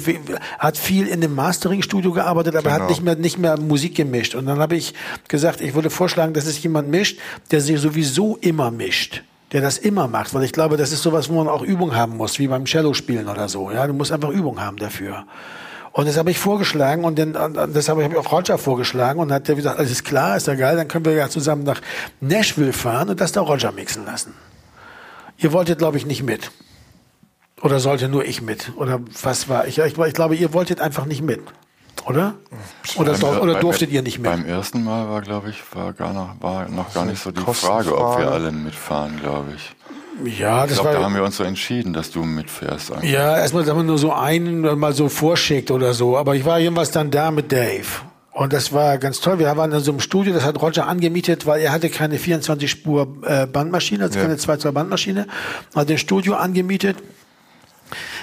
hat 0.59 0.79
viel 0.79 1.07
in 1.07 1.21
dem 1.21 1.35
Mastering-Studio 1.35 2.13
gearbeitet, 2.13 2.57
aber 2.57 2.71
er 2.71 2.73
hat 2.77 2.79
Genau. 2.81 2.91
nicht 2.93 3.03
mehr, 3.03 3.17
nicht 3.17 3.39
mehr 3.39 3.61
Musik 3.61 3.95
gemischt. 3.95 4.35
Und 4.35 4.47
dann 4.47 4.59
habe 4.59 4.75
ich 4.75 4.95
gesagt, 5.29 5.61
ich 5.61 5.75
würde 5.75 5.91
vorschlagen, 5.91 6.33
dass 6.33 6.47
es 6.47 6.63
jemand 6.63 6.89
mischt, 6.89 7.19
der 7.51 7.61
sich 7.61 7.79
sowieso 7.79 8.39
immer 8.41 8.71
mischt. 8.71 9.23
Der 9.53 9.61
das 9.61 9.77
immer 9.77 10.09
macht, 10.09 10.33
weil 10.33 10.45
ich 10.45 10.53
glaube, 10.53 10.79
das 10.79 10.93
ist 10.93 11.03
sowas, 11.03 11.29
wo 11.29 11.35
man 11.35 11.47
auch 11.49 11.61
Übung 11.61 11.95
haben 11.95 12.17
muss, 12.17 12.39
wie 12.39 12.47
beim 12.49 12.65
Cello 12.65 12.95
spielen 12.95 13.29
oder 13.29 13.51
so. 13.51 13.71
Ja, 13.71 13.87
du 13.87 13.93
musst 13.93 14.11
einfach 14.13 14.31
Übung 14.31 14.63
haben 14.63 14.79
dafür. 14.79 15.27
Und 15.93 16.09
das 16.09 16.17
habe 16.17 16.31
ich 16.31 16.39
vorgeschlagen 16.39 17.05
und 17.05 17.19
dann, 17.19 17.35
das 17.73 17.89
habe 17.91 18.03
ich 18.05 18.17
auch 18.17 18.33
Roger 18.33 18.57
vorgeschlagen 18.57 19.21
und 19.21 19.31
hat 19.31 19.47
der 19.49 19.57
gesagt, 19.57 19.79
alles 19.79 20.03
klar, 20.05 20.37
ist 20.39 20.47
ja 20.47 20.55
geil, 20.55 20.77
dann 20.77 20.89
können 20.89 21.05
wir 21.05 21.13
ja 21.13 21.29
zusammen 21.29 21.65
nach 21.65 21.83
Nashville 22.21 22.73
fahren 22.73 23.11
und 23.11 23.21
das 23.21 23.33
da 23.33 23.43
Roger 23.43 23.73
mixen 23.73 24.07
lassen. 24.07 24.33
Ihr 25.37 25.53
wolltet, 25.53 25.79
glaube 25.79 25.99
ich, 25.99 26.07
nicht 26.07 26.23
mit. 26.23 26.51
Oder 27.61 27.79
sollte 27.79 28.09
nur 28.09 28.25
ich 28.25 28.41
mit? 28.43 28.73
Oder 28.77 29.01
was 29.23 29.49
war? 29.49 29.67
Ich, 29.67 29.79
ich, 29.79 29.99
ich 29.99 30.15
glaube, 30.15 30.35
ihr 30.35 30.53
wolltet 30.55 30.81
einfach 30.81 31.05
nicht 31.05 31.23
mit. 31.23 31.41
Oder? 32.07 32.35
Oder, 32.97 33.13
Beim- 33.13 33.39
oder 33.41 33.53
beim- 33.53 33.61
durftet 33.61 33.91
ihr 33.91 34.03
nicht 34.03 34.19
mit? 34.19 34.31
Beim 34.31 34.47
ersten 34.47 34.83
Mal 34.83 35.09
war, 35.11 35.21
glaube 35.21 35.51
ich, 35.51 35.63
war, 35.75 35.93
gar 35.93 36.13
noch, 36.13 36.41
war 36.41 36.69
noch 36.69 36.93
gar 36.95 37.05
nicht 37.05 37.23
so 37.23 37.31
die. 37.31 37.41
Frage, 37.53 37.97
ob 37.97 38.19
wir 38.19 38.33
alle 38.33 38.51
mitfahren, 38.51 39.21
glaube 39.21 39.53
ich. 39.57 39.75
Ja, 40.27 40.65
Ich 40.65 40.71
das 40.71 40.79
glaube, 40.81 40.91
da 40.95 40.99
war. 40.99 41.05
haben 41.07 41.15
wir 41.15 41.25
uns 41.25 41.37
so 41.37 41.45
entschieden, 41.45 41.93
dass 41.93 42.11
du 42.11 42.23
mitfährst. 42.25 42.93
eigentlich. 42.93 43.11
Ja, 43.13 43.39
erstmal 43.39 43.65
sagen 43.65 43.79
wir 43.79 43.85
nur 43.85 43.99
so 43.99 44.13
einen 44.13 44.79
mal 44.79 44.93
so 44.93 45.09
vorschickt 45.09 45.71
oder 45.71 45.95
so. 45.95 46.17
Aber 46.17 46.35
ich 46.37 46.45
war 46.45 46.59
jedenfalls 46.59 46.91
dann 46.91 47.11
da 47.11 47.31
mit 47.31 47.51
Dave. 47.53 47.87
Und 48.35 48.53
das 48.55 48.73
war 48.73 48.97
ganz 48.97 49.21
toll. 49.21 49.39
Wir 49.39 49.55
waren 49.57 49.73
in 49.73 49.81
so 49.81 49.91
einem 49.91 50.01
Studio, 50.01 50.33
das 50.33 50.45
hat 50.45 50.61
Roger 50.63 50.87
angemietet, 50.89 51.45
weil 51.47 51.61
er 51.61 51.71
hatte 51.71 51.91
keine 51.91 52.17
24-Spur 52.17 53.07
äh, 53.27 53.47
Bandmaschine, 53.47 54.05
also 54.05 54.19
Ja. 54.19 54.25
keine 54.25 54.39
2 54.39 54.71
Bandmaschine. 54.73 55.27
Hat 55.75 55.91
ein 55.91 55.99
Studio 55.99 56.35
angemietet. 56.35 56.97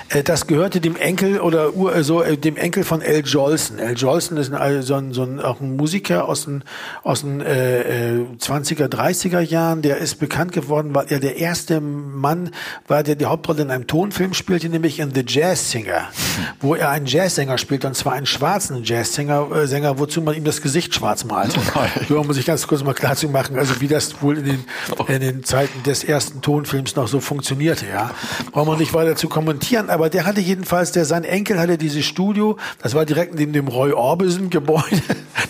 Äh, 0.09 0.23
Das 0.23 0.47
gehörte 0.47 0.81
dem 0.81 0.95
Enkel 0.95 1.39
oder 1.39 1.71
äh, 1.95 2.03
so, 2.03 2.21
äh, 2.21 2.37
dem 2.37 2.57
Enkel 2.57 2.83
von 2.83 3.01
Al 3.01 3.21
Jolson. 3.25 3.79
Al 3.79 3.93
Jolson 3.95 4.37
ist 4.37 4.51
ein, 4.53 4.81
so 4.81 4.95
ein, 4.95 5.13
so 5.13 5.23
ein, 5.23 5.39
auch 5.39 5.59
ein 5.61 5.75
Musiker 5.75 6.27
aus 6.27 6.45
den, 6.45 6.63
aus 7.03 7.21
den 7.21 7.41
äh, 7.41 8.15
äh, 8.19 8.25
20er, 8.39 8.87
30er 8.87 9.39
Jahren. 9.39 9.81
Der 9.81 9.97
ist 9.97 10.19
bekannt 10.19 10.51
geworden, 10.51 10.93
weil 10.93 11.05
er 11.09 11.19
der 11.19 11.37
erste 11.37 11.81
Mann 11.81 12.51
war, 12.87 13.03
der 13.03 13.15
die 13.15 13.25
Hauptrolle 13.25 13.61
in 13.61 13.71
einem 13.71 13.87
Tonfilm 13.87 14.33
spielte, 14.33 14.69
nämlich 14.69 14.99
in 14.99 15.13
The 15.13 15.23
Jazz 15.25 15.71
Singer, 15.71 16.07
wo 16.59 16.75
er 16.75 16.89
einen 16.89 17.05
Jazzsänger 17.05 17.57
spielt, 17.57 17.85
und 17.85 17.95
zwar 17.95 18.13
einen 18.13 18.25
schwarzen 18.25 18.83
Jazzsänger, 18.83 19.47
äh, 19.55 19.67
Sänger, 19.67 19.99
wozu 19.99 20.21
man 20.21 20.35
ihm 20.35 20.43
das 20.43 20.61
Gesicht 20.61 20.93
schwarz 20.95 21.23
malt. 21.25 21.55
So 22.07 22.23
muss 22.23 22.37
ich 22.37 22.45
ganz 22.45 22.65
kurz 22.67 22.83
mal 22.83 22.93
klar 22.93 23.15
zu 23.15 23.29
machen, 23.29 23.57
also 23.57 23.81
wie 23.81 23.87
das 23.87 24.21
wohl 24.21 24.37
in 24.37 24.45
den, 24.45 24.65
in 25.07 25.21
den 25.21 25.43
Zeiten 25.43 25.83
des 25.83 26.03
ersten 26.03 26.41
Tonfilms 26.41 26.95
noch 26.95 27.07
so 27.07 27.19
funktionierte, 27.19 27.85
ja. 27.87 28.11
Brauchen 28.51 28.69
wir 28.69 28.77
nicht 28.77 28.93
weiter 28.93 29.15
zu 29.15 29.29
kommentieren, 29.29 29.89
aber 29.89 29.98
der 30.07 30.25
hatte 30.25 30.39
jedenfalls, 30.39 30.93
der, 30.93 31.03
sein 31.03 31.25
Enkel 31.25 31.59
hatte 31.59 31.77
dieses 31.77 32.05
Studio, 32.05 32.57
das 32.81 32.93
war 32.93 33.05
direkt 33.05 33.35
neben 33.35 33.51
dem 33.51 33.67
Roy 33.67 33.91
Orbison 33.91 34.49
Gebäude. 34.49 34.83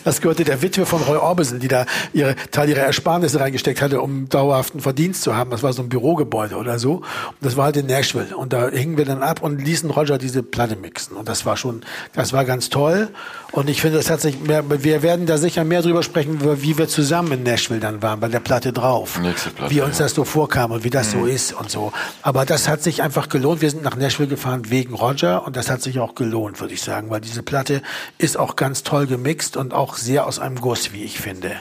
Das 0.05 0.21
gehörte 0.21 0.43
der 0.43 0.61
Witwe 0.61 0.85
von 0.85 1.01
Roy 1.01 1.17
Orbison, 1.17 1.59
die 1.59 1.67
da 1.67 1.85
ihre, 2.13 2.35
Teil 2.51 2.69
ihrer 2.69 2.81
Ersparnisse 2.81 3.39
reingesteckt 3.39 3.81
hatte, 3.81 4.01
um 4.01 4.29
dauerhaften 4.29 4.79
Verdienst 4.79 5.23
zu 5.23 5.35
haben. 5.35 5.51
Das 5.51 5.61
war 5.61 5.73
so 5.73 5.81
ein 5.81 5.89
Bürogebäude 5.89 6.55
oder 6.55 6.79
so. 6.79 6.95
Und 6.95 7.05
das 7.41 7.57
war 7.57 7.65
halt 7.65 7.77
in 7.77 7.87
Nashville. 7.87 8.35
Und 8.35 8.53
da 8.53 8.69
hingen 8.69 8.97
wir 8.97 9.05
dann 9.05 9.23
ab 9.23 9.41
und 9.41 9.63
ließen 9.63 9.89
Roger 9.89 10.17
diese 10.17 10.41
Platte 10.41 10.75
mixen. 10.75 11.17
Und 11.17 11.27
das 11.27 11.45
war 11.45 11.57
schon, 11.57 11.81
das 12.13 12.33
war 12.33 12.45
ganz 12.45 12.69
toll. 12.69 13.09
Und 13.51 13.69
ich 13.69 13.81
finde, 13.81 13.97
das 13.97 14.09
hat 14.09 14.21
sich 14.21 14.39
mehr, 14.39 14.63
wir 14.83 15.01
werden 15.01 15.25
da 15.25 15.37
sicher 15.37 15.63
mehr 15.63 15.81
drüber 15.81 16.03
sprechen, 16.03 16.39
wie 16.61 16.77
wir 16.77 16.87
zusammen 16.87 17.31
in 17.31 17.43
Nashville 17.43 17.79
dann 17.79 18.01
waren, 18.01 18.19
bei 18.19 18.27
der 18.27 18.39
Platte 18.39 18.71
drauf. 18.71 19.19
Nächste 19.19 19.49
Platte, 19.49 19.73
wie 19.73 19.81
uns 19.81 19.97
ja. 19.97 20.05
das 20.05 20.13
so 20.13 20.23
vorkam 20.23 20.71
und 20.71 20.83
wie 20.83 20.89
das 20.89 21.11
so 21.11 21.25
ist 21.25 21.53
und 21.53 21.69
so. 21.69 21.91
Aber 22.21 22.45
das 22.45 22.67
hat 22.67 22.83
sich 22.83 23.01
einfach 23.01 23.27
gelohnt. 23.29 23.61
Wir 23.61 23.69
sind 23.69 23.83
nach 23.83 23.95
Nashville 23.95 24.29
gefahren 24.29 24.38
wegen 24.45 24.93
Roger 24.93 25.45
und 25.45 25.55
das 25.55 25.69
hat 25.69 25.81
sich 25.81 25.99
auch 25.99 26.15
gelohnt, 26.15 26.59
würde 26.59 26.73
ich 26.73 26.81
sagen, 26.81 27.09
weil 27.09 27.21
diese 27.21 27.43
Platte 27.43 27.81
ist 28.17 28.37
auch 28.37 28.55
ganz 28.55 28.83
toll 28.83 29.07
gemixt 29.07 29.57
und 29.57 29.73
auch 29.73 29.95
sehr 29.95 30.25
aus 30.25 30.39
einem 30.39 30.59
Guss, 30.59 30.93
wie 30.93 31.03
ich 31.03 31.19
finde. 31.19 31.51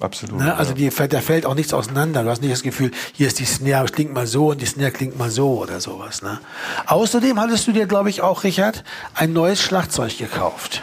Absolut. 0.00 0.40
Ne? 0.40 0.54
Also 0.56 0.74
die, 0.74 0.90
da 0.90 1.20
fällt 1.20 1.46
auch 1.46 1.54
nichts 1.54 1.72
auseinander. 1.72 2.24
Du 2.24 2.30
hast 2.30 2.42
nicht 2.42 2.52
das 2.52 2.62
Gefühl, 2.62 2.90
hier 3.12 3.28
ist 3.28 3.38
die 3.38 3.44
Snare, 3.44 3.86
klingt 3.86 4.12
mal 4.12 4.26
so 4.26 4.50
und 4.50 4.60
die 4.60 4.66
Snare 4.66 4.90
klingt 4.90 5.16
mal 5.16 5.30
so 5.30 5.60
oder 5.60 5.80
sowas. 5.80 6.22
Ne? 6.22 6.40
Außerdem 6.86 7.38
hattest 7.40 7.66
du 7.68 7.72
dir, 7.72 7.86
glaube 7.86 8.10
ich, 8.10 8.20
auch, 8.20 8.42
Richard, 8.42 8.82
ein 9.14 9.32
neues 9.32 9.62
Schlagzeug 9.62 10.18
gekauft. 10.18 10.82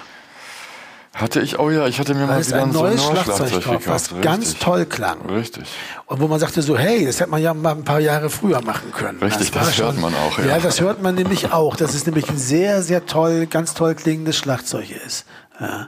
Hatte 1.14 1.42
ich, 1.42 1.58
oh 1.60 1.70
ja, 1.72 1.88
ich 1.88 2.00
hatte 2.00 2.14
mir 2.14 2.28
mal 2.28 2.46
wieder 2.46 2.58
ein 2.58 2.64
ein, 2.70 2.72
so 2.72 2.84
ein 2.84 2.92
neues 2.92 3.02
neues 3.04 3.24
Schlagzeug 3.24 3.48
Schlagzeug 3.50 3.64
drauf, 3.64 3.88
was 3.88 4.04
gekauft. 4.10 4.24
ganz 4.24 4.46
Richtig. 4.46 4.60
toll 4.64 4.86
klang. 4.86 5.26
Richtig. 5.30 5.64
Und 6.06 6.20
wo 6.22 6.28
man 6.28 6.40
sagte 6.40 6.62
so, 6.62 6.78
hey, 6.78 7.04
das 7.06 7.20
hätte 7.20 7.32
man 7.32 7.42
ja 7.42 7.54
mal 7.54 7.72
ein 7.76 7.84
paar 7.84 8.00
Jahre 8.00 8.30
früher 8.30 8.62
machen 8.62 8.92
können. 8.92 9.20
Richtig, 9.22 9.54
war 9.56 9.64
das 9.66 9.78
hört 9.80 10.00
man 10.00 10.14
auch, 10.14 10.38
ja. 10.38 10.46
Ja, 10.46 10.60
das 10.60 10.80
hört 10.80 11.02
man 11.02 11.16
nämlich 11.16 11.52
auch. 11.52 11.76
Das 11.76 11.96
ist 11.96 12.06
nämlich 12.06 12.30
ein 12.30 12.38
sehr, 12.38 12.84
sehr 12.84 13.06
toll, 13.06 13.48
ganz 13.48 13.74
toll 13.74 13.96
klingendes 13.96 14.38
Schlagzeug 14.38 14.92
ist. 15.06 15.26
Ja. 15.60 15.88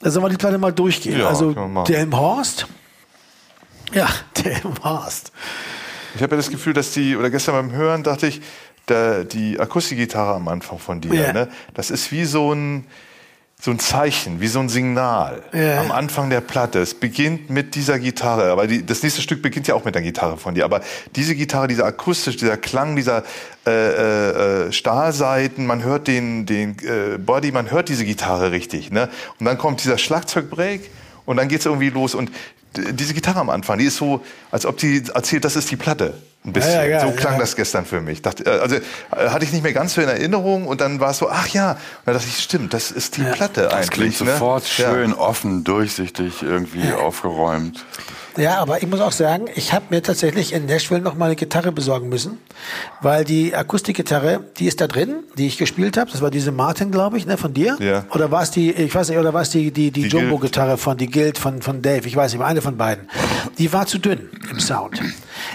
Da 0.00 0.10
sollen 0.10 0.24
wir 0.26 0.28
die 0.28 0.36
Platte 0.36 0.58
mal 0.58 0.72
durchgehen. 0.72 1.18
Ja, 1.18 1.28
also. 1.28 1.54
Delmhorst. 1.88 2.66
Ja, 3.92 4.08
Delmhorst. 4.44 5.32
Ich 6.14 6.22
habe 6.22 6.34
ja 6.34 6.36
das 6.36 6.50
Gefühl, 6.50 6.74
dass 6.74 6.92
die, 6.92 7.16
oder 7.16 7.30
gestern 7.30 7.54
beim 7.54 7.72
Hören 7.72 8.02
dachte 8.02 8.26
ich, 8.26 8.40
der, 8.88 9.24
die 9.24 9.58
Akustikgitarre 9.58 10.34
am 10.34 10.48
Anfang 10.48 10.78
von 10.78 11.00
dir, 11.00 11.14
Ja. 11.14 11.32
ne, 11.32 11.48
das 11.74 11.90
ist 11.90 12.12
wie 12.12 12.24
so 12.24 12.52
ein, 12.52 12.86
so 13.60 13.70
ein 13.70 13.78
Zeichen, 13.78 14.40
wie 14.40 14.48
so 14.48 14.60
ein 14.60 14.68
Signal 14.68 15.42
Ja. 15.52 15.80
am 15.80 15.90
Anfang 15.90 16.28
der 16.28 16.42
Platte. 16.42 16.78
Es 16.80 16.92
beginnt 16.94 17.48
mit 17.48 17.74
dieser 17.74 17.98
Gitarre, 17.98 18.50
aber 18.52 18.66
die, 18.66 18.84
das 18.84 19.02
nächste 19.02 19.22
Stück 19.22 19.40
beginnt 19.40 19.66
ja 19.66 19.74
auch 19.74 19.84
mit 19.84 19.94
der 19.94 20.02
Gitarre 20.02 20.36
von 20.36 20.54
dir. 20.54 20.64
Aber 20.66 20.82
diese 21.16 21.34
Gitarre, 21.34 21.66
dieser 21.66 21.86
akustisch, 21.86 22.36
dieser 22.36 22.58
Klang, 22.58 22.96
dieser 22.96 23.24
äh, 23.66 24.66
äh, 24.66 24.72
Stahlseiten, 24.72 25.64
man 25.66 25.82
hört 25.82 26.06
den, 26.06 26.44
den 26.44 26.76
äh, 26.80 27.16
Body, 27.18 27.50
man 27.50 27.70
hört 27.70 27.88
diese 27.88 28.04
Gitarre 28.04 28.52
richtig. 28.52 28.90
Ne? 28.92 29.08
Und 29.40 29.46
dann 29.46 29.56
kommt 29.56 29.82
dieser 29.82 29.96
Schlagzeugbreak 29.96 30.90
und 31.24 31.38
dann 31.38 31.48
geht's 31.48 31.64
irgendwie 31.64 31.90
los. 31.90 32.14
Und 32.14 32.30
diese 32.76 33.14
Gitarre 33.14 33.40
am 33.40 33.48
Anfang, 33.48 33.78
die 33.78 33.86
ist 33.86 33.96
so, 33.96 34.22
als 34.50 34.66
ob 34.66 34.76
die 34.76 35.02
erzählt, 35.14 35.44
das 35.46 35.56
ist 35.56 35.70
die 35.70 35.76
Platte. 35.76 36.12
Ein 36.46 36.52
bisschen. 36.52 36.72
Ja, 36.74 36.84
ja, 36.84 37.00
so 37.00 37.10
klang 37.10 37.34
ja. 37.34 37.40
das 37.40 37.56
gestern 37.56 37.84
für 37.84 38.00
mich. 38.00 38.22
Dachte, 38.22 38.46
äh, 38.46 38.60
also 38.60 38.76
äh, 38.76 38.80
hatte 39.10 39.44
ich 39.44 39.52
nicht 39.52 39.62
mehr 39.62 39.72
ganz 39.72 39.94
so 39.94 40.00
in 40.00 40.08
Erinnerung 40.08 40.66
und 40.66 40.80
dann 40.80 41.00
war 41.00 41.10
es 41.10 41.18
so, 41.18 41.28
ach 41.28 41.48
ja. 41.48 41.72
Und 41.72 41.78
dann 42.04 42.14
dachte 42.14 42.28
ich, 42.28 42.38
stimmt, 42.40 42.72
das 42.72 42.92
ist 42.92 43.16
die 43.16 43.22
Platte 43.22 43.62
Das 43.62 43.72
eigentlich. 43.72 43.90
klingt 43.90 44.20
ne? 44.20 44.32
sofort 44.32 44.64
Ja. 44.78 44.92
schön, 44.92 45.12
offen, 45.12 45.64
durchsichtig, 45.64 46.42
irgendwie 46.42 46.92
aufgeräumt. 46.92 47.84
Ja, 48.36 48.58
aber 48.58 48.82
ich 48.82 48.88
muss 48.88 49.00
auch 49.00 49.12
sagen, 49.12 49.46
ich 49.54 49.72
habe 49.72 49.86
mir 49.90 50.02
tatsächlich 50.02 50.52
in 50.52 50.66
Nashville 50.66 51.00
noch 51.00 51.14
mal 51.14 51.26
eine 51.26 51.36
Gitarre 51.36 51.72
besorgen 51.72 52.08
müssen, 52.08 52.38
weil 53.00 53.24
die 53.24 53.54
Akustikgitarre, 53.54 54.40
die 54.58 54.66
ist 54.66 54.80
da 54.80 54.86
drin, 54.86 55.24
die 55.38 55.46
ich 55.46 55.56
gespielt 55.58 55.96
habe. 55.96 56.10
Das 56.10 56.20
war 56.20 56.30
diese 56.30 56.52
Martin, 56.52 56.90
glaube 56.90 57.16
ich, 57.18 57.26
ne, 57.26 57.36
von 57.36 57.54
dir. 57.54 57.76
Ja. 57.80 58.04
Oder 58.12 58.30
war 58.30 58.42
es 58.42 58.50
die, 58.50 58.70
ich 58.72 58.94
weiß 58.94 59.08
nicht, 59.08 59.18
oder 59.18 59.32
war 59.32 59.42
es 59.42 59.50
die 59.50 59.70
die 59.70 59.90
die, 59.90 60.02
Die 60.02 60.08
Jumbo-Gitarre 60.08 60.76
von 60.76 60.96
die 60.96 61.10
Guild 61.10 61.38
von 61.38 61.62
von 61.62 61.82
Dave? 61.82 62.06
Ich 62.06 62.16
weiß 62.16 62.32
nicht, 62.34 62.42
eine 62.42 62.60
von 62.62 62.76
beiden. 62.76 63.08
Die 63.58 63.72
war 63.72 63.86
zu 63.86 63.98
dünn 63.98 64.28
im 64.50 64.60
Sound. 64.60 65.00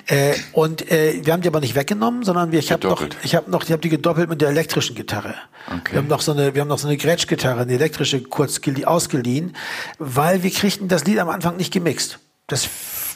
Äh, 0.07 0.33
und 0.53 0.91
äh, 0.91 1.21
wir 1.23 1.33
haben 1.33 1.41
die 1.41 1.47
aber 1.47 1.59
nicht 1.59 1.75
weggenommen, 1.75 2.23
sondern 2.23 2.51
wir, 2.51 2.59
ich 2.59 2.71
habe 2.71 2.87
noch, 2.87 3.03
ich 3.23 3.35
habe 3.35 3.51
noch, 3.51 3.63
ich 3.63 3.71
habe 3.71 3.81
die 3.81 3.89
gedoppelt 3.89 4.29
mit 4.29 4.41
der 4.41 4.49
elektrischen 4.49 4.95
Gitarre. 4.95 5.35
Okay. 5.67 5.91
Wir 5.93 5.97
haben 5.99 6.07
noch 6.07 6.21
so 6.21 6.31
eine, 6.31 6.55
wir 6.55 6.61
haben 6.61 6.67
noch 6.67 6.79
so 6.79 6.87
eine 6.87 6.97
Gretsch-Gitarre, 6.97 7.61
eine 7.61 7.73
elektrische, 7.73 8.21
kurz 8.21 8.57
gelie- 8.57 8.85
ausgeliehen, 8.85 9.55
weil 9.99 10.41
wir 10.43 10.49
kriegten 10.51 10.87
das 10.87 11.05
Lied 11.05 11.19
am 11.19 11.29
Anfang 11.29 11.57
nicht 11.57 11.71
gemixt. 11.71 12.19
Das 12.51 12.67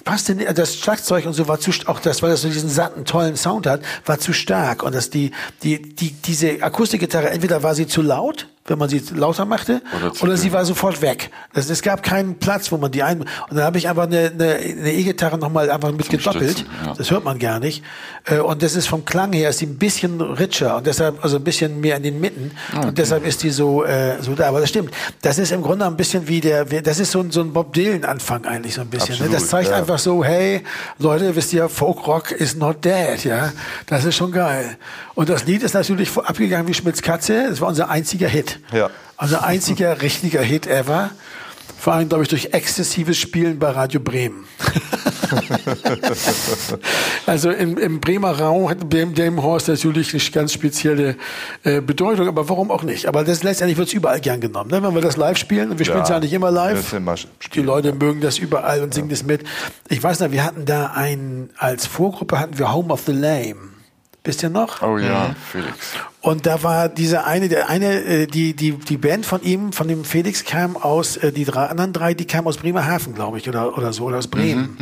passte 0.06 0.36
das 0.36 0.76
Schlagzeug 0.78 1.26
und 1.26 1.34
so 1.34 1.48
war 1.48 1.60
zu, 1.60 1.72
auch 1.88 2.00
das, 2.00 2.22
weil 2.22 2.30
das 2.30 2.44
so 2.44 2.48
diesen 2.48 2.70
satten, 2.70 3.04
tollen 3.04 3.36
Sound 3.36 3.68
hat, 3.68 3.82
war 4.06 4.20
zu 4.20 4.32
stark. 4.32 4.84
Und 4.84 4.96
das 4.96 5.10
die, 5.10 5.32
die, 5.64 5.82
die, 5.82 6.12
diese 6.12 6.62
Akustikgitarre, 6.62 7.32
entweder 7.32 7.64
war 7.64 7.76
sie 7.76 7.88
zu 7.88 8.02
laut, 8.02 8.48
wenn 8.68 8.80
man 8.80 8.90
sie 8.90 9.02
lauter 9.14 9.46
machte, 9.46 9.82
Oder 9.96 10.24
oder 10.24 10.38
sie 10.38 10.52
war 10.52 10.66
sofort 10.66 11.02
weg. 11.04 11.30
Das, 11.54 11.70
es 11.70 11.84
gab 11.84 12.02
keinen 12.02 12.40
Platz, 12.40 12.72
wo 12.72 12.78
man 12.78 12.92
die 12.92 13.04
ein, 13.04 13.22
und 13.22 13.30
dann 13.52 13.64
habe 13.64 13.78
ich 13.78 13.88
einfach 13.88 14.04
eine, 14.04 14.32
eine, 14.34 14.92
E-Gitarre 14.92 15.38
nochmal 15.38 15.70
einfach 15.70 15.92
mit 15.92 16.10
gedoppelt. 16.10 16.52
Stützen, 16.60 16.68
ja. 16.84 16.94
Das 16.98 17.12
hört 17.12 17.24
man 17.24 17.38
gar 17.38 17.60
nicht. 17.60 17.84
Äh, 18.26 18.40
Und 18.40 18.64
das 18.64 18.76
ist 18.76 18.88
vom 18.88 19.06
Klang 19.06 19.34
her 19.34 19.50
ist 19.50 19.62
die 19.62 19.68
ein 19.68 19.78
bisschen 19.78 20.20
richer 20.20 20.78
und 20.78 20.88
deshalb 20.88 21.24
also 21.24 21.38
ein 21.38 21.44
bisschen 21.44 21.80
mehr 21.80 21.98
in 21.98 22.04
den 22.04 22.20
Mitten 22.20 22.52
Ah, 22.74 22.88
und 22.88 22.98
deshalb 22.98 23.26
ist 23.26 23.44
die 23.44 23.52
so 23.52 23.84
äh, 23.84 24.22
so 24.22 24.34
da. 24.34 24.48
Aber 24.48 24.62
das 24.62 24.70
stimmt. 24.70 24.92
Das 25.22 25.38
ist 25.38 25.52
im 25.52 25.62
Grunde 25.62 25.86
ein 25.86 25.96
bisschen 25.96 26.28
wie 26.28 26.42
der, 26.42 26.66
das 26.66 27.00
ist 27.00 27.12
so 27.12 27.20
ein, 27.20 27.30
so 27.30 27.42
ein 27.42 27.54
Bob 27.54 27.74
Dylan 27.74 28.04
Anfang 28.04 28.46
eigentlich 28.46 28.74
so 28.74 28.82
ein 28.82 28.88
bisschen. 28.88 29.16
Ne? 29.16 29.26
Absolut, 29.26 29.36
Das 29.36 29.48
zeigt 29.48 29.70
ja. 29.70 29.76
einfach 29.76 29.95
so, 30.00 30.24
hey 30.24 30.64
Leute, 31.00 31.36
wisst 31.36 31.54
ihr, 31.54 31.70
Folk 31.70 32.08
Rock 32.08 32.32
is 32.32 32.56
not 32.56 32.84
dead, 32.84 33.24
ja. 33.24 33.52
Das 33.88 34.06
ist 34.06 34.16
schon 34.16 34.32
geil. 34.32 34.78
Und 35.16 35.30
das 35.30 35.46
Lied 35.46 35.64
ist 35.64 35.74
natürlich 35.74 36.16
abgegangen 36.18 36.68
wie 36.68 36.74
Schmitz 36.74 37.02
Katze. 37.02 37.50
Das 37.50 37.62
war 37.62 37.68
unser 37.68 37.90
einziger 37.90 38.28
Hit. 38.28 38.60
Ja. 38.72 38.90
Unser 39.18 39.44
einziger 39.44 40.02
richtiger 40.02 40.42
Hit 40.42 40.68
ever. 40.68 41.12
Vor 41.86 41.94
allem, 41.94 42.10
glaube 42.10 42.24
ich, 42.24 42.30
durch 42.30 42.52
exzessives 42.52 43.16
Spielen 43.16 43.60
bei 43.60 43.70
Radio 43.70 44.00
Bremen. 44.00 44.46
also 47.28 47.52
im, 47.52 47.78
im 47.78 48.02
Bremer 48.02 48.40
Raum 48.40 48.72
hat 48.72 48.92
dem, 48.92 49.14
dem 49.14 49.44
Horst 49.44 49.68
natürlich 49.68 50.12
eine 50.12 50.24
ganz 50.32 50.54
spezielle 50.54 51.16
äh, 51.64 51.82
Bedeutung, 51.82 52.28
aber 52.28 52.50
warum 52.50 52.72
auch 52.72 52.82
nicht? 52.82 53.06
Aber 53.06 53.24
das 53.24 53.44
letztendlich 53.44 53.78
wird 53.78 53.90
es 53.90 53.94
überall 53.94 54.20
gern 54.20 54.42
genommen. 54.42 54.72
Ne? 54.72 54.82
Wenn 54.82 54.96
wir 54.96 55.02
das 55.02 55.16
live 55.16 55.38
spielen, 55.38 55.70
und 55.70 55.78
wir 55.78 55.86
spielen 55.86 56.02
es 56.02 56.10
ja 56.10 56.20
nicht 56.20 56.34
immer 56.34 56.50
live, 56.50 56.92
immer 56.92 57.14
die. 57.54 57.62
Leute 57.62 57.94
mögen 57.94 58.20
das 58.20 58.40
überall 58.40 58.82
und 58.82 58.92
singen 58.92 59.10
das 59.10 59.24
mit. 59.24 59.44
Ich 59.88 60.02
weiß 60.02 60.22
noch, 60.22 60.32
wir 60.32 60.44
hatten 60.44 60.66
da 60.66 60.88
ein, 60.88 61.52
als 61.56 61.86
Vorgruppe 61.86 62.40
hatten 62.40 62.58
wir 62.58 62.74
Home 62.74 62.92
of 62.92 63.04
the 63.06 63.12
Lame. 63.12 63.76
Wisst 64.24 64.42
ihr 64.42 64.50
noch? 64.50 64.82
Oh 64.82 64.98
ja, 64.98 65.28
Mhm. 65.28 65.36
Felix. 65.52 65.94
Und 66.26 66.48
da 66.48 66.64
war 66.64 66.90
dieser 66.90 67.28
eine, 67.28 67.50
der 67.50 67.70
eine, 67.70 68.02
äh, 68.02 68.26
die, 68.26 68.56
die, 68.56 68.72
die 68.72 68.98
Band 68.98 69.28
von 69.28 69.44
ihm, 69.44 69.72
von 69.72 69.88
dem 69.88 70.04
Felix 70.04 70.44
kam 70.44 70.76
aus, 70.76 71.18
äh, 71.18 71.32
die 71.32 71.46
drei 71.46 71.68
anderen 71.68 71.94
drei, 71.94 72.16
die 72.16 72.26
kamen 72.26 72.48
aus 72.48 72.58
Bremerhaven, 72.58 73.14
glaube 73.14 73.38
ich, 73.38 73.48
oder, 73.48 73.78
oder 73.78 73.94
so, 73.94 74.06
oder 74.06 74.18
aus 74.18 74.26
Bremen. 74.26 74.76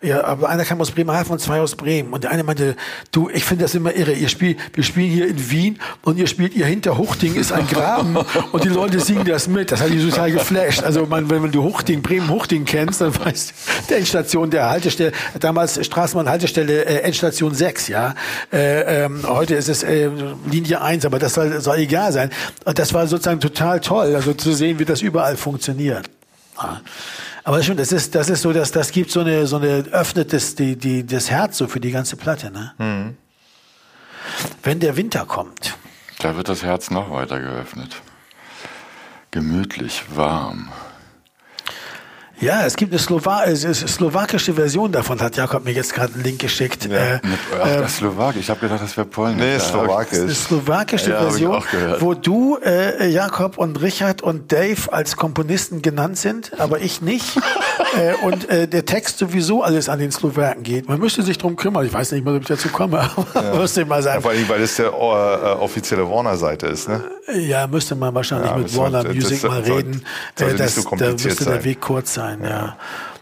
Ja, 0.00 0.22
aber 0.22 0.48
einer 0.48 0.64
kam 0.64 0.80
aus 0.80 0.92
Bremerhaven 0.92 1.32
und 1.32 1.40
zwei 1.40 1.60
aus 1.60 1.74
Bremen. 1.74 2.12
Und 2.12 2.22
der 2.22 2.30
eine 2.30 2.44
meinte, 2.44 2.76
du, 3.10 3.28
ich 3.28 3.42
finde 3.42 3.64
das 3.64 3.74
immer 3.74 3.96
irre. 3.96 4.12
Ihr 4.12 4.28
spielt, 4.28 4.58
wir 4.74 4.84
spielen 4.84 5.10
hier 5.10 5.26
in 5.26 5.50
Wien 5.50 5.80
und 6.02 6.18
ihr 6.18 6.28
spielt, 6.28 6.54
ihr 6.54 6.66
hinter 6.66 6.96
Huchting 6.96 7.34
ist 7.34 7.50
ein 7.50 7.66
Graben 7.66 8.16
und 8.52 8.62
die 8.62 8.68
Leute 8.68 9.00
singen 9.00 9.24
das 9.24 9.48
mit. 9.48 9.72
Das 9.72 9.80
hat 9.80 9.90
mich 9.90 10.08
total 10.08 10.30
geflasht. 10.30 10.84
Also, 10.84 11.04
man, 11.06 11.28
wenn, 11.28 11.42
wenn 11.42 11.50
du 11.50 11.64
Huchting, 11.64 12.00
Bremen-Huchting 12.00 12.64
kennst, 12.64 13.00
dann 13.00 13.12
weißt 13.12 13.50
du, 13.50 13.54
der 13.88 13.96
Endstation 13.98 14.50
der 14.50 14.70
Haltestelle, 14.70 15.10
damals 15.40 15.84
Straßenbahn-Haltestelle, 15.84 16.84
äh, 16.84 16.98
Endstation 17.00 17.52
6, 17.52 17.88
ja. 17.88 18.14
Äh, 18.52 19.04
ähm, 19.04 19.24
heute 19.26 19.56
ist 19.56 19.68
es 19.68 19.82
äh, 19.82 20.10
Linie 20.48 20.75
1, 20.82 21.04
aber 21.04 21.18
das 21.18 21.34
soll, 21.34 21.60
soll 21.60 21.78
egal 21.78 22.12
sein. 22.12 22.30
Und 22.64 22.78
das 22.78 22.92
war 22.94 23.06
sozusagen 23.06 23.40
total 23.40 23.80
toll, 23.80 24.14
also 24.14 24.34
zu 24.34 24.52
sehen, 24.52 24.78
wie 24.78 24.84
das 24.84 25.02
überall 25.02 25.36
funktioniert. 25.36 26.08
Ja. 26.58 26.80
Aber 27.44 27.62
schon, 27.62 27.76
das 27.76 27.92
ist, 27.92 28.14
das 28.14 28.28
ist 28.28 28.42
so, 28.42 28.52
dass 28.52 28.72
das 28.72 28.90
gibt 28.90 29.10
so 29.10 29.20
eine, 29.20 29.46
so 29.46 29.56
eine 29.56 29.84
öffnet 29.92 30.32
das, 30.32 30.54
die, 30.56 30.76
die, 30.76 31.06
das 31.06 31.30
Herz 31.30 31.58
so 31.58 31.68
für 31.68 31.78
die 31.78 31.92
ganze 31.92 32.16
Platte, 32.16 32.50
ne? 32.50 32.72
Mhm. 32.78 33.16
Wenn 34.62 34.80
der 34.80 34.96
Winter 34.96 35.24
kommt. 35.26 35.76
Da 36.18 36.36
wird 36.36 36.48
das 36.48 36.64
Herz 36.64 36.90
noch 36.90 37.10
weiter 37.12 37.38
geöffnet. 37.38 38.02
Gemütlich, 39.30 40.02
warm. 40.14 40.72
Ja, 42.38 42.66
es 42.66 42.76
gibt 42.76 42.92
eine 42.92 42.98
Slowa 42.98 43.44
es 43.44 43.64
ist 43.64 43.88
slowakische 43.88 44.52
Version 44.52 44.92
davon, 44.92 45.18
hat 45.20 45.36
Jakob 45.36 45.64
mir 45.64 45.72
jetzt 45.72 45.94
gerade 45.94 46.12
einen 46.14 46.22
Link 46.22 46.38
geschickt. 46.38 46.84
Ja. 46.84 46.96
Äh, 46.96 47.12
Mit, 47.22 47.38
ach, 47.58 47.64
das 47.78 47.92
ist 47.92 47.96
Slowak. 47.98 48.36
Ich 48.36 48.50
habe 48.50 48.60
gedacht, 48.60 48.82
das 48.82 48.94
wäre 48.94 49.06
Polnisch. 49.06 49.40
Nee, 49.40 49.52
Ja, 49.54 49.58
Slowakisch. 49.60 50.18
eine 50.18 50.34
slowakische 50.34 51.10
Ja, 51.12 51.16
ich 51.22 51.28
Version, 51.28 51.62
wo 52.00 52.12
du, 52.12 52.58
äh, 52.62 53.08
Jakob 53.08 53.56
und 53.56 53.80
Richard 53.80 54.20
und 54.22 54.52
Dave 54.52 54.92
als 54.92 55.16
Komponisten 55.16 55.80
genannt 55.80 56.18
sind, 56.18 56.52
aber 56.60 56.80
ich 56.82 57.00
nicht. 57.00 57.36
äh, 57.98 58.12
und 58.26 58.50
äh, 58.50 58.68
der 58.68 58.84
Text 58.84 59.16
sowieso 59.18 59.62
alles 59.62 59.88
an 59.88 59.98
den 59.98 60.12
Slowaken 60.12 60.62
geht. 60.62 60.88
Man 60.90 61.00
müsste 61.00 61.22
sich 61.22 61.38
drum 61.38 61.56
kümmern. 61.56 61.86
Ich 61.86 61.92
weiß 61.94 62.12
nicht 62.12 62.24
mal, 62.24 62.36
ob 62.36 62.42
ich 62.42 62.48
dazu 62.48 62.68
komme, 62.68 63.00
aber 63.34 63.60
müsste 63.60 63.86
mal 63.86 63.96
Ja, 63.96 64.02
sagen. 64.02 64.20
vor 64.22 64.32
allem, 64.32 64.46
weil 64.48 64.60
das 64.60 64.76
der 64.76 64.88
äh, 64.88 64.90
offizielle 64.90 66.06
Warner-Seite 66.08 66.66
ist, 66.66 66.86
ne? 66.88 67.02
Ja, 67.34 67.66
müsste 67.66 67.94
man 67.96 68.14
wahrscheinlich 68.14 68.50
Ja, 68.50 68.56
mit 68.58 68.66
das 68.68 68.76
Warner 68.76 69.02
sollte- 69.02 69.14
Music 69.16 69.40
das 69.40 69.50
mal 69.50 69.60
reden. 69.62 70.02
sollte 70.38 70.54
Äh, 70.54 70.62
nicht 70.66 70.74
so 70.74 70.82
da 70.96 71.10
müsste 71.12 71.44
der. 71.44 71.64
Weg 71.64 71.80
kurz 71.80 72.12
sein, 72.14 72.25
ja. 72.42 72.76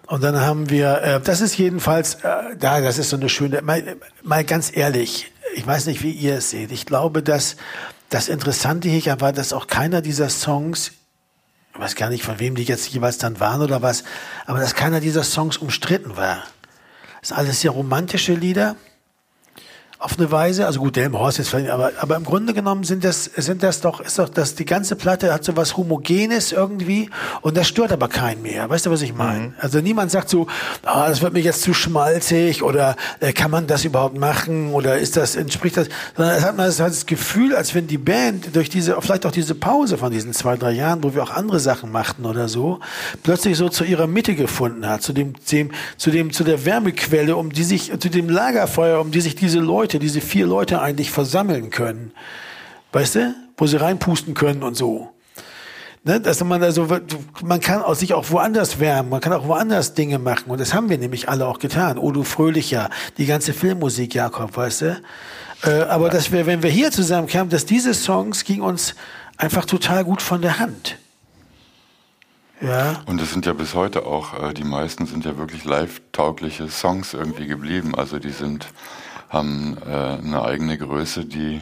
Und 0.06 0.22
dann 0.22 0.40
haben 0.40 0.70
wir, 0.70 1.02
äh, 1.02 1.20
das 1.20 1.40
ist 1.40 1.56
jedenfalls, 1.56 2.16
äh, 2.16 2.56
da, 2.58 2.80
das 2.80 2.98
ist 2.98 3.10
so 3.10 3.16
eine 3.16 3.28
schöne, 3.28 3.62
mal, 3.62 3.96
mal 4.22 4.44
ganz 4.44 4.74
ehrlich, 4.74 5.32
ich 5.54 5.66
weiß 5.66 5.86
nicht, 5.86 6.02
wie 6.02 6.10
ihr 6.10 6.36
es 6.36 6.50
seht. 6.50 6.72
Ich 6.72 6.86
glaube, 6.86 7.22
dass 7.22 7.56
das 8.10 8.28
Interessante 8.28 8.88
hier 8.88 9.20
war, 9.20 9.32
dass 9.32 9.52
auch 9.52 9.66
keiner 9.66 10.02
dieser 10.02 10.28
Songs, 10.28 10.92
ich 11.72 11.80
weiß 11.80 11.96
gar 11.96 12.10
nicht, 12.10 12.22
von 12.22 12.38
wem 12.38 12.54
die 12.54 12.64
jetzt 12.64 12.88
jeweils 12.88 13.18
dann 13.18 13.40
waren 13.40 13.62
oder 13.62 13.82
was, 13.82 14.04
aber 14.46 14.60
dass 14.60 14.74
keiner 14.74 15.00
dieser 15.00 15.24
Songs 15.24 15.56
umstritten 15.56 16.16
war. 16.16 16.44
Das 17.20 17.30
sind 17.30 17.38
alles 17.38 17.60
sehr 17.60 17.70
romantische 17.70 18.34
Lieder 18.34 18.76
auf 20.04 20.18
eine 20.18 20.30
Weise, 20.30 20.66
also 20.66 20.80
gut, 20.80 20.96
Delmenhorst 20.96 21.38
jetzt 21.38 21.48
vielleicht, 21.48 21.70
aber, 21.70 21.92
aber 21.98 22.16
im 22.16 22.24
Grunde 22.24 22.52
genommen 22.52 22.84
sind 22.84 23.04
das, 23.04 23.24
sind 23.24 23.62
das 23.62 23.80
doch, 23.80 24.00
ist 24.00 24.18
doch, 24.18 24.28
das, 24.28 24.54
die 24.54 24.66
ganze 24.66 24.96
Platte 24.96 25.32
hat 25.32 25.44
so 25.44 25.56
was 25.56 25.78
Homogenes 25.78 26.52
irgendwie 26.52 27.08
und 27.40 27.56
das 27.56 27.68
stört 27.68 27.90
aber 27.90 28.08
keinen 28.08 28.42
mehr. 28.42 28.68
Weißt 28.68 28.84
du, 28.84 28.90
was 28.90 29.00
ich 29.00 29.14
meine? 29.14 29.54
Also 29.58 29.80
niemand 29.80 30.10
sagt 30.10 30.28
so, 30.28 30.46
ah, 30.84 31.08
das 31.08 31.22
wird 31.22 31.32
mir 31.32 31.40
jetzt 31.40 31.62
zu 31.62 31.72
schmalzig 31.72 32.62
oder 32.62 32.96
äh, 33.20 33.32
kann 33.32 33.50
man 33.50 33.66
das 33.66 33.86
überhaupt 33.86 34.18
machen 34.18 34.74
oder 34.74 34.98
ist 34.98 35.16
das, 35.16 35.36
entspricht 35.36 35.78
das, 35.78 35.88
sondern 36.14 36.36
es 36.36 36.44
hat 36.44 36.54
man 36.54 36.66
das 36.66 37.06
Gefühl, 37.06 37.56
als 37.56 37.74
wenn 37.74 37.86
die 37.86 37.96
Band 37.96 38.54
durch 38.54 38.68
diese, 38.68 39.00
vielleicht 39.00 39.24
auch 39.24 39.32
diese 39.32 39.54
Pause 39.54 39.96
von 39.96 40.12
diesen 40.12 40.34
zwei, 40.34 40.58
drei 40.58 40.72
Jahren, 40.72 41.02
wo 41.02 41.14
wir 41.14 41.22
auch 41.22 41.30
andere 41.30 41.60
Sachen 41.60 41.90
machten 41.90 42.26
oder 42.26 42.48
so, 42.48 42.78
plötzlich 43.22 43.56
so 43.56 43.70
zu 43.70 43.84
ihrer 43.84 44.06
Mitte 44.06 44.34
gefunden 44.34 44.86
hat, 44.86 45.00
zu 45.00 45.14
dem, 45.14 45.32
dem, 45.50 45.70
zu 45.96 46.10
dem, 46.10 46.30
zu 46.30 46.44
der 46.44 46.66
Wärmequelle, 46.66 47.36
um 47.36 47.50
die 47.50 47.64
sich, 47.64 47.90
zu 47.98 48.10
dem 48.10 48.28
Lagerfeuer, 48.28 49.00
um 49.00 49.10
die 49.10 49.22
sich 49.22 49.34
diese 49.34 49.60
Leute, 49.60 49.93
diese 49.98 50.20
vier 50.20 50.46
Leute 50.46 50.80
eigentlich 50.80 51.10
versammeln 51.10 51.70
können. 51.70 52.12
Weißt 52.92 53.16
du? 53.16 53.34
Wo 53.56 53.66
sie 53.66 53.80
reinpusten 53.80 54.34
können 54.34 54.62
und 54.62 54.74
so. 54.74 55.10
Ne, 56.06 56.20
dass 56.20 56.44
man 56.44 56.62
also, 56.62 56.86
man 57.42 57.60
kann 57.60 57.82
auch 57.82 57.94
sich 57.94 58.12
auch 58.12 58.30
woanders 58.30 58.78
wärmen, 58.78 59.08
man 59.08 59.22
kann 59.22 59.32
auch 59.32 59.48
woanders 59.48 59.94
Dinge 59.94 60.18
machen. 60.18 60.50
Und 60.50 60.60
das 60.60 60.74
haben 60.74 60.90
wir 60.90 60.98
nämlich 60.98 61.30
alle 61.30 61.46
auch 61.46 61.58
getan. 61.58 61.96
Odo 61.96 62.24
Fröhlicher, 62.24 62.90
die 63.16 63.24
ganze 63.24 63.54
Filmmusik, 63.54 64.14
Jakob, 64.14 64.54
weißt 64.54 64.82
du? 64.82 65.00
Äh, 65.62 65.70
aber 65.84 66.10
dass 66.10 66.30
wir, 66.30 66.44
wenn 66.44 66.62
wir 66.62 66.68
hier 66.68 66.90
zusammenkamen, 66.90 67.48
dass 67.48 67.64
diese 67.64 67.94
Songs 67.94 68.44
ging 68.44 68.60
uns 68.60 68.94
einfach 69.38 69.64
total 69.64 70.04
gut 70.04 70.20
von 70.20 70.42
der 70.42 70.58
Hand. 70.58 70.98
Ja. 72.60 73.02
Und 73.06 73.20
es 73.20 73.32
sind 73.32 73.46
ja 73.46 73.54
bis 73.54 73.74
heute 73.74 74.04
auch, 74.04 74.42
äh, 74.42 74.52
die 74.52 74.64
meisten 74.64 75.06
sind 75.06 75.24
ja 75.24 75.38
wirklich 75.38 75.64
live-taugliche 75.64 76.68
Songs 76.68 77.14
irgendwie 77.14 77.46
geblieben. 77.46 77.94
Also 77.94 78.18
die 78.18 78.30
sind, 78.30 78.66
haben 79.34 79.76
äh, 79.86 79.90
eine 79.92 80.42
eigene 80.42 80.78
Größe, 80.78 81.24
die 81.26 81.60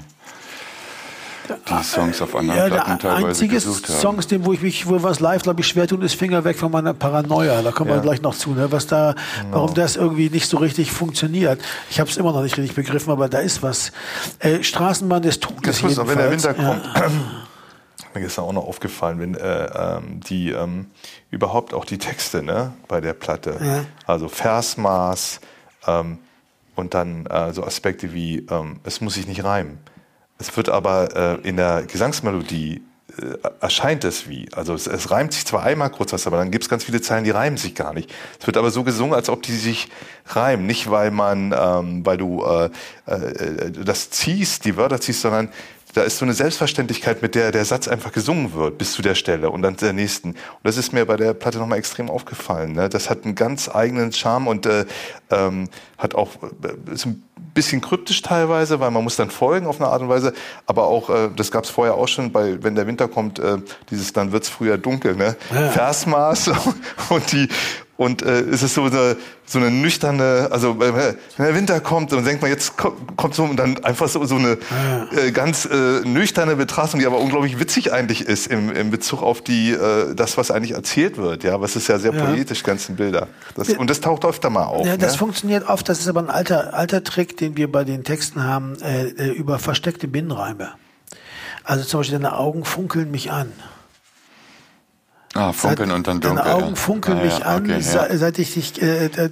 die 1.68 1.82
Songs 1.82 2.22
auf 2.22 2.36
anderen 2.36 2.58
Ja, 2.58 2.66
Platten 2.68 2.98
teilweise 3.00 3.48
gesucht 3.48 3.88
haben. 3.88 3.98
Songs, 4.00 4.26
dem, 4.28 4.44
wo 4.46 4.52
ich 4.52 4.62
mich, 4.62 4.86
wo 4.88 5.02
was 5.02 5.18
live, 5.20 5.42
glaube 5.42 5.60
ich, 5.60 5.66
schwer 5.66 5.88
tun, 5.88 6.00
ist 6.02 6.14
Finger 6.14 6.44
weg 6.44 6.56
von 6.56 6.70
meiner 6.70 6.94
Paranoia. 6.94 7.60
Da 7.62 7.72
kommen 7.72 7.90
wir 7.90 7.96
Ja. 7.96 8.02
gleich 8.02 8.22
noch 8.22 8.34
zu, 8.36 8.50
ne? 8.50 8.70
was 8.70 8.86
da, 8.86 9.14
Genau. 9.42 9.56
warum 9.56 9.74
das 9.74 9.96
irgendwie 9.96 10.30
nicht 10.30 10.48
so 10.48 10.56
richtig 10.58 10.92
funktioniert. 10.92 11.60
Ich 11.90 11.98
habe 11.98 12.08
es 12.08 12.16
immer 12.16 12.32
noch 12.32 12.42
nicht 12.42 12.56
richtig 12.56 12.76
begriffen, 12.76 13.10
aber 13.10 13.28
da 13.28 13.38
ist 13.38 13.60
was. 13.62 13.90
Äh, 14.38 14.62
Straßenbahn 14.62 15.22
des 15.22 15.40
Todes. 15.40 15.60
Das 15.64 15.82
muss, 15.82 15.96
wenn 16.08 16.16
der 16.18 16.30
Winter 16.30 16.54
kommt, 16.54 16.82
mir 18.14 18.20
gestern 18.20 18.44
auch 18.44 18.52
noch 18.52 18.64
aufgefallen, 18.66 19.18
wenn 19.18 19.34
äh, 19.34 19.64
ähm, 19.96 20.20
die 20.20 20.50
ähm, 20.52 20.86
überhaupt 21.30 21.74
auch 21.74 21.84
die 21.84 21.98
Texte 21.98 22.42
ne, 22.42 22.72
bei 22.86 23.00
der 23.00 23.14
Platte, 23.14 23.56
Ja. 23.60 23.84
also 24.06 24.28
Versmaß 24.28 25.40
ähm, 25.86 26.18
und 26.74 26.94
dann 26.94 27.26
äh, 27.26 27.52
so 27.52 27.64
Aspekte 27.64 28.12
wie 28.12 28.46
ähm, 28.50 28.80
es 28.84 29.00
muss 29.00 29.14
sich 29.14 29.26
nicht 29.26 29.44
reimen. 29.44 29.78
Es 30.38 30.56
wird 30.56 30.68
aber 30.68 31.40
äh, 31.44 31.48
in 31.48 31.56
der 31.56 31.84
Gesangsmelodie 31.84 32.82
äh, 33.18 33.48
erscheint 33.60 34.04
es 34.04 34.28
wie. 34.28 34.48
Also 34.52 34.74
es, 34.74 34.86
es 34.86 35.10
reimt 35.10 35.34
sich 35.34 35.44
zwar 35.44 35.62
einmal 35.62 35.90
kurz 35.90 36.12
was, 36.12 36.26
aber 36.26 36.38
dann 36.38 36.50
gibt 36.50 36.64
es 36.64 36.70
ganz 36.70 36.84
viele 36.84 37.00
Zeilen, 37.00 37.24
die 37.24 37.30
reimen 37.30 37.58
sich 37.58 37.74
gar 37.74 37.92
nicht. 37.92 38.12
Es 38.40 38.46
wird 38.46 38.56
aber 38.56 38.70
so 38.70 38.84
gesungen, 38.84 39.14
als 39.14 39.28
ob 39.28 39.42
die 39.42 39.56
sich 39.56 39.88
reimen. 40.26 40.66
Nicht 40.66 40.90
weil 40.90 41.10
man, 41.10 41.54
ähm, 41.56 42.06
weil 42.06 42.16
du 42.16 42.44
äh, 42.44 42.70
äh, 43.06 43.70
das 43.70 44.10
ziehst, 44.10 44.64
die 44.64 44.76
Wörter 44.76 45.00
ziehst, 45.00 45.20
sondern 45.20 45.50
da 45.94 46.02
ist 46.02 46.18
so 46.18 46.24
eine 46.24 46.34
Selbstverständlichkeit, 46.34 47.22
mit 47.22 47.34
der 47.34 47.52
der 47.52 47.64
Satz 47.64 47.88
einfach 47.88 48.12
gesungen 48.12 48.54
wird, 48.54 48.78
bis 48.78 48.92
zu 48.92 49.02
der 49.02 49.14
Stelle 49.14 49.50
und 49.50 49.62
dann 49.62 49.76
der 49.76 49.92
nächsten. 49.92 50.30
Und 50.30 50.38
das 50.62 50.76
ist 50.76 50.92
mir 50.92 51.04
bei 51.04 51.16
der 51.16 51.34
Platte 51.34 51.58
nochmal 51.58 51.78
extrem 51.78 52.10
aufgefallen. 52.10 52.72
Ne? 52.72 52.88
Das 52.88 53.10
hat 53.10 53.24
einen 53.24 53.34
ganz 53.34 53.68
eigenen 53.68 54.12
Charme 54.12 54.48
und 54.48 54.66
äh, 54.66 54.86
ähm, 55.30 55.68
hat 55.98 56.14
auch 56.14 56.30
äh, 56.42 56.92
ist 56.92 57.06
ein 57.06 57.22
bisschen 57.54 57.80
kryptisch 57.80 58.22
teilweise, 58.22 58.80
weil 58.80 58.90
man 58.90 59.04
muss 59.04 59.16
dann 59.16 59.30
folgen 59.30 59.66
auf 59.66 59.80
eine 59.80 59.90
Art 59.90 60.02
und 60.02 60.08
Weise. 60.08 60.32
Aber 60.66 60.86
auch, 60.86 61.10
äh, 61.10 61.28
das 61.36 61.50
gab 61.50 61.64
es 61.64 61.70
vorher 61.70 61.94
auch 61.94 62.08
schon, 62.08 62.32
bei 62.32 62.62
wenn 62.62 62.74
der 62.74 62.86
Winter 62.86 63.08
kommt, 63.08 63.38
äh, 63.38 63.58
dieses 63.90 64.12
dann 64.12 64.32
wird's 64.32 64.48
früher 64.48 64.78
dunkel, 64.78 65.14
ne? 65.16 65.36
Versmaß 65.50 66.50
und 67.10 67.32
die 67.32 67.48
und 67.98 68.22
äh, 68.22 68.40
es 68.40 68.62
ist 68.62 68.74
so 68.74 68.84
eine, 68.84 69.16
so 69.44 69.58
eine 69.58 69.70
nüchterne, 69.70 70.48
also 70.50 70.70
äh, 70.80 71.14
wenn 71.36 71.46
der 71.46 71.54
Winter 71.54 71.80
kommt, 71.80 72.10
dann 72.12 72.24
denkt 72.24 72.40
man, 72.42 72.50
jetzt 72.50 72.76
kommt, 72.76 73.16
kommt 73.16 73.34
so 73.34 73.44
und 73.44 73.56
dann 73.56 73.84
einfach 73.84 74.08
so, 74.08 74.24
so 74.24 74.36
eine 74.36 74.56
äh, 75.14 75.30
ganz 75.30 75.66
äh, 75.66 76.00
nüchterne 76.04 76.56
Betrachtung, 76.56 77.00
die 77.00 77.06
aber 77.06 77.18
unglaublich 77.18 77.60
witzig 77.60 77.92
eigentlich 77.92 78.22
ist 78.22 78.46
im, 78.46 78.72
im 78.74 78.90
Bezug 78.90 79.22
auf 79.22 79.42
die, 79.42 79.72
äh, 79.72 80.14
das, 80.14 80.38
was 80.38 80.50
eigentlich 80.50 80.72
erzählt 80.72 81.18
wird. 81.18 81.44
Ja, 81.44 81.60
was 81.60 81.76
ist 81.76 81.88
ja 81.88 81.98
sehr 81.98 82.14
Ja. 82.14 82.24
poetisch, 82.24 82.62
ganzen 82.62 82.96
Bilder. 82.96 83.28
Das, 83.54 83.68
und 83.68 83.88
das 83.90 84.00
taucht 84.00 84.24
öfter 84.24 84.50
mal 84.50 84.64
auf. 84.64 84.86
Ja, 84.86 84.96
das 84.96 85.12
ne? 85.12 85.18
funktioniert 85.18 85.68
oft. 85.68 85.88
Das 85.88 86.00
ist 86.00 86.08
aber 86.08 86.20
ein 86.20 86.30
alter, 86.30 86.74
alter 86.74 87.04
Trick, 87.04 87.36
den 87.36 87.56
wir 87.56 87.70
bei 87.70 87.84
den 87.84 88.04
Texten 88.04 88.42
haben, 88.42 88.80
äh, 88.80 89.08
äh, 89.08 89.30
über 89.32 89.58
versteckte 89.58 90.08
Binnenreime. 90.08 90.70
Also 91.64 91.84
zum 91.84 92.00
Beispiel, 92.00 92.18
deine 92.18 92.36
Augen 92.36 92.64
funkeln 92.64 93.10
mich 93.10 93.30
an. 93.30 93.52
Ah, 95.34 95.52
funkeln 95.52 95.88
Seit- 95.90 95.96
und 95.96 96.06
dann 96.06 96.20
dunkel. 96.20 96.42
Deine 96.44 96.54
Augen 96.54 96.68
ja. 96.70 96.74
funkeln 96.76 97.18
Ah, 97.18 97.24
mich 97.24 97.38
ja, 97.38 97.44
an, 97.46 97.62
okay, 97.64 97.78
ja. 97.80 98.16
seit 98.16 98.38
ich 98.38 98.54
dich, 98.54 98.80
äh, 98.82 99.06
äh, 99.06 99.24
äh, 99.24 99.30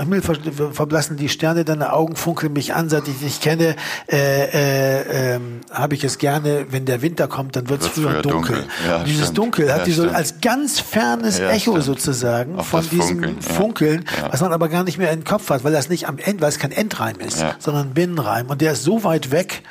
Himmel 0.00 0.22
ver 0.22 0.36
verblassen 0.72 1.16
die 1.16 1.28
Sterne, 1.28 1.64
deine 1.64 1.92
Augen 1.92 2.16
funkeln 2.16 2.52
mich 2.52 2.74
an, 2.74 2.88
seit 2.88 3.08
ich 3.08 3.18
dich 3.20 3.40
kenne, 3.40 3.76
äh, 4.10 4.44
äh, 4.44 5.34
ähm, 5.36 5.60
habe 5.70 5.94
ich 5.94 6.04
es 6.04 6.18
gerne, 6.18 6.66
wenn 6.70 6.84
der 6.84 7.02
Winter 7.02 7.28
kommt, 7.28 7.56
dann 7.56 7.68
wird 7.68 7.82
es 7.82 7.88
früher 7.88 8.10
früher 8.10 8.22
dunkel. 8.22 8.56
dunkel. 8.56 8.64
Ja, 8.88 9.04
dieses 9.04 9.22
stimmt. 9.24 9.38
Dunkel 9.38 9.72
hat 9.72 9.78
Ja, 9.80 9.84
die 9.84 9.92
so 9.92 10.08
als 10.08 10.40
ganz 10.40 10.80
fernes 10.80 11.38
Ja, 11.38 11.50
Echo 11.50 11.72
stimmt. 11.72 11.84
sozusagen 11.84 12.58
Auf 12.58 12.66
von 12.68 12.88
diesem 12.88 13.22
Funkeln, 13.22 13.36
ja. 13.40 13.52
Funkeln, 13.54 14.04
Ja. 14.22 14.32
was 14.32 14.40
man 14.40 14.52
aber 14.52 14.68
gar 14.68 14.84
nicht 14.84 14.98
mehr 14.98 15.10
im 15.12 15.24
Kopf 15.24 15.50
hat, 15.50 15.64
weil 15.64 15.72
das 15.72 15.88
nicht 15.88 16.08
am 16.08 16.18
Ende, 16.18 16.40
weil 16.42 16.48
es 16.48 16.58
kein 16.58 16.72
Endreim 16.72 17.16
ist, 17.20 17.40
Ja. 17.40 17.54
sondern 17.58 17.88
ein 17.88 17.94
Binnenreim. 17.94 18.46
Und 18.48 18.60
der 18.60 18.72
ist 18.72 18.82
so 18.84 19.04
weit 19.04 19.30
weg, 19.30 19.62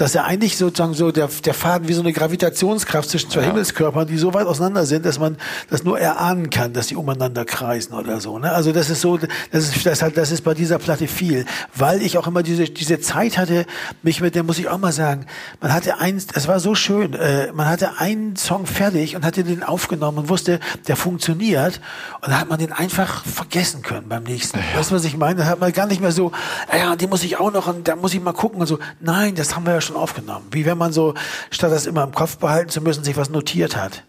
dass 0.00 0.14
er 0.14 0.24
eigentlich 0.24 0.56
sozusagen 0.56 0.94
so 0.94 1.10
der, 1.12 1.28
der 1.44 1.52
Faden 1.52 1.86
wie 1.86 1.92
so 1.92 2.00
eine 2.00 2.14
Gravitationskraft 2.14 3.10
zwischen 3.10 3.28
zwei 3.30 3.40
Ja. 3.42 3.46
Himmelskörpern, 3.48 4.06
die 4.08 4.16
so 4.16 4.32
weit 4.32 4.46
auseinander 4.46 4.86
sind, 4.86 5.04
dass 5.04 5.18
man 5.18 5.36
das 5.68 5.84
nur 5.84 6.00
erahnen 6.00 6.48
kann, 6.48 6.72
dass 6.72 6.88
sie 6.88 6.96
umeinander 6.96 7.44
kreisen 7.44 7.92
oder 7.92 8.18
so. 8.18 8.38
Ne? 8.38 8.50
Also 8.50 8.72
das 8.72 8.88
ist 8.88 9.02
so, 9.02 9.18
das 9.18 9.28
ist 9.52 9.84
das 9.84 10.00
halt, 10.00 10.16
das 10.16 10.30
ist 10.30 10.40
bei 10.42 10.54
dieser 10.54 10.78
Platte 10.78 11.06
viel, 11.06 11.44
weil 11.74 12.00
ich 12.00 12.16
auch 12.16 12.26
immer 12.26 12.42
diese 12.42 12.64
diese 12.64 12.98
Zeit 13.00 13.36
hatte, 13.36 13.66
mich 14.02 14.22
mit 14.22 14.34
der 14.34 14.42
muss 14.42 14.58
ich 14.58 14.68
auch 14.68 14.78
mal 14.78 14.92
sagen, 14.92 15.26
man 15.60 15.74
hatte 15.74 15.98
eins, 15.98 16.28
es 16.34 16.48
war 16.48 16.60
so 16.60 16.74
schön, 16.74 17.12
äh, 17.12 17.52
man 17.52 17.66
hatte 17.66 17.98
einen 17.98 18.36
Song 18.36 18.64
fertig 18.64 19.16
und 19.16 19.24
hatte 19.26 19.44
den 19.44 19.62
aufgenommen 19.62 20.16
und 20.16 20.28
wusste, 20.30 20.60
der 20.88 20.96
funktioniert 20.96 21.78
und 22.22 22.28
dann 22.30 22.40
hat 22.40 22.48
man 22.48 22.58
den 22.58 22.72
einfach 22.72 23.22
vergessen 23.26 23.82
können 23.82 24.08
beim 24.08 24.22
nächsten. 24.22 24.58
Weißt 24.74 24.90
du, 24.92 24.94
was 24.94 25.04
ich 25.04 25.18
meine? 25.18 25.40
Dann 25.40 25.46
hat 25.48 25.60
man 25.60 25.70
gar 25.72 25.86
nicht 25.86 26.00
mehr 26.00 26.12
so, 26.12 26.32
"Ah 26.70 26.76
ja, 26.78 26.96
den 26.96 27.10
muss 27.10 27.22
ich 27.22 27.38
auch 27.38 27.52
noch 27.52 27.66
und 27.66 27.86
da 27.86 27.96
muss 27.96 28.14
ich 28.14 28.20
mal 28.22 28.32
gucken 28.32 28.62
und 28.62 28.66
so. 28.66 28.78
Nein, 29.00 29.34
das 29.34 29.54
haben 29.54 29.66
wir 29.66 29.74
ja 29.74 29.80
schon 29.82 29.89
aufgenommen. 29.96 30.46
Wie 30.50 30.66
wenn 30.66 30.78
man 30.78 30.92
so, 30.92 31.14
statt 31.50 31.72
das 31.72 31.86
immer 31.86 32.04
im 32.04 32.12
Kopf 32.12 32.38
behalten 32.38 32.70
zu 32.70 32.80
müssen, 32.80 33.04
sich 33.04 33.16
was 33.16 33.30
notiert 33.30 33.76
hat. 33.76 34.04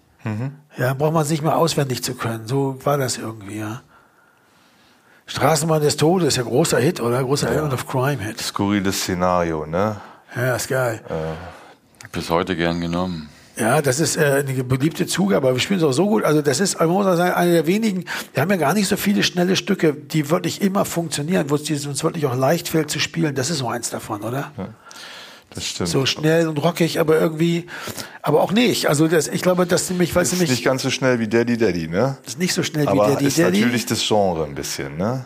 Ja, 0.78 0.94
braucht 0.94 1.14
man 1.14 1.24
es 1.24 1.30
nicht 1.30 1.42
mehr 1.42 1.58
auswendig 1.58 2.04
zu 2.04 2.14
können. 2.14 2.48
So 2.48 2.78
war 2.84 2.98
das 2.98 3.18
irgendwie, 3.18 3.58
ja. 3.58 3.82
Straßenbahn 5.26 5.82
des 5.82 5.98
Todes, 5.98 6.36
ja 6.36 6.44
großer 6.44 6.78
Hit, 6.78 7.00
oder? 7.00 7.24
Großer 7.24 7.50
Element 7.50 7.74
of 7.74 7.88
Crime 7.88 8.22
Hit. 8.22 8.40
Skurriles 8.40 9.02
Szenario, 9.02 9.66
ne? 9.66 9.96
Ja, 10.36 10.56
ist 10.56 10.68
geil. 10.68 11.02
Bis 12.12 12.30
heute 12.30 12.56
gern 12.56 12.82
genommen. 12.82 13.30
Ja, 13.58 13.82
das 13.82 14.00
ist 14.00 14.18
äh, 14.18 14.44
eine 14.48 14.64
beliebte 14.64 15.06
Zugabe, 15.06 15.48
aber 15.48 15.56
wir 15.56 15.62
spielen 15.62 15.80
es 15.80 15.86
auch 15.86 15.92
so 15.92 16.08
gut. 16.08 16.24
Also 16.24 16.42
das 16.42 16.60
ist, 16.60 16.80
man 16.80 16.90
muss 16.90 17.06
auch 17.06 17.16
sagen, 17.16 17.34
eine 17.34 17.52
der 17.52 17.68
wenigen, 17.68 18.06
wir 18.34 18.42
haben 18.42 18.50
ja 18.50 18.58
gar 18.58 18.74
nicht 18.74 18.88
so 18.88 18.98
viele 18.98 19.24
schnelle 19.24 19.56
Stücke, 19.56 19.94
die 19.94 20.30
wirklich 20.30 20.62
immer 20.62 20.86
funktionieren, 20.86 21.50
wo 21.50 21.56
es 21.56 21.86
uns 21.86 22.04
wirklich 22.04 22.26
auch 22.26 22.36
leicht 22.36 22.70
fällt 22.70 22.90
zu 22.90 23.00
spielen. 23.00 23.36
Das 23.36 23.50
ist 23.50 23.60
so 23.60 23.68
eins 23.68 23.90
davon, 23.90 24.22
oder? 24.22 24.52
Ja. 24.58 24.70
Das 25.54 25.66
stimmt. 25.66 25.90
So 25.90 26.06
schnell 26.06 26.48
und 26.48 26.58
rockig, 26.64 27.00
aber 27.00 27.20
irgendwie, 27.20 27.66
aber 28.22 28.42
auch 28.42 28.54
nicht. 28.54 28.88
Also 28.88 29.08
das, 29.08 29.28
ich 29.28 29.42
glaube, 29.42 29.66
dass 29.66 29.90
nämlich, 29.90 30.16
weil 30.16 30.24
es 30.24 30.32
nämlich 30.32 30.50
nicht 30.50 30.64
ganz 30.64 30.82
so 30.82 30.90
schnell 30.90 31.20
wie 31.20 31.28
Daddy 31.28 31.58
Daddy, 31.58 31.90
ne? 31.90 32.18
Ist 32.26 32.40
nicht 32.40 32.54
so 32.54 32.64
schnell 32.64 32.88
aber 32.88 33.08
wie 33.08 33.14
Daddy 33.14 33.26
ist 33.26 33.38
Daddy. 33.38 33.60
natürlich 33.60 33.86
das 33.86 34.06
Genre 34.08 34.46
ein 34.46 34.56
bisschen, 34.56 34.96
ne? 34.96 35.26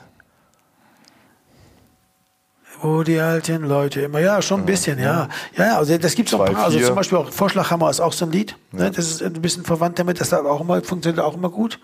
Wo 2.82 3.04
die 3.04 3.20
alten 3.20 3.64
Leute 3.68 4.02
immer, 4.02 4.20
ja, 4.20 4.42
schon 4.42 4.62
ein 4.62 4.66
bisschen, 4.66 5.00
ja. 5.00 5.30
Ja, 5.56 5.66
ja, 5.66 5.78
also 5.78 5.98
das 5.98 6.16
gibt's 6.16 6.34
auch 6.34 6.42
ein 6.42 6.54
paar. 6.54 6.66
Also 6.66 6.80
zum 6.80 6.96
Beispiel 6.96 7.20
auch 7.20 7.32
Vorschlaghammer 7.32 7.90
ist 7.90 8.00
auch 8.00 8.14
so 8.14 8.26
ein 8.26 8.32
Lied. 8.32 8.58
Ne? 8.72 8.92
Das 8.92 9.08
ist 9.10 9.22
ein 9.22 9.34
bisschen 9.34 9.64
verwandt 9.64 10.00
damit, 10.00 10.20
das 10.20 10.32
hat 10.32 10.46
auch 10.46 10.62
immer, 10.62 10.82
funktioniert 10.82 11.24
auch 11.24 11.36
immer 11.36 11.50
gut. 11.50 11.80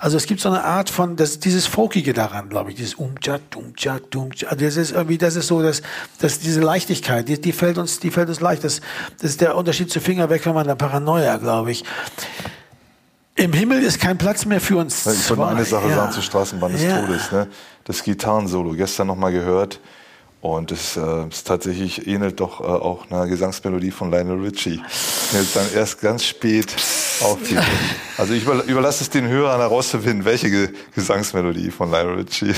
Also 0.00 0.16
es 0.16 0.26
gibt 0.26 0.40
so 0.40 0.48
eine 0.48 0.62
Art 0.62 0.90
von, 0.90 1.16
das, 1.16 1.40
dieses 1.40 1.66
Folkige 1.66 2.12
daran, 2.12 2.48
glaube 2.48 2.70
ich, 2.70 2.76
dieses 2.76 2.94
Umja, 2.94 3.40
Dumja, 3.50 3.98
Dumja. 4.10 4.48
Also 4.48 4.64
das 4.64 4.76
ist 4.76 4.92
irgendwie, 4.92 5.18
das 5.18 5.34
ist 5.34 5.48
so, 5.48 5.60
dass, 5.60 5.82
dass 6.20 6.38
diese 6.38 6.60
Leichtigkeit, 6.60 7.28
die, 7.28 7.40
die 7.40 7.52
fällt 7.52 7.78
uns, 7.78 7.98
die 7.98 8.10
fällt 8.10 8.28
uns 8.28 8.40
leicht. 8.40 8.62
Das, 8.62 8.80
das 9.20 9.30
ist 9.30 9.40
der 9.40 9.56
Unterschied 9.56 9.90
zu 9.90 10.00
Finger 10.00 10.30
weg, 10.30 10.46
wenn 10.46 10.54
man 10.54 10.68
da 10.68 10.76
Paranoia, 10.76 11.36
glaube 11.38 11.72
ich. 11.72 11.84
Im 13.34 13.52
Himmel 13.52 13.82
ist 13.82 14.00
kein 14.00 14.18
Platz 14.18 14.44
mehr 14.44 14.60
für 14.60 14.76
uns. 14.76 15.04
Ich 15.06 15.30
wollte 15.30 15.46
eine 15.46 15.64
Sache 15.64 15.88
ja. 15.88 15.96
sagen 15.96 16.12
zur 16.12 16.22
Straßenbahn 16.22 16.72
des 16.72 16.82
ja. 16.82 17.00
Todes. 17.00 17.32
Ne? 17.32 17.48
Das 17.84 18.02
Gitarrensolo, 18.02 18.72
gestern 18.74 19.08
nochmal 19.08 19.32
gehört. 19.32 19.80
Und 20.40 20.70
es 20.70 20.96
äh, 20.96 21.26
ist 21.28 21.48
tatsächlich 21.48 22.06
ähnelt 22.06 22.38
doch 22.38 22.60
äh, 22.60 22.64
auch 22.64 23.10
einer 23.10 23.26
Gesangsmelodie 23.26 23.90
von 23.90 24.12
Lionel 24.12 24.40
Richie. 24.40 24.80
Jetzt 25.32 25.56
dann 25.56 25.66
erst 25.74 26.00
ganz 26.00 26.24
spät 26.24 26.76
auffiel. 27.22 27.60
Also 28.16 28.34
ich 28.34 28.44
überlasse 28.44 29.02
es 29.02 29.10
den 29.10 29.26
Hörern 29.26 29.58
herauszufinden, 29.58 30.24
welche 30.24 30.48
Ge 30.48 30.68
Gesangsmelodie 30.94 31.72
von 31.72 31.90
Lionel 31.90 32.20
Richie. 32.20 32.54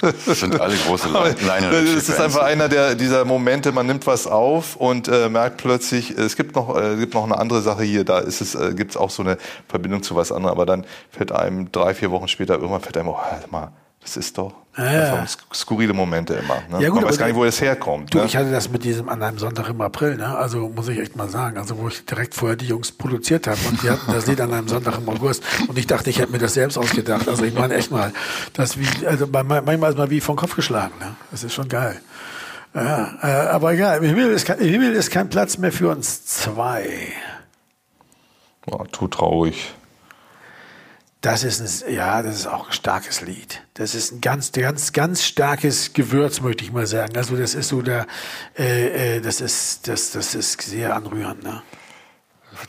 Das 0.00 0.40
sind 0.40 0.58
alle 0.58 0.74
große 0.76 1.08
Lionel 1.08 1.74
Richie. 1.74 1.94
Es 1.98 2.08
ist 2.08 2.20
einfach 2.20 2.42
einer 2.42 2.70
der 2.70 2.94
dieser 2.94 3.26
Momente, 3.26 3.70
man 3.70 3.86
nimmt 3.86 4.06
was 4.06 4.26
auf 4.26 4.76
und 4.76 5.08
äh, 5.08 5.28
merkt 5.28 5.58
plötzlich, 5.58 6.12
es 6.12 6.36
gibt 6.36 6.56
noch 6.56 6.74
äh, 6.74 6.96
gibt 6.96 7.12
noch 7.12 7.24
eine 7.24 7.38
andere 7.38 7.60
Sache 7.60 7.82
hier, 7.82 8.04
da 8.04 8.18
ist 8.18 8.40
es 8.40 8.54
äh, 8.54 8.72
gibt 8.74 8.92
es 8.92 8.96
auch 8.96 9.10
so 9.10 9.22
eine 9.22 9.36
Verbindung 9.68 10.02
zu 10.02 10.16
was 10.16 10.32
anderem, 10.32 10.54
aber 10.54 10.64
dann 10.64 10.86
fällt 11.10 11.32
einem 11.32 11.70
drei, 11.70 11.92
vier 11.92 12.10
Wochen 12.10 12.28
später 12.28 12.54
irgendwann 12.54 12.80
fällt 12.80 12.96
einem, 12.96 13.08
oh, 13.08 13.18
halt 13.18 13.52
mal, 13.52 13.72
das 14.00 14.16
ist 14.16 14.38
doch 14.38 14.54
ja. 14.78 15.26
skurrile 15.52 15.92
Momente 15.92 16.34
immer. 16.34 16.62
Ne? 16.70 16.82
Ja, 16.82 16.88
gut, 16.88 17.00
Man 17.00 17.10
weiß 17.10 17.18
gar 17.18 17.26
nicht, 17.26 17.36
wo 17.36 17.44
das 17.44 17.60
herkommt. 17.60 18.14
Du, 18.14 18.18
ne? 18.18 18.24
ich 18.24 18.36
hatte 18.36 18.50
das 18.50 18.70
mit 18.70 18.84
diesem 18.84 19.08
an 19.08 19.22
einem 19.22 19.38
Sonntag 19.38 19.68
im 19.68 19.80
April, 19.80 20.16
ne? 20.16 20.36
also 20.36 20.68
muss 20.68 20.88
ich 20.88 20.98
echt 20.98 21.16
mal 21.16 21.28
sagen, 21.28 21.58
also 21.58 21.76
wo 21.78 21.88
ich 21.88 22.04
direkt 22.04 22.34
vorher 22.34 22.56
die 22.56 22.66
Jungs 22.66 22.92
produziert 22.92 23.46
habe 23.46 23.58
und 23.68 23.82
die 23.82 23.90
hatten 23.90 24.12
das 24.12 24.26
Lied 24.26 24.40
an 24.40 24.52
einem 24.52 24.68
Sonntag 24.68 24.98
im 24.98 25.08
August 25.08 25.42
und 25.68 25.76
ich 25.76 25.86
dachte, 25.86 26.08
ich 26.08 26.18
hätte 26.18 26.32
mir 26.32 26.38
das 26.38 26.54
selbst 26.54 26.78
ausgedacht. 26.78 27.28
Also 27.28 27.44
ich 27.44 27.54
meine 27.54 27.74
echt 27.74 27.90
mal, 27.90 28.12
das 28.54 28.78
wie, 28.78 29.06
also 29.06 29.26
manchmal 29.26 29.90
ist 29.90 29.98
mal 29.98 30.10
wie 30.10 30.20
vom 30.20 30.36
Kopf 30.36 30.54
geschlagen. 30.56 30.94
Ne? 31.00 31.14
Das 31.30 31.44
ist 31.44 31.52
schon 31.52 31.68
geil. 31.68 32.00
Ja, 32.74 33.18
äh, 33.22 33.48
aber 33.48 33.72
egal, 33.72 33.98
im 33.98 34.04
Himmel, 34.04 34.30
ist 34.30 34.46
kein, 34.46 34.58
im 34.60 34.68
Himmel 34.68 34.92
ist 34.92 35.10
kein 35.10 35.28
Platz 35.28 35.58
mehr 35.58 35.72
für 35.72 35.90
uns 35.90 36.24
zwei. 36.24 36.88
Boah, 38.64 38.86
tut 38.88 39.14
traurig. 39.14 39.74
Das 41.20 41.44
ist 41.44 41.84
ein, 41.84 41.94
ja, 41.94 42.22
das 42.22 42.36
ist 42.36 42.46
auch 42.46 42.68
ein 42.68 42.72
starkes 42.72 43.20
Lied. 43.20 43.60
Das 43.74 43.94
ist 43.94 44.12
ein 44.12 44.20
ganz, 44.22 44.52
ganz, 44.52 44.92
ganz 44.92 45.22
starkes 45.22 45.92
Gewürz, 45.92 46.40
möchte 46.40 46.64
ich 46.64 46.72
mal 46.72 46.86
sagen. 46.86 47.14
Also 47.16 47.36
das 47.36 47.54
ist 47.54 47.68
so 47.68 47.82
der, 47.82 48.06
äh, 48.58 49.16
äh, 49.16 49.20
das 49.20 49.42
ist, 49.42 49.86
das, 49.86 50.12
das 50.12 50.34
ist 50.34 50.62
sehr 50.62 50.96
anrührend. 50.96 51.42
Ne? 51.42 51.62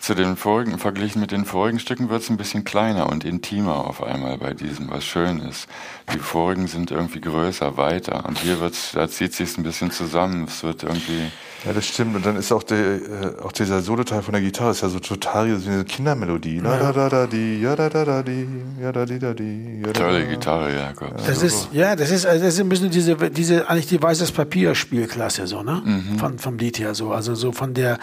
Zu 0.01 0.15
den 0.15 0.35
vorigen, 0.35 0.77
verglichen 0.79 1.21
mit 1.21 1.31
den 1.31 1.45
vorigen 1.45 1.79
Stücken 1.79 2.09
wird 2.09 2.23
es 2.23 2.29
ein 2.29 2.35
bisschen 2.35 2.65
kleiner 2.65 3.09
und 3.09 3.23
intimer 3.23 3.87
auf 3.87 4.03
einmal 4.03 4.37
bei 4.37 4.53
diesem, 4.53 4.89
was 4.89 5.05
schön 5.05 5.39
ist. 5.39 5.67
Die 6.13 6.19
vorigen 6.19 6.67
sind 6.67 6.91
irgendwie 6.91 7.21
größer, 7.21 7.77
weiter 7.77 8.25
und 8.25 8.37
hier 8.37 8.59
wird's, 8.59 8.91
da 8.91 9.07
zieht 9.07 9.33
sich 9.33 9.57
ein 9.57 9.63
bisschen 9.63 9.91
zusammen. 9.91 10.43
Es 10.43 10.61
wird 10.61 10.83
irgendwie 10.83 11.31
ja, 11.65 11.73
das 11.73 11.85
stimmt. 11.85 12.15
Und 12.15 12.25
dann 12.25 12.35
ist 12.37 12.51
auch, 12.51 12.63
der, 12.63 12.77
äh, 12.77 12.99
auch 13.43 13.51
dieser 13.51 13.81
Solo-Teil 13.81 14.23
von 14.23 14.33
der 14.33 14.41
Gitarre 14.41 14.71
ist 14.71 14.81
ja 14.81 14.89
so 14.89 14.99
total 14.99 15.47
wie 15.47 15.69
eine 15.69 15.85
Kindermelodie. 15.85 16.57
Ja. 16.57 16.77
Da, 16.77 16.91
da, 16.91 17.09
da, 17.09 17.27
die, 17.27 17.61
ja, 17.61 17.75
da, 17.75 17.89
da, 17.89 18.03
da, 18.03 18.23
die, 18.23 18.47
ja, 18.81 18.91
da, 18.91 19.05
die, 19.05 19.19
da, 19.19 19.33
die, 19.33 19.81
ja, 19.85 19.93
da, 19.93 19.99
Tolle 19.99 20.27
Gitarre, 20.27 20.75
ja, 20.75 20.91
Gott. 20.93 21.13
Das 21.25 21.43
ist, 21.43 21.69
ja, 21.71 21.95
das 21.95 22.09
ist, 22.09 22.25
also 22.25 22.43
das 22.43 22.55
ist 22.55 22.59
ein 22.59 22.69
bisschen 22.69 22.89
diese, 22.89 23.15
diese, 23.15 23.69
eigentlich 23.69 23.87
die 23.87 24.01
weißes 24.01 24.31
Papier-Spielklasse, 24.31 25.45
so, 25.45 25.61
ne? 25.61 25.81
Mhm. 25.85 26.17
Von, 26.17 26.39
vom 26.39 26.57
Lied 26.57 26.79
her, 26.79 26.95
so. 26.95 27.11
Also, 27.11 27.35
so 27.35 27.51
von 27.51 27.73
der, 27.73 27.99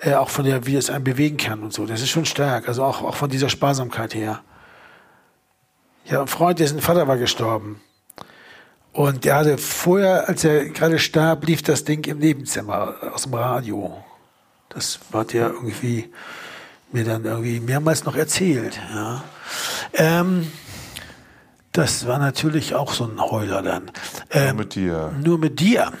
äh, 0.00 0.14
auch 0.14 0.28
von 0.28 0.44
der, 0.44 0.66
wie 0.66 0.76
es 0.76 0.90
einen 0.90 1.04
bewegen 1.04 1.38
kann 1.38 1.62
und 1.62 1.72
so. 1.72 1.86
Das 1.86 2.02
ist 2.02 2.10
schon 2.10 2.26
stark. 2.26 2.68
Also 2.68 2.84
auch, 2.84 3.02
auch 3.02 3.16
von 3.16 3.30
dieser 3.30 3.48
Sparsamkeit 3.48 4.14
her. 4.14 4.40
Ja, 6.04 6.20
ein 6.20 6.26
Freund, 6.26 6.58
dessen 6.58 6.80
Vater 6.80 7.08
war 7.08 7.16
gestorben. 7.16 7.80
Und 8.92 9.24
der 9.24 9.36
hatte 9.36 9.58
vorher, 9.58 10.28
als 10.28 10.44
er 10.44 10.66
gerade 10.70 10.98
starb, 10.98 11.46
lief 11.46 11.62
das 11.62 11.84
Ding 11.84 12.04
im 12.06 12.18
Nebenzimmer 12.18 12.94
aus 13.12 13.24
dem 13.24 13.34
Radio. 13.34 14.02
Das 14.70 14.98
hat 15.12 15.34
er 15.34 15.50
irgendwie 15.50 16.10
mir 16.92 17.04
dann 17.04 17.24
irgendwie 17.24 17.60
mehrmals 17.60 18.04
noch 18.04 18.16
erzählt. 18.16 18.80
Ja. 18.94 19.22
Ähm, 19.92 20.50
das 21.72 22.06
war 22.06 22.18
natürlich 22.18 22.74
auch 22.74 22.92
so 22.92 23.04
ein 23.04 23.20
Heuler 23.20 23.62
dann. 23.62 23.90
Ähm, 24.30 24.46
nur 24.46 24.54
mit 24.54 24.74
dir. 24.74 25.12
Nur 25.22 25.38
mit 25.38 25.60
dir. 25.60 25.92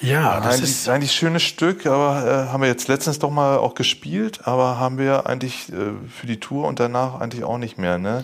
Ja, 0.00 0.40
das 0.40 0.56
eigentlich, 0.56 0.70
ist 0.70 0.88
eigentlich 0.88 1.10
ein 1.12 1.14
schönes 1.14 1.42
Stück, 1.42 1.86
aber 1.86 2.26
äh, 2.26 2.52
haben 2.52 2.60
wir 2.60 2.68
jetzt 2.68 2.88
letztens 2.88 3.18
doch 3.20 3.30
mal 3.30 3.56
auch 3.56 3.74
gespielt, 3.74 4.40
aber 4.46 4.78
haben 4.78 4.98
wir 4.98 5.26
eigentlich 5.26 5.72
äh, 5.72 5.92
für 6.10 6.26
die 6.26 6.38
Tour 6.40 6.68
und 6.68 6.78
danach 6.78 7.20
eigentlich 7.20 7.44
auch 7.44 7.56
nicht 7.56 7.78
mehr, 7.78 7.96
ne? 7.96 8.22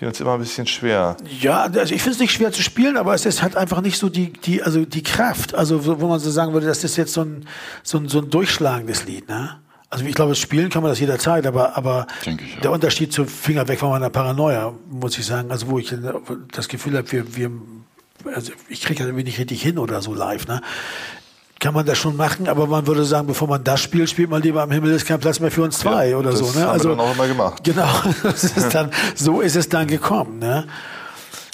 Fiel 0.00 0.08
uns 0.08 0.18
immer 0.18 0.32
ein 0.32 0.40
bisschen 0.40 0.66
schwer. 0.66 1.18
Ja, 1.42 1.64
also 1.64 1.94
ich 1.94 2.00
finde 2.00 2.12
es 2.12 2.20
nicht 2.20 2.32
schwer 2.32 2.52
zu 2.52 2.62
spielen, 2.62 2.96
aber 2.96 3.12
es 3.12 3.26
ist 3.26 3.42
halt 3.42 3.54
einfach 3.54 3.82
nicht 3.82 3.98
so 3.98 4.08
die, 4.08 4.32
die, 4.32 4.62
also 4.62 4.86
die 4.86 5.02
Kraft, 5.02 5.54
also 5.54 6.00
wo 6.00 6.06
man 6.06 6.18
so 6.18 6.30
sagen 6.30 6.54
würde, 6.54 6.66
das 6.66 6.82
ist 6.84 6.96
jetzt 6.96 7.12
so 7.12 7.20
ein, 7.20 7.46
so 7.82 7.98
ein, 7.98 8.08
so 8.08 8.20
ein 8.20 8.30
durchschlagendes 8.30 9.04
Lied, 9.04 9.28
ne? 9.28 9.60
Also 9.90 10.06
ich 10.06 10.14
glaube, 10.14 10.34
spielen 10.36 10.70
kann 10.70 10.82
man 10.82 10.90
das 10.90 11.00
jederzeit, 11.00 11.46
aber, 11.46 11.76
aber 11.76 12.06
ich, 12.24 12.60
der 12.62 12.70
Unterschied 12.70 13.12
zu 13.12 13.26
Finger 13.26 13.68
weg 13.68 13.78
von 13.78 13.90
meiner 13.90 14.08
Paranoia, 14.08 14.72
muss 14.88 15.18
ich 15.18 15.26
sagen, 15.26 15.50
also 15.50 15.68
wo 15.68 15.78
ich 15.78 15.94
das 16.52 16.68
Gefühl 16.68 16.96
habe, 16.96 17.12
wir, 17.12 17.36
wir 17.36 17.50
also 18.34 18.52
ich 18.70 18.80
kriege 18.80 19.00
das 19.00 19.06
irgendwie 19.06 19.24
nicht 19.24 19.38
richtig 19.38 19.60
hin 19.60 19.76
oder 19.76 20.00
so 20.00 20.14
live, 20.14 20.46
ne? 20.46 20.62
Kann 21.60 21.74
man 21.74 21.84
das 21.84 21.98
schon 21.98 22.16
machen, 22.16 22.48
aber 22.48 22.66
man 22.66 22.86
würde 22.86 23.04
sagen, 23.04 23.26
bevor 23.26 23.46
man 23.46 23.62
das 23.62 23.80
spielt, 23.80 24.08
spielt 24.08 24.30
man 24.30 24.42
lieber 24.42 24.62
am 24.62 24.70
Himmel 24.70 24.92
ist 24.92 25.06
kein 25.06 25.20
Platz 25.20 25.38
mehr 25.40 25.50
für 25.50 25.62
uns 25.62 25.78
zwei 25.78 26.08
ja, 26.08 26.16
oder 26.16 26.32
so. 26.32 26.46
Ne? 26.58 26.62
Haben 26.64 26.70
also 26.70 26.88
wir 26.88 26.96
dann 26.96 27.06
auch 27.06 27.14
immer 27.14 27.28
gemacht. 27.28 27.62
Genau, 27.62 27.88
das 28.22 28.44
ist 28.44 28.74
dann, 28.74 28.90
so 29.14 29.42
ist 29.42 29.56
es 29.56 29.68
dann 29.68 29.86
gekommen. 29.86 30.38
Ne? 30.38 30.66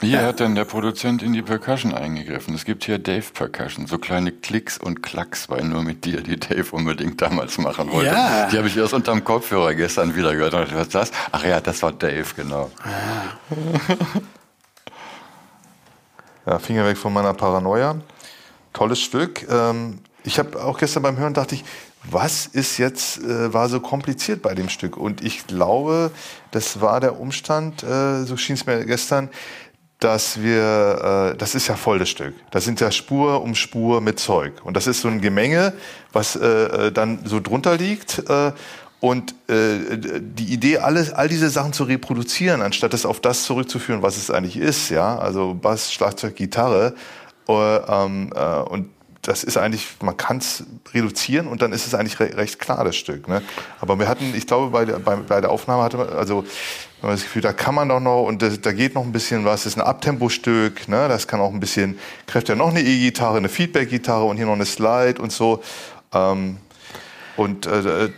Hier 0.00 0.20
ja. 0.20 0.26
hat 0.26 0.40
dann 0.40 0.54
der 0.54 0.64
Produzent 0.64 1.22
in 1.22 1.32
die 1.32 1.42
Percussion 1.42 1.92
eingegriffen. 1.92 2.54
Es 2.54 2.64
gibt 2.64 2.84
hier 2.84 2.98
Dave 2.98 3.24
Percussion, 3.32 3.86
so 3.86 3.98
kleine 3.98 4.30
Klicks 4.30 4.78
und 4.78 5.02
Klacks 5.02 5.48
bei 5.48 5.60
nur 5.62 5.82
mit 5.82 6.04
dir, 6.04 6.20
die 6.20 6.38
Dave 6.38 6.66
unbedingt 6.70 7.20
damals 7.20 7.58
machen 7.58 7.90
wollte. 7.90 8.10
Ja. 8.10 8.48
Die 8.48 8.58
habe 8.58 8.68
ich 8.68 8.76
erst 8.76 8.94
unterm 8.94 9.24
Kopfhörer 9.24 9.74
gestern 9.74 10.14
wieder 10.14 10.34
gehört. 10.34 10.54
Und 10.54 10.72
was 10.72 10.82
ist 10.82 10.94
das? 10.94 11.10
Ach 11.32 11.44
ja, 11.44 11.60
das 11.60 11.82
war 11.82 11.92
Dave, 11.92 12.26
genau. 12.36 12.70
Ja, 12.84 14.20
ja 16.46 16.58
Finger 16.60 16.86
weg 16.86 16.96
von 16.96 17.12
meiner 17.12 17.34
Paranoia 17.34 17.96
tolles 18.76 19.00
Stück. 19.00 19.46
Ähm, 19.50 20.00
ich 20.22 20.38
habe 20.38 20.62
auch 20.62 20.78
gestern 20.78 21.02
beim 21.02 21.16
Hören 21.16 21.32
dachte 21.32 21.54
ich, 21.54 21.64
was 22.10 22.46
ist 22.46 22.78
jetzt, 22.78 23.18
äh, 23.22 23.52
war 23.52 23.68
so 23.68 23.80
kompliziert 23.80 24.42
bei 24.42 24.54
dem 24.54 24.68
Stück? 24.68 24.96
Und 24.96 25.24
ich 25.24 25.46
glaube, 25.46 26.10
das 26.50 26.80
war 26.80 27.00
der 27.00 27.18
Umstand, 27.18 27.82
äh, 27.82 28.24
so 28.24 28.36
schien 28.36 28.54
es 28.54 28.66
mir 28.66 28.84
gestern, 28.84 29.30
dass 29.98 30.42
wir, 30.42 31.32
äh, 31.32 31.36
das 31.38 31.54
ist 31.54 31.68
ja 31.68 31.74
voll 31.74 31.98
das 31.98 32.10
Stück. 32.10 32.34
Das 32.50 32.64
sind 32.64 32.80
ja 32.80 32.92
Spur 32.92 33.42
um 33.42 33.54
Spur 33.54 34.02
mit 34.02 34.20
Zeug. 34.20 34.52
Und 34.62 34.76
das 34.76 34.86
ist 34.86 35.00
so 35.00 35.08
ein 35.08 35.22
Gemenge, 35.22 35.72
was 36.12 36.36
äh, 36.36 36.46
äh 36.46 36.92
dann 36.92 37.20
so 37.24 37.40
drunter 37.40 37.78
liegt. 37.78 38.28
Äh, 38.28 38.52
und 39.00 39.34
äh, 39.48 39.96
die 40.20 40.52
Idee, 40.52 40.78
alles, 40.78 41.12
all 41.12 41.28
diese 41.28 41.48
Sachen 41.48 41.72
zu 41.72 41.84
reproduzieren, 41.84 42.60
anstatt 42.60 42.92
es 42.92 43.06
auf 43.06 43.20
das 43.20 43.44
zurückzuführen, 43.44 44.02
was 44.02 44.16
es 44.16 44.30
eigentlich 44.30 44.56
ist, 44.56 44.90
ja, 44.90 45.18
also 45.18 45.54
Bass, 45.54 45.92
Schlagzeug, 45.92 46.34
Gitarre, 46.36 46.94
und 47.46 48.90
das 49.26 49.42
ist 49.42 49.56
eigentlich, 49.56 49.88
man 50.02 50.16
kann 50.16 50.38
es 50.38 50.64
reduzieren 50.94 51.48
und 51.48 51.62
dann 51.62 51.72
ist 51.72 51.86
es 51.86 51.94
eigentlich 51.94 52.20
re 52.20 52.36
recht 52.36 52.58
klar, 52.58 52.84
das 52.84 52.96
Stück. 52.96 53.28
Ne? 53.28 53.42
Aber 53.80 53.98
wir 53.98 54.08
hatten, 54.08 54.32
ich 54.36 54.46
glaube, 54.46 54.70
bei 54.70 54.84
der, 54.84 54.98
bei, 54.98 55.16
bei 55.16 55.40
der 55.40 55.50
Aufnahme 55.50 55.82
hatte 55.82 55.96
man, 55.96 56.08
also 56.10 56.44
man 57.02 57.12
das 57.12 57.22
Gefühl, 57.22 57.42
da 57.42 57.52
kann 57.52 57.74
man 57.74 57.88
doch 57.88 58.00
noch 58.00 58.22
und 58.22 58.42
das, 58.42 58.60
da 58.60 58.72
geht 58.72 58.94
noch 58.94 59.02
ein 59.02 59.12
bisschen 59.12 59.44
was. 59.44 59.64
Das 59.64 59.72
ist 59.72 59.78
ein 59.78 59.86
Abtempo-Stück, 59.86 60.88
ne? 60.88 61.08
das 61.08 61.26
kann 61.26 61.40
auch 61.40 61.52
ein 61.52 61.60
bisschen 61.60 61.98
kräftiger. 62.26 62.56
Noch 62.56 62.70
eine 62.70 62.80
E-Gitarre, 62.80 63.38
eine 63.38 63.48
Feedback-Gitarre 63.48 64.24
und 64.24 64.36
hier 64.36 64.46
noch 64.46 64.54
eine 64.54 64.66
Slide 64.66 65.20
und 65.20 65.32
so. 65.32 65.62
Ähm, 66.12 66.58
und 67.36 67.66
äh, 67.66 68.10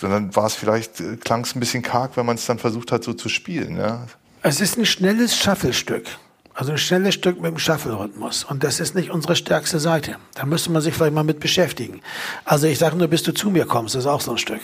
dann 0.00 0.36
war 0.36 0.46
es 0.46 0.54
vielleicht, 0.54 1.00
äh, 1.00 1.16
klang 1.16 1.44
es 1.44 1.54
ein 1.54 1.60
bisschen 1.60 1.82
karg, 1.82 2.16
wenn 2.16 2.26
man 2.26 2.36
es 2.36 2.44
dann 2.44 2.58
versucht 2.58 2.92
hat, 2.92 3.02
so 3.02 3.14
zu 3.14 3.28
spielen. 3.28 3.78
Ja? 3.78 4.06
Es 4.42 4.60
ist 4.60 4.76
ein 4.76 4.84
schnelles 4.84 5.36
Shuffle-Stück. 5.36 6.06
Also 6.54 6.72
ein 6.72 6.78
schnelles 6.78 7.14
Stück 7.14 7.40
mit 7.40 7.50
dem 7.50 7.58
Shuffle-Rhythmus. 7.58 8.44
Und 8.44 8.62
das 8.62 8.78
ist 8.78 8.94
nicht 8.94 9.10
unsere 9.10 9.34
stärkste 9.34 9.80
Seite. 9.80 10.16
Da 10.34 10.46
müsste 10.46 10.70
man 10.70 10.82
sich 10.82 10.94
vielleicht 10.94 11.14
mal 11.14 11.24
mit 11.24 11.40
beschäftigen. 11.40 12.00
Also 12.44 12.66
ich 12.68 12.78
sage 12.78 12.96
nur, 12.96 13.08
bis 13.08 13.24
du 13.24 13.32
zu 13.32 13.50
mir 13.50 13.66
kommst, 13.66 13.96
ist 13.96 14.06
auch 14.06 14.20
so 14.20 14.32
ein 14.32 14.38
Stück. 14.38 14.62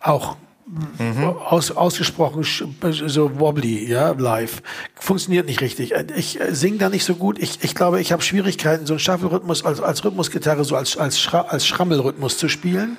Auch 0.00 0.36
Mhm. 0.98 1.24
Aus, 1.24 1.72
ausgesprochen 1.72 2.44
so 2.44 3.40
wobbly, 3.40 3.90
ja, 3.90 4.12
live. 4.12 4.62
Funktioniert 4.94 5.46
nicht 5.46 5.60
richtig. 5.60 5.92
Ich 6.14 6.38
singe 6.50 6.78
da 6.78 6.88
nicht 6.88 7.04
so 7.04 7.16
gut. 7.16 7.40
Ich, 7.40 7.64
ich 7.64 7.74
glaube, 7.74 8.00
ich 8.00 8.12
habe 8.12 8.22
Schwierigkeiten, 8.22 8.86
so 8.86 8.92
einen 8.92 9.00
Shuffle-Rhythmus 9.00 9.64
als, 9.64 9.80
als 9.80 10.04
Rhythmusgitarre, 10.04 10.62
so 10.62 10.76
als, 10.76 10.96
als, 10.96 11.18
Schra 11.18 11.40
als 11.40 11.66
Schrammelrhythmus 11.66 12.38
zu 12.38 12.48
spielen 12.48 12.98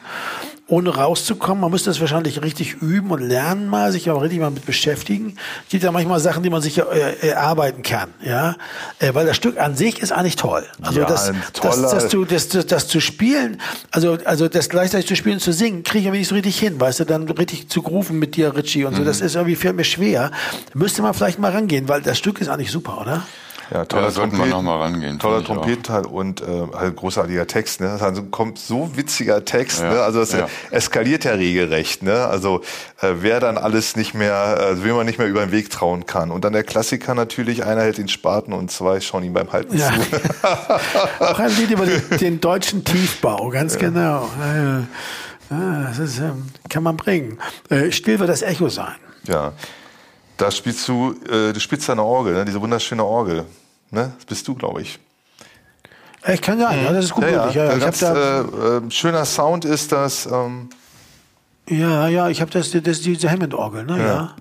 ohne 0.71 0.95
rauszukommen. 0.95 1.61
Man 1.61 1.71
müsste 1.71 1.89
das 1.89 1.99
wahrscheinlich 1.99 2.41
richtig 2.41 2.81
üben 2.81 3.11
und 3.11 3.21
lernen 3.21 3.67
mal, 3.67 3.91
sich 3.91 4.09
auch 4.09 4.21
richtig 4.21 4.39
mal 4.39 4.51
mit 4.51 4.65
beschäftigen. 4.65 5.35
Es 5.65 5.71
gibt 5.71 5.83
ja 5.83 5.91
manchmal 5.91 6.19
Sachen, 6.19 6.43
die 6.43 6.49
man 6.49 6.61
sich 6.61 6.77
äh, 6.77 7.27
erarbeiten 7.27 7.83
kann, 7.83 8.09
ja, 8.23 8.55
äh, 8.99 9.13
weil 9.13 9.25
das 9.25 9.35
Stück 9.35 9.59
an 9.59 9.75
sich 9.75 10.01
ist 10.01 10.11
eigentlich 10.11 10.37
toll. 10.37 10.65
Also 10.81 11.01
Ja, 11.01 11.05
das, 11.05 11.31
das, 11.61 11.81
das, 11.81 12.07
zu, 12.09 12.25
das, 12.25 12.47
das, 12.47 12.65
das 12.65 12.87
zu 12.87 13.01
spielen, 13.01 13.59
also 13.91 14.17
also 14.25 14.47
das 14.47 14.69
gleichzeitig 14.69 15.07
zu 15.07 15.15
spielen 15.15 15.35
und 15.35 15.41
zu 15.41 15.51
singen, 15.51 15.83
kriege 15.83 16.03
ich 16.03 16.07
aber 16.07 16.17
nicht 16.17 16.29
so 16.29 16.35
richtig 16.35 16.57
hin, 16.57 16.79
weißt 16.79 17.01
du, 17.01 17.05
dann 17.05 17.27
richtig 17.29 17.69
zu 17.69 17.81
grooven 17.81 18.17
mit 18.17 18.35
dir, 18.35 18.55
Richie 18.55 18.85
und 18.85 18.95
so. 18.95 19.03
Das 19.03 19.19
ist 19.19 19.35
irgendwie 19.35 19.55
fällt 19.55 19.75
mir 19.75 19.83
schwer. 19.83 20.31
Müsste 20.73 21.01
man 21.01 21.13
vielleicht 21.13 21.37
mal 21.37 21.51
rangehen, 21.51 21.89
weil 21.89 22.01
das 22.01 22.17
Stück 22.17 22.39
ist 22.39 22.47
eigentlich 22.47 22.71
super, 22.71 23.01
oder? 23.01 23.23
Ja, 23.71 23.77
Ja, 23.79 23.85
da 23.85 24.11
sollten 24.11 24.33
wir 24.33 24.39
Trompeten- 24.45 24.49
noch 24.49 24.61
mal 24.61 24.77
rangehen, 24.79 25.17
Toller. 25.17 25.43
Trompetenteil 25.43 26.05
und 26.05 26.41
äh, 26.41 26.45
halt 26.75 26.95
großartiger 26.97 27.47
Text. 27.47 27.79
Ne? 27.79 27.87
Das 27.87 28.01
also 28.01 28.23
kommt 28.23 28.59
so 28.59 28.95
witziger 28.97 29.45
Text. 29.45 29.79
Ja, 29.79 29.89
Ne? 29.93 30.01
Also 30.01 30.19
das 30.19 30.33
ja. 30.33 30.47
eskaliert 30.71 31.23
ja 31.23 31.31
regelrecht. 31.31 32.03
Ne? 32.03 32.25
Also 32.25 32.61
äh, 33.01 33.13
wer 33.21 33.39
dann 33.39 33.57
alles 33.57 33.95
nicht 33.95 34.13
mehr, 34.13 34.71
äh, 34.73 34.83
wem 34.83 34.95
man 34.97 35.05
nicht 35.05 35.19
mehr 35.19 35.27
über 35.27 35.39
den 35.45 35.51
Weg 35.53 35.69
trauen 35.69 36.05
kann. 36.05 36.31
Und 36.31 36.43
dann 36.43 36.51
der 36.53 36.63
Klassiker 36.63 37.15
natürlich, 37.15 37.63
einer 37.63 37.81
hält 37.81 37.97
den 37.97 38.09
Spaten 38.09 38.51
und 38.51 38.69
zwei 38.71 38.99
schauen 38.99 39.23
ihm 39.23 39.33
beim 39.33 39.51
Halten 39.53 39.77
Ja. 39.77 39.89
zu. 39.89 41.19
Auch 41.23 41.39
ein 41.39 41.55
Lied 41.55 41.71
über 41.71 41.85
den, 41.85 42.01
den 42.19 42.41
deutschen 42.41 42.83
Tiefbau, 42.83 43.49
ganz 43.49 43.77
genau. 43.77 44.29
Äh, 44.41 45.53
ah, 45.53 45.85
das 45.87 45.99
ist, 45.99 46.19
ähm, 46.19 46.47
kann 46.69 46.83
man 46.83 46.97
bringen. 46.97 47.37
Äh, 47.69 47.91
still 47.91 48.19
wird 48.19 48.29
das 48.29 48.41
Echo 48.41 48.67
sein. 48.69 48.95
Ja. 49.27 49.53
Da 50.37 50.51
spielst 50.51 50.87
du, 50.87 51.15
äh, 51.29 51.53
du 51.53 51.59
spielst 51.59 51.87
deine 51.87 52.03
Orgel, 52.03 52.33
ne? 52.33 52.43
diese 52.45 52.59
wunderschöne 52.59 53.03
Orgel. 53.05 53.45
Ne? 53.91 54.13
Das 54.15 54.25
bist 54.25 54.47
du, 54.47 54.55
glaube 54.55 54.81
ich. 54.81 54.99
Äh, 56.23 56.33
Ich 56.35 56.41
kann 56.41 56.59
sagen, 56.59 56.83
ja, 56.83 56.91
das 56.93 57.05
ist 57.05 57.13
gut 57.13 57.23
Ja, 57.25 57.29
ja. 57.29 57.49
Ja, 57.51 57.65
ja. 57.65 57.77
Ich 57.77 57.83
Ganz 57.83 57.99
da, 57.99 58.41
äh, 58.41 58.77
äh, 58.77 58.91
schöner 58.91 59.25
Sound 59.25 59.65
ist 59.65 59.91
das. 59.91 60.25
Ähm, 60.25 60.69
ja, 61.67 62.07
ja, 62.07 62.29
ich 62.29 62.41
habe 62.41 62.51
das, 62.51 62.71
das, 62.71 63.01
diese 63.01 63.29
Hammond-Orgel, 63.29 63.85
ne, 63.85 63.97
ja. 63.99 64.35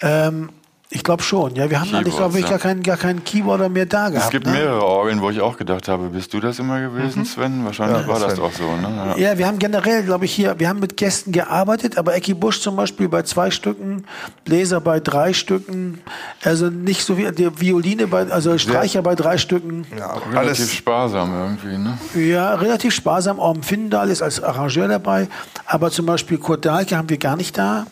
Ähm, 0.00 0.50
ich 0.94 1.02
glaube 1.02 1.22
schon, 1.22 1.54
ja. 1.56 1.70
Wir 1.70 1.80
haben 1.80 1.94
eigentlich, 1.94 2.14
Keyboards, 2.14 2.16
glaube 2.18 2.38
ich, 2.38 2.44
ja. 2.44 2.50
gar 2.50 2.58
keinen, 2.58 2.82
gar 2.82 2.96
keinen 2.98 3.24
Keyboarder 3.24 3.68
mehr 3.70 3.86
da 3.86 4.10
gehabt. 4.10 4.26
Es 4.26 4.30
gibt 4.30 4.46
ne? 4.46 4.52
mehrere 4.52 4.84
Orgeln, 4.84 5.22
wo 5.22 5.30
ich 5.30 5.40
auch 5.40 5.56
gedacht 5.56 5.88
habe, 5.88 6.10
bist 6.10 6.34
du 6.34 6.40
das 6.40 6.58
immer 6.58 6.80
gewesen, 6.80 7.24
Sven? 7.24 7.64
Wahrscheinlich 7.64 8.02
Ja, 8.02 8.08
war 8.08 8.20
das 8.20 8.34
Sven. 8.34 8.44
auch 8.44 8.52
so, 8.52 8.64
ne? 8.76 9.14
Ja. 9.16 9.30
Ja, 9.30 9.38
wir 9.38 9.46
haben 9.46 9.58
generell, 9.58 10.02
glaube 10.02 10.26
ich, 10.26 10.34
hier, 10.34 10.58
wir 10.58 10.68
haben 10.68 10.80
mit 10.80 10.96
Gästen 10.96 11.32
gearbeitet, 11.32 11.96
aber 11.96 12.14
Ecki 12.14 12.34
Busch 12.34 12.60
zum 12.60 12.76
Beispiel 12.76 13.08
bei 13.08 13.22
zwei 13.22 13.50
Stücken, 13.50 14.04
Bläser 14.44 14.80
bei 14.80 15.00
drei 15.00 15.32
Stücken, 15.32 16.00
also 16.44 16.68
nicht 16.68 17.04
so 17.04 17.16
wie 17.16 17.30
die 17.32 17.48
Violine 17.58 18.06
bei, 18.06 18.30
also 18.30 18.58
Streicher 18.58 19.00
bei 19.02 19.14
drei 19.14 19.38
Stücken. 19.38 19.86
ja, 19.98 20.12
Relativ 20.12 20.36
alles 20.36 20.74
sparsam 20.74 21.32
irgendwie, 21.32 21.78
ne? 21.78 21.98
Ja, 22.14 22.54
relativ 22.54 22.94
sparsam. 22.94 23.38
Orm 23.38 23.62
Findal 23.62 24.10
ist 24.10 24.20
als 24.20 24.42
Arrangeur 24.42 24.88
dabei, 24.88 25.28
aber 25.64 25.90
zum 25.90 26.04
Beispiel 26.04 26.36
Kurt 26.36 26.66
Dahlke 26.66 26.96
haben 26.96 27.08
wir 27.08 27.18
gar 27.18 27.36
nicht 27.36 27.56
da. 27.56 27.86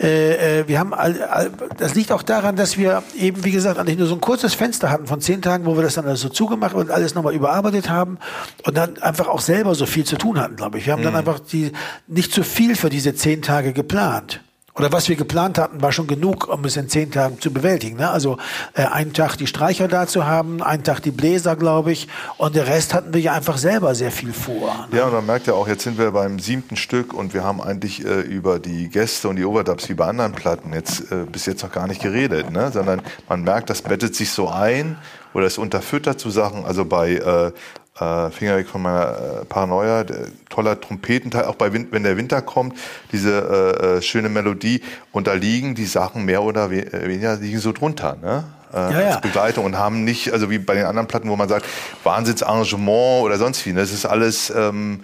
Äh, 0.00 0.60
äh, 0.60 0.68
wir 0.68 0.78
haben 0.80 0.92
all, 0.92 1.22
all, 1.22 1.50
das 1.76 1.94
liegt 1.94 2.10
auch 2.10 2.22
daran, 2.22 2.56
dass 2.56 2.76
wir 2.76 3.02
eben, 3.16 3.44
wie 3.44 3.52
gesagt, 3.52 3.78
eigentlich 3.78 3.98
nur 3.98 4.08
so 4.08 4.14
ein 4.14 4.20
kurzes 4.20 4.54
Fenster 4.54 4.90
hatten 4.90 5.06
von 5.06 5.20
zehn 5.20 5.40
Tagen, 5.40 5.66
wo 5.66 5.76
wir 5.76 5.82
das 5.82 5.94
dann 5.94 6.06
alles 6.06 6.20
so 6.20 6.28
zugemacht 6.28 6.74
und 6.74 6.90
alles 6.90 7.14
nochmal 7.14 7.34
überarbeitet 7.34 7.88
haben 7.88 8.18
und 8.64 8.76
dann 8.76 8.98
einfach 8.98 9.28
auch 9.28 9.40
selber 9.40 9.74
so 9.74 9.86
viel 9.86 10.04
zu 10.04 10.16
tun 10.16 10.40
hatten, 10.40 10.56
glaube 10.56 10.78
ich. 10.78 10.86
Wir 10.86 10.94
haben 10.94 11.02
dann 11.02 11.14
einfach 11.14 11.38
die 11.38 11.72
nicht 12.08 12.32
zu 12.32 12.42
viel 12.42 12.74
für 12.74 12.90
diese 12.90 13.14
zehn 13.14 13.40
Tage 13.40 13.72
geplant. 13.72 14.40
Oder 14.76 14.90
was 14.90 15.08
wir 15.08 15.14
geplant 15.14 15.56
hatten, 15.56 15.82
war 15.82 15.92
schon 15.92 16.08
genug, 16.08 16.48
um 16.48 16.64
es 16.64 16.76
in 16.76 16.88
zehn 16.88 17.12
Tagen 17.12 17.40
zu 17.40 17.52
bewältigen. 17.52 17.96
Ne? 17.96 18.10
Also 18.10 18.38
äh, 18.74 18.82
einen 18.82 19.12
Tag 19.12 19.36
die 19.36 19.46
Streicher 19.46 19.86
da 19.86 20.08
zu 20.08 20.26
haben, 20.26 20.64
einen 20.64 20.82
Tag 20.82 21.00
die 21.00 21.12
Bläser, 21.12 21.54
glaube 21.54 21.92
ich, 21.92 22.08
und 22.38 22.56
der 22.56 22.66
Rest 22.66 22.92
hatten 22.92 23.14
wir 23.14 23.20
ja 23.20 23.34
einfach 23.34 23.56
selber 23.56 23.94
sehr 23.94 24.10
viel 24.10 24.32
vor. 24.32 24.88
Ne? 24.90 24.98
Ja, 24.98 25.06
und 25.06 25.12
man 25.12 25.26
merkt 25.26 25.46
ja 25.46 25.54
auch, 25.54 25.68
jetzt 25.68 25.84
sind 25.84 25.96
wir 25.96 26.10
beim 26.10 26.40
siebten 26.40 26.74
Stück 26.74 27.14
und 27.14 27.34
wir 27.34 27.44
haben 27.44 27.60
eigentlich 27.60 28.04
äh, 28.04 28.22
über 28.22 28.58
die 28.58 28.88
Gäste 28.88 29.28
und 29.28 29.36
die 29.36 29.44
Overdubs 29.44 29.88
wie 29.88 29.94
bei 29.94 30.06
anderen 30.06 30.32
Platten 30.32 30.72
jetzt 30.72 31.12
äh, 31.12 31.24
bis 31.30 31.46
jetzt 31.46 31.62
noch 31.62 31.70
gar 31.70 31.86
nicht 31.86 32.02
geredet, 32.02 32.50
ne? 32.50 32.72
sondern 32.72 33.00
man 33.28 33.42
merkt, 33.42 33.70
das 33.70 33.82
bettet 33.82 34.16
sich 34.16 34.32
so 34.32 34.48
ein 34.48 34.96
oder 35.34 35.46
es 35.46 35.56
unterfüttert 35.56 36.18
zu 36.18 36.30
Sachen. 36.30 36.64
Also 36.64 36.84
bei 36.84 37.12
äh, 37.12 37.52
äh, 37.98 38.30
Finger 38.30 38.56
weg 38.56 38.68
von 38.68 38.82
meiner 38.82 39.40
äh, 39.42 39.44
Paranoia, 39.44 40.04
toller 40.48 40.80
Trompetenteil, 40.80 41.44
auch 41.44 41.54
bei 41.54 41.72
Win 41.72 41.88
wenn 41.90 42.02
der 42.02 42.16
Winter 42.16 42.42
kommt, 42.42 42.76
diese 43.12 43.76
äh, 43.80 43.96
äh, 43.96 44.02
schöne 44.02 44.28
Melodie 44.28 44.82
und 45.12 45.26
da 45.26 45.34
liegen 45.34 45.74
die 45.74 45.86
Sachen 45.86 46.24
mehr 46.24 46.42
oder 46.42 46.70
äh, 46.70 47.06
weniger 47.06 47.36
liegen 47.36 47.58
so 47.58 47.72
drunter. 47.72 48.16
Ne? 48.20 48.44
Äh, 48.74 48.92
Ja, 48.92 49.00
ja. 49.00 49.06
als 49.10 49.20
Begleitung 49.20 49.64
und 49.64 49.78
haben 49.78 50.04
nicht, 50.04 50.32
also 50.32 50.50
wie 50.50 50.58
bei 50.58 50.74
den 50.74 50.86
anderen 50.86 51.06
Platten, 51.06 51.28
wo 51.30 51.36
man 51.36 51.48
sagt, 51.48 51.66
Wahnsinnsarrangement 52.02 53.24
oder 53.24 53.38
sonst 53.38 53.64
wie. 53.66 53.72
ne? 53.72 53.80
Das 53.80 53.92
ist 53.92 54.04
alles, 54.04 54.50
ähm, 54.50 55.00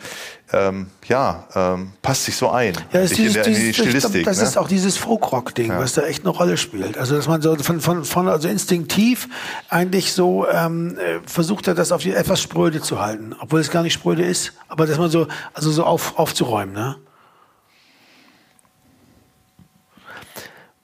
ähm, 0.52 0.88
ja, 1.06 1.44
ähm, 1.54 1.92
passt 2.02 2.24
sich 2.24 2.36
so 2.36 2.50
ein. 2.50 2.74
Ja, 2.74 3.00
das, 3.00 3.12
ist 3.12 3.18
dieses, 3.18 3.36
in, 3.36 3.42
der, 3.42 3.46
in 3.46 3.54
die 3.54 3.70
ich 3.70 3.76
glaub, 3.76 3.88
Stilistik. 3.88 4.24
das 4.24 4.38
ne? 4.38 4.44
ist 4.44 4.58
auch 4.58 4.66
dieses 4.66 4.96
Folkrock-Ding, 4.96 5.70
was 5.76 5.94
da 5.94 6.02
echt 6.02 6.22
eine 6.24 6.30
Rolle 6.30 6.56
spielt. 6.56 6.98
Also 6.98 7.14
dass 7.14 7.28
man 7.28 7.40
so 7.40 7.54
von, 7.56 7.80
von, 7.80 8.04
von 8.04 8.28
also 8.28 8.48
instinktiv 8.48 9.28
eigentlich 9.68 10.12
so 10.12 10.48
ähm, 10.48 10.96
äh, 10.98 11.20
versucht 11.24 11.68
hat, 11.68 11.78
das 11.78 11.92
auf 11.92 12.02
die 12.02 12.12
etwas 12.12 12.42
spröde 12.42 12.80
zu 12.80 13.00
halten, 13.00 13.34
obwohl 13.40 13.60
es 13.60 13.70
gar 13.70 13.82
nicht 13.82 13.92
spröde 13.92 14.24
ist, 14.24 14.52
aber 14.68 14.86
dass 14.86 14.98
man 14.98 15.10
so 15.10 15.28
also 15.54 15.70
so 15.70 15.84
auf, 15.84 16.18
aufzuräumen. 16.18 16.74
Ne? 16.74 16.96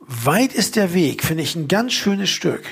Weit 0.09 0.53
ist 0.53 0.77
der 0.77 0.95
Weg, 0.95 1.25
finde 1.25 1.43
ich 1.43 1.57
ein 1.57 1.67
ganz 1.67 1.93
schönes 1.93 2.31
Stück. 2.31 2.63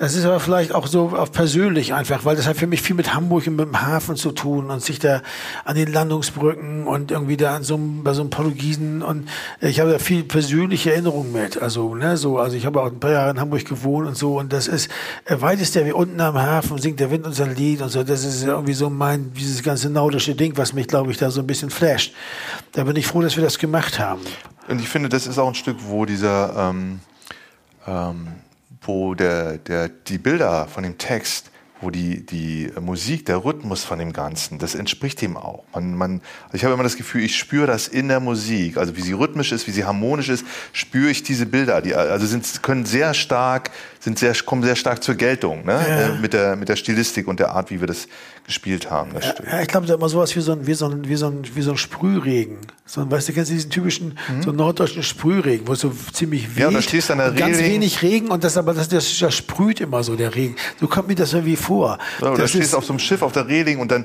Das 0.00 0.14
ist 0.14 0.24
aber 0.24 0.38
vielleicht 0.38 0.72
auch 0.72 0.86
so 0.86 1.08
auf 1.08 1.32
persönlich 1.32 1.92
einfach, 1.92 2.24
weil 2.24 2.36
das 2.36 2.46
hat 2.46 2.56
für 2.56 2.68
mich 2.68 2.82
viel 2.82 2.94
mit 2.94 3.14
Hamburg 3.14 3.48
und 3.48 3.56
mit 3.56 3.66
dem 3.66 3.82
Hafen 3.82 4.14
zu 4.14 4.30
tun 4.30 4.70
und 4.70 4.80
sich 4.80 5.00
da 5.00 5.22
an 5.64 5.74
den 5.74 5.92
Landungsbrücken 5.92 6.86
und 6.86 7.10
irgendwie 7.10 7.36
da 7.36 7.56
an 7.56 7.64
so 7.64 7.74
einem, 7.74 8.04
bei 8.04 8.12
so 8.12 8.20
einem 8.20 8.30
Portugiesen 8.30 9.02
und 9.02 9.28
ich 9.60 9.80
habe 9.80 9.90
da 9.90 9.98
viel 9.98 10.22
persönliche 10.22 10.92
Erinnerungen 10.92 11.32
mit. 11.32 11.60
Also, 11.60 11.96
ne, 11.96 12.16
so, 12.16 12.38
also 12.38 12.56
ich 12.56 12.64
habe 12.64 12.80
auch 12.80 12.86
ein 12.86 13.00
paar 13.00 13.10
Jahre 13.10 13.32
in 13.32 13.40
Hamburg 13.40 13.64
gewohnt 13.64 14.06
und 14.06 14.16
so 14.16 14.38
und 14.38 14.52
das 14.52 14.68
ist, 14.68 14.88
äh, 15.24 15.40
weit 15.40 15.60
ist 15.60 15.74
der 15.74 15.84
wie 15.84 15.90
unten 15.90 16.20
am 16.20 16.38
Hafen 16.38 16.78
singt 16.78 17.00
der 17.00 17.10
Wind 17.10 17.26
unser 17.26 17.48
Lied 17.48 17.82
und 17.82 17.88
so. 17.88 18.04
Das 18.04 18.24
ist 18.24 18.44
irgendwie 18.44 18.74
so 18.74 18.90
mein, 18.90 19.32
dieses 19.32 19.64
ganze 19.64 19.90
naudische 19.90 20.36
Ding, 20.36 20.56
was 20.56 20.74
mich, 20.74 20.86
glaube 20.86 21.10
ich, 21.10 21.16
da 21.16 21.32
so 21.32 21.40
ein 21.40 21.46
bisschen 21.48 21.70
flasht. 21.70 22.14
Da 22.70 22.84
bin 22.84 22.94
ich 22.94 23.08
froh, 23.08 23.20
dass 23.20 23.34
wir 23.34 23.42
das 23.42 23.58
gemacht 23.58 23.98
haben. 23.98 24.20
Und 24.68 24.78
ich 24.78 24.88
finde, 24.88 25.08
das 25.08 25.26
ist 25.26 25.38
auch 25.38 25.48
ein 25.48 25.56
Stück, 25.56 25.78
wo 25.88 26.04
dieser, 26.04 26.70
ähm, 26.70 27.00
ähm, 27.84 28.28
wo 28.88 29.14
der, 29.14 29.58
der, 29.58 29.90
die 29.90 30.16
Bilder 30.16 30.66
von 30.66 30.82
dem 30.82 30.96
Text, 30.96 31.50
wo 31.80 31.90
die, 31.90 32.24
die 32.24 32.72
Musik, 32.80 33.26
der 33.26 33.44
Rhythmus 33.44 33.84
von 33.84 33.98
dem 33.98 34.12
Ganzen, 34.12 34.58
das 34.58 34.74
entspricht 34.74 35.20
dem 35.20 35.36
auch. 35.36 35.62
Man, 35.74 35.94
man, 35.94 36.22
also 36.46 36.56
ich 36.56 36.64
habe 36.64 36.74
immer 36.74 36.82
das 36.82 36.96
Gefühl, 36.96 37.22
ich 37.22 37.36
spüre 37.36 37.66
das 37.66 37.86
in 37.86 38.08
der 38.08 38.18
Musik. 38.18 38.78
Also 38.78 38.96
wie 38.96 39.02
sie 39.02 39.12
rhythmisch 39.12 39.52
ist, 39.52 39.66
wie 39.66 39.72
sie 39.72 39.84
harmonisch 39.84 40.30
ist, 40.30 40.44
spüre 40.72 41.10
ich 41.10 41.22
diese 41.22 41.46
Bilder. 41.46 41.82
Die 41.82 41.94
also 41.94 42.26
sind, 42.26 42.62
können 42.62 42.86
sehr 42.86 43.14
stark, 43.14 43.70
sind 44.00 44.18
sehr, 44.18 44.34
kommen 44.34 44.62
sehr 44.62 44.76
stark 44.76 45.02
zur 45.02 45.14
Geltung, 45.14 45.64
ne? 45.64 45.78
Äh, 45.86 46.20
mit 46.20 46.32
der, 46.32 46.56
mit 46.56 46.68
der 46.68 46.76
Stilistik 46.76 47.26
und 47.26 47.40
der 47.40 47.50
Art, 47.50 47.70
wie 47.70 47.80
wir 47.80 47.86
das 47.86 48.06
gespielt 48.46 48.90
haben, 48.90 49.12
das 49.12 49.26
Stück. 49.26 49.46
Ja, 49.46 49.60
ich 49.60 49.68
glaube, 49.68 49.86
da 49.86 49.94
immer 49.94 50.08
sowas 50.08 50.34
wie 50.34 50.40
so 50.40 50.52
ein, 50.52 50.66
wie 50.66 50.74
so 50.74 50.86
ein, 50.86 51.08
wie 51.08 51.16
so 51.16 51.26
ein, 51.26 51.42
wie 51.54 51.62
so 51.62 51.72
ein 51.72 51.76
Sprühregen. 51.76 52.58
So 52.86 53.00
ein, 53.00 53.10
weißt 53.10 53.28
du, 53.28 53.32
kennst 53.32 53.50
du 53.50 53.54
diesen 53.54 53.70
typischen, 53.70 54.18
so 54.40 54.50
einen 54.50 54.58
norddeutschen 54.58 55.02
Sprühregen, 55.02 55.66
wo 55.68 55.72
es 55.72 55.80
so 55.80 55.92
ziemlich 56.12 56.56
weht. 56.56 56.56
Mhm. 56.56 56.62
Ja, 56.62 56.70
da 56.70 56.82
stehst 56.82 57.10
an 57.10 57.18
der 57.18 57.28
und 57.28 57.36
Ganz 57.36 57.58
wenig 57.58 58.00
Regen 58.02 58.28
und 58.28 58.44
das 58.44 58.56
aber, 58.56 58.72
das, 58.72 58.88
das, 58.88 59.18
das 59.18 59.34
sprüht 59.34 59.80
immer 59.80 60.02
so, 60.02 60.16
der 60.16 60.34
Regen. 60.34 60.56
So 60.80 60.86
kommt 60.86 61.08
mir 61.08 61.14
das 61.14 61.32
irgendwie 61.32 61.56
vor. 61.56 61.98
Ja, 62.22 62.34
das 62.34 62.50
stehst 62.50 62.68
ist, 62.68 62.74
auf 62.74 62.84
so 62.84 62.92
einem 62.92 63.00
Schiff 63.00 63.22
auf 63.22 63.32
der 63.32 63.48
Reling 63.48 63.78
und 63.78 63.90
dann 63.90 64.04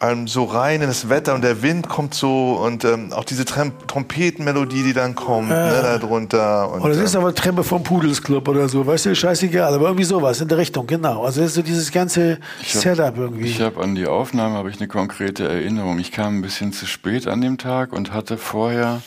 ähm, 0.00 0.28
so 0.28 0.44
rein 0.44 0.80
in 0.80 0.86
das 0.86 1.08
Wetter 1.08 1.34
und 1.34 1.42
der 1.42 1.60
Wind 1.62 1.88
kommt 1.88 2.14
so 2.14 2.52
und 2.54 2.84
ähm, 2.84 3.12
auch 3.12 3.24
diese 3.24 3.44
Tram 3.44 3.72
Trompetenmelodie, 3.88 4.84
die 4.84 4.92
dann 4.92 5.14
kommt, 5.16 5.48
ne, 5.48 5.80
da 5.82 5.98
drunter. 5.98 6.70
Und, 6.70 6.82
oder 6.82 6.90
das 6.90 7.02
äh, 7.02 7.04
ist 7.04 7.16
aber 7.16 7.34
Treppe 7.34 7.64
vom 7.64 7.82
Pudelsclub 7.82 8.46
oder 8.46 8.68
so, 8.68 8.86
weißt 8.86 9.06
du, 9.06 9.16
scheißegal, 9.16 9.74
aber 9.74 9.86
irgendwie 9.86 10.04
sowas 10.04 10.40
in 10.40 10.46
der 10.48 10.58
Richtung, 10.58 10.86
genau. 10.86 11.24
Also 11.24 11.40
das 11.40 11.50
ist 11.50 11.54
so 11.56 11.62
dieses 11.62 11.90
ganze 11.90 12.38
hab- 12.60 12.66
Setup 12.68 13.16
irgendwie. 13.16 13.48
Ich 13.48 13.60
habe 13.60 13.82
an 13.82 13.96
die 13.96 14.06
Aufnahme 14.06 14.56
habe 14.56 14.70
ich 14.70 14.78
eine 14.78 14.86
konkrete 14.86 15.48
Erinnerung. 15.48 15.98
Ich 15.98 16.12
kam 16.12 16.38
ein 16.38 16.42
bisschen 16.42 16.72
zu 16.72 16.86
spät 16.86 17.26
an 17.26 17.40
dem 17.40 17.58
Tag 17.58 17.92
und 17.92 18.12
hatte 18.12 18.38
vorher 18.38 19.02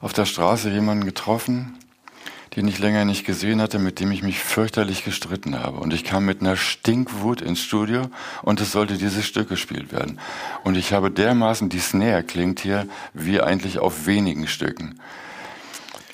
auf 0.00 0.12
der 0.12 0.24
Straße 0.24 0.68
jemanden 0.70 1.04
getroffen, 1.04 1.77
den 2.58 2.66
ich 2.66 2.80
länger 2.80 3.04
nicht 3.04 3.24
gesehen 3.24 3.62
hatte, 3.62 3.78
mit 3.78 4.00
dem 4.00 4.10
ich 4.10 4.24
mich 4.24 4.40
fürchterlich 4.40 5.04
gestritten 5.04 5.60
habe. 5.60 5.78
Und 5.78 5.94
ich 5.94 6.02
kam 6.02 6.24
mit 6.24 6.40
einer 6.40 6.56
Stinkwut 6.56 7.40
ins 7.40 7.60
Studio 7.60 8.10
und 8.42 8.60
es 8.60 8.72
sollte 8.72 8.98
dieses 8.98 9.24
Stück 9.24 9.48
gespielt 9.48 9.92
werden. 9.92 10.18
Und 10.64 10.76
ich 10.76 10.92
habe 10.92 11.08
dermaßen, 11.08 11.68
die 11.68 11.78
Snare 11.78 12.24
klingt 12.24 12.58
hier 12.58 12.88
wie 13.14 13.40
eigentlich 13.40 13.78
auf 13.78 14.06
wenigen 14.06 14.48
Stücken. 14.48 14.98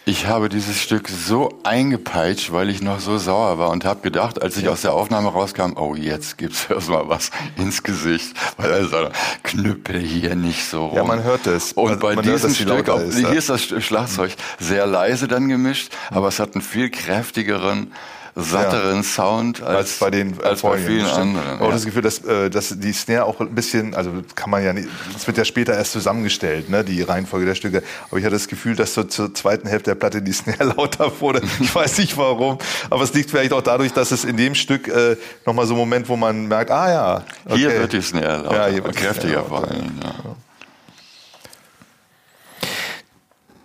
Ich 0.06 0.26
habe 0.26 0.50
dieses 0.50 0.82
Stück 0.82 1.08
so 1.08 1.58
eingepeitscht, 1.62 2.52
weil 2.52 2.68
ich 2.68 2.82
noch 2.82 3.00
so 3.00 3.16
sauer 3.16 3.56
war 3.56 3.70
und 3.70 3.86
habe 3.86 4.02
gedacht, 4.02 4.42
als 4.42 4.58
ich 4.58 4.68
aus 4.68 4.82
der 4.82 4.92
Aufnahme 4.92 5.30
rauskam, 5.30 5.72
oh, 5.76 5.94
jetzt 5.94 6.36
gibt's 6.36 6.66
erstmal 6.70 7.08
was 7.08 7.30
ins 7.56 7.82
Gesicht, 7.82 8.36
weil 8.58 8.70
er 8.70 8.86
sagt, 8.86 9.16
knüppel 9.44 9.98
hier 9.98 10.34
nicht 10.34 10.66
so 10.68 10.88
rum. 10.88 10.96
Ja, 10.96 11.04
man 11.04 11.22
hört 11.22 11.46
es. 11.46 11.72
Und 11.72 11.88
Man- 11.88 11.98
bei 12.00 12.14
hört, 12.16 12.26
diesem 12.26 12.50
die 12.52 12.62
Stück, 12.64 12.90
auch, 12.90 13.00
ist, 13.00 13.16
hier 13.16 13.28
ja. 13.28 13.34
ist 13.34 13.48
das 13.48 13.62
Schlagzeug 13.62 14.32
sehr 14.58 14.86
leise 14.86 15.26
dann 15.26 15.48
gemischt, 15.48 15.90
aber 16.10 16.28
es 16.28 16.38
hat 16.38 16.54
einen 16.54 16.62
viel 16.62 16.90
kräftigeren, 16.90 17.90
satteren 18.36 19.02
Sound 19.04 19.62
als, 19.62 19.76
als 19.76 19.98
bei 19.98 20.10
den 20.10 20.38
äh, 20.40 20.42
als 20.42 20.62
bei 20.62 20.78
vielen 20.78 21.06
stimmt. 21.06 21.18
anderen. 21.18 21.44
Ich 21.44 21.52
habe 21.52 21.64
auch 21.64 21.68
ja. 21.68 21.74
das 21.74 21.84
Gefühl, 21.84 22.02
dass, 22.02 22.18
äh, 22.24 22.50
dass 22.50 22.74
die 22.76 22.92
Snare 22.92 23.24
auch 23.24 23.40
ein 23.40 23.54
bisschen, 23.54 23.94
also 23.94 24.10
kann 24.34 24.50
man 24.50 24.64
ja 24.64 24.72
nicht, 24.72 24.88
das 25.12 25.26
wird 25.26 25.38
ja 25.38 25.44
später 25.44 25.74
erst 25.74 25.92
zusammengestellt, 25.92 26.68
ne, 26.68 26.82
die 26.82 27.02
Reihenfolge 27.02 27.46
der 27.46 27.54
Stücke. 27.54 27.82
Aber 28.10 28.18
ich 28.18 28.24
hatte 28.24 28.34
das 28.34 28.48
Gefühl, 28.48 28.74
dass 28.74 28.94
so 28.94 29.04
zur 29.04 29.32
zweiten 29.34 29.68
Hälfte 29.68 29.90
der 29.90 29.94
Platte 29.94 30.20
die 30.20 30.32
Snare 30.32 30.64
lauter 30.76 31.12
wurde. 31.20 31.42
Ich 31.60 31.74
weiß 31.74 31.98
nicht 31.98 32.16
warum, 32.16 32.58
aber 32.90 33.02
es 33.02 33.14
liegt 33.14 33.30
vielleicht 33.30 33.52
auch 33.52 33.62
dadurch, 33.62 33.92
dass 33.92 34.10
es 34.10 34.24
in 34.24 34.36
dem 34.36 34.54
Stück 34.54 34.88
äh, 34.88 35.16
nochmal 35.46 35.66
so 35.66 35.74
ein 35.74 35.78
Moment, 35.78 36.08
wo 36.08 36.16
man 36.16 36.46
merkt, 36.48 36.70
ah 36.70 36.90
ja, 36.90 37.24
okay. 37.44 37.58
Hier 37.58 37.70
wird 37.80 37.92
die 37.92 38.02
Snare 38.02 38.42
lauter, 38.42 38.56
Ja, 38.56 38.72
hier 38.72 38.84
wird 38.84 38.96
kräftiger 38.96 39.44
vor 39.44 39.64
allem. 39.64 39.92
Ja. 40.02 40.36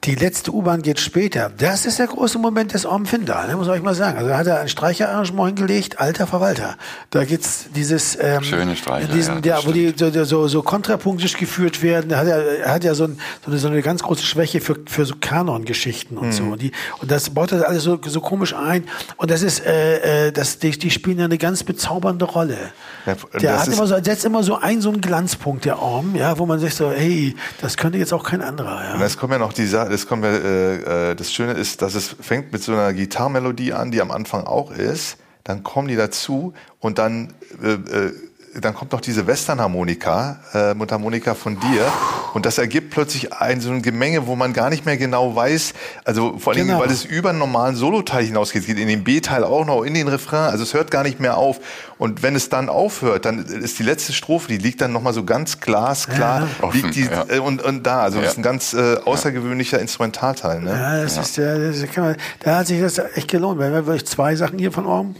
Die 0.06 0.16
letzte 0.16 0.54
U-Bahn 0.54 0.82
geht 0.82 1.00
später. 1.00 1.52
Das 1.58 1.86
ist 1.86 2.00
der 2.00 2.08
große 2.08 2.40
Moment 2.40 2.74
des 2.74 2.86
Orm 2.86 3.06
Findal, 3.06 3.48
ne, 3.48 3.58
muss 3.58 3.68
ich 3.68 3.74
euch 3.74 3.82
mal 3.82 3.96
sagen. 3.96 4.18
Also 4.18 4.30
da 4.30 4.38
hat 4.38 4.48
er 4.48 4.62
ein 4.62 4.70
Streicherarrangement 4.70 5.60
hingelegt, 5.60 6.00
alter 6.00 6.26
Verwalter. 6.26 6.78
Da 7.10 7.26
gibt's 7.26 7.66
dieses 7.76 8.18
ähm, 8.20 8.42
Schöne 8.44 8.78
Streicher, 8.78 9.12
diesen, 9.12 9.44
ja, 9.44 9.58
das 9.58 9.68
wo 9.68 9.74
die 9.74 9.94
so, 9.96 10.10
so, 10.24 10.48
so 10.48 10.62
kontrapunktisch 10.62 11.36
geführt 11.36 11.84
werden. 11.84 12.12
Er 12.12 12.18
hat 12.18 12.28
ja, 12.28 12.38
er 12.38 12.74
hat 12.74 12.84
ja 12.86 12.94
so, 12.94 13.06
ein, 13.06 13.20
so, 13.44 13.52
eine, 13.52 13.60
so 13.60 13.68
eine 13.68 13.82
ganz 13.82 14.02
große 14.02 14.24
Schwäche 14.24 14.62
für, 14.62 14.78
für 14.88 15.06
so 15.06 15.16
Kanon-Geschichten 15.20 16.18
und 16.18 16.32
so. 16.32 16.44
Und, 16.44 16.62
die, 16.62 16.72
und 17.02 17.12
das 17.12 17.32
baut 17.32 17.52
er 17.52 17.68
alles 17.68 17.84
so, 17.84 18.00
so 18.02 18.22
komisch 18.22 18.54
ein. 18.54 18.86
Und 19.18 19.30
das 19.30 19.42
ist, 19.42 19.66
äh, 19.66 20.28
äh, 20.28 20.32
das, 20.32 20.60
die, 20.60 20.72
die 20.72 20.92
spielen 20.92 21.20
ja 21.20 21.26
eine 21.26 21.38
ganz 21.38 21.64
bezaubernde 21.64 22.24
Rolle. 22.24 22.58
Ja, 23.06 23.16
der 23.40 23.60
hat 23.60 23.68
immer 23.68 23.86
so, 23.86 24.02
setzt 24.02 24.24
immer 24.24 24.44
so 24.44 24.56
einen 24.56 24.82
so 24.82 24.90
einen 24.90 25.02
Glanzpunkt, 25.02 25.66
der 25.66 25.82
Orm, 25.82 26.16
ja, 26.16 26.38
wo 26.38 26.46
man 26.46 26.60
sich 26.60 26.74
so, 26.76 26.90
hey, 26.90 27.36
das 27.62 27.76
könnte 27.76 27.98
jetzt 27.98 28.14
auch 28.14 28.24
kein 28.24 28.42
anderer. 28.42 28.82
Ja. 28.84 28.94
Und 28.96 29.02
es 29.02 29.18
kommt 29.18 29.34
ja 29.34 29.40
noch 29.40 29.54
die 29.54 29.66
Sache, 29.66 29.89
das 29.90 30.08
kommt 30.08 30.24
ja, 30.24 30.32
äh, 30.32 31.12
äh, 31.12 31.16
das 31.16 31.32
Schöne 31.32 31.54
ist, 31.54 31.82
dass 31.82 31.96
es 31.96 32.16
fängt 32.20 32.52
mit 32.52 32.64
so 32.64 32.74
einer 32.74 32.94
Gitarrenmelodie 32.94 33.74
an, 33.74 33.92
die 33.92 34.02
am 34.02 34.12
Anfang 34.12 34.46
auch 34.46 34.72
ist. 34.72 35.18
Dann 35.44 35.64
kommen 35.64 35.88
die 35.88 35.96
dazu 35.96 36.54
und 36.80 36.98
dann, 36.98 37.34
äh, 37.62 37.74
äh, 37.74 38.14
dann 38.60 38.74
kommt 38.74 38.92
noch 38.92 39.02
diese 39.02 39.28
Westernharmonika, 39.28 40.40
äh, 40.54 40.74
Mundharmonika 40.74 41.34
von 41.36 41.60
dir. 41.60 41.86
Und 42.34 42.46
das 42.46 42.58
ergibt 42.58 42.92
plötzlich 42.92 43.34
ein 43.34 43.60
so 43.62 43.72
ein 43.72 43.82
Gemenge, 43.82 44.28
wo 44.28 44.36
man 44.36 44.54
gar 44.54 44.70
nicht 44.70 44.86
mehr 44.86 44.98
genau 44.98 45.36
weiß, 45.36 45.74
also 46.06 46.38
vor 46.38 46.54
allem, 46.54 46.68
Genau. 46.68 46.80
weil 46.80 46.92
es 46.92 47.04
über 47.06 47.30
einen 47.30 47.40
normalen 47.40 47.76
Soloteil 47.76 48.24
hinausgeht, 48.26 48.62
es 48.62 48.68
geht 48.68 48.78
in 48.80 48.88
den 48.88 49.04
B-Teil 49.04 49.44
auch 49.44 49.66
noch, 49.66 49.84
in 49.84 49.94
den 49.94 50.08
Refrain, 50.08 50.52
also 50.52 50.64
es 50.64 50.74
hört 50.74 50.92
gar 50.92 51.04
nicht 51.04 51.20
mehr 51.20 51.38
auf. 51.38 51.60
Und 51.98 52.22
wenn 52.24 52.36
es 52.36 52.50
dann 52.50 52.70
aufhört, 52.70 53.26
dann 53.26 53.40
ist 53.46 53.80
die 53.80 53.84
letzte 53.84 54.14
Strophe, 54.14 54.48
die 54.48 54.58
liegt 54.58 54.82
dann 54.82 54.92
nochmal 54.94 55.14
so 55.14 55.24
ganz 55.26 55.60
glasklar, 55.60 56.48
Ja. 56.62 56.70
liegt 56.72 56.96
die, 56.96 57.06
ja. 57.06 57.26
äh, 57.30 57.40
und, 57.40 57.62
und 57.64 57.86
da, 57.86 58.02
also 58.02 58.18
das 58.18 58.26
Ja. 58.26 58.32
ist 58.32 58.38
ein 58.38 58.44
ganz 58.44 58.74
äh, 58.74 58.98
außergewöhnlicher 59.04 59.80
Instrumentalteil. 59.80 60.62
Ne? 60.62 60.72
Ja, 60.72 61.02
das 61.04 61.18
ist 61.18 61.38
der, 61.38 61.58
das 61.72 61.82
kann 61.92 62.04
man, 62.04 62.16
da 62.42 62.58
hat 62.58 62.68
sich 62.68 62.80
das 62.80 63.00
echt 63.16 63.28
gelohnt, 63.30 63.60
weil 63.60 63.72
wir 63.72 63.78
haben 63.80 63.86
wirklich 63.88 64.06
zwei 64.06 64.36
Sachen 64.36 64.60
hier 64.60 64.72
von 64.72 64.86
Orm. 64.86 65.16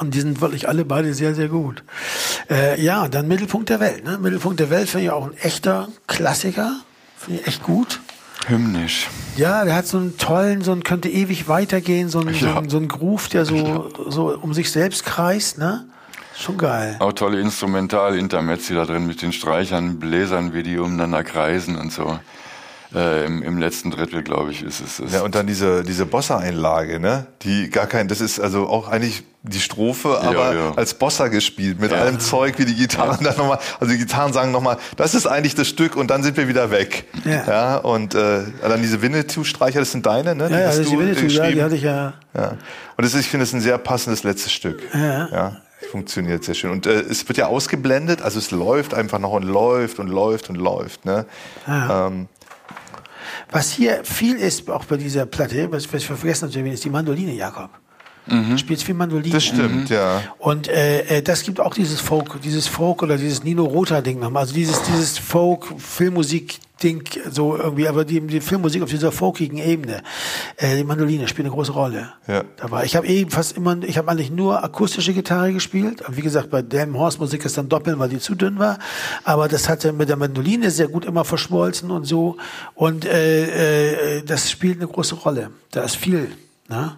Und 0.00 0.14
die 0.14 0.20
sind 0.20 0.40
wirklich 0.40 0.68
alle 0.68 0.84
beide 0.84 1.14
sehr, 1.14 1.34
sehr 1.34 1.48
gut. 1.48 1.82
Äh, 2.50 2.80
ja, 2.82 3.08
dann 3.08 3.28
Mittelpunkt 3.28 3.68
der 3.70 3.80
Welt. 3.80 4.04
Ne? 4.04 4.18
Mittelpunkt 4.18 4.60
der 4.60 4.70
Welt 4.70 4.88
finde 4.88 5.06
ich 5.06 5.10
auch 5.10 5.26
ein 5.26 5.36
echter 5.38 5.88
Klassiker. 6.06 6.72
Finde 7.16 7.40
ich 7.40 7.46
echt 7.48 7.62
gut. 7.62 8.00
Hymnisch. 8.46 9.08
Ja, 9.36 9.64
der 9.64 9.74
hat 9.74 9.86
so 9.86 9.96
einen 9.98 10.18
tollen, 10.18 10.62
so 10.62 10.70
einen 10.72 10.84
könnte 10.84 11.08
ewig 11.08 11.48
weitergehen, 11.48 12.08
so 12.08 12.20
einen, 12.20 12.34
so 12.34 12.46
Ja. 12.46 12.56
einen, 12.58 12.68
so 12.70 12.76
einen 12.76 12.88
Groove, 12.88 13.28
der 13.28 13.44
so, 13.44 13.90
so 14.08 14.38
um 14.40 14.54
sich 14.54 14.70
selbst 14.70 15.04
kreist. 15.04 15.58
Ne? 15.58 15.86
Schon 16.38 16.58
geil. 16.58 16.96
Auch 17.00 17.12
tolle 17.12 17.40
Instrumental-Intermezzi 17.40 18.74
da 18.74 18.84
drin 18.84 19.06
mit 19.06 19.22
den 19.22 19.32
Streichern, 19.32 19.98
Bläsern, 19.98 20.52
wie 20.54 20.62
die 20.62 20.78
umeinander 20.78 21.24
kreisen 21.24 21.76
und 21.76 21.92
so. 21.92 22.18
Äh, 22.96 23.26
im, 23.26 23.42
Im 23.42 23.58
letzten 23.58 23.90
Drittel, 23.90 24.22
glaube 24.22 24.52
ich, 24.52 24.62
ist 24.62 24.80
es. 24.80 25.00
Ist 25.00 25.12
Ja, 25.12 25.20
und 25.20 25.34
dann 25.34 25.46
diese, 25.46 25.82
diese 25.82 26.06
Bossa-Einlage, 26.06 26.98
ne? 26.98 27.26
Die 27.42 27.68
gar 27.68 27.86
kein, 27.86 28.08
das 28.08 28.22
ist 28.22 28.40
also 28.40 28.66
auch 28.68 28.88
eigentlich 28.88 29.22
die 29.42 29.60
Strophe, 29.60 30.18
aber 30.22 30.54
ja. 30.54 30.72
als 30.76 30.94
Bossa 30.94 31.28
gespielt, 31.28 31.78
mit 31.78 31.90
Ja. 31.92 31.98
allem 31.98 32.18
Zeug, 32.20 32.58
wie 32.58 32.64
die 32.64 32.74
Gitarren 32.74 33.22
dann 33.22 33.36
nochmal, 33.36 33.58
also 33.78 33.92
die 33.92 33.98
Gitarren 33.98 34.32
sagen 34.32 34.50
nochmal, 34.50 34.78
das 34.96 35.14
ist 35.14 35.26
eigentlich 35.26 35.54
das 35.54 35.68
Stück 35.68 35.94
und 35.94 36.10
dann 36.10 36.22
sind 36.22 36.38
wir 36.38 36.48
wieder 36.48 36.70
weg. 36.70 37.04
Ja. 37.26 37.76
und 37.76 38.14
äh, 38.14 38.44
dann 38.62 38.80
diese 38.80 39.02
Winnetou-Streicher, 39.02 39.80
das 39.80 39.92
sind 39.92 40.06
deine, 40.06 40.34
ne? 40.34 40.48
Ja, 40.50 40.60
ja, 40.60 40.66
hast 40.68 40.78
das 40.78 40.86
du, 40.86 40.98
Winnetou, 40.98 41.20
ja, 41.20 41.28
die 41.28 41.34
geschrieben. 41.36 41.62
hatte 41.62 41.76
ich 41.76 41.82
ja. 41.82 42.14
Ja. 42.34 42.48
Und 42.96 43.04
das 43.04 43.12
ist, 43.12 43.20
ich 43.20 43.28
finde, 43.28 43.44
es 43.44 43.50
ist 43.50 43.54
ein 43.56 43.60
sehr 43.60 43.76
passendes 43.78 44.22
letztes 44.24 44.52
Stück. 44.52 44.80
Ja. 44.94 45.28
ja. 45.30 45.56
Funktioniert 45.90 46.42
sehr 46.44 46.54
schön. 46.54 46.70
Und 46.70 46.86
äh, 46.86 47.00
es 47.00 47.28
wird 47.28 47.36
ja 47.36 47.46
ausgeblendet, 47.46 48.22
also 48.22 48.38
es 48.38 48.50
läuft 48.50 48.94
einfach 48.94 49.18
noch 49.18 49.32
und 49.32 49.42
läuft 49.44 49.98
und 49.98 50.08
läuft 50.08 50.48
und 50.48 50.56
läuft. 50.56 51.04
Ne? 51.04 51.26
Ja. 51.66 52.06
Ähm, 52.06 52.28
Was 53.50 53.72
hier 53.72 54.04
viel 54.04 54.36
ist, 54.36 54.68
auch 54.70 54.84
bei 54.84 54.96
dieser 54.96 55.26
Platte, 55.26 55.70
was, 55.70 55.92
was 55.92 56.08
wir 56.08 56.16
vergessen 56.16 56.44
haben 56.44 56.52
zu 56.52 56.58
erwähnen, 56.58 56.74
ist 56.74 56.84
die 56.84 56.90
Mandoline, 56.90 57.32
Jakob. 57.32 57.70
Du 58.28 58.58
spielst 58.58 58.82
viel 58.82 58.94
Mandoline. 58.94 59.32
das 59.34 59.44
stimmt, 59.44 59.88
ja. 59.88 60.20
Und 60.38 60.66
äh, 60.66 61.18
äh, 61.18 61.22
das 61.22 61.44
gibt 61.44 61.60
auch 61.60 61.74
dieses 61.74 62.00
Folk, 62.00 62.40
dieses 62.42 62.66
Folk 62.66 63.04
oder 63.04 63.16
dieses 63.16 63.44
Nino 63.44 63.64
Rota 63.64 64.00
Ding 64.00 64.18
nochmal. 64.18 64.42
Also 64.42 64.54
dieses, 64.54 64.82
dieses 64.82 65.16
Folk, 65.16 65.66
Filmmusik 65.78 66.58
Ding, 66.82 67.08
so 67.30 67.56
irgendwie, 67.56 67.88
aber 67.88 68.04
die, 68.04 68.20
die 68.20 68.40
Filmmusik 68.40 68.82
auf 68.82 68.90
dieser 68.90 69.10
folkigen 69.10 69.56
Ebene. 69.56 70.02
Äh, 70.58 70.76
die 70.76 70.84
Mandoline 70.84 71.26
spielt 71.26 71.46
eine 71.46 71.54
große 71.54 71.72
Rolle. 71.72 72.12
Ja. 72.26 72.44
Dabei. 72.58 72.84
Ich 72.84 72.96
habe 72.96 73.06
eben 73.06 73.30
fast 73.30 73.56
immer, 73.56 73.82
ich 73.82 73.96
habe 73.96 74.10
eigentlich 74.10 74.30
nur 74.30 74.62
akustische 74.62 75.14
Gitarre 75.14 75.54
gespielt. 75.54 76.06
Und 76.06 76.18
wie 76.18 76.20
gesagt, 76.20 76.50
bei 76.50 76.60
Damn 76.60 76.98
Horse 76.98 77.18
Musik 77.18 77.46
ist 77.46 77.56
dann 77.56 77.70
doppeln, 77.70 77.98
weil 77.98 78.10
die 78.10 78.18
zu 78.18 78.34
dünn 78.34 78.58
war. 78.58 78.78
Aber 79.24 79.48
das 79.48 79.70
hatte 79.70 79.94
mit 79.94 80.10
der 80.10 80.16
Mandoline 80.16 80.70
sehr 80.70 80.88
gut 80.88 81.06
immer 81.06 81.24
verschmolzen 81.24 81.90
und 81.90 82.04
so. 82.04 82.36
Und 82.74 83.06
äh, 83.06 84.18
äh, 84.18 84.22
das 84.22 84.50
spielt 84.50 84.76
eine 84.76 84.88
große 84.88 85.14
Rolle. 85.14 85.50
Da 85.70 85.82
ist 85.82 85.96
viel. 85.96 86.30
Ne? 86.68 86.96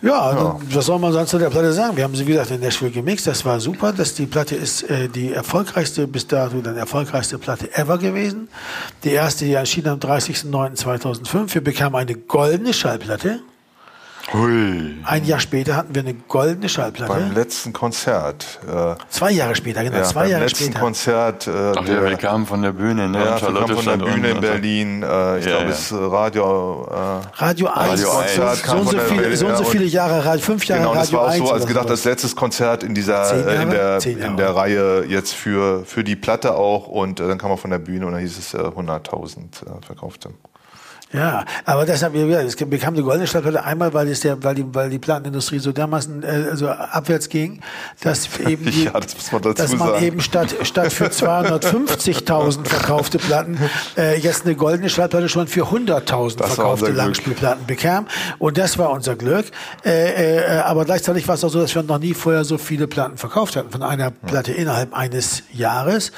Ja, 0.00 0.32
dann, 0.32 0.56
was 0.72 0.86
soll 0.86 0.98
man 0.98 1.12
sonst 1.12 1.30
zu 1.30 1.38
der 1.38 1.50
Platte 1.50 1.72
sagen? 1.72 1.96
Wir 1.96 2.04
haben 2.04 2.14
sie, 2.14 2.26
wie 2.26 2.32
gesagt, 2.32 2.50
in 2.52 2.60
Nashville 2.60 2.90
gemixt. 2.90 3.26
Das 3.26 3.44
war 3.44 3.58
super. 3.58 3.92
Das, 3.92 4.14
die 4.14 4.26
Platte 4.26 4.54
ist 4.54 4.84
äh, 4.84 5.08
die 5.08 5.32
erfolgreichste, 5.32 6.06
bis 6.06 6.26
dato 6.26 6.60
dann 6.60 6.76
erfolgreichste 6.76 7.38
Platte 7.38 7.74
ever 7.76 7.98
gewesen. 7.98 8.48
Die 9.02 9.10
erste, 9.10 9.44
die 9.44 9.54
erschien 9.54 9.88
am 9.88 9.98
30.09.2005. 9.98 11.54
Wir 11.54 11.64
bekamen 11.64 11.96
eine 11.96 12.14
goldene 12.14 12.72
Schallplatte. 12.72 13.40
Hui. 14.32 14.96
Ein 15.04 15.24
Jahr 15.24 15.40
später 15.40 15.74
hatten 15.74 15.94
wir 15.94 16.02
eine 16.02 16.12
goldene 16.12 16.68
Schallplatte. 16.68 17.12
Beim 17.14 17.32
letzten 17.32 17.72
Konzert. 17.72 18.58
Äh, 18.68 18.94
zwei 19.08 19.30
Jahre 19.30 19.54
später, 19.54 19.82
genau, 19.82 19.96
ja, 19.96 20.02
zwei 20.04 20.22
beim 20.24 20.30
Jahre 20.32 20.44
letzten 20.44 20.64
später. 20.64 20.80
Konzert. 20.80 21.46
Äh, 21.46 21.50
Ach 21.76 21.86
ja, 21.88 22.04
wir 22.10 22.16
kamen 22.18 22.44
von 22.44 22.60
der 22.60 22.72
Bühne, 22.72 23.08
ne? 23.08 23.18
ja, 23.24 23.40
wir 23.40 23.48
kamen 23.48 23.68
von 23.74 23.84
der 23.86 23.96
Bühne 24.04 24.28
in 24.28 24.34
so. 24.34 24.40
Berlin. 24.42 25.02
Äh, 25.02 25.38
ich 25.38 25.44
Ja, 25.46 25.50
glaube, 25.52 25.64
ja. 25.64 25.70
es 25.70 25.80
ist 25.90 25.92
Radio. 25.92 26.86
Äh, 26.90 27.42
Radio 27.42 27.66
1, 27.68 27.88
Radio 27.90 28.06
so, 28.06 28.16
1 28.18 28.34
so, 28.34 28.42
kam 28.66 28.78
und 28.80 28.84
so 28.84 28.90
von 28.90 28.96
der- 28.98 29.06
viele, 29.24 29.36
so 29.36 29.46
und 29.46 29.56
so 29.56 29.62
ja, 29.64 29.68
viele 29.70 29.84
Jahre, 29.86 30.24
Radio- 30.24 30.42
fünf 30.44 30.64
Jahre 30.66 30.82
genau, 30.82 30.94
das 30.94 31.06
Radio 31.12 31.18
war 31.18 31.24
auch 31.26 31.30
1. 31.30 31.38
so, 31.48 31.52
als 31.54 31.66
gedacht, 31.66 31.88
das 31.88 32.04
letztes 32.04 32.36
Konzert 32.36 32.82
in 32.82 32.94
dieser, 32.94 33.46
äh, 33.46 33.62
in 33.62 33.70
der, 33.70 34.04
in 34.06 34.36
der 34.36 34.54
Reihe 34.54 35.04
jetzt 35.08 35.32
für, 35.34 35.84
für 35.86 36.04
die 36.04 36.16
Platte 36.16 36.54
auch. 36.54 36.86
Und 36.86 37.18
äh, 37.20 37.26
dann 37.28 37.38
kam 37.38 37.50
er 37.50 37.56
von 37.56 37.70
der 37.70 37.78
Bühne 37.78 38.04
und 38.04 38.12
dann 38.12 38.20
hieß 38.20 38.36
es 38.38 38.52
äh, 38.52 38.58
100.000 38.58 39.38
äh, 39.38 39.86
verkaufte. 39.86 40.30
Ja, 41.12 41.44
aber 41.64 41.86
deshalb, 41.86 42.12
gesagt, 42.12 42.44
es 42.44 42.56
bekam 42.68 42.94
die 42.94 43.02
goldene 43.02 43.26
Stadtplatte 43.26 43.64
einmal, 43.64 43.94
weil 43.94 44.08
es 44.08 44.20
der, 44.20 44.42
weil 44.44 44.54
die, 44.54 44.64
weil 44.74 44.90
die 44.90 44.98
Plattenindustrie 44.98 45.58
so 45.58 45.72
dermaßen 45.72 46.22
äh, 46.22 46.48
also 46.50 46.68
abwärts 46.68 47.30
ging, 47.30 47.60
dass 48.02 48.28
eben 48.46 48.66
die, 48.66 48.84
Ja, 48.84 48.92
das 49.00 49.32
man 49.32 49.40
dass 49.54 49.74
man 49.76 49.88
sagen. 49.88 50.04
eben 50.04 50.20
statt 50.20 50.54
statt 50.62 50.92
für 50.92 51.06
250.000 51.06 52.64
verkaufte 52.68 53.18
Platten 53.18 53.58
äh, 53.96 54.18
jetzt 54.18 54.44
eine 54.44 54.54
goldene 54.54 54.90
Stadtplatte 54.90 55.30
schon 55.30 55.46
für 55.46 55.64
100.000 55.64 56.36
Das 56.36 56.48
war 56.50 56.54
verkaufte. 56.56 56.90
Langspielplatten 56.92 57.66
bekam 57.66 58.06
und 58.38 58.58
das 58.58 58.76
war 58.76 58.90
unser 58.90 59.16
Glück. 59.16 59.46
Äh, 59.86 60.40
äh, 60.40 60.58
aber 60.58 60.84
gleichzeitig 60.84 61.26
war 61.26 61.36
es 61.36 61.44
auch 61.44 61.48
so, 61.48 61.60
dass 61.60 61.74
wir 61.74 61.82
noch 61.82 61.98
nie 61.98 62.12
vorher 62.12 62.44
so 62.44 62.58
viele 62.58 62.86
Platten 62.86 63.16
verkauft 63.16 63.56
hatten 63.56 63.70
von 63.70 63.82
einer 63.82 64.10
Platte 64.10 64.52
innerhalb 64.52 64.92
eines 64.94 65.42
Jahres. 65.52 66.12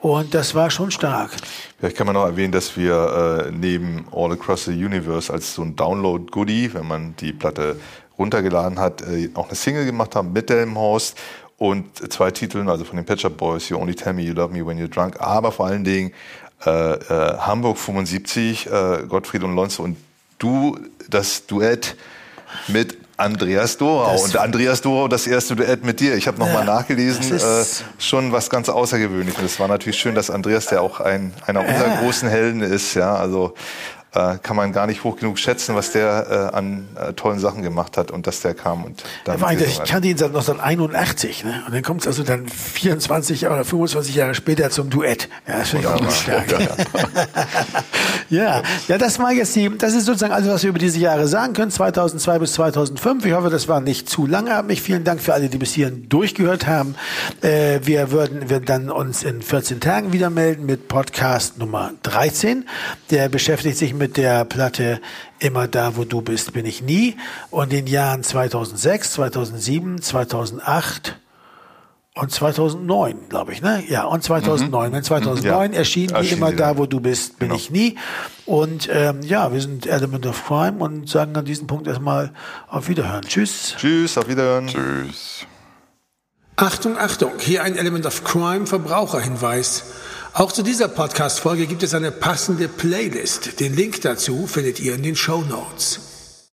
Und 0.00 0.32
das 0.32 0.54
war 0.54 0.70
schon 0.70 0.90
stark. 0.90 1.30
Vielleicht 1.78 1.96
kann 1.96 2.06
man 2.06 2.14
noch 2.14 2.24
erwähnen, 2.24 2.52
dass 2.52 2.76
wir 2.76 3.48
äh, 3.48 3.52
neben 3.52 4.06
All 4.12 4.32
Across 4.32 4.66
the 4.66 4.72
Universe 4.72 5.30
als 5.30 5.54
so 5.54 5.62
ein 5.62 5.76
Download-Goodie, 5.76 6.72
wenn 6.72 6.88
man 6.88 7.14
die 7.16 7.32
Platte 7.32 7.76
runtergeladen 8.18 8.78
hat, 8.78 9.02
äh, 9.02 9.30
auch 9.34 9.48
eine 9.48 9.56
Single 9.56 9.84
gemacht 9.84 10.16
haben 10.16 10.32
mit 10.32 10.48
Delmenhorst 10.48 11.18
und 11.58 12.10
zwei 12.10 12.30
Titeln, 12.30 12.70
also 12.70 12.84
von 12.84 12.96
den 12.96 13.04
Pet 13.04 13.20
Shop 13.20 13.36
Boys, 13.36 13.68
You 13.68 13.78
Only 13.78 13.94
Tell 13.94 14.14
Me 14.14 14.22
You 14.22 14.32
Love 14.32 14.54
Me 14.54 14.66
When 14.66 14.78
You're 14.78 14.88
Drunk, 14.88 15.20
aber 15.20 15.52
vor 15.52 15.66
allen 15.66 15.84
Dingen 15.84 16.12
äh, 16.64 16.94
äh, 16.94 17.38
Hamburg 17.38 17.76
75, 17.76 18.66
äh, 18.66 19.04
Gottfried 19.06 19.42
und 19.42 19.54
Lonzo 19.54 19.82
und 19.82 19.98
du, 20.38 20.78
das 21.10 21.46
Duett 21.46 21.96
mit 22.68 22.96
Andreas 23.20 23.76
Dorau. 23.76 24.12
Das- 24.12 24.22
und 24.24 24.36
Andreas 24.36 24.80
Dorau, 24.80 25.08
das 25.08 25.26
erste 25.26 25.54
Duett 25.56 25.84
mit 25.84 26.00
dir. 26.00 26.14
Ich 26.16 26.26
habe 26.26 26.38
nochmal 26.38 26.64
Ja, 26.66 26.74
nachgelesen, 26.74 27.36
äh, 27.36 27.64
schon 27.98 28.32
was 28.32 28.50
ganz 28.50 28.68
Außergewöhnliches. 28.68 29.44
Es 29.44 29.60
war 29.60 29.68
natürlich 29.68 29.98
schön, 29.98 30.14
dass 30.14 30.30
Andreas, 30.30 30.66
der 30.66 30.82
auch 30.82 31.00
ein, 31.00 31.32
einer 31.46 31.60
unserer 31.60 31.88
Ja. 31.88 32.00
großen 32.00 32.28
Helden 32.28 32.62
ist, 32.62 32.94
ja, 32.94 33.14
also 33.14 33.54
äh, 34.12 34.38
kann 34.42 34.56
man 34.56 34.72
gar 34.72 34.86
nicht 34.86 35.04
hoch 35.04 35.16
genug 35.16 35.38
schätzen, 35.38 35.74
was 35.74 35.92
der 35.92 36.50
äh, 36.52 36.56
an 36.56 36.88
äh, 36.96 37.12
tollen 37.12 37.38
Sachen 37.38 37.62
gemacht 37.62 37.96
hat 37.96 38.10
und 38.10 38.26
dass 38.26 38.40
der 38.40 38.54
kam 38.54 38.84
und 38.84 39.02
dann. 39.24 39.40
Ja, 39.40 39.50
ich 39.52 39.82
kannte 39.84 40.08
ihn 40.08 40.16
seit 40.16 40.28
1981, 40.28 41.44
ne? 41.44 41.62
Und 41.66 41.74
dann 41.74 41.82
kommt 41.82 42.00
es 42.00 42.06
also 42.06 42.22
dann 42.22 42.48
24 42.48 43.46
oder 43.46 43.64
25 43.64 44.14
Jahre 44.14 44.34
später 44.34 44.70
zum 44.70 44.90
Duett. 44.90 45.28
Ja, 45.46 45.58
das 45.58 45.70
finde 45.70 45.86
ich 45.86 45.92
auch 45.92 46.00
nicht 46.00 46.16
stark. 46.16 46.46
ja, 48.30 48.62
ja, 48.88 48.98
das 48.98 49.18
war 49.20 49.32
jetzt 49.32 49.54
die, 49.54 49.70
das 49.78 49.94
ist 49.94 50.06
sozusagen 50.06 50.32
alles, 50.32 50.48
was 50.48 50.62
wir 50.62 50.70
über 50.70 50.78
diese 50.80 50.98
Jahre 50.98 51.28
sagen 51.28 51.52
können, 51.52 51.70
2002 51.70 52.38
bis 52.40 52.52
2005. 52.54 53.24
Ich 53.24 53.32
hoffe, 53.32 53.50
das 53.50 53.68
war 53.68 53.80
nicht 53.80 54.08
zu 54.08 54.26
lange. 54.26 54.60
Mich 54.64 54.82
vielen 54.82 55.04
Dank 55.04 55.20
für 55.20 55.34
alle, 55.34 55.48
die 55.48 55.58
bis 55.58 55.72
hierhin 55.72 56.08
durchgehört 56.08 56.66
haben. 56.66 56.96
Äh, 57.42 57.80
wir 57.84 58.10
würden, 58.10 58.50
wir 58.50 58.58
dann 58.58 58.90
uns 58.90 59.22
in 59.22 59.40
14 59.42 59.78
Tagen 59.78 60.12
wieder 60.12 60.30
melden 60.30 60.66
mit 60.66 60.88
Podcast 60.88 61.58
Nummer 61.58 61.92
13. 62.02 62.66
Der 63.10 63.28
beschäftigt 63.28 63.78
sich 63.78 63.94
mit 63.94 63.99
der 64.08 64.44
Platte 64.44 65.00
Immer 65.38 65.68
da, 65.68 65.96
wo 65.96 66.04
du 66.04 66.20
bist, 66.20 66.52
bin 66.52 66.66
ich 66.66 66.82
nie. 66.82 67.16
Und 67.50 67.72
in 67.72 67.84
den 67.84 67.86
Jahren 67.86 68.22
2006, 68.22 69.12
2007, 69.12 70.02
2008 70.02 71.18
und 72.16 72.30
2009, 72.30 73.28
glaube 73.28 73.52
ich, 73.52 73.62
ne? 73.62 73.82
Ja, 73.88 74.04
und 74.04 74.22
2009. 74.22 74.92
Wenn 74.92 75.02
2009 75.02 75.72
Ja. 75.72 75.78
erschien 75.78 76.08
die 76.20 76.28
Immer 76.28 76.50
die 76.50 76.56
da, 76.56 76.76
wo 76.76 76.84
du 76.86 77.00
bist, 77.00 77.38
bin 77.38 77.48
Genau. 77.48 77.58
ich 77.58 77.70
nie. 77.70 77.96
Und 78.46 78.88
ähm, 78.92 79.20
ja, 79.22 79.52
wir 79.52 79.60
sind 79.60 79.86
Element 79.86 80.26
of 80.26 80.44
Crime 80.44 80.78
und 80.78 81.08
sagen 81.08 81.36
an 81.36 81.44
diesem 81.44 81.66
Punkt 81.66 81.86
erstmal 81.86 82.32
auf 82.68 82.88
Wiederhören. 82.88 83.22
Tschüss. 83.22 83.74
Tschüss, 83.78 84.18
auf 84.18 84.28
Wiederhören. 84.28 84.66
Tschüss. 84.66 85.46
Achtung, 86.56 86.98
Achtung, 86.98 87.30
hier 87.38 87.62
ein 87.62 87.76
Element 87.76 88.04
of 88.04 88.22
Crime 88.24 88.66
Verbraucherhinweis. 88.66 89.84
Auch 90.32 90.52
zu 90.52 90.62
dieser 90.62 90.86
Podcast-Folge 90.86 91.66
gibt 91.66 91.82
es 91.82 91.92
eine 91.92 92.12
passende 92.12 92.68
Playlist. 92.68 93.58
Den 93.58 93.74
Link 93.74 94.00
dazu 94.02 94.46
findet 94.46 94.78
ihr 94.78 94.94
in 94.94 95.02
den 95.02 95.16
Show 95.16 95.42
Notes. 95.42 96.09